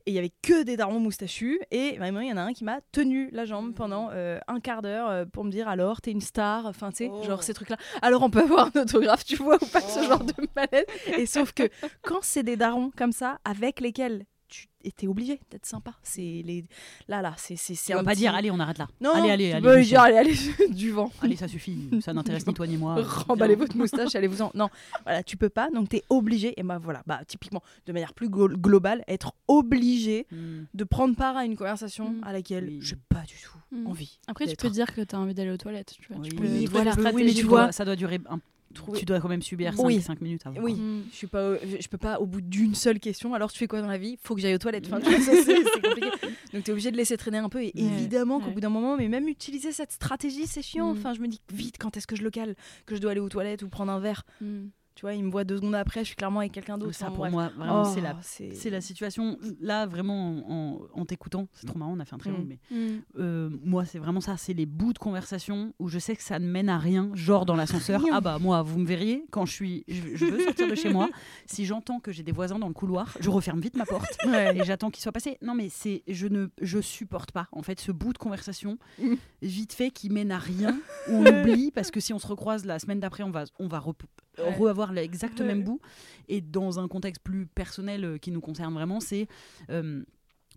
Et 0.05 0.11
il 0.11 0.13
y 0.13 0.17
avait 0.17 0.31
que 0.41 0.63
des 0.63 0.77
darons 0.77 0.99
moustachus. 0.99 1.59
Et 1.71 1.97
vraiment, 1.97 2.19
il 2.21 2.29
y 2.29 2.33
en 2.33 2.37
a 2.37 2.41
un 2.41 2.53
qui 2.53 2.63
m'a 2.63 2.79
tenu 2.91 3.29
la 3.31 3.45
jambe 3.45 3.73
pendant 3.73 4.09
euh, 4.11 4.39
un 4.47 4.59
quart 4.59 4.81
d'heure 4.81 5.09
euh, 5.09 5.25
pour 5.25 5.43
me 5.43 5.51
dire 5.51 5.67
alors, 5.67 6.01
t'es 6.01 6.11
une 6.11 6.21
star. 6.21 6.65
Enfin, 6.65 6.89
tu 6.91 6.97
sais, 6.97 7.09
Oh. 7.11 7.23
genre 7.23 7.43
ces 7.43 7.53
trucs-là. 7.53 7.77
Alors, 8.01 8.23
on 8.23 8.29
peut 8.29 8.41
avoir 8.41 8.69
un 8.75 8.81
autographe, 8.81 9.25
tu 9.25 9.35
vois, 9.35 9.55
ou 9.61 9.65
pas 9.67 9.81
ce 9.81 10.03
genre 10.03 10.23
de 10.23 10.33
malaise. 10.55 10.85
Et 11.17 11.25
sauf 11.25 11.51
que 11.51 11.69
quand 12.03 12.19
c'est 12.23 12.43
des 12.43 12.55
darons 12.57 12.91
comme 12.95 13.11
ça, 13.11 13.39
avec 13.45 13.79
lesquels 13.79 14.25
tu 14.51 14.67
étais 14.83 15.07
obligé 15.07 15.39
d'être 15.49 15.65
sympa, 15.65 15.93
c'est 16.03 16.21
les. 16.45 16.65
Là, 17.07 17.21
là, 17.23 17.33
c'est. 17.37 17.55
c'est 17.55 17.73
Tu 17.73 17.93
un 17.93 17.97
vas 17.97 18.03
pas 18.03 18.11
petit- 18.11 18.19
dire, 18.19 18.35
allez, 18.35 18.51
on 18.51 18.59
arrête 18.59 18.77
là. 18.77 18.87
Non, 19.01 19.11
allez, 19.13 19.21
non, 19.21 19.29
allez, 19.33 19.49
tu 19.61 19.67
allez. 19.67 19.83
dire, 19.85 20.01
allez, 20.01 20.17
allez, 20.17 20.33
du 20.69 20.91
vent. 20.91 21.09
Allez, 21.21 21.35
ça 21.37 21.47
suffit. 21.47 21.89
Ça 22.01 22.13
n'intéresse 22.13 22.45
ni 22.45 22.53
toi 22.53 22.67
ni 22.67 22.77
moi. 22.77 22.95
Remballez 23.27 23.55
votre 23.55 23.75
moustache, 23.77 24.13
allez-vous-en. 24.15 24.51
Non, 24.53 24.69
voilà, 25.03 25.23
tu 25.23 25.37
peux 25.37 25.49
pas, 25.49 25.69
donc 25.71 25.89
t'es 25.89 26.03
obligé. 26.09 26.53
Et 26.59 26.63
bah 26.63 26.77
voilà, 26.77 27.01
bah 27.07 27.21
typiquement, 27.25 27.63
de 27.87 27.93
manière 27.93 28.13
plus 28.13 28.27
glo- 28.29 28.53
globale, 28.55 29.03
être 29.07 29.33
obligé 29.47 30.27
Mm. 30.31 30.63
de 30.73 30.83
prendre 30.83 31.15
part 31.15 31.37
à 31.37 31.45
une 31.45 31.55
conversation 31.55 32.09
Mm. 32.11 32.23
à 32.25 32.33
laquelle 32.33 32.65
Oui. 32.65 32.79
j'ai 32.81 32.97
pas 33.09 33.21
du 33.21 33.35
tout 33.41 33.57
Mm. 33.71 33.87
envie. 33.87 34.19
Après, 34.27 34.45
tu 34.47 34.55
peux 34.57 34.69
dire 34.69 34.93
que 34.93 35.01
t'as 35.01 35.17
envie 35.17 35.33
d'aller 35.33 35.51
aux 35.51 35.57
toilettes. 35.57 35.93
Tu 35.99 36.11
vois, 36.11 36.21
Oui, 36.21 36.29
tu 36.29 36.35
peux 36.35 36.43
oui, 36.43 36.65
voilà. 36.65 36.91
Oui, 36.97 37.23
mais 37.23 37.31
tu 37.31 37.41
Tu 37.41 37.45
vois- 37.45 37.71
ça 37.71 37.85
doit 37.85 37.95
durer 37.95 38.19
un 38.29 38.39
Trouver- 38.73 38.99
Tu 38.99 39.05
dois 39.05 39.19
quand 39.19 39.29
même 39.29 39.41
subir 39.41 39.73
Oui. 39.79 40.01
5 40.01 40.21
minutes 40.21 40.41
avant. 40.45 40.61
Oui, 40.61 40.73
Mm. 40.73 41.03
je 41.11 41.15
suis 41.15 41.27
pas, 41.27 41.55
je 41.57 41.87
peux 41.87 41.97
pas 41.97 42.19
au 42.19 42.25
bout 42.25 42.41
d'une 42.41 42.75
seule 42.75 42.99
question. 42.99 43.33
Alors 43.33 43.51
tu 43.51 43.57
fais 43.59 43.67
quoi 43.67 43.81
dans 43.81 43.87
la 43.87 43.97
vie? 43.97 44.17
Faut 44.23 44.35
que 44.35 44.41
j'aille 44.41 44.55
aux 44.55 44.59
toilettes. 44.59 44.87
Enfin, 44.91 45.01
ça, 45.01 45.11
c'est 45.19 45.43
c'est 45.43 45.53
compliqué. 45.81 46.09
Donc 46.53 46.63
t'es 46.63 46.71
obligé 46.71 46.91
de 46.91 46.97
laisser 46.97 47.17
traîner 47.17 47.37
un 47.39 47.49
peu. 47.49 47.61
Et 47.61 47.71
Ouais, 47.75 47.81
évidemment 47.81 48.39
qu'au 48.39 48.47
ouais. 48.47 48.53
bout 48.53 48.59
d'un 48.61 48.69
moment, 48.69 48.97
mais 48.97 49.07
même 49.07 49.27
utiliser 49.27 49.71
cette 49.71 49.91
stratégie, 49.91 50.47
c'est 50.47 50.61
chiant. 50.61 50.93
Mm. 50.93 50.97
Enfin, 50.97 51.13
je 51.13 51.21
me 51.21 51.27
dis 51.27 51.41
vite 51.53 51.75
quand 51.79 51.97
est-ce 51.97 52.07
que 52.07 52.15
je 52.15 52.23
le 52.23 52.29
cale, 52.31 52.55
que 52.85 52.95
je 52.95 53.01
dois 53.01 53.11
aller 53.11 53.19
aux 53.19 53.29
toilettes 53.29 53.63
ou 53.63 53.69
prendre 53.69 53.91
un 53.91 53.99
verre? 53.99 54.23
Mm. 54.41 54.67
Tu 54.93 55.01
vois, 55.03 55.13
il 55.13 55.23
me 55.23 55.31
voit 55.31 55.45
deux 55.45 55.55
secondes 55.55 55.75
après, 55.75 56.01
je 56.01 56.07
suis 56.07 56.15
clairement 56.15 56.41
avec 56.41 56.51
quelqu'un 56.51 56.77
d'autre. 56.77 56.93
Ça, 56.93 57.05
Enfin, 57.05 57.11
pour 57.15 57.19
bref. 57.23 57.31
moi, 57.31 57.49
vraiment, 57.55 57.83
Oh, 57.85 57.91
c'est 57.93 58.01
la 58.01 58.15
c'est 58.21 58.53
C'est 58.53 58.69
la 58.69 58.81
situation, 58.81 59.37
là, 59.61 59.85
vraiment, 59.85 60.43
en, 60.49 60.81
en 60.93 61.05
t'écoutant, 61.05 61.47
c'est 61.53 61.65
trop 61.65 61.79
marrant, 61.79 61.93
on 61.95 61.99
a 62.01 62.05
fait 62.05 62.13
un 62.13 62.17
très 62.17 62.29
long, 62.29 62.39
Mm. 62.39 62.47
mais 62.47 62.59
Mm. 62.71 63.01
euh, 63.19 63.49
moi, 63.63 63.85
c'est 63.85 63.99
vraiment 63.99 64.19
ça, 64.21 64.35
c'est 64.37 64.53
les 64.53 64.65
bouts 64.65 64.91
de 64.93 64.99
conversation 64.99 65.73
où 65.79 65.87
je 65.87 65.97
sais 65.97 66.15
que 66.15 66.21
ça 66.23 66.39
ne 66.39 66.45
mène 66.45 66.67
à 66.69 66.77
rien, 66.77 67.09
genre 67.13 67.45
dans 67.45 67.55
l'ascenseur. 67.55 68.01
Rien. 68.01 68.11
Ah 68.15 68.21
bah, 68.21 68.37
moi, 68.39 68.61
vous 68.63 68.79
me 68.79 68.85
verriez, 68.85 69.25
quand 69.31 69.45
je 69.45 69.53
suis, 69.53 69.83
je, 69.87 70.15
je 70.15 70.25
veux 70.25 70.43
sortir 70.43 70.67
de 70.69 70.75
chez 70.75 70.91
moi, 70.91 71.09
si 71.45 71.65
j'entends 71.65 71.99
que 72.01 72.11
j'ai 72.11 72.23
des 72.23 72.33
voisins 72.33 72.59
dans 72.59 72.67
le 72.67 72.73
couloir, 72.73 73.15
je 73.21 73.29
referme 73.29 73.61
vite 73.61 73.77
ma 73.77 73.85
porte 73.85 74.17
Ouais. 74.25 74.57
et 74.57 74.63
j'attends 74.65 74.89
qu'ils 74.91 75.01
soient 75.01 75.11
passés. 75.13 75.37
Non, 75.41 75.55
mais 75.55 75.69
c'est, 75.69 76.03
je 76.07 76.27
ne, 76.27 76.47
je 76.61 76.79
supporte 76.81 77.31
pas, 77.31 77.47
en 77.53 77.61
fait, 77.63 77.79
ce 77.79 77.91
bout 77.93 78.11
de 78.13 78.17
conversation, 78.17 78.77
Mm. 78.99 79.13
vite 79.41 79.71
fait, 79.73 79.89
qui 79.89 80.09
mène 80.09 80.31
à 80.31 80.37
rien, 80.37 80.77
où 81.09 81.13
on 81.13 81.25
oublie, 81.41 81.71
parce 81.71 81.91
que 81.91 81.99
si 82.01 82.13
on 82.13 82.19
se 82.19 82.27
recroise 82.27 82.65
la 82.65 82.77
semaine 82.77 82.99
d'après, 82.99 83.23
on 83.23 83.31
va, 83.31 83.45
on 83.57 83.67
va 83.67 83.79
Ouais. 84.37 84.53
re-avoir 84.55 84.93
l'exact 84.93 85.39
Ouais. 85.39 85.45
même 85.45 85.63
bout. 85.63 85.79
Et 86.29 86.39
dans 86.41 86.79
un 86.79 86.87
contexte 86.87 87.21
plus 87.23 87.45
personnel 87.47 88.05
euh, 88.05 88.17
qui 88.17 88.31
nous 88.31 88.41
concerne 88.41 88.73
vraiment, 88.73 88.99
c'est. 88.99 89.27
euh, 89.69 90.03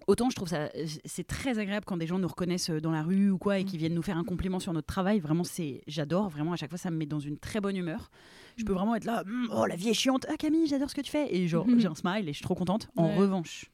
Autant 0.07 0.29
je 0.29 0.37
trouve 0.37 0.49
ça 0.49 0.69
c'est 1.07 1.27
très 1.27 1.59
agréable 1.59 1.87
quand 1.87 1.97
des 1.97 2.07
gens 2.07 2.19
nous 2.19 2.29
reconnaissent 2.29 2.69
euh, 2.69 2.81
dans 2.81 2.91
la 2.91 3.03
rue 3.03 3.31
ou 3.31 3.39
quoi 3.39 3.59
et 3.59 3.63
Mm. 3.65 3.67
qui 3.67 3.79
viennent 3.79 3.95
nous 3.95 4.03
faire 4.03 4.19
un 4.19 4.25
compliment 4.25 4.59
sur 4.61 4.73
notre 4.75 4.87
travail. 4.89 5.19
Vraiment, 5.19 5.45
c'est 5.45 5.81
j'adore. 5.87 6.29
Vraiment, 6.29 6.53
à 6.53 6.57
chaque 6.57 6.69
fois, 6.69 6.79
ça 6.79 6.91
me 6.91 6.97
met 6.99 7.07
dans 7.07 7.21
une 7.21 7.39
très 7.39 7.59
bonne 7.61 7.77
humeur. 7.77 8.11
Je 8.57 8.65
peux 8.65 8.73
Mm. 8.73 8.77
vraiment 8.77 8.95
être 8.97 9.05
là. 9.05 9.23
Hum, 9.25 9.49
oh, 9.53 9.65
la 9.65 9.77
vie 9.77 9.89
est 9.89 9.95
chiante. 9.95 10.27
Ah, 10.29 10.37
Camille, 10.37 10.67
j'adore 10.67 10.91
ce 10.91 10.95
que 10.95 11.01
tu 11.01 11.11
fais. 11.11 11.35
Et 11.35 11.49
genre, 11.49 11.67
Mm. 11.67 11.79
j'ai 11.79 11.87
un 11.89 11.95
smile 11.95 12.29
et 12.29 12.33
je 12.33 12.37
suis 12.37 12.43
trop 12.45 12.55
contente. 12.57 12.89
En 12.97 13.07
Ouais. 13.07 13.17
revanche, 13.17 13.71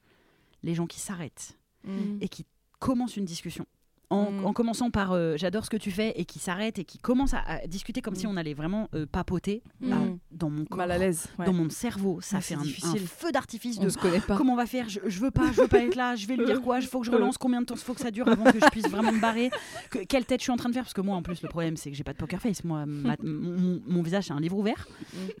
les 0.63 0.73
gens 0.73 0.87
qui 0.87 0.99
s'arrêtent 1.01 1.57
Mm. 1.83 2.19
et 2.21 2.29
qui 2.29 2.45
commencent 2.79 3.17
une 3.17 3.25
discussion. 3.25 3.65
En, 4.11 4.29
Mm. 4.29 4.45
en 4.45 4.53
commençant 4.53 4.91
par 4.91 5.13
euh, 5.13 5.35
j'adore 5.37 5.65
ce 5.65 5.69
que 5.69 5.77
tu 5.77 5.89
fais 5.89 6.11
et 6.19 6.25
qui 6.25 6.37
s'arrêtent 6.37 6.77
et 6.79 6.83
qui 6.83 6.97
commencent 6.97 7.33
à, 7.33 7.39
à 7.47 7.65
discuter 7.67 8.01
comme 8.01 8.13
si 8.15 8.27
Mm. 8.27 8.31
on 8.31 8.37
allait 8.37 8.53
vraiment 8.53 8.89
euh, 8.93 9.05
papoter 9.05 9.63
Mm. 9.79 9.91
ah, 9.93 9.97
dans 10.31 10.49
mon 10.49 10.65
corps, 10.65 10.77
Mal 10.77 10.91
à 10.91 10.97
l'aise. 10.97 11.27
ouais. 11.39 11.45
dans 11.45 11.53
mon 11.53 11.69
cerveau, 11.69 12.19
ça 12.21 12.35
Ouais, 12.37 12.41
fait 12.41 12.55
c'est 12.55 12.87
un, 12.87 12.95
feu 12.97 13.31
d'artifice 13.31 13.79
de 13.79 13.89
se 13.89 13.97
connaît 13.97 14.19
pas. 14.19 14.35
comment 14.37 14.53
on 14.53 14.57
va 14.57 14.65
faire 14.65 14.89
je, 14.89 14.99
je 15.07 15.19
veux 15.21 15.31
pas, 15.31 15.51
je 15.53 15.61
veux 15.61 15.67
pas 15.67 15.79
être 15.79 15.95
là, 15.95 16.15
je 16.15 16.27
vais 16.27 16.35
lui 16.35 16.45
dire 16.45 16.61
quoi, 16.61 16.79
il 16.79 16.85
faut 16.87 16.99
que 16.99 17.05
je 17.07 17.11
relance, 17.11 17.37
combien 17.37 17.61
de 17.61 17.65
temps 17.65 17.75
il 17.75 17.81
faut 17.81 17.93
que 17.93 18.01
ça 18.01 18.11
dure 18.11 18.27
avant 18.27 18.43
que 18.51 18.59
je 18.59 18.69
puisse 18.69 18.87
vraiment 18.89 19.11
me 19.13 19.19
barrer, 19.21 19.49
que- 19.89 19.99
quelle 20.03 20.25
tête 20.25 20.41
je 20.41 20.43
suis 20.43 20.51
en 20.51 20.57
train 20.57 20.69
de 20.69 20.73
faire 20.73 20.83
parce 20.83 20.93
que 20.93 21.01
moi 21.01 21.15
en 21.15 21.21
plus 21.23 21.41
le 21.41 21.49
problème 21.49 21.77
c'est 21.77 21.89
que 21.89 21.95
j'ai 21.95 22.03
pas 22.03 22.13
de 22.13 22.17
poker 22.17 22.41
face, 22.41 22.63
moi 22.65 22.85
ma- 22.85 23.15
mon, 23.23 24.01
visage 24.01 24.25
c'est 24.25 24.33
un 24.33 24.39
livre 24.41 24.57
ouvert, 24.57 24.87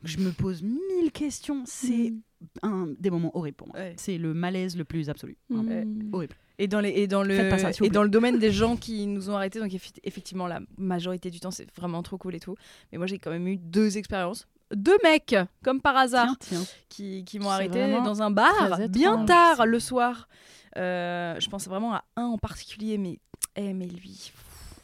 je 0.03 0.17
me 0.19 0.31
pose 0.31 0.63
mille 0.63 1.11
questions, 1.11 1.63
c'est 1.65 2.13
un 2.63 2.87
des 2.99 3.09
moments 3.09 3.35
horribles 3.37 3.57
pour 3.57 3.67
moi, 3.67 3.75
Ouais. 3.77 3.93
c'est 3.97 4.17
le 4.17 4.33
malaise 4.33 4.77
le 4.77 4.85
plus 4.85 5.09
absolu, 5.09 5.35
horrible. 5.53 6.35
Et 6.59 6.67
dans, 6.67 6.79
les, 6.79 6.89
et, 6.89 7.07
dans 7.07 7.23
le, 7.23 7.57
ça, 7.57 7.71
et 7.81 7.89
dans 7.89 8.03
le 8.03 8.09
domaine 8.09 8.37
des 8.37 8.51
gens 8.51 8.75
qui 8.75 9.07
nous 9.07 9.29
ont 9.29 9.35
arrêtés, 9.35 9.59
donc 9.59 9.71
effectivement, 10.03 10.47
la 10.47 10.59
majorité 10.77 11.31
du 11.31 11.39
temps, 11.39 11.49
c'est 11.51 11.67
vraiment 11.75 12.03
trop 12.03 12.17
cool 12.17 12.35
et 12.35 12.39
tout. 12.39 12.55
Mais 12.91 12.97
moi, 12.97 13.07
j'ai 13.07 13.17
quand 13.17 13.31
même 13.31 13.47
eu 13.47 13.57
deux 13.57 13.97
expériences. 13.97 14.47
Deux 14.73 14.97
mecs, 15.03 15.35
comme 15.63 15.81
par 15.81 15.97
hasard, 15.97 16.35
Tiens, 16.39 16.59
tiens. 16.59 16.67
qui, 16.87 17.25
qui 17.25 17.39
m'ont 17.39 17.49
arrêté 17.49 17.91
dans 18.05 18.21
un 18.21 18.31
bar, 18.31 18.79
bien 18.89 19.25
tard 19.25 19.65
le 19.65 19.79
soir. 19.79 20.27
Euh, 20.77 21.37
je 21.39 21.49
pense 21.49 21.67
vraiment 21.67 21.95
à 21.95 22.03
un 22.15 22.25
en 22.25 22.37
particulier, 22.37 22.97
mais, 22.97 23.19
eh, 23.57 23.73
mais 23.73 23.87
lui, 23.87 24.31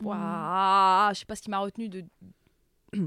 ouah, 0.04 1.12
je 1.14 1.20
sais 1.20 1.26
pas 1.26 1.36
ce 1.36 1.42
qui 1.42 1.50
m'a 1.50 1.60
retenu 1.60 1.88
de. 1.90 2.04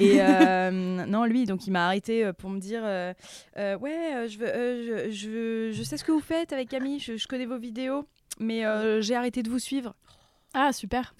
Et 0.00 0.16
euh, 0.20 0.70
non, 1.06 1.24
lui, 1.24 1.44
donc 1.44 1.66
il 1.66 1.70
m'a 1.70 1.86
arrêté 1.86 2.24
euh, 2.24 2.32
pour 2.32 2.50
me 2.50 2.58
dire 2.60 2.82
euh, 2.84 3.12
euh, 3.58 3.76
Ouais, 3.78 4.26
je, 4.28 4.38
veux, 4.38 4.46
euh, 4.48 5.08
je, 5.10 5.10
je, 5.10 5.70
je 5.72 5.82
sais 5.82 5.96
ce 5.96 6.04
que 6.04 6.12
vous 6.12 6.20
faites 6.20 6.52
avec 6.52 6.68
Camille, 6.68 6.98
je, 7.00 7.16
je 7.16 7.26
connais 7.28 7.46
vos 7.46 7.58
vidéos, 7.58 8.04
mais 8.40 8.64
euh, 8.64 9.00
j'ai 9.00 9.14
arrêté 9.14 9.42
de 9.42 9.50
vous 9.50 9.58
suivre. 9.58 9.94
Ah, 10.54 10.72
super. 10.72 11.14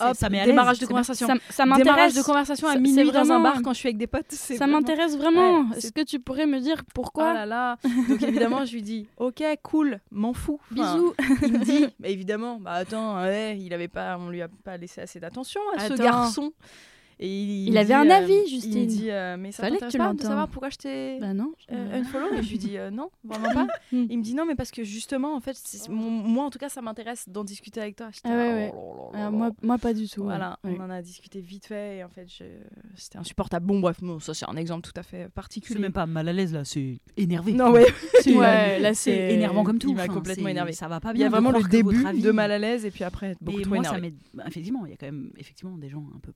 Ah, 0.00 0.10
Hop, 0.10 0.16
ça 0.16 0.28
met 0.28 0.40
à 0.40 0.42
l'aise, 0.46 0.50
démarrage 0.52 0.78
de 0.80 0.86
conversation. 0.86 1.28
Ça, 1.28 1.34
ça 1.48 1.62
Démarrage 1.62 1.84
m'intéresse. 1.86 2.14
de 2.16 2.22
conversation 2.22 2.66
à 2.66 2.76
minuit 2.76 3.12
dans 3.12 3.30
un 3.30 3.38
bar 3.38 3.62
quand 3.62 3.72
je 3.72 3.78
suis 3.78 3.86
avec 3.86 3.98
des 3.98 4.08
potes. 4.08 4.32
Ça 4.32 4.56
vraiment- 4.56 4.78
m'intéresse 4.80 5.16
vraiment. 5.16 5.60
Ouais, 5.60 5.76
Est-ce 5.76 5.92
que 5.92 6.00
tu 6.02 6.18
pourrais 6.18 6.46
me 6.46 6.58
dire 6.58 6.82
pourquoi 6.92 7.30
Oh 7.30 7.34
là 7.34 7.46
là. 7.46 7.76
Donc 8.08 8.20
évidemment, 8.20 8.64
je 8.64 8.72
lui 8.72 8.82
dis 8.82 9.06
OK, 9.16 9.44
cool, 9.62 10.00
m'en 10.10 10.32
fous. 10.32 10.58
Enfin, 10.72 10.96
Bisous. 10.96 11.14
il 11.42 11.52
me 11.52 11.58
dit 11.64 11.86
mais 12.00 12.12
évidemment, 12.12 12.58
bah 12.58 12.72
attends, 12.72 13.22
ouais, 13.22 13.56
il 13.60 13.72
avait 13.72 13.86
pas 13.86 14.18
on 14.18 14.28
lui 14.28 14.42
a 14.42 14.48
pas 14.48 14.76
laissé 14.76 15.02
assez 15.02 15.20
d'attention 15.20 15.60
à 15.76 15.86
ce 15.86 15.94
garçon. 15.94 16.52
Et 17.18 17.28
il, 17.64 17.76
avait 17.78 17.86
dit, 17.86 17.92
un 17.94 18.06
euh, 18.10 18.12
avis, 18.12 18.32
Il 18.34 18.42
me 18.42 18.46
Justine. 18.46 18.86
dit 18.86 19.10
euh, 19.10 19.36
mais 19.38 19.50
ça 19.50 19.62
Fallait 19.62 19.76
que 19.76 19.84
t'intéresse 19.84 19.92
tu 19.92 19.98
pas 20.18 20.22
de 20.22 20.28
savoir 20.28 20.48
pourquoi 20.48 20.68
je 20.68 20.76
t'ai 20.76 21.18
Bah 21.18 21.32
non. 21.32 21.52
euh, 21.72 22.00
unfollow 22.00 22.34
et 22.34 22.42
je 22.42 22.50
lui 22.50 22.58
dis 22.58 22.76
euh, 22.76 22.90
non, 22.90 23.10
vraiment 23.24 23.52
pas. 23.54 23.66
Mm. 23.92 24.06
Il 24.10 24.18
me 24.18 24.22
dit 24.22 24.34
non 24.34 24.44
mais 24.44 24.54
parce 24.56 24.70
que 24.72 24.82
justement 24.84 25.34
en 25.36 25.40
fait 25.40 25.56
c'est- 25.56 25.88
mon- 25.88 26.10
moi 26.10 26.44
en 26.44 26.50
tout 26.50 26.58
cas 26.58 26.68
ça 26.68 26.82
m'intéresse 26.82 27.28
d'en 27.28 27.44
discuter 27.44 27.80
avec 27.80 27.94
toi. 27.96 28.08
Ah 28.24 28.28
ouais, 28.30 28.52
ouais. 28.52 28.72
oh 28.74 29.10
moi, 29.30 29.50
moi, 29.62 29.78
pas 29.78 29.94
du 29.94 30.08
tout. 30.08 30.24
Voilà, 30.24 30.58
ouais. 30.64 30.76
on 30.78 30.82
en 30.82 30.90
a 30.90 31.00
discuté 31.02 31.40
vite 31.40 31.66
fait 31.66 31.98
et 31.98 32.04
en 32.04 32.08
fait 32.08 32.26
je- 32.28 32.44
c'était 32.96 33.18
insupportable. 33.18 33.64
Bon 33.64 33.78
bref, 33.80 33.98
bon, 34.02 34.18
ça 34.18 34.34
c'est 34.34 34.46
un 34.48 34.56
exemple 34.56 34.82
tout 34.82 34.98
à 34.98 35.02
fait 35.04 35.22
C'est 35.24 35.32
particulier. 35.32 35.78
même 35.80 35.92
pas 35.92 36.06
mal 36.06 36.28
à 36.28 36.32
l'aise 36.32 36.52
là, 36.52 36.64
c'est 36.64 36.98
énervé. 37.16 37.52
Non 37.52 37.70
ouais, 37.70 37.86
C'est 38.22 38.34
Ouais, 38.34 38.78
là, 38.80 38.92
c'est 38.92 39.12
c'est- 39.12 39.34
énervant 39.34 39.62
comme 39.64 39.78
tout. 39.78 39.88
il 39.90 39.94
m'a 39.96 40.02
Enfin, 40.04 40.12
complètement 40.14 40.44
c'est- 40.46 40.50
énervé. 40.50 40.72
Ça 40.72 40.88
va 40.88 41.00
pas 41.00 41.10
il 41.12 41.16
y 41.16 41.18
bien. 41.18 41.28
a 41.28 41.30
vraiment 41.30 41.52
le 41.52 41.62
début 41.62 42.02
de 42.20 42.30
mal 42.32 42.50
à 42.50 42.58
l'aise 42.58 42.84
et 42.84 42.90
puis 42.90 43.04
après 43.04 43.36
beaucoup 43.40 43.60
trop 43.62 43.76
énervé. 43.76 44.14
bah, 44.34 44.44
Effectivement, 44.48 44.84
il 44.84 44.90
y 44.90 44.94
a 44.94 44.96
quand 44.96 45.06
même 45.06 45.30
effectivement 45.38 45.76
des 45.78 45.88
gens 45.88 46.04
un 46.14 46.18
peu. 46.18 46.32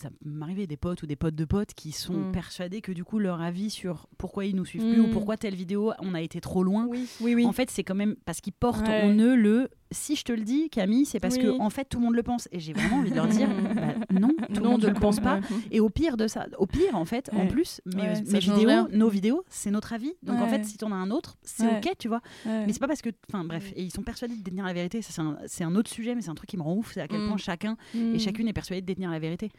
Ça 0.00 0.10
m'arrivait 0.24 0.66
des 0.66 0.76
potes 0.76 1.02
ou 1.02 1.06
des 1.06 1.16
potes 1.16 1.34
de 1.34 1.44
potes 1.44 1.72
qui 1.74 1.92
sont 1.92 2.28
Mm. 2.28 2.32
persuadés 2.32 2.80
que 2.82 2.92
du 2.92 3.02
coup 3.04 3.18
leur 3.18 3.40
avis 3.40 3.70
sur 3.70 4.08
pourquoi 4.18 4.44
ils 4.44 4.54
nous 4.54 4.64
suivent 4.66 4.82
plus 4.82 5.00
ou 5.00 5.06
Mm. 5.06 5.10
pourquoi 5.12 5.36
telle 5.38 5.54
vidéo 5.54 5.92
on 6.00 6.12
a 6.14 6.20
été 6.20 6.40
trop 6.40 6.62
loin. 6.62 6.86
Oui, 6.86 7.06
oui, 7.20 7.34
oui. 7.34 7.46
En 7.46 7.52
fait, 7.52 7.70
c'est 7.70 7.84
quand 7.84 7.94
même 7.94 8.16
parce 8.26 8.40
qu'ils 8.40 8.52
portent 8.52 8.86
Ouais. 8.86 9.02
en 9.04 9.14
eux 9.18 9.34
le 9.36 9.70
si 9.92 10.14
je 10.16 10.22
te 10.24 10.32
le 10.32 10.42
dis, 10.42 10.70
Camille, 10.70 11.04
c'est 11.04 11.20
parce 11.20 11.36
Oui. 11.36 11.42
que 11.42 11.60
en 11.60 11.70
fait 11.70 11.84
tout 11.86 11.98
le 11.98 12.04
monde 12.04 12.14
le 12.14 12.22
pense. 12.22 12.48
Et 12.52 12.60
j'ai 12.60 12.72
vraiment 12.72 12.96
envie 12.98 13.10
de 13.10 13.16
leur 13.16 13.26
dire 13.26 13.48
Mm. 13.48 13.74
bah, 13.74 14.18
non, 14.20 14.28
tout 14.54 14.62
le 14.62 14.68
monde 14.68 14.82
ne 14.82 14.88
le 14.88 14.94
pense 14.94 15.20
pas. 15.20 15.36
Ouais. 15.36 15.42
Et 15.70 15.80
au 15.80 15.88
pire 15.90 16.16
de 16.16 16.26
ça, 16.28 16.46
au 16.58 16.66
pire 16.66 16.94
en 16.94 17.04
fait, 17.04 17.30
en 17.34 17.46
plus, 17.46 17.80
mes, 17.86 18.02
Ouais, 18.02 18.20
vidéos, 18.38 18.88
nos 18.92 19.08
vidéos, 19.08 19.44
c'est 19.48 19.70
notre 19.70 19.92
avis. 19.92 20.12
Donc 20.22 20.38
en 20.40 20.46
fait, 20.48 20.64
si 20.64 20.76
t'en 20.78 20.92
as 20.92 20.96
un 20.96 21.10
autre, 21.10 21.36
c'est 21.42 21.66
ok, 21.66 21.92
tu 21.98 22.08
vois. 22.08 22.20
Mais 22.46 22.72
c'est 22.72 22.78
pas 22.80 22.88
parce 22.88 23.02
que, 23.02 23.10
enfin 23.32 23.44
bref, 23.44 23.72
et 23.76 23.82
ils 23.82 23.90
sont 23.92 24.02
persuadés 24.02 24.36
de 24.36 24.42
détenir 24.42 24.64
la 24.64 24.72
vérité. 24.72 25.02
Ça 25.02 25.22
c'est 25.46 25.64
un, 25.64 25.74
autre 25.74 25.90
sujet, 25.90 26.14
mais 26.14 26.22
c'est 26.22 26.30
un 26.30 26.34
truc 26.34 26.48
qui 26.50 26.56
me 26.56 26.62
rend 26.62 26.74
ouf. 26.76 26.92
C'est 26.94 27.00
à 27.00 27.08
quel 27.08 27.20
Mm. 27.20 27.28
point 27.28 27.36
chacun 27.36 27.76
Mm. 27.94 28.14
et 28.14 28.18
chacune 28.18 28.48
est 28.48 28.52
persuadée 28.52 28.80
de 28.82 28.86
détenir 28.86 29.10
la 29.10 29.18
vérité. 29.18 29.50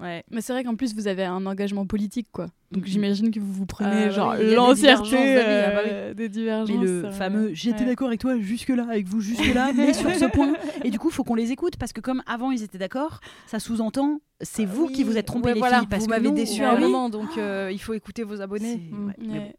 Ouais. 0.00 0.24
Mais 0.30 0.40
c'est 0.40 0.52
vrai 0.52 0.64
qu'en 0.64 0.74
plus, 0.74 0.94
vous 0.94 1.06
avez 1.06 1.24
un 1.24 1.44
engagement 1.46 1.86
politique, 1.86 2.28
quoi. 2.32 2.48
Donc 2.72 2.84
Mhm. 2.84 2.88
j'imagine 2.88 3.30
que 3.30 3.38
vous 3.38 3.52
vous 3.52 3.66
prenez 3.66 4.04
Ah, 4.04 4.10
genre 4.10 4.34
oui, 4.38 4.46
il 4.48 4.54
l'entièreté 4.54 5.16
ah 5.38 5.70
bah 5.70 5.80
euh, 5.86 6.14
des 6.14 6.28
divergences. 6.30 6.70
Mais 6.70 6.82
le 6.84 7.04
euh, 7.04 7.12
fameux 7.12 7.50
j'étais 7.52 7.80
ouais. 7.80 7.86
d'accord 7.86 8.08
avec 8.08 8.20
toi 8.20 8.38
jusque 8.38 8.70
là, 8.70 8.86
avec 8.88 9.06
vous 9.06 9.20
jusque 9.20 9.52
là, 9.54 9.72
mais 9.76 9.92
sur 9.92 10.10
ce 10.14 10.24
point. 10.32 10.54
Et 10.82 10.90
du 10.90 10.98
coup, 10.98 11.10
faut 11.10 11.22
qu'on 11.22 11.34
les 11.34 11.52
écoute 11.52 11.76
parce 11.76 11.92
que 11.92 12.00
comme 12.00 12.22
avant 12.26 12.50
ils 12.50 12.62
étaient 12.62 12.78
d'accord, 12.78 13.20
ça 13.46 13.58
sous-entend 13.60 14.20
c'est 14.40 14.64
vous 14.64 14.88
qui 14.88 15.04
vous 15.04 15.18
êtes 15.18 15.26
trompés 15.26 15.48
Ouais, 15.48 15.54
les 15.54 15.60
voilà, 15.60 15.80
filles 15.80 15.88
parce 15.88 16.02
vous 16.04 16.08
m'avez 16.08 16.30
déçu 16.30 16.62
à 16.64 16.72
un 16.72 16.78
moment, 16.80 17.10
donc 17.10 17.36
euh, 17.36 17.68
il 17.70 17.78
faut 17.78 17.92
écouter 17.94 18.22
vos 18.24 18.40
abonnés. 18.40 18.80
ouais, 18.90 19.14
mais. 19.20 19.54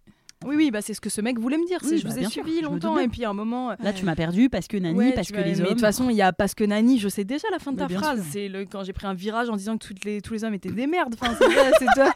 Oui, 0.45 0.55
oui, 0.55 0.71
bah 0.71 0.81
c'est 0.81 0.93
ce 0.93 1.01
que 1.01 1.09
ce 1.09 1.21
mec 1.21 1.39
voulait 1.39 1.57
me 1.57 1.65
dire. 1.65 1.79
Oui, 1.83 1.97
je 1.97 2.03
bah, 2.03 2.09
vous 2.13 2.19
ai 2.19 2.23
sûr, 2.23 2.43
suivi 2.43 2.61
longtemps 2.61 2.97
et 2.97 3.07
puis 3.07 3.23
à 3.25 3.29
un 3.29 3.33
moment. 3.33 3.71
euh, 3.71 3.75
Là, 3.81 3.93
tu 3.93 4.05
m'as 4.05 4.15
perdu 4.15 4.49
parce 4.49 4.67
que 4.67 4.77
Nani, 4.77 4.97
ouais, 4.97 5.11
parce 5.13 5.29
que 5.31 5.37
les 5.37 5.43
mais 5.43 5.59
hommes. 5.59 5.63
de 5.65 5.69
toute 5.71 5.79
façon, 5.81 6.09
il 6.09 6.15
y 6.15 6.21
a 6.21 6.33
parce 6.33 6.53
que 6.55 6.63
Nani, 6.63 6.99
je 6.99 7.09
sais 7.09 7.23
déjà 7.23 7.47
la 7.51 7.59
fin 7.59 7.71
de 7.71 7.81
Mais 7.81 7.87
ta 7.87 7.93
phrase. 7.99 8.23
C'est 8.31 8.47
le 8.49 8.65
quand 8.65 8.83
j'ai 8.83 8.93
pris 8.93 9.07
un 9.07 9.13
virage 9.13 9.49
en 9.49 9.55
disant 9.55 9.77
que 9.77 9.87
toutes 9.87 10.03
les, 10.05 10.21
tous 10.21 10.33
les 10.33 10.43
hommes 10.43 10.53
étaient 10.53 10.71
des 10.71 10.87
merdes. 10.87 11.15
Enfin, 11.19 11.33
c'est 11.37 11.45
vrai, 11.47 11.71
c'est 11.79 11.85
toi. 11.95 12.13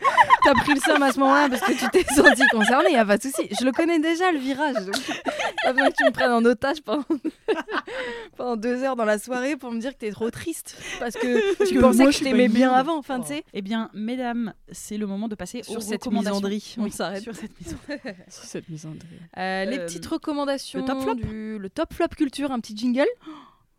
T'as 0.48 0.54
pris 0.62 0.76
le 0.76 0.80
seum 0.80 1.04
à 1.04 1.12
ce 1.12 1.20
moment-là 1.20 1.50
parce 1.50 1.62
que 1.62 1.74
tu 1.74 1.90
t'es 1.92 2.06
senti 2.14 2.42
concerné. 2.52 2.92
Y 2.94 2.96
a 2.96 3.04
pas 3.06 3.18
de 3.18 3.24
souci. 3.24 3.50
Je 3.60 3.66
le 3.66 3.74
connais 3.74 4.00
déjà 4.00 4.32
le 4.32 4.40
virage. 4.40 4.76
Donc, 4.86 4.96
pas 5.64 5.74
besoin 5.74 5.90
que 5.90 5.96
tu 5.98 6.06
me 6.06 6.12
prennes 6.12 6.32
en 6.32 6.46
otage 6.46 6.82
pendant 6.82 7.04
pendant 8.38 8.56
deux 8.56 8.82
heures 8.84 8.96
dans 8.96 9.04
la 9.04 9.20
soirée 9.20 9.58
pour 9.58 9.72
me 9.74 9.80
dire 9.82 9.92
que 9.94 9.98
t'es 9.98 10.12
trop 10.12 10.30
triste 10.32 10.78
parce 11.00 11.16
que 11.16 11.66
tu 11.68 11.76
que 11.76 11.80
pensais 11.82 11.98
moi, 12.04 12.12
que 12.12 12.18
je 12.18 12.24
t'aimais 12.24 12.48
bien 12.48 12.72
avant. 12.72 12.98
Enfin, 12.98 13.20
tu 13.20 13.28
sais. 13.28 13.44
Eh 13.54 13.62
bien, 13.62 13.90
mesdames, 13.94 14.54
c'est 14.72 14.98
le 14.98 15.06
moment 15.06 15.28
de 15.28 15.36
passer 15.36 15.64
Sur 15.64 15.78
aux 15.78 15.82
cette 15.82 16.08
misandrie, 16.10 16.76
on 16.78 16.84
Oui, 16.84 16.92
s'arrête. 16.92 17.24
Sur 17.24 17.36
cette 17.36 17.52
misandrie. 17.60 18.00
Sur 18.30 18.44
cette 18.46 18.70
misandrie. 18.70 19.08
Euh, 19.38 19.66
les 19.66 19.80
Euh, 19.80 19.86
petites 19.86 20.06
recommandations. 20.06 20.80
le 20.80 20.86
top 20.86 21.02
flop 21.02 21.16
du- 21.16 21.58
le 21.60 21.70
top 21.70 21.94
flop 21.94 22.08
culture, 22.16 22.52
un 22.52 22.60
petit 22.60 22.76
jingle. 22.78 23.06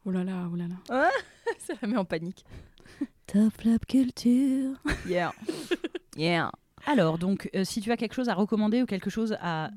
Oh 0.06 0.10
là 0.10 0.24
là, 0.24 0.48
oh 0.50 0.56
là 0.56 0.64
là. 0.90 1.10
Ça 1.58 1.74
la 1.82 1.88
met 1.88 1.96
en 1.98 2.04
panique. 2.06 2.42
Top 3.26 3.52
Flap 3.60 3.84
Culture. 3.86 4.70
Yeah. 5.06 5.34
Yeah. 6.18 6.50
Alors, 6.86 7.18
donc, 7.18 7.48
euh, 7.54 7.64
si 7.64 7.80
tu 7.80 7.90
as 7.90 7.96
quelque 7.96 8.14
chose 8.14 8.28
à 8.28 8.34
recommander 8.34 8.82
ou 8.82 8.86
quelque 8.86 9.10
chose 9.10 9.36
à 9.40 9.70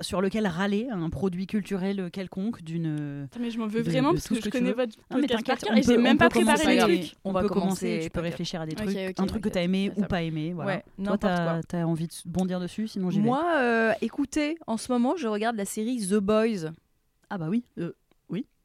sur 0.00 0.20
lequel 0.20 0.46
râler, 0.46 0.88
un 0.90 1.08
produit 1.10 1.46
culturel 1.46 2.10
quelconque 2.10 2.62
d'une. 2.62 3.28
Mais 3.38 3.50
je 3.50 3.58
m'en 3.58 3.66
veux 3.66 3.82
vraiment 3.82 4.10
de 4.10 4.14
parce 4.14 4.26
tout 4.26 4.34
que 4.34 4.40
ce 4.40 4.46
je 4.46 4.50
que 4.50 4.56
tu 4.56 4.62
connais 4.62 4.70
veux. 4.72 4.76
votre 4.84 4.96
Non, 5.10 5.18
mais 5.18 5.26
podcast 5.28 5.46
par 5.46 5.58
cœur 5.58 5.76
et 5.76 5.82
j'ai 5.82 5.98
même 5.98 6.18
pas 6.18 6.28
préparé 6.28 6.74
les 6.86 7.00
trucs. 7.00 7.14
On 7.24 7.30
On, 7.30 7.32
va 7.32 7.42
peut 7.42 7.48
commencer, 7.48 7.86
commencer, 7.86 8.00
tu 8.04 8.10
peux 8.10 8.20
réfléchir 8.20 8.60
à 8.60 8.66
des 8.66 8.74
trucs, 8.74 8.96
un 9.20 9.26
truc 9.26 9.42
que 9.42 9.48
tu 9.48 9.58
as 9.58 9.62
aimé 9.62 9.92
Ça 9.94 10.00
ou 10.00 10.04
pas 10.06 10.22
aimé. 10.22 10.52
Voilà. 10.52 10.82
Ouais, 10.98 11.04
Toi, 11.04 11.18
t'as 11.18 11.60
as 11.80 11.86
envie 11.86 12.08
de 12.08 12.12
bondir 12.26 12.60
dessus, 12.60 12.88
sinon 12.88 13.10
j'y 13.10 13.18
vais. 13.18 13.24
Moi, 13.26 13.44
euh, 13.56 13.92
écoutez, 14.00 14.56
en 14.66 14.76
ce 14.78 14.90
moment, 14.90 15.16
je 15.16 15.28
regarde 15.28 15.56
la 15.56 15.64
série 15.64 16.04
The 16.08 16.14
Boys. 16.14 16.70
Ah 17.30 17.38
bah 17.38 17.46
oui. 17.48 17.64
Euh, 17.78 17.92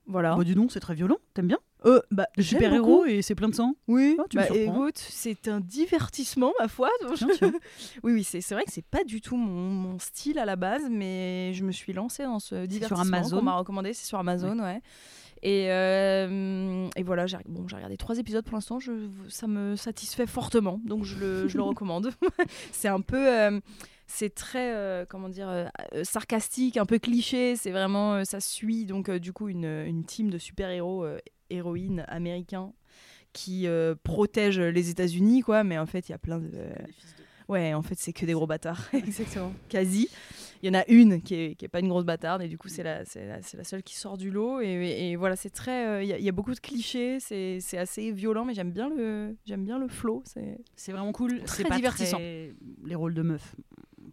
Voilà. 0.07 0.35
bah 0.35 0.43
dis 0.43 0.55
donc, 0.55 0.71
c'est 0.71 0.79
très 0.79 0.95
violent. 0.95 1.17
T'aimes 1.35 1.47
bien? 1.47 1.59
Euh, 1.85 2.01
bah, 2.11 2.27
super 2.39 2.73
héros 2.73 3.05
et 3.05 3.21
c'est 3.21 3.35
plein 3.35 3.47
de 3.47 3.55
sang. 3.55 3.73
Oui, 3.87 4.17
Oh, 4.19 4.23
tu 4.29 4.35
bah, 4.35 4.47
écoute, 4.53 4.97
c'est 4.97 5.47
un 5.47 5.61
divertissement, 5.61 6.51
ma 6.59 6.67
foi. 6.67 6.89
sûr. 7.15 7.29
oui, 8.03 8.13
oui, 8.13 8.23
c'est 8.23 8.41
vrai 8.51 8.65
que 8.65 8.71
c'est 8.71 8.85
pas 8.85 9.03
du 9.05 9.21
tout 9.21 9.37
mon, 9.37 9.69
mon 9.71 9.99
style 9.99 10.39
à 10.39 10.45
la 10.45 10.57
base, 10.57 10.83
mais 10.89 11.53
je 11.53 11.63
me 11.63 11.71
suis 11.71 11.93
lancée 11.93 12.23
dans 12.23 12.39
ce 12.39 12.65
divertissement 12.65 13.01
Amazon 13.17 13.37
qu'on 13.37 13.43
m'a 13.43 13.55
recommandé. 13.55 13.93
C'est 13.93 14.05
sur 14.05 14.17
Amazon, 14.19 14.59
ouais. 14.59 14.81
Et, 15.41 15.71
euh, 15.71 16.89
et 16.97 17.03
voilà, 17.03 17.25
j'ai 17.27 17.37
bon, 17.47 17.65
regardé 17.73 17.95
trois 17.95 18.17
épisodes 18.19 18.43
pour 18.43 18.55
l'instant. 18.55 18.79
Ça 19.29 19.47
me 19.47 19.77
satisfait 19.77 20.27
fortement, 20.27 20.81
donc 20.83 21.05
je 21.05 21.17
le, 21.17 21.47
je 21.47 21.55
le 21.55 21.63
recommande. 21.71 22.11
c'est 22.73 22.89
un 22.89 22.99
peu. 23.01 23.25
euh, 23.27 23.59
c'est 24.11 24.33
très, 24.33 24.73
euh, 24.73 25.05
comment 25.07 25.29
dire, 25.29 25.69
sarcastique, 26.03 26.77
un 26.77 26.85
peu 26.85 26.97
cliché. 26.97 27.55
C'est 27.55 27.69
vraiment, 27.71 28.25
ça 28.25 28.39
suit 28.39 28.85
donc 28.85 29.09
du 29.11 29.31
coup 29.33 29.47
une, 29.49 29.65
une 29.85 30.03
team 30.03 30.31
de 30.31 30.39
super-héros, 30.39 31.05
héroïnes 31.49 32.05
américains 32.07 32.71
qui 33.33 33.67
euh, 33.67 33.95
protègent 34.03 34.59
les 34.59 34.89
États-Unis, 34.89 35.41
quoi. 35.41 35.63
Mais 35.63 35.77
en 35.77 35.85
fait, 35.85 36.09
il 36.09 36.11
y 36.11 36.15
a 36.15 36.17
plein 36.19 36.39
de. 36.39 36.49
Ouais, 37.47 37.73
en 37.73 37.81
fait, 37.81 37.95
c'est 37.97 38.13
que 38.13 38.25
des 38.25 38.33
gros 38.33 38.45
bâtards. 38.47 38.89
Exactement. 38.93 39.53
Quasi. 39.69 40.07
Il 40.61 40.67
y 40.67 40.69
en 40.75 40.79
a 40.79 40.85
une 40.87 41.21
qui 41.21 41.35
est, 41.35 41.55
qui 41.55 41.65
est 41.65 41.69
pas 41.69 41.79
une 41.79 41.87
grosse 41.87 42.03
bâtarde, 42.05 42.41
et 42.41 42.47
du 42.47 42.57
coup, 42.57 42.67
c'est 42.67 42.83
la, 42.83 43.05
c'est 43.05 43.25
la, 43.25 43.37
la 43.53 43.63
seule 43.63 43.81
qui 43.81 43.95
sort 43.95 44.17
du 44.17 44.29
lot. 44.29 44.59
Et, 44.61 45.09
et 45.11 45.15
voilà, 45.15 45.35
c'est 45.35 45.49
très. 45.49 45.87
euh, 45.87 46.03
Il 46.03 46.09
y, 46.09 46.13
a- 46.13 46.17
il 46.19 46.23
y 46.25 46.29
a 46.29 46.31
beaucoup 46.31 46.53
de 46.53 46.59
clichés, 46.59 47.19
c'est 47.19 47.59
c'est 47.61 47.77
assez 47.77 48.11
violent, 48.11 48.45
mais 48.45 48.53
j'aime 48.53 48.71
bien 48.71 48.89
le, 48.89 49.35
j'aime 49.45 49.63
bien 49.63 49.79
le 49.79 49.87
flow. 49.87 50.21
C'est 50.25 50.59
C'est 50.75 50.91
vraiment 50.91 51.11
cool. 51.13 51.41
Très 51.43 51.63
C'est 51.63 51.69
pas 51.69 51.75
divertissant. 51.77 52.17
très- 52.17 52.53
Les 52.85 52.95
rôles 52.95 53.13
de 53.13 53.21
meuf. 53.21 53.55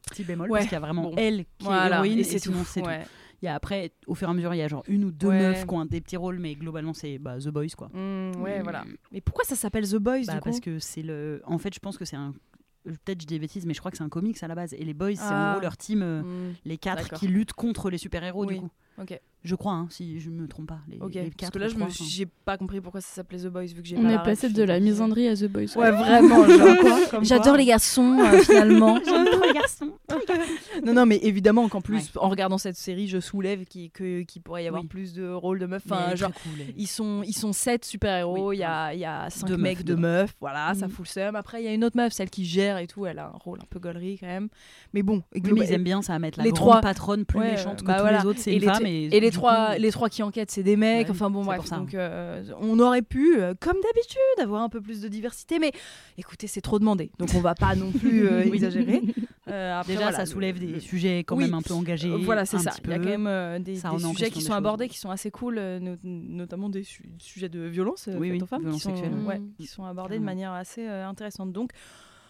Petit 0.09 0.25
bémol, 0.25 0.51
Ouais, 0.51 0.59
parce 0.61 0.69
qu'il 0.69 0.75
y 0.75 0.77
a 0.77 0.81
vraiment 0.81 1.03
bon. 1.03 1.15
elle 1.17 1.45
qui 1.59 1.67
est 1.67 1.87
héroïne 1.91 2.19
et 2.19 2.21
et, 2.21 2.25
c'est 2.25 2.39
sinon 2.39 2.59
tout. 2.61 2.65
c'est 2.67 2.81
tout. 2.83 2.89
Il 3.43 3.47
y 3.47 3.49
a 3.49 3.55
après, 3.55 3.93
au 4.07 4.15
fur 4.15 4.29
et 4.29 4.31
à 4.31 4.35
mesure, 4.35 4.55
il 4.55 4.59
y 4.59 4.63
a 4.63 4.69
genre 4.69 4.83
une 4.89 5.05
ou 5.05 5.11
deux 5.13 5.29
Ouais. 5.29 5.39
meufs 5.41 5.67
qui 5.67 5.75
ont 5.75 5.85
des 5.85 6.01
petits 6.01 6.17
rôles, 6.17 6.39
mais 6.39 6.55
globalement 6.55 6.95
c'est 6.95 7.19
bah, 7.19 7.37
The 7.39 7.49
Boys 7.49 7.69
quoi. 7.77 7.89
Mm, 7.93 8.43
ouais, 8.43 8.61
Mm. 8.61 8.63
voilà. 8.63 8.85
Mais 9.13 9.21
pourquoi 9.21 9.45
ça 9.45 9.55
s'appelle 9.57 9.87
The 9.89 9.97
Boys 9.97 10.23
Bah, 10.27 10.35
du 10.35 10.39
coup 10.41 10.45
parce 10.45 10.61
que 10.61 10.79
c'est 10.79 11.03
le. 11.03 11.43
En 11.45 11.59
fait, 11.59 11.75
je 11.75 11.79
pense 11.81 11.99
que 11.99 12.05
c'est 12.05 12.17
un. 12.17 12.35
Peut-être 12.85 13.21
je 13.21 13.27
dis 13.27 13.35
des 13.35 13.39
bêtises, 13.41 13.67
mais 13.67 13.75
je 13.75 13.81
crois 13.81 13.91
que 13.91 13.97
c'est 13.97 14.05
un 14.05 14.09
comics 14.09 14.41
à 14.43 14.47
la 14.49 14.55
base. 14.55 14.73
Et 14.75 14.85
les 14.85 14.95
Boys, 14.95 15.17
c'est 15.17 15.23
en 15.23 15.29
Ah. 15.33 15.51
gros 15.55 15.61
leur 15.63 15.77
team, 15.77 16.03
euh, 16.03 16.23
Mm, 16.23 16.55
les 16.65 16.79
quatre 16.79 17.11
qui 17.19 17.27
luttent 17.27 17.53
contre 17.53 17.91
les 17.91 17.99
super-héros 17.99 18.47
Oui. 18.47 18.55
du 18.55 18.61
coup. 18.61 18.71
Ok. 19.03 19.21
Je 19.45 19.55
crois, 19.55 19.75
hein, 19.75 19.87
si 19.91 20.19
je 20.19 20.29
me 20.29 20.49
trompe 20.49 20.67
pas. 20.67 20.81
Les, 20.89 20.99
Ok. 20.99 21.15
les 21.15 21.31
Parce 21.39 21.53
que 21.53 21.59
là, 21.61 21.69
je 21.69 21.77
me 21.77 21.85
j'ai 21.89 22.27
pas 22.27 22.57
compris 22.59 22.81
pourquoi 22.81 23.01
ça 23.01 23.07
s'appelait 23.15 23.39
The 23.39 23.47
Boys 23.47 23.67
vu 23.67 23.81
que 23.83 23.87
j'ai 23.87 23.97
On 23.97 24.03
pas 24.03 24.15
est 24.15 24.23
passé 24.25 24.49
de 24.49 24.63
la 24.65 24.75
pas. 24.75 24.81
misandrie 24.81 25.29
à 25.29 25.37
The 25.37 25.45
Boys. 25.45 25.77
Ouais, 25.77 25.93
vraiment. 25.93 26.45
J'adore 27.23 27.57
les 27.57 27.65
garçons, 27.67 28.19
euh, 28.19 28.39
finalement. 28.41 28.99
J'aime 29.05 29.25
trop 29.27 29.45
les 29.47 29.53
garçons. 29.55 29.93
Non, 30.85 30.93
non, 30.93 31.07
mais 31.07 31.19
évidemment 31.23 31.69
qu'en 31.69 31.81
plus, 31.81 32.11
en 32.17 32.29
regardant 32.29 32.59
cette 32.59 32.77
série, 32.77 33.09
je 33.09 33.19
soulève 33.19 33.65
qu'il 33.65 33.91
que- 33.91 34.23
qu'il 34.23 34.43
pourrait 34.43 34.65
y 34.65 34.67
avoir 34.67 34.83
Oui. 34.83 34.89
plus 34.89 35.13
de 35.15 35.29
rôles 35.31 35.59
de 35.59 35.67
meufs. 35.67 35.83
Enfin, 35.91 36.15
genre, 36.15 36.33
cool, 36.33 36.65
ils 36.77 36.87
sont, 36.87 37.23
ils 37.25 37.33
sont 37.35 37.53
sept 37.53 37.85
super-héros, 37.85 38.51
Oui, 38.51 38.57
il 38.57 38.61
y, 38.61 38.65
a, 38.65 38.93
il 38.95 39.01
y 39.01 39.05
a 39.05 39.29
cinq 39.31 39.47
Deux 39.49 39.57
mecs, 39.57 39.79
meufs 39.79 39.85
deux 39.85 39.95
dedans. 39.95 40.03
meufs, 40.09 40.35
voilà, 40.41 40.75
ça 40.75 40.87
Mhm. 40.87 40.93
fout 40.93 41.07
le 41.07 41.11
seum. 41.11 41.35
Après, 41.37 41.63
il 41.63 41.65
y 41.65 41.69
a 41.69 41.73
une 41.75 41.83
autre 41.85 41.97
meuf, 41.97 42.13
celle 42.13 42.31
qui 42.31 42.45
gère 42.45 42.79
et 42.79 42.87
tout, 42.87 43.07
elle 43.07 43.19
a 43.19 43.27
un 43.27 43.39
rôle 43.39 43.59
un 43.61 43.67
peu 43.69 43.79
gaulerie 43.81 44.19
quand 44.21 44.27
même. 44.27 44.49
Mais 44.93 45.03
bon, 45.03 45.23
Oui, 45.35 45.41
globa- 45.41 45.61
mais 45.61 45.67
ils 45.67 45.73
aiment 45.73 45.85
bien 45.85 46.03
ça 46.03 46.15
à 46.15 46.19
mettre 46.19 46.39
la 46.39 46.45
les 46.45 46.53
trois- 46.53 46.81
patronne 46.81 47.25
plus 47.25 47.39
Ouais, 47.41 47.53
méchante 47.53 47.81
que 47.83 47.87
bah 47.87 48.01
tous 48.01 48.07
les 48.23 48.27
autres, 48.31 48.41
c'est 48.41 48.55
une 48.55 48.61
les 48.61 48.67
femme. 48.67 48.87
Et 48.87 49.21
les 49.27 49.31
trois, 49.33 49.75
coup, 49.75 49.81
les 49.81 49.91
trois 49.93 50.09
qui 50.09 50.23
enquêtent, 50.23 50.51
c'est 50.51 50.63
des 50.63 50.77
mecs. 50.77 51.07
Ouais, 51.07 51.11
enfin 51.11 51.31
bon, 51.31 51.45
bref. 51.45 51.69
Donc, 51.71 51.95
euh, 51.95 52.43
on 52.61 52.79
aurait 52.81 53.03
pu, 53.03 53.39
euh, 53.39 53.55
comme 53.61 53.77
d'habitude, 53.83 54.43
avoir 54.43 54.63
un 54.63 54.69
peu 54.69 54.81
plus 54.81 55.01
de 55.01 55.09
diversité. 55.09 55.59
Mais 55.59 55.73
écoutez, 56.19 56.47
c'est 56.47 56.61
trop 56.61 56.79
demandé. 56.79 57.11
Donc, 57.19 57.31
on 57.35 57.41
va 57.41 57.55
pas 57.55 57.75
non 57.77 57.91
plus 57.99 58.27
euh, 58.27 58.43
exagérer. 58.43 59.03
Après, 59.47 59.93
Déjà, 59.93 60.01
voilà, 60.07 60.17
ça 60.17 60.27
soulève 60.27 60.59
des 60.59 60.81
sujets 60.81 61.21
quand 61.21 61.37
Oui. 61.37 61.45
même 61.45 61.55
un 61.55 61.63
peu 61.63 61.73
engagés. 61.75 62.11
Voilà, 62.25 62.45
c'est 62.47 62.59
ça. 62.59 62.73
Il 62.85 62.91
y 62.91 62.95
a 62.95 62.99
quand 62.99 63.19
même 63.19 63.63
des, 63.63 63.77
sujets 63.77 64.31
qui 64.31 64.41
des 64.41 64.45
sont 64.45 64.55
abordés, 64.55 64.89
qui 64.89 64.99
sont 64.99 65.11
assez 65.11 65.31
cool, 65.31 65.61
no- 65.81 65.97
notamment 66.03 66.69
des 66.69 66.83
su- 66.83 67.09
sujets 67.19 67.49
de 67.49 67.61
violence 67.61 68.09
Oui, 68.19 68.41
aux 68.43 68.47
femmes, 68.47 68.59
qui 68.61 68.65
violence 68.65 68.83
sont, 68.83 68.91
sexuelle. 68.91 69.13
ouais, 69.25 69.39
Mm. 69.39 69.53
qui 69.57 69.67
sont 69.67 69.85
abordés 69.85 70.19
de 70.19 70.25
manière 70.25 70.53
assez 70.53 70.87
intéressante. 70.87 71.53
Donc, 71.53 71.71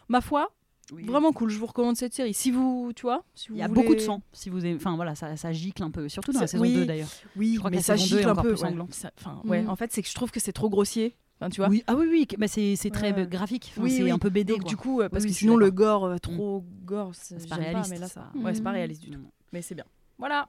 ma 0.09 0.21
foi, 0.21 0.51
Vraiment 0.93 1.33
cool, 1.33 1.51
je 1.51 1.59
vous 1.59 1.67
recommande 1.67 1.97
cette 1.97 2.15
série. 2.15 2.33
Si 2.33 2.51
vous, 2.53 2.93
tu 2.95 3.03
vois, 3.03 3.25
si 3.35 3.49
vous 3.49 3.55
Il 3.55 3.59
y 3.59 3.63
a 3.63 3.67
voulez- 3.69 3.81
beaucoup 3.83 3.95
de 3.95 4.01
sang. 4.01 4.23
Si 4.33 4.51
vous 4.51 4.65
enfin 4.67 4.95
voilà, 4.97 5.15
ça, 5.17 5.37
ça 5.37 5.53
gicle 5.53 5.83
un 5.83 5.91
peu, 5.91 6.09
surtout 6.09 6.33
dans 6.33 6.41
la 6.41 6.47
saison 6.47 6.63
oui. 6.63 6.75
2 6.75 6.87
d'ailleurs. 6.87 7.09
Oui, 7.35 7.55
Je 7.55 7.59
crois 7.59 7.71
que 7.71 7.75
mais 7.75 7.81
la 7.81 7.83
ça 7.83 7.97
gicle 7.97 8.29
un 8.29 8.35
peu. 8.37 8.55
plus 8.55 8.63
ouais. 8.63 8.75
Ça-. 8.91 9.11
Mhm. 9.45 9.69
En 9.69 9.75
fait, 9.77 9.93
c'est 9.93 10.03
que 10.03 10.09
je 10.09 10.15
trouve 10.15 10.31
que 10.31 10.39
c'est 10.41 10.53
trop 10.53 10.69
grossier. 10.71 11.17
Enfin, 11.41 11.51
tu 11.51 11.61
vois. 11.61 11.69
Oui, 11.69 11.83
ah 11.87 11.95
oui, 11.97 12.07
oui, 12.09 12.27
bah 12.39 12.47
c'est 12.49 12.77
très 12.93 13.13
Ouais. 13.13 13.27
graphique. 13.27 13.69
Enfin, 13.73 13.83
Oui, 13.83 13.91
c'est 13.91 14.03
oui. 14.05 14.11
un 14.11 14.19
peu 14.19 14.31
BD. 14.31 14.53
Donc 14.53 14.63
quoi. 14.63 14.69
du 14.71 14.77
coup, 14.77 15.01
euh, 15.01 15.09
parce 15.09 15.25
que 15.27 15.33
sinon 15.33 15.57
le 15.57 15.71
gore 15.71 16.05
euh, 16.07 16.17
trop 16.19 16.65
gore, 16.85 17.11
c'est 17.15 17.47
pas 17.49 17.57
réaliste, 17.57 17.91
mais 17.91 17.99
là 17.99 18.07
ça, 18.09 18.31
pas- 18.33 18.39
ouais, 18.39 18.55
c'est 18.55 18.63
pas 18.63 18.71
Mhm. 18.71 18.77
réaliste 18.77 19.03
du 19.03 19.11
tout. 19.11 19.21
Mais 19.53 19.61
c'est 19.63 19.75
bien. 19.75 19.85
Voilà. 20.19 20.49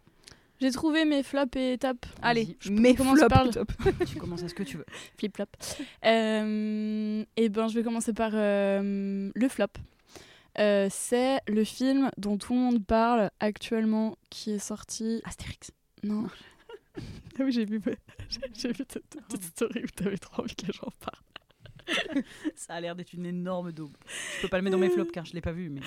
J'ai 0.61 0.71
trouvé 0.71 1.03
mes 1.05 1.21
flops 1.23 1.55
et 1.57 1.77
tops. 1.77 2.07
Allez, 2.21 2.57
je 2.61 2.71
mes 2.71 2.95
commence 2.95 3.17
flops 3.19 3.29
par 3.33 3.49
top. 3.49 3.71
tu 4.07 4.15
commences 4.17 4.43
à 4.43 4.47
ce 4.49 4.53
que 4.55 4.63
tu 4.63 4.77
veux. 4.77 4.85
Flip 5.17 5.35
flop. 5.35 5.45
Euh, 6.05 7.23
et 7.35 7.49
ben, 7.49 7.67
je 7.67 7.75
vais 7.75 7.83
commencer 7.83 8.13
par 8.13 8.31
le 8.33 9.47
flop. 9.49 9.65
Euh, 10.59 10.87
c'est 10.89 11.39
le 11.47 11.63
film 11.63 12.09
dont 12.17 12.37
tout 12.37 12.53
le 12.53 12.59
monde 12.59 12.85
parle 12.85 13.29
actuellement, 13.39 14.17
qui 14.29 14.51
est 14.51 14.59
sorti. 14.59 15.21
Astérix. 15.23 15.71
Non. 16.03 16.25
ah 16.97 17.01
oui, 17.41 17.51
j'ai 17.51 17.65
vu, 17.65 17.81
j'ai 18.53 18.69
vu 18.71 18.85
ta 18.85 18.99
ta 18.99 19.21
petite 19.21 19.43
story 19.43 19.83
où 19.83 19.87
t'avais 19.87 20.17
trop 20.17 20.41
envie 20.41 20.55
que 20.55 20.71
j'en 20.73 20.89
parle. 20.99 22.23
Ça 22.55 22.73
a 22.73 22.81
l'air 22.81 22.95
d'être 22.95 23.13
une 23.13 23.25
énorme 23.25 23.71
daube. 23.71 23.95
Je 24.37 24.41
peux 24.41 24.47
pas 24.49 24.57
le 24.57 24.63
mettre 24.63 24.75
dans 24.75 24.81
mes 24.81 24.89
flops 24.89 25.11
car 25.11 25.25
je 25.25 25.33
l'ai 25.33 25.41
pas 25.41 25.51
vu. 25.53 25.69
Mais 25.69 25.81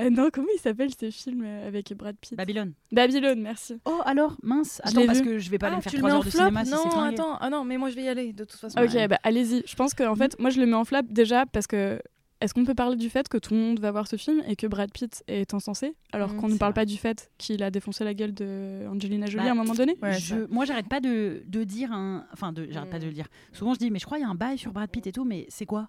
Euh, 0.00 0.10
non, 0.10 0.28
comment 0.32 0.48
il 0.54 0.58
s'appelle 0.58 0.90
ce 0.98 1.10
film 1.10 1.42
euh, 1.44 1.68
avec 1.68 1.92
Brad 1.94 2.16
Pitt? 2.20 2.34
Babylone. 2.36 2.72
Babylone, 2.90 3.40
merci. 3.40 3.78
Oh 3.84 4.00
alors 4.04 4.36
mince. 4.42 4.80
Attends 4.84 5.06
parce 5.06 5.18
vu. 5.20 5.24
que 5.24 5.38
je 5.38 5.50
vais 5.50 5.58
pas 5.58 5.66
aller 5.68 5.74
Ah, 5.74 5.78
me 5.78 5.82
faire 5.82 5.90
tu 5.92 5.96
le 5.96 6.02
3 6.02 6.10
mets 6.10 6.14
en 6.14 6.18
heures 6.18 6.24
de 6.24 6.30
flop 6.30 6.38
cinéma 6.40 6.64
si 6.64 6.70
c'est 6.70 6.76
Non, 6.76 7.00
attends. 7.02 7.36
Ah 7.40 7.50
non, 7.50 7.64
mais 7.64 7.78
moi 7.78 7.88
je 7.90 7.96
vais 7.96 8.02
y 8.04 8.08
aller 8.08 8.32
de 8.32 8.44
toute 8.44 8.58
façon. 8.58 8.78
Ok, 8.82 8.90
Ouais. 8.94 9.08
bah 9.08 9.18
allez-y. 9.22 9.62
Je 9.66 9.74
pense 9.76 9.94
qu'en 9.94 10.16
fait, 10.16 10.38
moi 10.38 10.50
je 10.50 10.60
le 10.60 10.66
mets 10.66 10.74
en 10.74 10.84
flop 10.84 11.02
déjà 11.08 11.46
parce 11.46 11.66
que. 11.66 12.00
Est-ce 12.42 12.52
qu'on 12.54 12.64
peut 12.64 12.74
parler 12.74 12.96
du 12.96 13.08
fait 13.08 13.28
que 13.28 13.38
tout 13.38 13.54
le 13.54 13.60
monde 13.60 13.80
va 13.80 13.90
voir 13.92 14.06
ce 14.06 14.16
film 14.16 14.42
et 14.46 14.56
que 14.56 14.66
Brad 14.66 14.90
Pitt 14.92 15.22
est 15.28 15.54
insensé 15.54 15.94
alors 16.12 16.32
Mm, 16.34 16.36
qu'on 16.40 16.48
ne 16.48 16.56
parle 16.58 16.72
vrai. 16.72 16.82
pas 16.82 16.84
du 16.86 16.96
fait 16.98 17.30
qu'il 17.38 17.62
a 17.62 17.70
défoncé 17.70 18.04
la 18.04 18.14
gueule 18.14 18.34
de 18.34 18.86
Angelina 18.90 19.26
Jolie 19.26 19.44
Bah, 19.44 19.50
à 19.50 19.52
un 19.52 19.56
moment 19.56 19.74
donné? 19.74 19.96
Ouais, 20.02 20.12
je, 20.14 20.34
ça. 20.34 20.36
moi, 20.50 20.64
j'arrête 20.64 20.88
pas 20.88 21.00
de, 21.00 21.42
de 21.46 21.64
dire 21.64 21.92
un. 21.92 22.26
Enfin, 22.32 22.52
de, 22.52 22.66
j'arrête 22.70 22.90
pas 22.90 22.98
de 22.98 23.06
le 23.06 23.12
dire. 23.12 23.26
Souvent, 23.52 23.74
je 23.74 23.78
dis, 23.78 23.90
mais 23.90 23.98
je 23.98 24.04
crois 24.04 24.18
qu'il 24.18 24.26
y 24.26 24.28
a 24.28 24.30
un 24.30 24.34
bail 24.34 24.58
sur 24.58 24.72
Brad 24.72 24.90
Pitt 24.90 25.06
et 25.06 25.12
tout, 25.12 25.24
mais 25.24 25.46
c'est 25.48 25.66
quoi? 25.66 25.88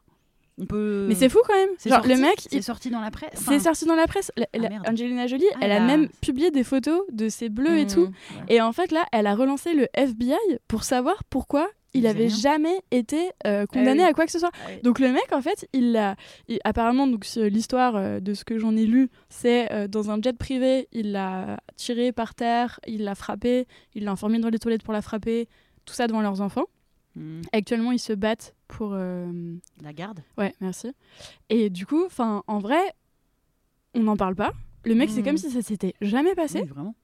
On 0.60 0.68
peut. 0.68 1.06
Mais 1.10 1.16
c'est 1.16 1.30
fou 1.30 1.40
quand 1.48 1.56
même. 1.56 1.70
Genre, 1.84 1.94
sorti, 1.96 2.10
le 2.10 2.16
mec, 2.18 2.36
C'est 2.38 2.56
il- 2.58 2.62
sorti 2.64 2.90
dans 2.92 3.02
la 3.02 3.10
presse. 3.10 3.32
c'est 3.36 3.58
sorti 3.58 3.86
dans 3.86 3.96
la 3.96 4.06
presse. 4.06 4.32
La- 4.38 4.46
Ah, 4.54 4.58
la-. 4.60 4.90
Angelina 4.92 5.26
Jolie, 5.26 5.48
Ah, 5.56 5.60
elle 5.62 5.72
a 5.72 5.80
même 5.80 6.10
publié 6.22 6.52
des 6.52 6.64
photos 6.64 7.02
de 7.12 7.28
ses 7.28 7.50
bleus 7.50 7.76
et 7.80 7.86
Mmh. 7.86 7.88
tout. 7.88 8.10
Et 8.50 8.62
en 8.62 8.72
fait, 8.72 8.92
là, 8.92 9.04
elle 9.12 9.26
a 9.26 9.34
relancé 9.34 9.74
le 9.74 9.88
FBI 9.96 10.36
pour 10.68 10.84
savoir 10.84 11.24
pourquoi 11.32 11.68
il 11.94 12.08
avait 12.08 12.30
jamais 12.30 12.82
été 12.92 13.30
euh, 13.46 13.66
condamné 13.66 14.04
oui. 14.04 14.10
à 14.10 14.14
quoi 14.14 14.26
que 14.26 14.32
ce 14.32 14.40
soit. 14.40 14.52
Ah. 14.66 14.70
Donc 14.84 15.00
le 15.00 15.12
mec, 15.12 15.32
en 15.32 15.42
fait, 15.42 15.68
il 15.74 15.96
a 15.98 16.16
il- 16.48 16.60
apparemment 16.64 17.08
donc 17.08 17.26
l'histoire 17.36 17.96
euh, 17.96 18.20
de 18.20 18.34
ce 18.34 18.44
que 18.44 18.58
j'en 18.58 18.76
ai 18.76 18.86
lu, 18.86 19.10
c'est 19.30 19.72
euh, 19.72 19.88
dans 19.88 20.10
un 20.12 20.22
jet 20.22 20.38
privé, 20.38 20.88
il 20.92 21.12
l'a 21.12 21.60
tiré 21.76 22.12
par 22.12 22.36
terre, 22.36 22.80
il 22.88 23.04
l'a 23.04 23.16
frappé, 23.16 23.68
il 23.96 24.06
l'a 24.06 24.12
enfermé 24.12 24.40
dans 24.40 24.50
les 24.50 24.60
toilettes 24.60 24.84
pour 24.84 24.94
la 24.94 25.02
frapper, 25.02 25.48
tout 25.86 25.94
ça 25.94 26.08
devant 26.08 26.22
leurs 26.22 26.42
enfants. 26.42 26.66
hmm, 27.16 27.42
Actuellement, 27.52 27.92
ils 27.92 28.00
se 28.00 28.14
battent 28.14 28.56
pour 28.68 28.96
la 28.96 29.94
garde? 29.94 30.22
ouais, 30.38 30.54
merci. 30.62 30.92
Et 31.50 31.70
du 31.70 31.86
coup, 31.86 32.04
enfin, 32.06 32.44
en 32.48 32.58
vrai, 32.60 32.82
on 33.94 34.02
n'en 34.02 34.18
parle 34.18 34.36
pas. 34.36 34.52
Le 34.86 34.96
mec, 34.96 35.10
c'est 35.10 35.20
Mhm. 35.20 35.26
comme 35.26 35.38
si 35.38 35.52
ça 35.52 35.62
s'était 35.62 35.94
jamais 36.02 36.34
passé. 36.36 36.62
Oui, 36.62 36.68
vraiment. 36.68 36.96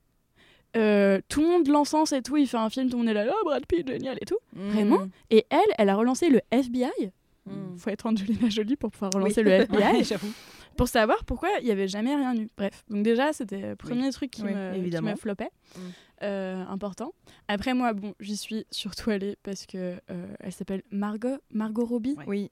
Euh, 0.77 1.19
tout 1.29 1.41
le 1.41 1.47
monde 1.47 1.67
l'encense 1.67 2.11
et 2.11 2.21
tout. 2.21 2.37
Il 2.37 2.47
fait 2.47 2.57
un 2.57 2.69
film, 2.69 2.89
tout 2.89 2.97
le 2.97 3.03
monde 3.05 3.09
est 3.09 3.13
là, 3.13 3.25
oh 3.31 3.45
Brad 3.45 3.65
Pitt, 3.65 3.87
génial 3.87 4.17
et 4.21 4.25
tout. 4.25 4.37
Mmh. 4.55 4.69
Vraiment 4.69 5.07
Et 5.29 5.45
elle, 5.49 5.59
elle 5.77 5.89
a 5.89 5.95
relancé 5.95 6.29
le 6.29 6.41
FBI. 6.51 7.11
Mmh. 7.45 7.51
Faut 7.77 7.89
être 7.89 8.05
Angelina 8.05 8.49
Jolie 8.49 8.75
pour 8.75 8.91
pouvoir 8.91 9.11
relancer 9.13 9.41
Oui. 9.41 9.45
le 9.45 9.51
FBI. 9.63 10.03
J'avoue. 10.03 10.31
pour 10.77 10.87
savoir 10.87 11.23
pourquoi 11.25 11.49
il 11.59 11.65
n'y 11.65 11.71
avait 11.71 11.87
jamais 11.87 12.15
rien 12.15 12.35
eu. 12.35 12.49
Bref, 12.57 12.83
donc 12.89 13.03
déjà, 13.03 13.33
c'était 13.33 13.69
le 13.69 13.75
premier 13.75 14.11
truc 14.11 14.31
qui 14.31 14.43
Oui, 14.43 14.53
me, 14.53 14.89
qui 14.89 15.01
me 15.01 15.15
floppait. 15.15 15.49
Mm. 15.75 15.79
Euh, 16.21 16.65
important. 16.67 17.13
Après, 17.47 17.73
moi, 17.73 17.93
bon, 17.93 18.13
j'y 18.19 18.35
suis 18.37 18.65
surtout 18.71 19.09
allée 19.09 19.37
parce 19.41 19.65
que 19.65 19.95
euh, 20.11 20.27
elle 20.41 20.51
s'appelle 20.51 20.83
Margot, 20.91 21.37
Margot 21.51 21.85
Robbie. 21.85 22.17
Oui. 22.27 22.51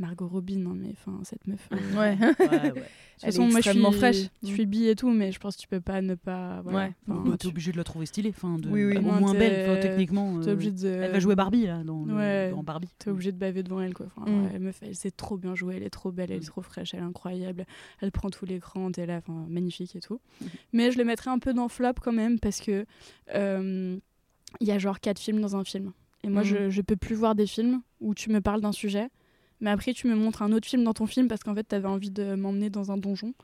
Margot 0.00 0.26
Robbie, 0.26 0.56
non, 0.56 0.70
mais 0.74 0.88
enfin, 0.92 1.20
cette 1.22 1.46
meuf. 1.46 1.68
euh, 1.72 1.76
Ouais. 1.96 2.16
Ouais, 2.18 2.72
ouais. 2.72 2.72
De 3.20 3.26
toute 3.26 3.28
Elle 3.28 3.28
est 3.28 3.32
façon, 3.32 3.40
moi, 3.42 3.48
je 3.48 3.50
suis, 3.50 3.58
extrêmement 3.70 3.92
fraîche. 3.92 4.28
je 4.42 4.46
suis 4.48 4.64
bi 4.64 4.86
et 4.88 4.96
tout, 4.96 5.10
mais 5.10 5.30
je 5.30 5.38
pense 5.38 5.54
que 5.56 5.60
tu 5.60 5.68
peux 5.68 5.80
pas 5.82 6.00
ne 6.00 6.14
pas. 6.14 6.62
Voilà. 6.62 6.78
Ouais. 6.86 6.92
Bah, 7.06 7.16
tu- 7.32 7.36
t'es 7.36 7.46
obligé 7.48 7.70
de 7.70 7.76
la 7.76 7.84
trouver 7.84 8.06
stylée. 8.06 8.30
Enfin, 8.30 8.56
de, 8.58 8.66
Oui, 8.70 8.82
oui. 8.82 8.96
Au 8.96 9.02
moins 9.02 9.34
belle, 9.34 9.78
techniquement. 9.80 10.40
t'es 10.40 10.48
euh, 10.48 10.52
obligé 10.54 10.70
de. 10.70 10.88
Elle 10.88 11.12
va 11.12 11.18
jouer 11.20 11.34
Barbie 11.36 11.66
là, 11.66 11.84
dans, 11.84 12.04
le- 12.06 12.14
Ouais. 12.14 12.50
dans 12.50 12.62
Barbie. 12.62 12.88
T'es 12.98 13.10
obligé 13.10 13.30
de 13.30 13.36
baver 13.36 13.62
devant 13.62 13.82
elle, 13.82 13.92
quoi. 13.92 14.06
Enfin, 14.16 14.30
Mm. 14.30 14.42
ouais, 14.44 14.50
elle, 14.54 14.60
meuf, 14.62 14.78
elle 14.82 14.94
sait 14.96 15.10
trop 15.10 15.36
bien 15.36 15.54
jouer, 15.54 15.74
elle 15.76 15.82
est 15.82 15.90
trop 15.90 16.10
belle, 16.12 16.30
elle 16.30 16.38
est 16.38 16.40
Mm. 16.40 16.50
trop 16.50 16.62
fraîche, 16.62 16.94
elle 16.94 17.00
est 17.00 17.02
incroyable. 17.02 17.66
Elle 18.00 18.10
prend 18.10 18.30
tout 18.30 18.46
l'écran, 18.46 18.90
t'es 18.90 19.04
là, 19.04 19.18
enfin, 19.18 19.44
magnifique 19.50 19.94
et 19.96 20.00
tout. 20.00 20.18
Mhm. 20.40 20.48
Mais 20.72 20.90
je 20.90 20.96
le 20.96 21.04
mettrais 21.04 21.30
un 21.30 21.38
peu 21.38 21.52
dans 21.52 21.68
flop 21.68 21.92
quand 22.02 22.12
même 22.14 22.38
parce 22.40 22.60
que 22.60 22.86
euh, 23.34 23.98
il 24.60 24.66
y 24.66 24.70
a 24.72 24.78
genre 24.78 24.98
quatre 24.98 25.18
films 25.18 25.42
dans 25.42 25.56
un 25.56 25.64
film. 25.64 25.92
Et 26.24 26.28
moi, 26.28 26.42
Mhm. 26.42 26.48
je, 26.48 26.70
je 26.70 26.82
peux 26.82 26.96
plus 26.96 27.14
voir 27.14 27.34
des 27.34 27.46
films 27.46 27.82
où 28.00 28.14
tu 28.14 28.30
me 28.30 28.40
parles 28.40 28.60
d'un 28.62 28.72
sujet. 28.72 29.08
Mais 29.60 29.70
après, 29.70 29.92
tu 29.92 30.06
me 30.06 30.14
montres 30.14 30.42
un 30.42 30.52
autre 30.52 30.66
film 30.66 30.84
dans 30.84 30.92
ton 30.94 31.06
film 31.06 31.28
parce 31.28 31.42
qu'en 31.42 31.54
fait, 31.54 31.64
t'avais 31.64 31.86
envie 31.88 32.10
de 32.10 32.34
m'emmener 32.34 32.70
dans 32.70 32.90
un 32.92 32.96
donjon. 32.96 33.34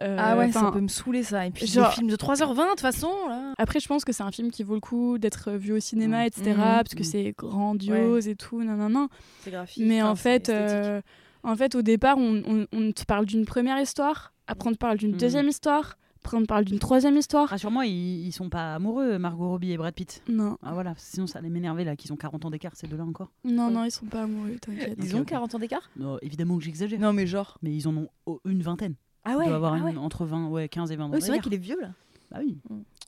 Euh, 0.00 0.16
Ah 0.18 0.36
ouais, 0.36 0.50
ça 0.50 0.70
peut 0.72 0.80
me 0.80 0.88
saouler 0.88 1.22
ça. 1.22 1.46
Et 1.46 1.50
puis 1.50 1.66
genre- 1.66 1.88
des 1.90 1.94
films 1.96 2.08
de 2.08 2.16
3h20 2.16 2.64
de 2.64 2.70
toute 2.70 2.80
façon. 2.80 3.10
Là. 3.28 3.52
Après, 3.58 3.78
je 3.80 3.86
pense 3.88 4.04
que 4.04 4.12
c'est 4.12 4.22
un 4.22 4.30
film 4.32 4.50
qui 4.50 4.62
vaut 4.62 4.74
le 4.74 4.80
coup 4.80 5.18
d'être 5.18 5.52
vu 5.52 5.72
au 5.72 5.80
cinéma, 5.80 6.18
Ouais. 6.20 6.26
etc. 6.28 6.50
Mhm. 6.52 6.56
Parce 6.56 6.94
que 6.94 7.00
Mhm. 7.00 7.04
c'est 7.04 7.34
grandiose 7.36 8.28
et 8.28 8.34
tout, 8.36 8.62
nanana. 8.62 9.08
C'est 9.40 9.50
graphique. 9.50 9.84
Mais 9.86 10.00
enfin, 10.02 10.10
en 10.12 10.16
fait, 10.16 10.48
euh, 10.48 11.00
en 11.42 11.54
fait, 11.56 11.74
au 11.74 11.82
départ, 11.82 12.16
on, 12.18 12.42
on- 12.46 12.66
on 12.72 12.92
te 12.92 13.04
parle 13.04 13.26
d'une 13.26 13.44
première 13.44 13.78
histoire, 13.80 14.32
après 14.46 14.70
on 14.70 14.72
te 14.72 14.78
parle 14.78 14.96
d'une 14.98 15.12
deuxième 15.12 15.48
histoire, 15.48 15.98
après 16.28 16.36
on 16.36 16.44
parle 16.46 16.64
d'une 16.66 16.78
troisième 16.78 17.16
histoire. 17.16 17.48
Rassure-moi, 17.48 17.86
ils, 17.86 18.26
ils 18.26 18.32
sont 18.32 18.50
pas 18.50 18.74
amoureux, 18.74 19.18
Margot 19.18 19.48
Robbie 19.48 19.72
et 19.72 19.76
Brad 19.78 19.94
Pitt. 19.94 20.22
Non, 20.28 20.58
Ah 20.62 20.72
voilà, 20.74 20.92
sinon 20.98 21.26
ça 21.26 21.38
allait 21.38 21.48
m'énerver 21.48 21.84
là 21.84 21.96
qu'ils 21.96 22.12
ont 22.12 22.16
40 22.16 22.44
ans 22.44 22.50
d'écart 22.50 22.72
ces 22.76 22.86
deux-là 22.86 23.04
encore. 23.04 23.30
non, 23.44 23.68
Ouais. 23.68 23.72
non, 23.72 23.84
ils 23.84 23.90
sont 23.90 24.04
pas 24.06 24.22
amoureux, 24.24 24.56
t'inquiète. 24.60 24.98
Ils 25.02 25.16
ont 25.16 25.20
ok. 25.20 25.26
40 25.28 25.54
ans 25.54 25.58
d'écart? 25.58 25.88
Non, 25.96 26.18
évidemment 26.20 26.58
que 26.58 26.64
j'exagère. 26.64 27.00
Non, 27.00 27.12
mais 27.14 27.26
genre. 27.26 27.56
Mais 27.62 27.72
ils 27.74 27.88
en 27.88 27.96
ont 27.96 28.08
une 28.44 28.62
vingtaine. 28.62 28.94
Ah 29.24 29.32
Ils 29.32 29.36
ouais. 29.38 29.44
doivent 29.46 29.54
avoir 29.64 29.72
ah 29.86 29.90
une- 29.90 29.98
entre 29.98 30.24
20, 30.26 30.48
ouais, 30.48 30.68
15 30.68 30.92
et 30.92 30.96
20 30.96 31.06
ans. 31.06 31.10
Ouais, 31.12 31.20
c'est 31.20 31.28
vrai 31.28 31.40
qu'il 31.40 31.54
est 31.54 31.58
vieux 31.58 31.78
là. 31.80 31.90
Bah 32.30 32.38
oui. 32.44 32.58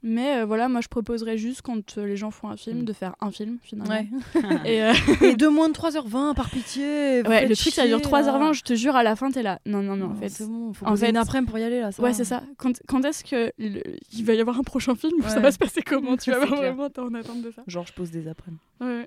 Mais 0.02 0.38
euh, 0.38 0.44
voilà, 0.46 0.68
moi 0.70 0.80
je 0.80 0.88
proposerais 0.88 1.36
juste 1.36 1.60
quand 1.60 1.98
euh, 1.98 2.06
les 2.06 2.16
gens 2.16 2.30
font 2.30 2.48
un 2.48 2.56
film 2.56 2.78
Mhm. 2.78 2.84
de 2.86 2.92
faire 2.94 3.14
un 3.20 3.30
film 3.30 3.58
finalement. 3.62 3.90
Ouais. 3.92 4.08
Et, 4.64 4.82
euh, 4.82 4.92
Et 5.20 5.36
de 5.36 5.46
moins 5.46 5.68
de 5.68 5.74
3h20 5.74 6.34
par 6.34 6.48
pitié. 6.48 7.20
ouais, 7.28 7.46
le 7.46 7.54
truc 7.54 7.74
ça 7.74 7.86
dure 7.86 7.98
chier, 7.98 8.06
3h20, 8.06 8.38
là. 8.40 8.52
je 8.54 8.62
te 8.62 8.72
jure, 8.74 8.96
à 8.96 9.02
la 9.02 9.14
fin 9.16 9.30
t'es 9.30 9.42
là. 9.42 9.60
Non, 9.66 9.82
non, 9.82 9.96
non, 9.96 10.12
en 10.12 10.14
fait. 10.14 10.30
c'est 10.30 10.46
bon, 10.46 10.72
faut 10.72 10.86
en 10.86 10.90
poser 10.90 11.04
fait- 11.06 11.10
une 11.10 11.18
après-midi 11.18 11.50
pour 11.50 11.58
y 11.58 11.64
aller 11.64 11.80
là. 11.80 11.92
ça 11.92 12.02
Ouais, 12.02 12.14
c'est 12.14 12.24
ça. 12.24 12.42
Quand, 12.56 12.72
quand 12.88 13.04
est-ce 13.04 13.22
que 13.24 13.52
le- 13.58 13.82
il 14.14 14.24
va 14.24 14.32
y 14.32 14.40
avoir 14.40 14.58
un 14.58 14.62
prochain 14.62 14.94
film 14.94 15.20
Ça 15.22 15.36
Ouais. 15.36 15.42
va 15.42 15.52
se 15.52 15.58
passer 15.58 15.82
comment 15.82 16.16
Tu 16.16 16.30
vas 16.30 16.46
vraiment, 16.46 16.88
t'es 16.88 17.00
en 17.00 17.12
attente 17.12 17.42
de 17.42 17.50
ça. 17.50 17.62
Genre, 17.66 17.86
je 17.86 17.92
pose 17.92 18.10
des 18.10 18.26
après 18.26 18.52
Ouais. 18.80 19.06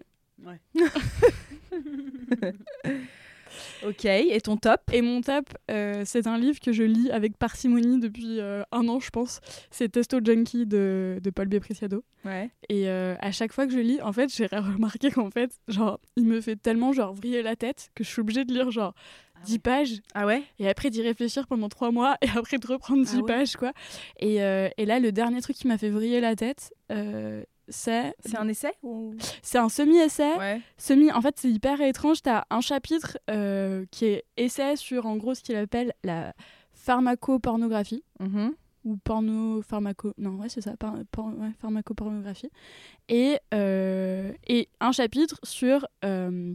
Ok, 3.88 4.06
et 4.06 4.40
ton 4.42 4.58
top? 4.58 4.82
Et 4.92 5.02
mon 5.02 5.22
top, 5.22 5.46
euh, 5.72 6.04
c'est 6.06 6.28
un 6.28 6.38
livre 6.38 6.60
que 6.60 6.72
je 6.72 6.84
lis 6.84 7.10
avec 7.12 7.38
parcimonie 7.38 8.00
depuis 8.00 8.40
euh, 8.40 8.64
un 8.72 8.88
an, 8.88 9.00
je 9.00 9.10
pense. 9.10 9.40
C'est 9.72 9.90
Testo 9.90 10.20
Junkie 10.24 10.66
de, 10.66 11.20
de 11.24 11.30
Paul 11.30 11.48
B. 11.48 11.60
Preciado. 11.60 12.04
Ouais. 12.26 12.50
Et 12.70 12.88
euh, 12.90 13.16
à 13.20 13.32
chaque 13.32 13.52
fois 13.54 13.66
que 13.68 13.74
je 13.74 13.80
lis, 13.80 14.02
en 14.02 14.14
fait, 14.14 14.34
j'ai 14.34 14.48
remarqué 14.48 15.12
qu'en 15.12 15.30
fait, 15.30 15.52
genre, 15.68 16.00
il 16.16 16.26
me 16.26 16.40
fait 16.42 16.56
tellement 16.56 16.94
genre 16.94 17.14
vriller 17.14 17.42
la 17.42 17.56
tête 17.56 17.90
que 17.96 18.04
je 18.04 18.10
suis 18.10 18.22
obligée 18.22 18.46
de 18.46 18.54
lire 18.54 18.72
genre 18.72 18.94
10 19.46 19.60
pages 19.60 20.02
Ah 20.14 20.26
ouais? 20.26 20.42
Et 20.58 20.70
après 20.70 20.90
d'y 20.90 21.02
réfléchir 21.02 21.48
pendant 21.48 21.68
3 21.68 21.92
mois 21.92 22.16
et 22.22 22.28
après 22.38 22.58
de 22.60 22.66
reprendre 22.68 23.04
10 23.04 23.12
Ah 23.14 23.18
ouais. 23.18 23.24
pages, 23.26 23.56
quoi. 23.58 23.74
Et, 24.20 24.42
euh, 24.42 24.70
et 24.78 24.86
là, 24.86 25.00
le 25.00 25.12
dernier 25.12 25.42
truc 25.42 25.58
qui 25.58 25.68
m'a 25.68 25.78
fait 25.78 25.90
vriller 25.90 26.22
la 26.22 26.36
tête, 26.38 26.74
euh, 26.92 27.44
c'est 27.70 28.14
C'est 28.26 28.38
un 28.38 28.48
essai 28.48 28.74
ou? 28.84 29.14
C'est 29.42 29.58
un 29.58 29.70
semi-essai. 29.70 30.36
Ouais. 30.38 30.62
Semi, 30.78 31.12
en 31.12 31.22
fait, 31.22 31.36
c'est 31.38 31.50
hyper 31.50 31.80
étrange. 31.82 32.22
Tu 32.22 32.30
as 32.30 32.46
un 32.50 32.62
chapitre 32.62 33.18
euh, 33.30 33.86
qui 33.92 34.06
est 34.06 34.24
essai 34.38 34.76
sur, 34.76 35.06
en 35.06 35.16
gros, 35.18 35.34
ce 35.36 35.42
qu'il 35.42 35.56
appelle 35.56 35.94
la 36.04 36.34
pharmacopornographie 36.74 38.04
Mhm. 38.20 38.54
ou 38.86 38.98
porno 38.98 39.62
pharmaco 39.62 40.14
non 40.18 40.32
ouais 40.40 40.50
c'est 40.50 40.60
ça 40.62 40.76
par, 40.76 40.96
por- 41.12 41.28
ouais, 41.38 41.52
pharmacopornographie 41.62 42.50
et 43.08 43.38
euh, 43.54 44.32
et 44.48 44.68
un 44.82 44.92
chapitre 44.92 45.40
sur 45.44 45.88
euh, 46.04 46.54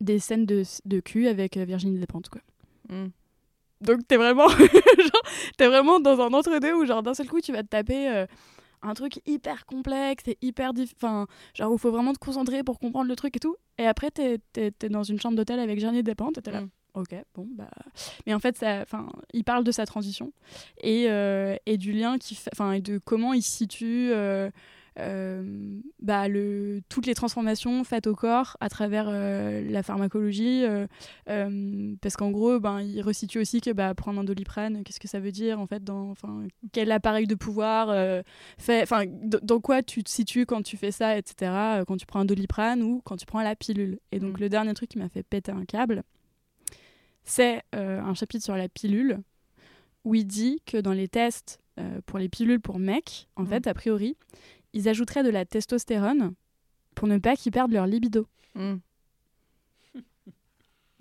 des 0.00 0.18
scènes 0.18 0.46
de, 0.46 0.62
de 0.86 1.00
cul 1.00 1.28
avec 1.28 1.56
Virginie 1.56 1.98
Despentes 1.98 2.28
quoi 2.28 2.40
Mm. 2.88 3.08
donc 3.80 4.00
t'es 4.08 4.16
vraiment 4.16 4.48
genre, 4.48 5.22
t'es 5.56 5.66
vraiment 5.68 6.00
dans 6.00 6.20
un 6.20 6.32
entre 6.32 6.58
deux 6.58 6.74
où 6.74 6.84
genre 6.84 7.02
d'un 7.02 7.14
seul 7.14 7.28
coup 7.28 7.40
tu 7.40 7.52
vas 7.52 7.62
te 7.62 7.68
taper 7.68 8.08
un 8.82 8.94
truc 8.94 9.20
hyper 9.26 9.64
complexe 9.66 10.24
et 10.26 10.38
hyper 10.42 10.72
enfin 10.96 11.26
genre 11.54 11.70
où 11.70 11.76
il 11.76 11.78
faut 11.80 11.90
vraiment 11.92 12.12
te 12.12 12.18
concentrer 12.18 12.62
pour 12.64 12.78
comprendre 12.78 13.08
le 13.08 13.16
truc 13.16 13.36
et 13.36 13.40
tout 13.40 13.56
et 13.78 13.86
après 13.86 14.10
t'es 14.10 14.38
t'es 14.52 14.72
dans 14.88 15.02
une 15.04 15.20
chambre 15.20 15.36
d'hôtel 15.36 15.58
avec 15.60 15.78
Virginie 15.78 16.02
Despentes 16.02 16.38
et 16.38 16.42
t'es 16.42 16.50
là 16.50 16.62
Mm. 16.62 16.68
ok 16.94 17.14
bon 17.34 17.48
bah 17.54 17.70
mais 18.26 18.34
en 18.34 18.38
fait 18.38 18.56
ça 18.56 18.80
enfin 18.82 19.08
il 19.32 19.44
parle 19.44 19.64
de 19.64 19.72
sa 19.72 19.86
transition 19.86 20.32
et, 20.82 21.06
euh, 21.08 21.56
et 21.66 21.78
du 21.78 21.92
lien 21.92 22.18
qui 22.18 22.34
fait 22.34 22.50
enfin 22.52 22.72
et 22.72 22.80
de 22.80 22.98
comment 22.98 23.32
il 23.32 23.42
se 23.42 23.50
situe 23.56 24.10
euh, 24.12 24.50
euh, 24.98 25.80
bah, 26.00 26.28
le, 26.28 26.80
toutes 26.88 27.06
les 27.06 27.14
transformations 27.14 27.82
faites 27.84 28.06
au 28.06 28.14
corps 28.14 28.56
à 28.60 28.68
travers 28.68 29.06
euh, 29.08 29.62
la 29.70 29.82
pharmacologie. 29.82 30.64
euh, 31.28 31.94
parce 32.00 32.16
qu'en 32.16 32.30
gros, 32.30 32.60
ben, 32.60 32.80
il 32.82 33.00
resitue 33.00 33.38
aussi 33.38 33.60
que 33.60 33.70
bah, 33.70 33.94
prendre 33.94 34.20
un 34.20 34.24
doliprane, 34.24 34.84
qu'est-ce 34.84 35.00
que 35.00 35.08
ça 35.08 35.20
veut 35.20 35.32
dire 35.32 35.58
en 35.60 35.66
fait 35.66 35.82
dans, 35.82 36.14
Quel 36.72 36.92
appareil 36.92 37.26
de 37.26 37.34
pouvoir 37.34 37.88
fait, 38.58 38.88
dans 39.42 39.60
quoi 39.60 39.82
tu 39.82 40.02
te 40.04 40.10
situes 40.10 40.46
quand 40.46 40.62
tu 40.62 40.76
fais 40.76 40.90
ça, 40.92 41.16
etc. 41.16 41.82
Quand 41.86 41.96
tu 41.96 42.06
prends 42.06 42.20
un 42.20 42.24
doliprane 42.24 42.82
ou 42.82 43.00
quand 43.04 43.16
tu 43.16 43.26
prends 43.26 43.40
la 43.42 43.56
pilule. 43.56 43.98
Et 44.12 44.18
donc, 44.18 44.38
Mm. 44.38 44.40
le 44.42 44.48
dernier 44.48 44.74
truc 44.74 44.90
qui 44.90 44.98
m'a 44.98 45.08
fait 45.08 45.22
péter 45.22 45.52
un 45.52 45.64
câble, 45.64 46.02
c'est 47.24 47.62
un 47.72 48.14
chapitre 48.14 48.44
sur 48.44 48.56
la 48.56 48.68
pilule 48.68 49.20
où 50.04 50.14
il 50.14 50.26
dit 50.26 50.60
que 50.66 50.78
dans 50.78 50.92
les 50.92 51.08
tests 51.08 51.60
pour 52.06 52.18
les 52.18 52.28
pilules 52.28 52.60
pour 52.60 52.78
mecs, 52.78 53.28
en 53.36 53.44
Mm. 53.44 53.46
fait, 53.46 53.66
a 53.66 53.74
priori, 53.74 54.16
ils 54.74 54.88
ajouteraient 54.88 55.22
de 55.22 55.30
la 55.30 55.44
testostérone 55.44 56.32
pour 56.94 57.08
ne 57.08 57.18
pas 57.18 57.36
qu'ils 57.36 57.52
perdent 57.52 57.72
leur 57.72 57.86
libido. 57.86 58.26
Mm. 58.54 58.74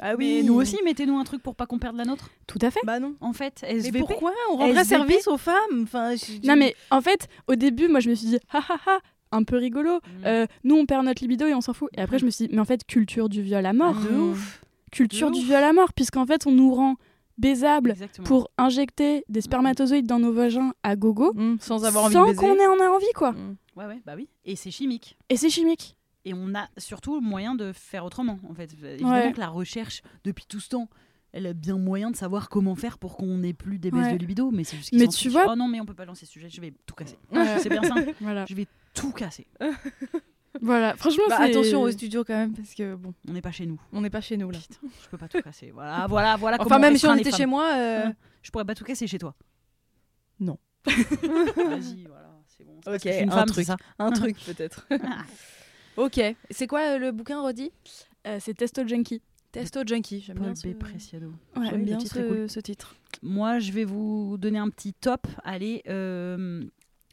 Ah 0.03 0.15
Mais 0.17 0.41
nous 0.41 0.55
aussi, 0.55 0.77
mettez-nous 0.83 1.17
un 1.17 1.23
truc 1.23 1.43
pour 1.43 1.53
pas 1.55 1.67
qu'on 1.67 1.77
perde 1.77 1.95
la 1.95 2.05
nôtre. 2.05 2.29
Tout 2.47 2.57
à 2.61 2.71
fait. 2.71 2.79
Bah 2.85 2.99
non. 2.99 3.13
En 3.21 3.33
fait, 3.33 3.63
Mais 3.69 3.91
pourquoi 3.99 4.31
on 4.51 4.55
rendrait 4.57 4.83
service 4.83 5.27
aux 5.27 5.37
femmes 5.37 5.83
enfin, 5.83 6.15
je- 6.15 6.47
Non, 6.47 6.55
mais 6.55 6.75
en 6.89 7.01
fait, 7.01 7.27
au 7.47 7.53
début, 7.55 7.87
moi, 7.87 7.99
je 7.99 8.09
me 8.09 8.15
suis 8.15 8.27
dit, 8.27 8.39
ha 8.51 8.59
ha 8.67 8.77
ha, 8.87 8.99
un 9.31 9.43
peu 9.43 9.57
rigolo. 9.57 9.97
Mm. 9.97 10.25
Euh, 10.25 10.45
nous, 10.63 10.75
on 10.75 10.85
perd 10.87 11.05
notre 11.05 11.21
libido 11.21 11.45
et 11.45 11.53
on 11.53 11.61
s'en 11.61 11.73
fout. 11.73 11.89
Et 11.95 12.01
après, 12.01 12.17
je 12.17 12.25
me 12.25 12.31
suis 12.31 12.47
dit, 12.47 12.53
mais 12.55 12.61
en 12.61 12.65
fait, 12.65 12.83
culture 12.85 13.29
du 13.29 13.43
viol 13.43 13.63
à 13.65 13.73
mort. 13.73 13.93
De 13.93 14.09
ouf. 14.15 14.61
Culture 14.91 15.29
de 15.29 15.35
du 15.35 15.41
ouf. 15.41 15.45
viol 15.45 15.63
à 15.63 15.71
mort, 15.73 15.93
puisqu'en 15.93 16.25
fait, 16.25 16.47
on 16.47 16.51
nous 16.51 16.73
rend 16.73 16.95
baisables 17.37 17.91
Exactement. 17.91 18.27
pour 18.27 18.49
injecter 18.57 19.23
des 19.29 19.41
spermatozoïdes 19.41 20.07
dans 20.07 20.19
nos 20.19 20.31
vagins 20.33 20.73
à 20.83 20.95
gogo 20.95 21.33
sans 21.59 21.85
avoir 21.85 22.05
envie 22.05 22.13
sans 22.13 22.33
qu'on 22.33 22.55
ait 22.55 22.67
en 22.67 22.77
ait 22.77 22.87
envie, 22.87 23.11
quoi. 23.15 23.35
Ouais, 23.75 23.85
ouais, 23.85 24.01
bah 24.05 24.13
oui. 24.15 24.27
Et 24.45 24.55
c'est 24.55 24.71
chimique. 24.71 25.17
Et 25.29 25.37
c'est 25.37 25.49
chimique. 25.49 25.97
Et 26.25 26.33
on 26.33 26.53
a 26.55 26.67
surtout 26.77 27.15
le 27.15 27.21
moyen 27.21 27.55
de 27.55 27.71
faire 27.73 28.05
autrement, 28.05 28.39
en 28.49 28.53
fait. 28.53 28.71
Évidemment 28.73 29.11
Ouais. 29.11 29.31
que 29.33 29.39
la 29.39 29.47
recherche, 29.49 30.01
depuis 30.23 30.45
tout 30.47 30.59
ce 30.59 30.69
temps, 30.69 30.89
elle 31.31 31.47
a 31.47 31.53
bien 31.53 31.77
moyen 31.77 32.11
de 32.11 32.15
savoir 32.15 32.49
comment 32.49 32.75
faire 32.75 32.97
pour 32.99 33.15
qu'on 33.17 33.37
n'ait 33.37 33.53
plus 33.53 33.79
des 33.79 33.89
baisses 33.89 34.03
Ouais. 34.07 34.13
de 34.13 34.17
libido. 34.17 34.51
Mais 34.51 34.63
c'est 34.63 34.75
juste 34.77 34.89
qu'ils 34.89 34.99
Mais 34.99 35.07
tu 35.07 35.29
vois- 35.29 35.45
Oh 35.49 35.55
non, 35.55 35.67
mais 35.67 35.79
on 35.81 35.85
peut 35.85 35.93
pas 35.95 36.05
lancer 36.05 36.25
ce 36.25 36.31
sujet, 36.33 36.49
je 36.49 36.59
vais 36.61 36.73
tout 36.85 36.93
casser. 36.95 37.17
Ouais. 37.31 37.57
c'est 37.59 37.69
bien 37.69 37.81
ça. 37.83 37.95
Voilà. 38.21 38.45
Je 38.45 38.53
vais 38.55 38.67
tout 38.93 39.11
casser. 39.11 39.47
Voilà. 40.61 40.95
Franchement, 40.97 41.23
Bah, 41.29 41.37
attention 41.39 41.81
au 41.81 41.89
studio 41.91 42.25
quand 42.25 42.35
même, 42.35 42.53
parce 42.53 42.75
que 42.75 42.95
bon, 42.95 43.13
On 43.27 43.31
n'est 43.31 43.41
pas 43.41 43.53
chez 43.53 43.65
nous. 43.65 43.79
on 43.93 44.01
n'est 44.01 44.09
pas 44.09 44.19
chez 44.19 44.35
nous 44.35 44.51
là. 44.51 44.59
Je 45.01 45.07
peux 45.09 45.17
pas 45.17 45.29
tout 45.29 45.41
casser. 45.41 45.71
Voilà, 45.71 46.05
voilà, 46.07 46.35
voilà. 46.35 46.57
Enfin, 46.59 46.65
comment 46.65 46.79
même 46.79 46.97
si 46.97 47.07
on 47.07 47.15
était 47.15 47.29
femmes. 47.31 47.37
chez 47.39 47.45
moi, 47.45 47.71
euh, 47.77 48.07
Hein 48.07 48.13
Je 48.43 48.51
pourrais 48.51 48.65
pas 48.65 48.75
tout 48.75 48.83
casser 48.83 49.07
chez 49.07 49.17
toi. 49.17 49.33
Non. 50.41 50.57
Vas-y, 50.85 52.03
voilà, 52.05 52.20
c'est 52.61 52.89
bon. 52.89 52.95
Ok, 52.95 53.05
une 53.05 53.29
un 53.31 53.35
femme, 53.35 53.45
truc. 53.47 53.65
c'est 53.65 53.71
ça. 53.71 53.77
un 53.99 54.11
truc 54.11 54.37
peut-être. 54.45 54.87
ok. 55.97 56.19
C'est 56.49 56.67
quoi 56.67 56.81
euh, 56.81 56.97
le 56.97 57.11
bouquin 57.11 57.41
redit 57.41 57.71
Euh, 58.27 58.37
c'est 58.39 58.53
Testo 58.53 58.87
Junkie. 58.87 59.21
Testo 59.51 59.81
Junkie. 59.85 60.21
J'aime 60.21 60.37
Paul 60.37 60.45
bien, 60.45 60.53
B. 60.53 60.73
ce... 60.73 60.77
Preciado. 60.77 61.33
Ouais. 61.55 61.65
J'aime 61.69 61.79
le 61.79 61.85
bien 61.85 61.97
titre 61.97 62.15
ce, 62.15 62.27
cool. 62.27 62.49
ce 62.49 62.59
titre. 62.59 62.95
Moi, 63.21 63.59
je 63.59 63.71
vais 63.71 63.83
vous 63.83 64.37
donner 64.37 64.59
un 64.59 64.69
petit 64.69 64.93
top. 64.93 65.27
Allez, 65.43 65.81
euh, 65.87 66.63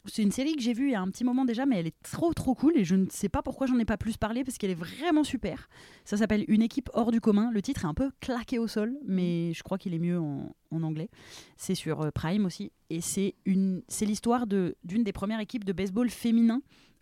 c'est 0.05 0.21
une 0.21 0.31
série 0.31 0.55
que 0.55 0.61
j'ai 0.61 0.73
vue 0.73 0.87
il 0.87 0.91
y 0.91 0.95
a 0.95 1.01
un 1.01 1.09
petit 1.09 1.23
moment 1.23 1.45
déjà, 1.45 1.65
mais 1.65 1.79
elle 1.79 1.87
est 1.87 2.01
trop 2.03 2.33
trop 2.33 2.55
cool 2.55 2.77
et 2.77 2.83
je 2.83 2.95
ne 2.95 3.05
sais 3.09 3.29
pas 3.29 3.41
pourquoi 3.41 3.67
j'en 3.67 3.77
ai 3.79 3.85
pas 3.85 3.97
plus 3.97 4.17
parlé 4.17 4.43
parce 4.43 4.57
qu'elle 4.57 4.71
est 4.71 4.75
vraiment 4.75 5.23
super. 5.23 5.69
Ça 6.05 6.17
s'appelle 6.17 6.45
Une 6.47 6.61
équipe 6.61 6.89
hors 6.93 7.11
du 7.11 7.21
commun. 7.21 7.51
Le 7.51 7.61
titre 7.61 7.85
est 7.85 7.87
un 7.87 7.93
peu 7.93 8.11
claqué 8.19 8.59
au 8.59 8.67
sol, 8.67 8.97
mais 9.05 9.53
je 9.53 9.63
crois 9.63 9.77
qu'il 9.77 9.93
est 9.93 9.99
mieux 9.99 10.19
en, 10.19 10.55
en 10.71 10.83
anglais. 10.83 11.09
C'est 11.57 11.75
sur 11.75 12.01
euh, 12.01 12.11
Prime 12.11 12.45
aussi 12.45 12.71
et 12.89 13.01
c'est 13.01 13.35
une 13.45 13.83
c'est 13.87 14.05
l'histoire 14.05 14.47
de 14.47 14.75
d'une 14.83 15.03
des 15.03 15.13
premières 15.13 15.39
équipes 15.39 15.63
de 15.63 15.73
baseball 15.73 16.09
féminin 16.09 16.61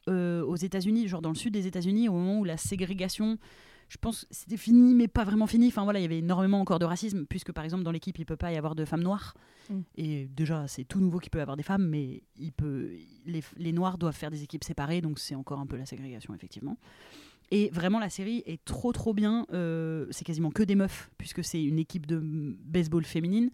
euh, 0.09 0.41
aux 0.43 0.55
États-Unis, 0.55 1.07
genre 1.07 1.21
dans 1.21 1.29
le 1.29 1.35
sud 1.35 1.53
des 1.53 1.67
États-Unis, 1.67 2.07
au 2.07 2.13
moment 2.13 2.39
où 2.39 2.45
la 2.45 2.55
ségrégation 2.55 3.37
je 3.89 3.97
pense 3.97 4.25
que 4.25 4.27
c'était 4.31 4.57
fini, 4.57 4.93
mais 4.95 5.07
pas 5.07 5.23
vraiment 5.23 5.47
fini. 5.47 5.67
Enfin 5.67 5.83
voilà, 5.83 5.99
il 5.99 6.03
y 6.03 6.05
avait 6.05 6.19
énormément 6.19 6.59
encore 6.59 6.79
de 6.79 6.85
racisme, 6.85 7.25
puisque 7.25 7.51
par 7.51 7.63
exemple 7.63 7.83
dans 7.83 7.91
l'équipe, 7.91 8.17
il 8.19 8.25
peut 8.25 8.38
pas 8.38 8.51
y 8.51 8.57
avoir 8.57 8.75
de 8.75 8.85
femmes 8.85 9.03
noires. 9.03 9.33
Mm. 9.69 9.79
Et 9.95 10.27
déjà, 10.27 10.67
c'est 10.67 10.83
tout 10.83 10.99
nouveau 10.99 11.19
qu'il 11.19 11.29
peut 11.29 11.39
y 11.39 11.41
avoir 11.41 11.57
des 11.57 11.63
femmes, 11.63 11.88
mais 11.88 12.23
il 12.38 12.51
peut, 12.51 12.91
les, 13.25 13.43
les 13.57 13.71
noirs 13.71 13.97
doivent 13.97 14.15
faire 14.15 14.31
des 14.31 14.43
équipes 14.43 14.63
séparées, 14.63 15.01
donc 15.01 15.19
c'est 15.19 15.35
encore 15.35 15.59
un 15.59 15.65
peu 15.65 15.77
la 15.77 15.85
ségrégation, 15.85 16.33
effectivement. 16.35 16.77
Et 17.51 17.69
vraiment, 17.69 17.99
la 17.99 18.09
série 18.09 18.43
est 18.45 18.63
trop 18.65 18.91
trop 18.91 19.13
bien. 19.13 19.45
Euh, 19.53 20.05
c'est 20.11 20.25
quasiment 20.25 20.51
que 20.51 20.63
des 20.63 20.75
meufs, 20.75 21.09
puisque 21.17 21.43
c'est 21.43 21.63
une 21.63 21.79
équipe 21.79 22.05
de 22.05 22.21
baseball 22.21 23.05
féminine. 23.05 23.51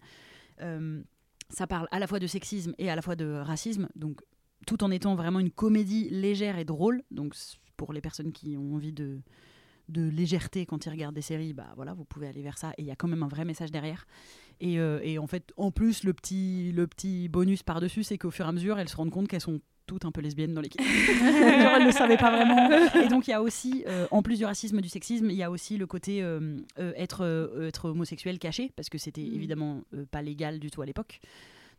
Euh, 0.60 1.02
ça 1.50 1.66
parle 1.66 1.86
à 1.90 1.98
la 1.98 2.06
fois 2.06 2.18
de 2.18 2.26
sexisme 2.26 2.74
et 2.78 2.90
à 2.90 2.96
la 2.96 3.02
fois 3.02 3.16
de 3.16 3.26
racisme, 3.26 3.88
donc 3.94 4.20
tout 4.66 4.82
en 4.82 4.90
étant 4.90 5.14
vraiment 5.14 5.40
une 5.40 5.50
comédie 5.50 6.08
légère 6.10 6.58
et 6.58 6.64
drôle. 6.64 7.02
Donc 7.10 7.34
pour 7.76 7.92
les 7.92 8.00
personnes 8.00 8.32
qui 8.32 8.56
ont 8.56 8.74
envie 8.74 8.92
de 8.92 9.20
de 9.88 10.08
légèreté 10.08 10.66
quand 10.66 10.86
ils 10.86 10.90
regardent 10.90 11.14
des 11.14 11.22
séries, 11.22 11.52
bah 11.52 11.72
voilà, 11.76 11.92
vous 11.94 12.04
pouvez 12.04 12.26
aller 12.28 12.42
vers 12.42 12.58
ça. 12.58 12.70
Et 12.78 12.82
il 12.82 12.86
y 12.86 12.90
a 12.90 12.96
quand 12.96 13.08
même 13.08 13.22
un 13.22 13.28
vrai 13.28 13.44
message 13.44 13.70
derrière. 13.70 14.06
Et, 14.60 14.78
euh, 14.78 15.00
et 15.02 15.18
en 15.18 15.26
fait, 15.26 15.52
en 15.56 15.70
plus, 15.70 16.04
le 16.04 16.12
petit, 16.14 16.72
le 16.72 16.86
petit 16.86 17.28
bonus 17.28 17.62
par-dessus, 17.62 18.02
c'est 18.04 18.18
qu'au 18.18 18.30
fur 18.30 18.46
et 18.46 18.48
à 18.48 18.52
mesure, 18.52 18.78
elles 18.78 18.88
se 18.88 18.96
rendent 18.96 19.10
compte 19.10 19.28
qu'elles 19.28 19.40
sont 19.40 19.60
toutes 19.86 20.06
un 20.06 20.12
peu 20.12 20.22
lesbiennes 20.22 20.54
dans 20.54 20.62
l'équipe. 20.62 20.80
Genre, 20.82 20.88
elles 20.88 21.82
ne 21.82 21.86
le 21.86 21.92
savaient 21.92 22.16
pas 22.16 22.30
vraiment. 22.30 22.70
Et 23.02 23.08
donc, 23.08 23.26
il 23.28 23.30
y 23.32 23.34
a 23.34 23.42
aussi, 23.42 23.84
euh, 23.86 24.06
en 24.10 24.22
plus 24.22 24.38
du 24.38 24.44
racisme, 24.46 24.80
du 24.80 24.88
sexisme, 24.88 25.28
il 25.28 25.36
y 25.36 25.42
a 25.42 25.50
aussi 25.50 25.76
le 25.76 25.86
côté 25.86 26.22
euh, 26.22 26.56
être, 26.78 27.58
être 27.62 27.90
homosexuel 27.90 28.38
caché, 28.38 28.72
parce 28.76 28.88
que 28.88 28.96
c'était 28.96 29.20
Mm. 29.22 29.34
évidemment 29.34 29.82
pas 30.10 30.22
légal 30.22 30.58
du 30.58 30.70
tout 30.70 30.80
à 30.80 30.86
l'époque. 30.86 31.20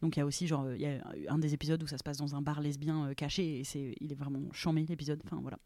Donc 0.01 0.17
il 0.17 0.19
y 0.19 0.21
a 0.21 0.25
aussi 0.25 0.45
genre 0.45 0.71
il 0.73 0.81
y 0.81 0.85
a 0.87 0.99
un 1.29 1.37
des 1.39 1.53
épisodes 1.53 1.81
où 1.81 1.87
ça 1.87 1.97
se 1.97 2.03
passe 2.03 2.17
dans 2.17 2.35
un 2.35 2.41
bar 2.41 2.59
lesbien 2.61 3.07
euh, 3.07 3.13
caché 3.13 3.59
et 3.59 3.63
c'est 3.63 3.95
il 4.01 4.11
est 4.11 4.15
vraiment 4.15 4.41
chambé 4.51 4.85
l'épisode. 4.87 5.21
Enfin 5.25 5.39
voilà. 5.41 5.57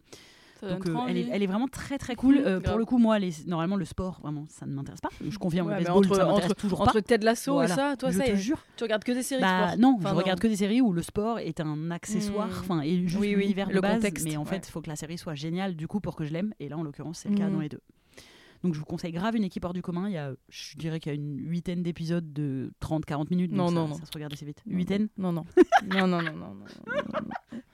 Donc 0.67 0.85
euh, 0.87 0.93
trop 0.93 1.03
elle, 1.07 1.17
est, 1.17 1.21
envie. 1.23 1.29
elle 1.33 1.43
est 1.43 1.47
vraiment 1.47 1.67
très 1.67 1.97
très 1.97 2.15
cool. 2.15 2.37
Euh, 2.37 2.59
pour 2.59 2.77
le 2.77 2.85
coup, 2.85 2.97
moi, 2.97 3.17
les, 3.19 3.31
normalement, 3.47 3.75
le 3.75 3.85
sport, 3.85 4.19
vraiment, 4.21 4.45
ça 4.49 4.65
ne 4.65 4.73
m'intéresse 4.73 5.01
pas. 5.01 5.09
Je 5.27 5.37
confirme, 5.37 5.67
Ouais, 5.67 5.79
le 5.79 5.85
baseball, 5.85 5.97
entre- 6.05 6.15
ça 6.15 6.25
m'intéresse 6.25 6.45
entre- 6.51 6.55
toujours 6.61 6.81
Entre 6.81 6.93
pas. 6.93 7.01
Ted 7.01 7.25
Lasso 7.25 7.53
Voilà. 7.53 7.73
et 7.73 7.77
ça, 7.77 7.95
toi, 7.97 8.11
je 8.11 8.17
ça 8.17 8.23
te 8.25 8.31
est. 8.31 8.35
jure. 8.37 8.59
Tu 8.75 8.83
regardes 8.83 9.03
que 9.03 9.11
des 9.11 9.23
séries 9.23 9.41
Bah, 9.41 9.69
sport. 9.69 9.79
non, 9.79 9.95
Enfin, 9.99 10.09
je 10.09 10.15
regarde 10.15 10.39
que 10.39 10.47
des 10.47 10.55
séries 10.57 10.81
où 10.81 10.91
le 10.93 11.01
sport 11.01 11.39
est 11.39 11.59
un 11.61 11.91
accessoire, 11.91 12.47
Mhm. 12.47 12.53
enfin, 12.59 12.81
et 12.81 13.07
juste 13.07 13.19
Oui, 13.19 13.35
oui, 13.35 13.41
l'univers 13.43 13.67
de 13.69 13.79
base. 13.79 13.95
contexte, 13.95 14.25
mais 14.27 14.37
en 14.37 14.45
fait, 14.45 14.67
il 14.67 14.71
faut 14.71 14.81
que 14.81 14.89
la 14.89 14.95
série 14.95 15.17
soit 15.17 15.35
géniale 15.35 15.75
du 15.75 15.87
coup 15.87 15.99
pour 15.99 16.15
que 16.15 16.23
je 16.25 16.33
l'aime. 16.33 16.53
Et 16.59 16.69
là, 16.69 16.77
en 16.77 16.83
l'occurrence, 16.83 17.19
c'est 17.19 17.29
le 17.29 17.35
cas 17.35 17.47
Mhm. 17.47 17.53
dans 17.53 17.59
les 17.61 17.69
deux. 17.69 17.81
Donc 18.61 18.73
je 18.73 18.79
vous 18.79 18.85
conseille 18.85 19.13
grave 19.13 19.37
une 19.37 19.45
équipe 19.45 19.63
hors 19.63 19.71
du 19.71 19.81
commun. 19.81 20.09
Il 20.09 20.13
y 20.13 20.17
a, 20.17 20.33
je 20.49 20.75
dirais 20.75 20.99
qu'il 20.99 21.09
y 21.13 21.15
a 21.15 21.15
une 21.15 21.39
huitaine 21.49 21.81
d'épisodes 21.81 22.33
de 22.33 22.73
30-40 22.81 23.29
minutes. 23.31 23.53
Non, 23.53 23.67
donc 23.67 23.73
non, 23.73 23.85
ça, 23.85 23.93
non. 23.93 23.99
ça 23.99 24.05
se 24.05 24.11
regarde 24.13 24.33
assez 24.33 24.45
vite. 24.45 24.61
Non, 24.65 24.75
Huitaine? 24.75 25.07
Non, 25.17 25.31
non. 25.31 25.45
non, 25.89 26.07
non, 26.07 26.21
non, 26.21 26.33
non, 26.33 26.55
non. 26.55 26.65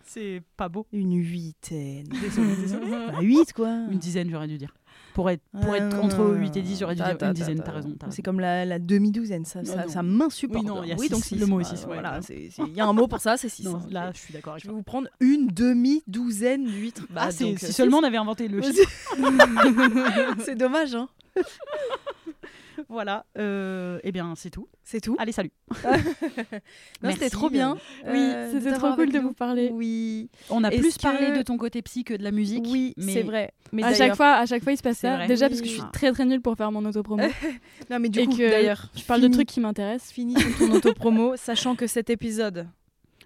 C'est 0.06 0.41
pas 0.56 0.70
beau. 0.70 0.86
Une 0.93 1.16
huitaine. 1.16 2.08
Désolé, 2.22 2.56
désolé. 2.56 2.86
Bah, 2.89 3.20
huit, 3.22 3.53
quoi. 3.53 3.70
Une 3.91 3.97
dizaine, 3.99 4.30
j'aurais 4.30 4.47
dû 4.47 4.58
dire. 4.58 4.74
Pour 5.14 5.30
être, 5.30 5.41
pour 5.62 5.72
Ah, 5.74 5.78
être 5.78 5.95
non, 5.95 6.03
entre 6.03 6.18
non, 6.20 6.34
8 6.34 6.58
et 6.58 6.62
non, 6.62 6.66
10, 6.68 6.80
j'aurais 6.80 6.95
dû 6.95 7.01
dire 7.01 7.18
une 7.22 7.34
dizaine. 7.34 7.62
T'as 7.64 7.72
raison. 7.72 7.95
C'est 8.10 8.22
comme 8.22 8.39
la, 8.39 8.66
la 8.66 8.80
demi-douzaine, 8.80 9.45
ça, 9.45 9.62
Non, 9.62 9.66
ça, 9.74 9.88
ça 9.88 10.03
m'insupporte. 10.03 10.64
Oui, 10.64 10.68
non, 10.70 10.84
il 10.84 10.89
y 10.89 10.91
a 10.93 10.95
oui, 10.97 11.08
donc 11.10 11.24
six. 11.24 11.36
Le 11.38 11.45
mot 11.45 11.60
est 11.62 11.86
Voilà, 11.86 12.22
c'est- 12.22 12.49
il 12.68 12.74
y 12.74 12.82
a 12.82 12.86
un 12.86 12.93
mot 12.93 13.08
pour 13.08 13.20
ça, 13.20 13.38
c'est 13.38 13.47
6. 13.49 13.64
Non, 13.64 13.82
là, 13.89 14.12
je 14.14 14.20
suis 14.20 14.34
d'accord 14.34 14.53
avec 14.53 14.64
je 14.64 14.68
vais 14.70 14.74
vous 14.74 14.84
prendre 14.84 15.08
une 15.22 15.47
demi-douzaine 15.47 16.66
d'huîtres. 16.66 17.08
Bah, 17.10 17.24
Ah, 17.26 17.32
c'est- 17.32 17.45
donc, 17.45 17.60
si 17.60 17.66
euh, 17.66 17.72
seulement 17.72 17.99
on 17.99 18.03
avait 18.03 18.18
inventé 18.18 18.47
le 18.49 18.62
chiffre. 18.62 19.16
c'est 20.43 20.56
dommage, 20.56 20.93
hein. 20.95 21.08
Voilà. 22.89 23.26
Euh, 23.38 23.99
eh 24.03 24.11
bien, 24.11 24.34
c'est 24.36 24.49
tout. 24.49 24.67
C'est 24.84 25.01
tout. 25.01 25.15
Allez, 25.19 25.32
salut. 25.32 25.51
Non, 25.84 25.89
Merci, 27.03 27.17
c'était 27.19 27.30
trop 27.30 27.49
bien. 27.49 27.78
Oui, 28.07 28.17
euh, 28.19 28.51
c'était 28.51 28.71
t'avoir 28.71 28.93
trop 28.93 29.03
cool 29.03 29.11
de 29.11 29.17
nous. 29.19 29.28
vous 29.30 29.34
parler. 29.34 29.69
Oui, 29.73 30.30
On 30.49 30.63
a 30.63 30.69
Est-ce 30.69 30.82
plus 30.82 30.97
parlé 30.97 31.28
que- 31.32 31.38
de 31.38 31.41
ton 31.43 31.57
côté 31.57 31.82
psy 31.82 32.03
que 32.03 32.13
de 32.13 32.23
la 32.23 32.32
musique. 32.32 32.65
oui, 32.67 32.93
mais 32.97 33.13
c'est 33.13 33.23
vrai. 33.23 33.51
Mais 33.71 33.84
à 33.84 33.93
chaque 33.93 34.15
fois, 34.15 34.34
à 34.34 34.45
chaque 34.45 34.63
fois, 34.63 34.71
il 34.73 34.78
se 34.78 34.84
passe 34.84 34.97
C'est 34.97 35.07
ça. 35.07 35.15
vrai. 35.17 35.28
Déjà 35.28 35.45
Oui. 35.45 35.49
parce 35.49 35.61
que 35.61 35.67
je 35.67 35.73
suis 35.73 35.84
très 35.91 36.11
très 36.11 36.26
nulle 36.26 36.41
pour 36.41 36.55
faire 36.55 36.71
mon 36.71 36.84
autopromo. 36.86 37.23
Non, 37.89 37.99
mais 37.99 38.09
du 38.09 38.19
et 38.19 38.26
coup, 38.26 38.38
que 38.38 38.49
d'ailleurs, 38.49 38.89
je 38.95 39.03
parle 39.03 39.21
de 39.21 39.28
trucs 39.28 39.47
qui 39.47 39.59
m'intéressent. 39.59 40.11
Fini 40.11 40.36
sur 40.39 40.57
ton 40.57 40.71
autopromo, 40.73 41.36
sachant 41.36 41.76
que 41.76 41.88
cet 41.88 42.09
épisode. 42.09 42.67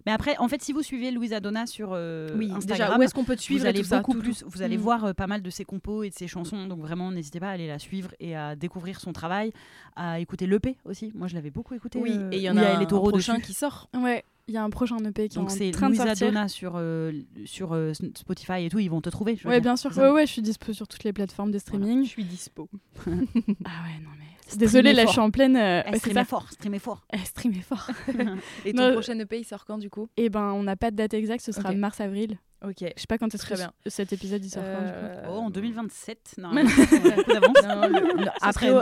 Mais 0.09 0.13
après, 0.15 0.35
en 0.39 0.47
fait, 0.47 0.59
si 0.63 0.73
vous 0.73 0.81
suivez 0.81 1.11
Louisa 1.11 1.39
Donna 1.39 1.67
sur 1.67 1.89
euh, 1.93 2.29
oui, 2.35 2.51
Instagram, 2.51 2.87
déjà, 2.87 2.97
où 2.97 3.01
est-ce 3.03 3.13
qu'on 3.13 3.23
peut 3.25 3.35
te 3.35 3.41
suivre 3.43 3.61
vous 3.61 3.67
allez 3.67 3.81
tout 3.81 3.85
ça, 3.85 3.97
beaucoup 3.97 4.13
tout, 4.13 4.19
plus, 4.19 4.39
tout. 4.39 4.49
vous 4.49 4.63
allez 4.63 4.75
Mm. 4.77 4.81
voir 4.81 5.05
euh, 5.05 5.13
pas 5.13 5.27
mal 5.27 5.43
de 5.43 5.49
ses 5.51 5.65
compos 5.65 6.01
et 6.01 6.09
de 6.09 6.15
ses 6.15 6.27
chansons. 6.27 6.65
Donc 6.65 6.79
vraiment, 6.79 7.11
n'hésitez 7.11 7.39
pas 7.39 7.49
à 7.49 7.51
aller 7.51 7.67
la 7.67 7.77
suivre 7.77 8.09
et 8.19 8.35
à 8.35 8.55
découvrir 8.55 8.99
son 8.99 9.13
travail, 9.13 9.53
à 9.95 10.19
écouter 10.19 10.47
l'EP 10.47 10.77
aussi. 10.85 11.11
Moi, 11.13 11.27
je 11.27 11.35
l'avais 11.35 11.51
beaucoup 11.51 11.75
écouté. 11.75 11.99
Oui, 12.01 12.11
euh, 12.13 12.31
et 12.31 12.37
il 12.37 12.41
y 12.41 12.49
en 12.49 12.57
a 12.57 12.77
les 12.79 12.83
un 12.83 12.85
taureaux 12.85 13.09
prochain 13.09 13.33
dessus. 13.35 13.45
qui 13.45 13.53
sort. 13.53 13.87
Ouais, 13.95 14.23
il 14.47 14.55
y 14.55 14.57
a 14.57 14.63
un 14.63 14.71
prochain 14.71 14.97
EP 14.97 15.29
qui 15.29 15.35
Donc 15.35 15.51
est 15.51 15.53
c'est 15.55 15.67
en 15.67 15.71
train 15.71 15.89
de 15.89 15.93
Louisa 15.95 16.05
sortir. 16.07 16.27
Donna 16.27 16.47
sur 16.47 16.73
euh, 16.77 17.11
sur 17.45 17.73
euh, 17.73 17.93
Spotify 18.15 18.65
et 18.65 18.69
tout. 18.69 18.79
Ils 18.79 18.89
vont 18.89 19.01
te 19.01 19.09
trouver. 19.11 19.35
je 19.35 19.47
dire. 19.47 19.61
bien 19.61 19.75
sûr. 19.75 19.95
Ouais, 19.95 20.09
ouais, 20.09 20.25
je 20.25 20.31
suis 20.31 20.41
dispo 20.41 20.73
sur 20.73 20.87
toutes 20.87 21.03
les 21.03 21.13
plateformes 21.13 21.51
de 21.51 21.59
streaming. 21.59 22.03
suis 22.05 22.23
dispo. 22.23 22.67
Ah 23.05 23.83
ouais, 23.85 23.99
non 24.01 24.09
mais. 24.17 24.25
Désolée, 24.57 24.93
là, 24.93 25.05
je 25.05 25.11
suis 25.11 25.19
en 25.19 25.31
pleine. 25.31 25.55
euh, 25.55 25.81
Eh, 25.85 25.97
streamer 25.97 26.25
fort, 26.25 26.49
streamer 26.51 26.79
fort. 26.79 27.01
Eh, 27.13 27.17
streamer 27.19 27.61
fort. 27.61 27.87
Et 28.65 28.73
ton 28.73 28.87
Non. 28.87 28.93
prochain 28.93 29.17
EP, 29.19 29.39
il 29.39 29.43
sort 29.45 29.65
quand 29.65 29.77
du 29.77 29.89
coup? 29.89 30.07
Et 30.17 30.29
ben, 30.29 30.51
on 30.53 30.63
n'a 30.63 30.75
pas 30.75 30.91
de 30.91 30.95
date 30.95 31.13
exacte. 31.13 31.43
Ce 31.43 31.51
sera 31.51 31.71
mars-avril. 31.73 32.37
Ok. 32.65 32.77
Je 32.81 32.85
sais 32.99 33.07
pas 33.07 33.17
quand 33.17 33.33
est-ce 33.33 33.45
que 33.45 33.53
bien. 33.55 33.71
cet 33.85 34.11
épisode 34.11 34.43
il 34.43 34.49
sort 34.49 34.63
quand, 34.63 34.81
du 34.85 34.91
coup. 34.91 34.97
Euh, 34.97 35.25
Oh, 35.29 35.37
en 35.39 35.49
2027. 35.49 36.35
Non, 36.39 36.49
on 36.51 36.57
a 36.57 36.63
beaucoup 36.63 37.31
d'avance. 37.31 37.63
non, 37.63 37.87
le- 37.87 38.23
non, 38.25 38.31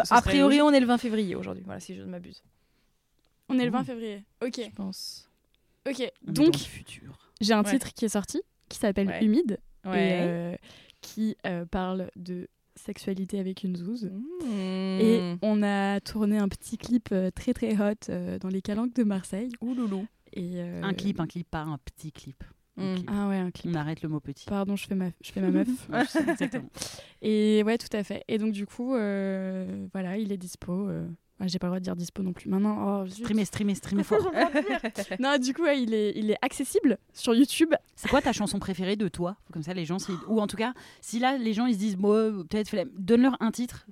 a, 0.09 0.21
priori, 0.21 0.61
on 0.61 0.71
est 0.71 0.79
le 0.79 0.85
20 0.87 0.97
février 0.97 1.35
aujourd'hui. 1.35 1.63
Voilà, 1.65 1.79
si 1.79 1.95
je 1.95 2.01
ne 2.01 2.07
m'abuse. 2.07 2.41
On 3.49 3.59
est 3.59 3.65
le 3.65 3.71
20 3.71 3.81
Ouh. 3.81 3.85
février. 3.85 4.23
Ok. 4.43 4.59
Je 4.65 4.75
pense. 4.75 5.29
Ok. 5.87 6.11
On 6.27 6.31
Donc, 6.31 6.55
j'ai 7.39 7.53
un 7.53 7.63
Ouais. 7.63 7.69
titre 7.71 7.93
qui 7.93 8.05
est 8.05 8.09
sorti 8.09 8.41
qui 8.67 8.77
s'appelle 8.79 9.07
Ouais. 9.07 9.23
Humide 9.23 9.59
et 9.85 9.89
euh, 9.93 10.55
qui 11.01 11.37
euh, 11.45 11.65
parle 11.65 12.09
de 12.17 12.49
sexualité 12.77 13.39
avec 13.39 13.63
une 13.63 13.75
zouze. 13.75 14.05
Mmh. 14.05 14.49
Et 15.01 15.35
on 15.41 15.61
a 15.63 15.99
tourné 15.99 16.37
un 16.37 16.47
petit 16.47 16.77
clip 16.77 17.09
euh, 17.11 17.29
très 17.31 17.53
très 17.53 17.73
hot 17.75 17.95
euh, 18.09 18.39
dans 18.39 18.49
les 18.49 18.61
calanques 18.61 18.93
de 18.95 19.03
Marseille. 19.03 19.49
Ouloulou. 19.61 20.05
Et, 20.33 20.53
euh, 20.57 20.81
Un 20.83 20.93
clip, 20.93 21.19
un 21.19 21.27
clip, 21.27 21.47
pas 21.49 21.61
un 21.61 21.77
petit 21.79 22.11
clip. 22.11 22.43
Un 22.77 22.93
Mm. 22.93 22.95
clip. 22.95 23.09
Ah 23.11 23.27
ouais, 23.27 23.37
un 23.37 23.49
clip. 23.51 23.71
On 23.71 23.75
arrête 23.75 24.01
le 24.03 24.09
mot 24.09 24.19
petit. 24.19 24.45
Pardon, 24.45 24.75
je 24.75 24.85
fais 24.85 24.93
ma, 24.95 25.09
je 25.23 25.31
fais 25.31 25.41
ma 25.41 25.49
meuf. 25.49 25.67
Exactement. 26.29 26.69
Et 27.23 27.63
ouais, 27.65 27.77
tout 27.79 27.87
à 27.95 28.03
fait. 28.03 28.23
Et 28.27 28.37
donc, 28.37 28.51
du 28.51 28.67
coup, 28.67 28.93
euh, 28.95 29.87
voilà, 29.93 30.17
il 30.17 30.31
est 30.31 30.37
dispo. 30.37 30.87
euh. 30.87 31.07
Ah, 31.39 31.47
J'ai 31.47 31.59
pas 31.59 31.67
le 31.67 31.71
droit 31.71 31.79
de 31.79 31.83
dire 31.83 31.95
dispo 31.95 32.23
non 32.23 32.33
plus. 32.33 32.49
Maintenant, 32.49 33.03
oh. 33.03 33.07
Streamer, 33.07 33.45
streamer, 33.45 33.75
streamer 33.75 34.03
fort. 34.03 34.31
non, 35.19 35.37
du 35.37 35.53
coup, 35.53 35.63
ouais, 35.63 35.81
il, 35.81 35.93
est, 35.93 36.13
il 36.15 36.31
est 36.31 36.37
accessible 36.41 36.97
sur 37.13 37.35
YouTube. 37.35 37.73
C'est 37.95 38.09
quoi 38.09 38.21
ta 38.21 38.33
chanson 38.33 38.57
préférée 38.59 38.95
de 38.95 39.07
toi? 39.07 39.37
Comme 39.53 39.63
ça, 39.63 39.73
les 39.73 39.85
gens, 39.85 39.97
ou 40.27 40.41
en 40.41 40.47
tout 40.47 40.57
cas, 40.57 40.73
si 41.01 41.19
là, 41.19 41.37
les 41.37 41.53
gens, 41.53 41.67
ils 41.67 41.75
se 41.75 41.79
disent, 41.79 41.97
bon, 41.97 42.43
peut-être, 42.49 42.69
flemme, 42.69 42.89
donne-leur 42.97 43.37
un 43.39 43.51
titre 43.51 43.85
euh, 43.87 43.91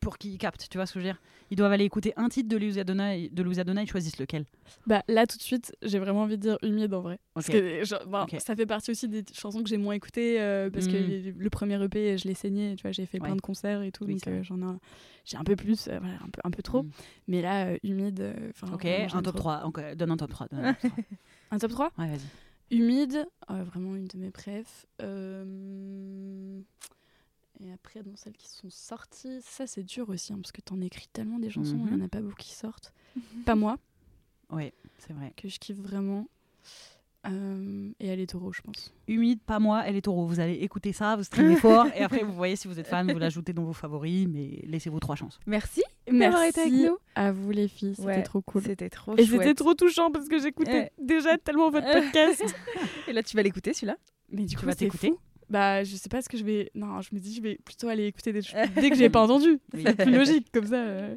pour 0.00 0.18
qu'ils 0.18 0.38
captent. 0.38 0.68
Tu 0.70 0.78
vois 0.78 0.86
ce 0.86 0.92
que 0.94 1.00
je 1.00 1.04
veux 1.06 1.10
dire? 1.12 1.20
Ils 1.50 1.56
doivent 1.56 1.72
aller 1.72 1.84
écouter 1.84 2.12
un 2.16 2.28
titre 2.28 2.48
de 2.48 2.56
Louisa 2.56 2.84
Donna, 2.84 3.16
et- 3.16 3.28
de 3.30 3.42
Louisa 3.42 3.64
Donna, 3.64 3.82
ils 3.82 3.88
choisissent 3.90 4.18
lequel? 4.18 4.44
Bah, 4.86 5.02
là, 5.08 5.26
tout 5.26 5.38
de 5.38 5.42
suite, 5.42 5.74
j'ai 5.82 5.98
vraiment 5.98 6.22
envie 6.22 6.36
de 6.36 6.42
dire 6.42 6.58
humide 6.62 6.92
en 6.92 7.00
vrai. 7.00 7.18
Parce 7.34 7.46
que 7.48 7.84
genre, 7.84 8.06
bon, 8.06 8.22
Ok. 8.24 8.36
ça 8.38 8.54
fait 8.54 8.66
partie 8.66 8.90
aussi 8.90 9.08
des 9.08 9.24
chansons 9.32 9.62
que 9.62 9.68
j'ai 9.68 9.78
moins 9.78 9.94
écoutées 9.94 10.40
euh, 10.40 10.68
parce 10.70 10.86
que 10.86 10.96
Mm. 10.96 11.06
les- 11.08 11.32
le 11.32 11.50
premier 11.50 11.82
EP, 11.82 12.18
je 12.18 12.28
l'ai 12.28 12.34
saigné. 12.34 12.76
Tu 12.76 12.82
vois, 12.82 12.92
j'ai 12.92 13.06
fait 13.06 13.18
Ouais. 13.20 13.28
plein 13.28 13.36
de 13.36 13.40
concerts 13.40 13.82
et 13.82 13.90
tout. 13.92 14.04
Oui, 14.04 14.14
donc, 14.14 14.26
euh, 14.28 14.42
j'en 14.42 14.58
ai, 14.60 14.76
j'ai 15.24 15.36
un 15.38 15.44
peu 15.44 15.56
plus, 15.56 15.88
euh, 15.88 15.98
voilà, 16.00 16.16
un 16.16 16.28
peu, 16.30 16.40
un 16.44 16.50
peu 16.50 16.62
trop. 16.62 16.82
Mm. 16.82 16.90
Mais 17.28 17.40
là, 17.42 17.66
euh, 17.68 17.78
humide. 17.82 18.20
euh, 18.20 18.50
Ok, 18.72 18.84
un 18.84 19.08
top 19.22 19.22
trop. 19.34 19.38
3. 19.38 19.62
Ok, 19.64 19.80
donne 19.96 20.10
un 20.10 20.16
top 20.16 20.30
3. 20.30 20.48
donne 20.50 20.64
un 20.64 20.74
top 20.74 20.90
3. 20.90 21.04
Un 21.50 21.58
top 21.58 21.70
3 21.70 21.92
Ouais, 21.98 22.08
vas-y. 22.08 22.76
Humide, 22.76 23.26
euh, 23.50 23.62
vraiment 23.64 23.96
une 23.96 24.06
de 24.06 24.18
mes 24.18 24.30
préfs. 24.30 24.84
Et 27.64 27.72
après, 27.72 28.02
dans 28.02 28.14
celles 28.16 28.36
qui 28.36 28.48
sont 28.48 28.70
sorties, 28.70 29.40
ça 29.42 29.66
c'est 29.66 29.82
dur 29.82 30.08
aussi, 30.10 30.32
hein, 30.32 30.38
parce 30.40 30.52
que 30.52 30.60
t'en 30.60 30.80
écris 30.80 31.08
tellement 31.12 31.38
des 31.40 31.50
chansons, 31.50 31.78
il 31.86 31.92
y 31.92 32.00
en 32.00 32.04
a 32.04 32.08
pas 32.08 32.20
beaucoup 32.20 32.36
qui 32.36 32.52
sortent. 32.54 32.92
pas 33.44 33.54
moi, 33.56 33.78
Ouais, 34.50 34.72
c'est 34.98 35.12
vrai. 35.12 35.32
que 35.36 35.48
je 35.48 35.58
kiffe 35.58 35.76
vraiment. 35.78 36.26
Euh, 37.26 37.90
et 37.98 38.06
elle 38.06 38.20
est 38.20 38.28
taureau, 38.28 38.52
je 38.52 38.62
pense. 38.62 38.94
Humide, 39.08 39.40
pas 39.42 39.58
moi, 39.58 39.82
elle 39.84 39.96
est 39.96 40.02
taureau. 40.02 40.24
Vous 40.24 40.38
allez 40.40 40.54
écouter 40.54 40.92
ça, 40.92 41.16
vous 41.16 41.24
streamez 41.24 41.56
fort, 41.60 41.86
et 41.94 42.02
après, 42.02 42.22
vous 42.22 42.32
voyez 42.32 42.54
si 42.56 42.68
vous 42.68 42.78
êtes 42.78 42.86
fan, 42.86 43.10
vous 43.12 43.18
l'ajoutez 43.18 43.52
dans 43.52 43.64
vos 43.64 43.72
favoris, 43.72 44.26
mais 44.28 44.60
laissez-vous 44.64 45.00
trois 45.00 45.16
chances. 45.16 45.38
Merci 45.46 45.82
d'avoir 46.10 46.44
été 46.44 46.60
avec 46.60 46.72
nous. 46.72 46.96
à 47.16 47.32
vous 47.32 47.50
les 47.50 47.66
filles, 47.68 47.96
c'était 47.96 48.06
Ouais, 48.06 48.22
trop 48.22 48.40
cool. 48.40 48.62
C'était 48.62 48.88
trop 48.88 49.16
Et 49.16 49.26
chouette. 49.26 49.40
c'était 49.40 49.54
trop 49.54 49.74
touchant 49.74 50.10
parce 50.12 50.28
que 50.28 50.38
j'écoutais 50.38 50.92
déjà 51.02 51.36
tellement 51.38 51.70
votre 51.70 51.90
podcast. 51.92 52.42
Et 53.08 53.12
là, 53.12 53.22
tu 53.22 53.36
vas 53.36 53.42
l'écouter 53.42 53.74
celui-là 53.74 53.96
Mais 54.30 54.42
du 54.44 54.54
Tu 54.54 54.56
coup, 54.60 54.66
vas 54.66 54.74
t'écouter 54.74 55.08
fou. 55.10 55.18
Bah, 55.50 55.82
je 55.84 55.96
sais 55.96 56.08
pas 56.08 56.20
ce 56.22 56.28
que 56.28 56.36
je 56.36 56.44
vais. 56.44 56.70
Non, 56.74 57.00
je 57.00 57.08
me 57.12 57.18
dis, 57.20 57.34
je 57.34 57.40
vais 57.40 57.58
plutôt 57.64 57.88
aller 57.88 58.06
écouter 58.06 58.32
des 58.32 58.42
choses 58.42 58.60
dès 58.76 58.90
que 58.90 58.96
j'ai 58.96 59.08
pas 59.08 59.22
entendu. 59.22 59.58
Oui. 59.74 59.82
C'est 59.86 59.96
plus 59.96 60.12
logique 60.14 60.46
comme 60.52 60.66
ça. 60.66 60.76
euh. 60.76 61.14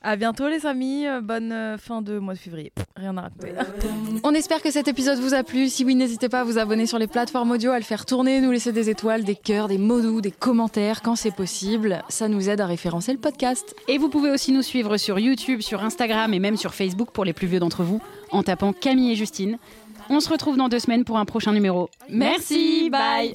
À 0.00 0.14
bientôt 0.14 0.46
les 0.48 0.64
amis, 0.64 1.06
Euh, 1.08 1.20
bonne 1.20 1.50
euh, 1.50 1.76
fin 1.76 2.02
de 2.02 2.18
mois 2.20 2.32
de 2.34 2.38
février. 2.38 2.72
Rien 2.94 3.16
à 3.16 3.22
raconter. 3.22 3.52
On 4.22 4.32
espère 4.32 4.62
que 4.62 4.70
cet 4.70 4.86
épisode 4.86 5.18
vous 5.18 5.34
a 5.34 5.42
plu. 5.42 5.68
Si 5.68 5.84
oui, 5.84 5.96
n'hésitez 5.96 6.28
pas 6.28 6.42
à 6.42 6.44
vous 6.44 6.56
abonner 6.56 6.86
sur 6.86 7.00
les 7.00 7.08
plateformes 7.08 7.50
audio, 7.50 7.72
à 7.72 7.78
le 7.78 7.84
faire 7.84 8.06
tourner, 8.06 8.40
nous 8.40 8.52
laisser 8.52 8.70
des 8.72 8.90
étoiles, 8.90 9.24
des 9.24 9.34
cœurs, 9.34 9.66
des 9.66 9.76
mots 9.76 10.00
doux, 10.00 10.20
des 10.20 10.30
commentaires 10.30 11.02
quand 11.02 11.16
c'est 11.16 11.34
possible. 11.34 12.00
Ça 12.08 12.28
nous 12.28 12.48
aide 12.48 12.60
à 12.60 12.66
référencer 12.66 13.12
le 13.12 13.18
podcast. 13.18 13.74
Et 13.88 13.98
vous 13.98 14.08
pouvez 14.08 14.30
aussi 14.30 14.52
nous 14.52 14.62
suivre 14.62 14.96
sur 14.98 15.18
YouTube, 15.18 15.62
sur 15.62 15.82
Instagram 15.82 16.32
et 16.32 16.38
même 16.38 16.56
sur 16.56 16.74
Facebook 16.74 17.10
pour 17.10 17.24
les 17.24 17.32
plus 17.32 17.48
vieux 17.48 17.58
d'entre 17.60 17.82
vous, 17.82 18.00
en 18.30 18.44
tapant 18.44 18.72
Camille 18.72 19.10
et 19.12 19.16
Justine. 19.16 19.58
On 20.10 20.20
se 20.20 20.28
retrouve 20.28 20.56
dans 20.56 20.68
deux 20.68 20.78
semaines 20.78 21.04
pour 21.04 21.18
un 21.18 21.24
prochain 21.24 21.52
numéro. 21.52 21.90
Merci, 22.08 22.90
bye. 22.90 23.34